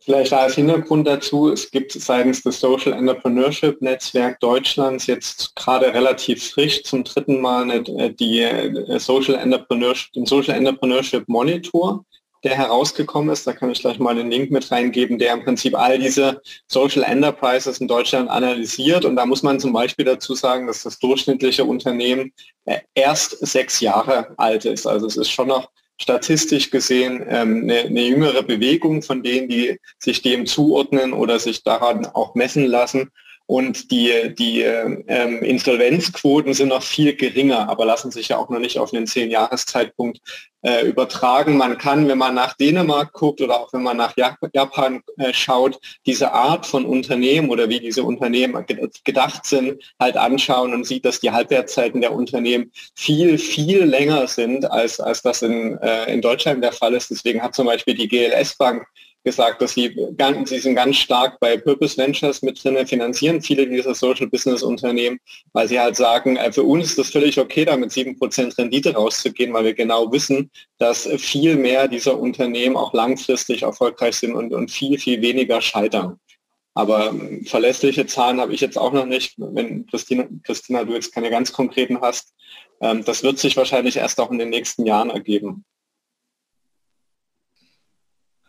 Vielleicht 0.00 0.32
als 0.32 0.54
Hintergrund 0.54 1.06
dazu, 1.06 1.50
es 1.50 1.70
gibt 1.70 1.92
seitens 1.92 2.42
des 2.42 2.60
Social 2.60 2.94
Entrepreneurship 2.94 3.82
Netzwerk 3.82 4.40
Deutschlands 4.40 5.06
jetzt 5.06 5.54
gerade 5.54 5.92
relativ 5.92 6.50
frisch 6.50 6.82
zum 6.84 7.04
dritten 7.04 7.42
Mal 7.42 7.70
äh, 7.70 8.14
die 8.14 8.40
äh, 8.40 8.98
Social 8.98 9.34
Entrepreneurship, 9.34 10.12
den 10.14 10.24
Social 10.24 10.54
Entrepreneurship 10.54 11.28
Monitor, 11.28 12.06
der 12.44 12.56
herausgekommen 12.56 13.30
ist. 13.30 13.46
Da 13.46 13.52
kann 13.52 13.70
ich 13.70 13.80
gleich 13.80 13.98
mal 13.98 14.14
den 14.14 14.30
Link 14.30 14.50
mit 14.50 14.70
reingeben, 14.70 15.18
der 15.18 15.34
im 15.34 15.44
Prinzip 15.44 15.76
all 15.76 15.98
diese 15.98 16.40
Social 16.68 17.02
Enterprises 17.02 17.78
in 17.78 17.88
Deutschland 17.88 18.30
analysiert. 18.30 19.04
Und 19.04 19.16
da 19.16 19.26
muss 19.26 19.42
man 19.42 19.60
zum 19.60 19.72
Beispiel 19.72 20.04
dazu 20.04 20.34
sagen, 20.34 20.66
dass 20.66 20.82
das 20.82 20.98
durchschnittliche 20.98 21.64
Unternehmen 21.64 22.32
äh, 22.64 22.78
erst 22.94 23.44
sechs 23.46 23.80
Jahre 23.80 24.34
alt 24.36 24.64
ist. 24.64 24.86
Also 24.86 25.06
es 25.06 25.16
ist 25.16 25.30
schon 25.30 25.48
noch 25.48 25.70
statistisch 25.98 26.70
gesehen 26.70 27.24
ähm, 27.28 27.62
eine, 27.62 27.80
eine 27.80 28.02
jüngere 28.02 28.42
Bewegung 28.42 29.02
von 29.02 29.22
denen, 29.22 29.48
die 29.48 29.78
sich 29.98 30.22
dem 30.22 30.46
zuordnen 30.46 31.12
oder 31.12 31.38
sich 31.38 31.62
daran 31.62 32.06
auch 32.06 32.34
messen 32.34 32.66
lassen. 32.66 33.10
Und 33.46 33.92
die, 33.92 34.34
die 34.34 34.62
ähm, 34.62 35.42
Insolvenzquoten 35.42 36.52
sind 36.52 36.68
noch 36.68 36.82
viel 36.82 37.14
geringer, 37.14 37.68
aber 37.68 37.86
lassen 37.86 38.10
sich 38.10 38.28
ja 38.28 38.38
auch 38.38 38.48
noch 38.48 38.58
nicht 38.58 38.78
auf 38.78 38.92
einen 38.92 39.06
zehn-Jahres-Zeitpunkt 39.06 40.20
äh, 40.62 40.84
übertragen. 40.84 41.56
Man 41.56 41.78
kann, 41.78 42.08
wenn 42.08 42.18
man 42.18 42.34
nach 42.34 42.54
Dänemark 42.54 43.12
guckt 43.12 43.40
oder 43.40 43.60
auch 43.60 43.72
wenn 43.72 43.84
man 43.84 43.96
nach 43.96 44.14
Japan 44.16 45.00
äh, 45.18 45.32
schaut, 45.32 45.78
diese 46.06 46.32
Art 46.32 46.66
von 46.66 46.84
Unternehmen 46.84 47.50
oder 47.50 47.68
wie 47.68 47.78
diese 47.78 48.02
Unternehmen 48.02 48.66
gedacht 49.04 49.46
sind, 49.46 49.80
halt 50.00 50.16
anschauen 50.16 50.74
und 50.74 50.84
sieht, 50.84 51.04
dass 51.04 51.20
die 51.20 51.30
Halbwertszeiten 51.30 52.00
der 52.00 52.12
Unternehmen 52.12 52.72
viel, 52.96 53.38
viel 53.38 53.84
länger 53.84 54.26
sind, 54.26 54.68
als, 54.68 54.98
als 54.98 55.22
das 55.22 55.42
in, 55.42 55.78
äh, 55.78 56.12
in 56.12 56.20
Deutschland 56.20 56.64
der 56.64 56.72
Fall 56.72 56.94
ist. 56.94 57.10
Deswegen 57.12 57.42
hat 57.42 57.54
zum 57.54 57.66
Beispiel 57.66 57.94
die 57.94 58.08
GLS 58.08 58.56
Bank 58.56 58.86
gesagt, 59.26 59.60
dass 59.60 59.72
sie, 59.72 59.94
ganz, 60.16 60.50
sie 60.50 60.60
sind 60.60 60.76
ganz 60.76 60.96
stark 60.96 61.40
bei 61.40 61.56
Purpose 61.56 61.98
Ventures 61.98 62.42
mit 62.42 62.62
drin, 62.62 62.86
finanzieren 62.86 63.42
viele 63.42 63.66
dieser 63.66 63.92
Social 63.92 64.28
Business 64.28 64.62
Unternehmen, 64.62 65.18
weil 65.52 65.66
sie 65.66 65.80
halt 65.80 65.96
sagen, 65.96 66.36
äh, 66.36 66.52
für 66.52 66.62
uns 66.62 66.86
ist 66.86 66.98
das 66.98 67.10
völlig 67.10 67.38
okay, 67.38 67.64
da 67.64 67.76
mit 67.76 67.90
7% 67.90 68.56
Rendite 68.56 68.94
rauszugehen, 68.94 69.52
weil 69.52 69.64
wir 69.64 69.74
genau 69.74 70.12
wissen, 70.12 70.48
dass 70.78 71.08
viel 71.18 71.56
mehr 71.56 71.88
dieser 71.88 72.16
Unternehmen 72.18 72.76
auch 72.76 72.94
langfristig 72.94 73.62
erfolgreich 73.62 74.14
sind 74.14 74.36
und, 74.36 74.54
und 74.54 74.70
viel, 74.70 74.96
viel 74.96 75.20
weniger 75.20 75.60
scheitern. 75.60 76.20
Aber 76.74 77.08
ähm, 77.08 77.44
verlässliche 77.44 78.06
Zahlen 78.06 78.40
habe 78.40 78.54
ich 78.54 78.60
jetzt 78.60 78.78
auch 78.78 78.92
noch 78.92 79.06
nicht. 79.06 79.34
Wenn 79.38 79.86
Christina, 79.86 80.28
Christina 80.44 80.84
du 80.84 80.92
jetzt 80.92 81.12
keine 81.12 81.30
ganz 81.30 81.52
konkreten 81.52 82.00
hast, 82.00 82.32
ähm, 82.80 83.04
das 83.04 83.24
wird 83.24 83.40
sich 83.40 83.56
wahrscheinlich 83.56 83.96
erst 83.96 84.20
auch 84.20 84.30
in 84.30 84.38
den 84.38 84.50
nächsten 84.50 84.86
Jahren 84.86 85.10
ergeben. 85.10 85.64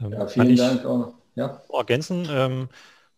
Ähm, 0.01 0.11
ja, 0.11 0.27
vielen 0.27 0.55
Dank 0.55 0.85
auch. 0.85 1.13
Ja. 1.35 1.61
Ergänzen. 1.71 2.27
Ähm, 2.29 2.69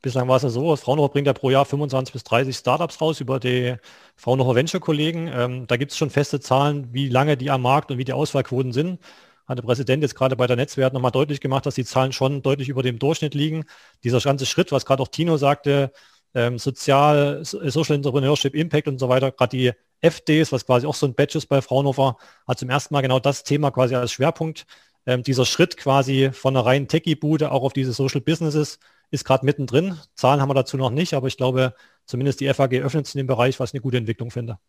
bislang 0.02 0.28
war 0.28 0.38
es 0.38 0.44
ja 0.44 0.50
so, 0.50 0.76
Fraunhofer 0.76 1.12
bringt 1.12 1.28
ja 1.28 1.34
pro 1.34 1.50
Jahr 1.50 1.66
25 1.66 2.14
bis 2.14 2.24
30 2.24 2.56
Startups 2.56 3.02
raus 3.02 3.20
über 3.20 3.40
die 3.40 3.76
Fraunhofer 4.16 4.56
Venture-Kollegen. 4.56 5.30
Ähm, 5.34 5.68
da 5.68 5.78
gibt 5.78 5.92
es 5.92 5.98
schon 5.98 6.10
feste 6.10 6.40
Zahlen, 6.40 6.94
wie 6.94 7.10
lange 7.10 7.38
die 7.38 7.50
am 7.50 7.62
Markt 7.62 7.92
und 7.92 7.98
wie 7.98 8.06
die 8.06 8.14
Auswahlquoten 8.14 8.74
sind. 8.74 9.00
Hat 9.48 9.58
der 9.58 9.64
Präsident 9.64 10.04
jetzt 10.04 10.16
gerade 10.16 10.36
bei 10.36 10.48
der 10.48 10.58
Netzwert 10.58 10.94
nochmal 10.94 11.12
deutlich 11.12 11.42
gemacht, 11.42 11.66
dass 11.66 11.76
die 11.76 11.86
Zahlen 11.86 12.12
schon 12.12 12.42
deutlich 12.42 12.70
über 12.70 12.84
dem 12.84 13.00
Durchschnitt 13.00 13.34
liegen. 13.34 13.66
Dieser 14.04 14.20
ganze 14.20 14.46
Schritt, 14.46 14.72
was 14.72 14.86
gerade 14.86 15.02
auch 15.02 15.08
Tino 15.08 15.38
sagte, 15.38 15.92
ähm, 16.36 16.60
Sozial, 16.60 17.44
Social 17.44 17.96
Entrepreneurship, 17.96 18.54
Impact 18.54 18.88
und 18.88 19.00
so 19.00 19.10
weiter, 19.10 19.32
gerade 19.32 19.58
die 19.58 19.72
FDs, 20.02 20.52
was 20.52 20.66
quasi 20.66 20.86
auch 20.86 20.94
so 20.96 21.08
ein 21.08 21.16
Badge 21.16 21.38
ist 21.40 21.48
bei 21.48 21.62
Fraunhofer, 21.62 22.18
hat 22.48 22.60
zum 22.60 22.70
ersten 22.70 22.94
Mal 22.94 23.02
genau 23.02 23.20
das 23.20 23.44
Thema 23.44 23.72
quasi 23.72 23.96
als 23.96 24.12
Schwerpunkt 24.12 24.66
ähm, 25.06 25.24
dieser 25.24 25.46
Schritt 25.46 25.78
quasi 25.78 26.32
von 26.32 26.56
einer 26.56 26.66
reinen 26.66 26.88
Techie-Bude 26.88 27.52
auch 27.52 27.64
auf 27.64 27.74
diese 27.74 27.94
Social 27.94 28.22
Businesses 28.22 28.80
ist 29.12 29.26
gerade 29.26 29.46
mittendrin. 29.46 29.98
Zahlen 30.16 30.42
haben 30.42 30.50
wir 30.50 30.54
dazu 30.54 30.78
noch 30.78 30.92
nicht, 30.92 31.14
aber 31.14 31.28
ich 31.28 31.38
glaube, 31.38 31.74
zumindest 32.06 32.40
die 32.40 32.54
FAG 32.54 32.74
öffnet 32.76 33.08
es 33.08 33.16
in 33.16 33.20
dem 33.20 33.28
Bereich, 33.28 33.60
was 33.60 33.74
eine 33.74 33.82
gute 33.82 33.98
Entwicklung 33.98 34.32
finde. 34.32 34.60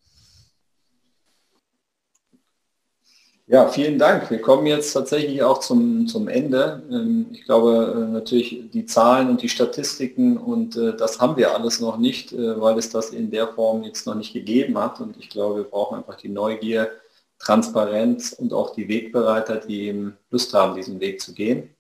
Ja, 3.51 3.66
vielen 3.66 3.98
Dank. 3.98 4.31
Wir 4.31 4.40
kommen 4.40 4.65
jetzt 4.66 4.93
tatsächlich 4.93 5.43
auch 5.43 5.59
zum, 5.59 6.07
zum 6.07 6.28
Ende. 6.28 6.85
Ähm, 6.89 7.27
ich 7.32 7.44
glaube 7.44 7.97
äh, 7.97 8.12
natürlich 8.12 8.70
die 8.73 8.86
Zahlen 8.86 9.28
und 9.28 9.43
die 9.43 9.48
Statistiken 9.48 10.39
und 10.39 10.77
äh, 10.77 10.97
das 10.97 11.19
haben 11.19 11.36
wir 11.36 11.52
alles 11.52 11.81
noch 11.81 11.98
nicht, 11.98 12.32
äh, 12.32 12.61
weil 12.61 12.78
es 12.78 12.90
das 12.90 13.11
in 13.11 13.32
der 13.32 13.48
Form 13.48 13.82
jetzt 13.82 14.07
noch 14.07 14.15
nicht 14.15 14.32
gegeben 14.32 14.78
hat. 14.78 15.01
Und 15.01 15.16
ich 15.19 15.31
glaube, 15.31 15.57
wir 15.57 15.65
brauchen 15.65 15.98
einfach 15.98 16.15
die 16.15 16.28
Neugier, 16.28 16.93
Transparenz 17.41 18.33
und 18.33 18.53
auch 18.53 18.75
die 18.75 18.89
Wegbereiter, 18.89 19.57
die 19.57 19.89
eben 19.89 20.17
Lust 20.31 20.55
haben, 20.55 20.77
diesen 20.77 21.01
Weg 21.01 21.21
zu 21.21 21.35
gehen. 21.35 21.75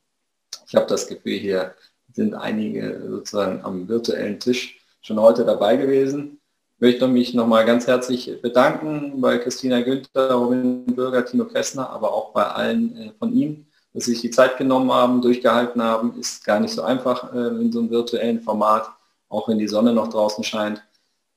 Ich 0.66 0.74
habe 0.74 0.86
das 0.86 1.06
Gefühl, 1.06 1.38
hier 1.38 1.74
sind 2.12 2.34
einige 2.34 3.06
sozusagen 3.08 3.62
am 3.62 3.88
virtuellen 3.88 4.40
Tisch 4.40 4.80
schon 5.02 5.20
heute 5.20 5.44
dabei 5.44 5.76
gewesen. 5.76 6.40
Ich 6.74 6.80
möchte 6.80 7.06
mich 7.06 7.34
nochmal 7.34 7.64
ganz 7.64 7.86
herzlich 7.86 8.40
bedanken 8.42 9.20
bei 9.20 9.38
Christina 9.38 9.80
Günther, 9.82 10.32
Robin 10.32 10.86
Bürger, 10.86 11.24
Tino 11.24 11.44
Kressner, 11.44 11.88
aber 11.90 12.12
auch 12.12 12.32
bei 12.32 12.44
allen 12.44 12.96
äh, 12.96 13.12
von 13.18 13.32
Ihnen 13.32 13.70
dass 13.92 14.04
Sie 14.04 14.12
sich 14.12 14.20
die 14.20 14.30
Zeit 14.30 14.56
genommen 14.56 14.92
haben, 14.92 15.20
durchgehalten 15.20 15.82
haben. 15.82 16.18
Ist 16.18 16.44
gar 16.44 16.60
nicht 16.60 16.74
so 16.74 16.82
einfach 16.82 17.32
äh, 17.32 17.48
in 17.48 17.72
so 17.72 17.80
einem 17.80 17.90
virtuellen 17.90 18.40
Format, 18.40 18.88
auch 19.28 19.48
wenn 19.48 19.58
die 19.58 19.68
Sonne 19.68 19.92
noch 19.92 20.08
draußen 20.08 20.44
scheint. 20.44 20.82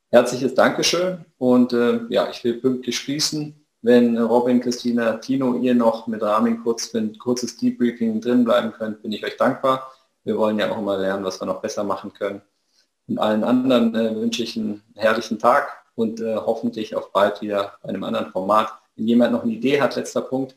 Herzliches 0.10 0.54
Dankeschön 0.54 1.26
und 1.40 1.74
äh, 1.74 2.02
ja, 2.10 2.30
ich 2.30 2.44
will 2.44 2.54
pünktlich 2.56 2.98
schließen. 2.98 3.63
Wenn 3.84 4.18
Robin, 4.18 4.62
Christina, 4.62 5.18
Tino, 5.18 5.56
ihr 5.58 5.76
noch 5.76 6.08
mit 6.08 6.22
Ramin 6.22 6.64
kurz 6.64 6.94
ein 6.96 7.18
kurzes 7.20 7.58
Debriefing 7.58 8.22
drin 8.22 8.46
bleiben 8.46 8.72
könnt, 8.72 9.02
bin 9.02 9.12
ich 9.12 9.26
euch 9.26 9.36
dankbar. 9.36 9.92
Wir 10.24 10.38
wollen 10.38 10.58
ja 10.58 10.72
auch 10.72 10.78
immer 10.78 10.98
lernen, 10.98 11.26
was 11.26 11.42
wir 11.42 11.46
noch 11.46 11.62
besser 11.62 11.84
machen 11.84 12.14
können. 12.14 12.42
Und 13.10 13.20
allen 13.20 13.44
anderen 13.44 13.94
äh, 13.94 14.16
wünsche 14.16 14.42
ich 14.42 14.56
einen 14.56 14.82
herrlichen 14.96 15.38
Tag 15.38 15.84
und 15.96 16.22
äh, 16.22 16.38
hoffentlich 16.38 16.96
auch 16.96 17.10
bald 17.10 17.42
wieder 17.42 17.74
bei 17.84 17.90
einem 17.90 18.06
anderen 18.06 18.32
Format. 18.32 18.72
Wenn 18.96 19.06
jemand 19.06 19.34
noch 19.34 19.44
eine 19.44 19.52
Idee 19.52 19.82
hat, 19.82 19.98
letzter 19.98 20.22
Punkt, 20.22 20.56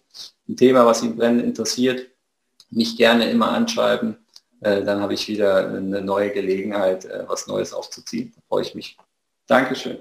ein 0.49 0.57
Thema, 0.57 0.87
was 0.87 1.03
ihn 1.03 1.17
brennend 1.17 1.43
interessiert, 1.43 2.07
mich 2.71 2.97
gerne 2.97 3.29
immer 3.29 3.51
anschreiben. 3.51 4.19
Äh, 4.61 4.85
dann 4.85 5.01
habe 5.01 5.15
ich 5.15 5.27
wieder 5.27 5.69
eine 5.69 6.01
neue 6.01 6.31
Gelegenheit, 6.31 7.05
äh, 7.07 7.25
was 7.27 7.49
Neues 7.49 7.73
aufzuziehen. 7.73 8.33
Da 8.37 8.43
freue 8.49 8.63
ich 8.63 8.77
mich. 8.77 8.97
Dankeschön. 9.49 10.01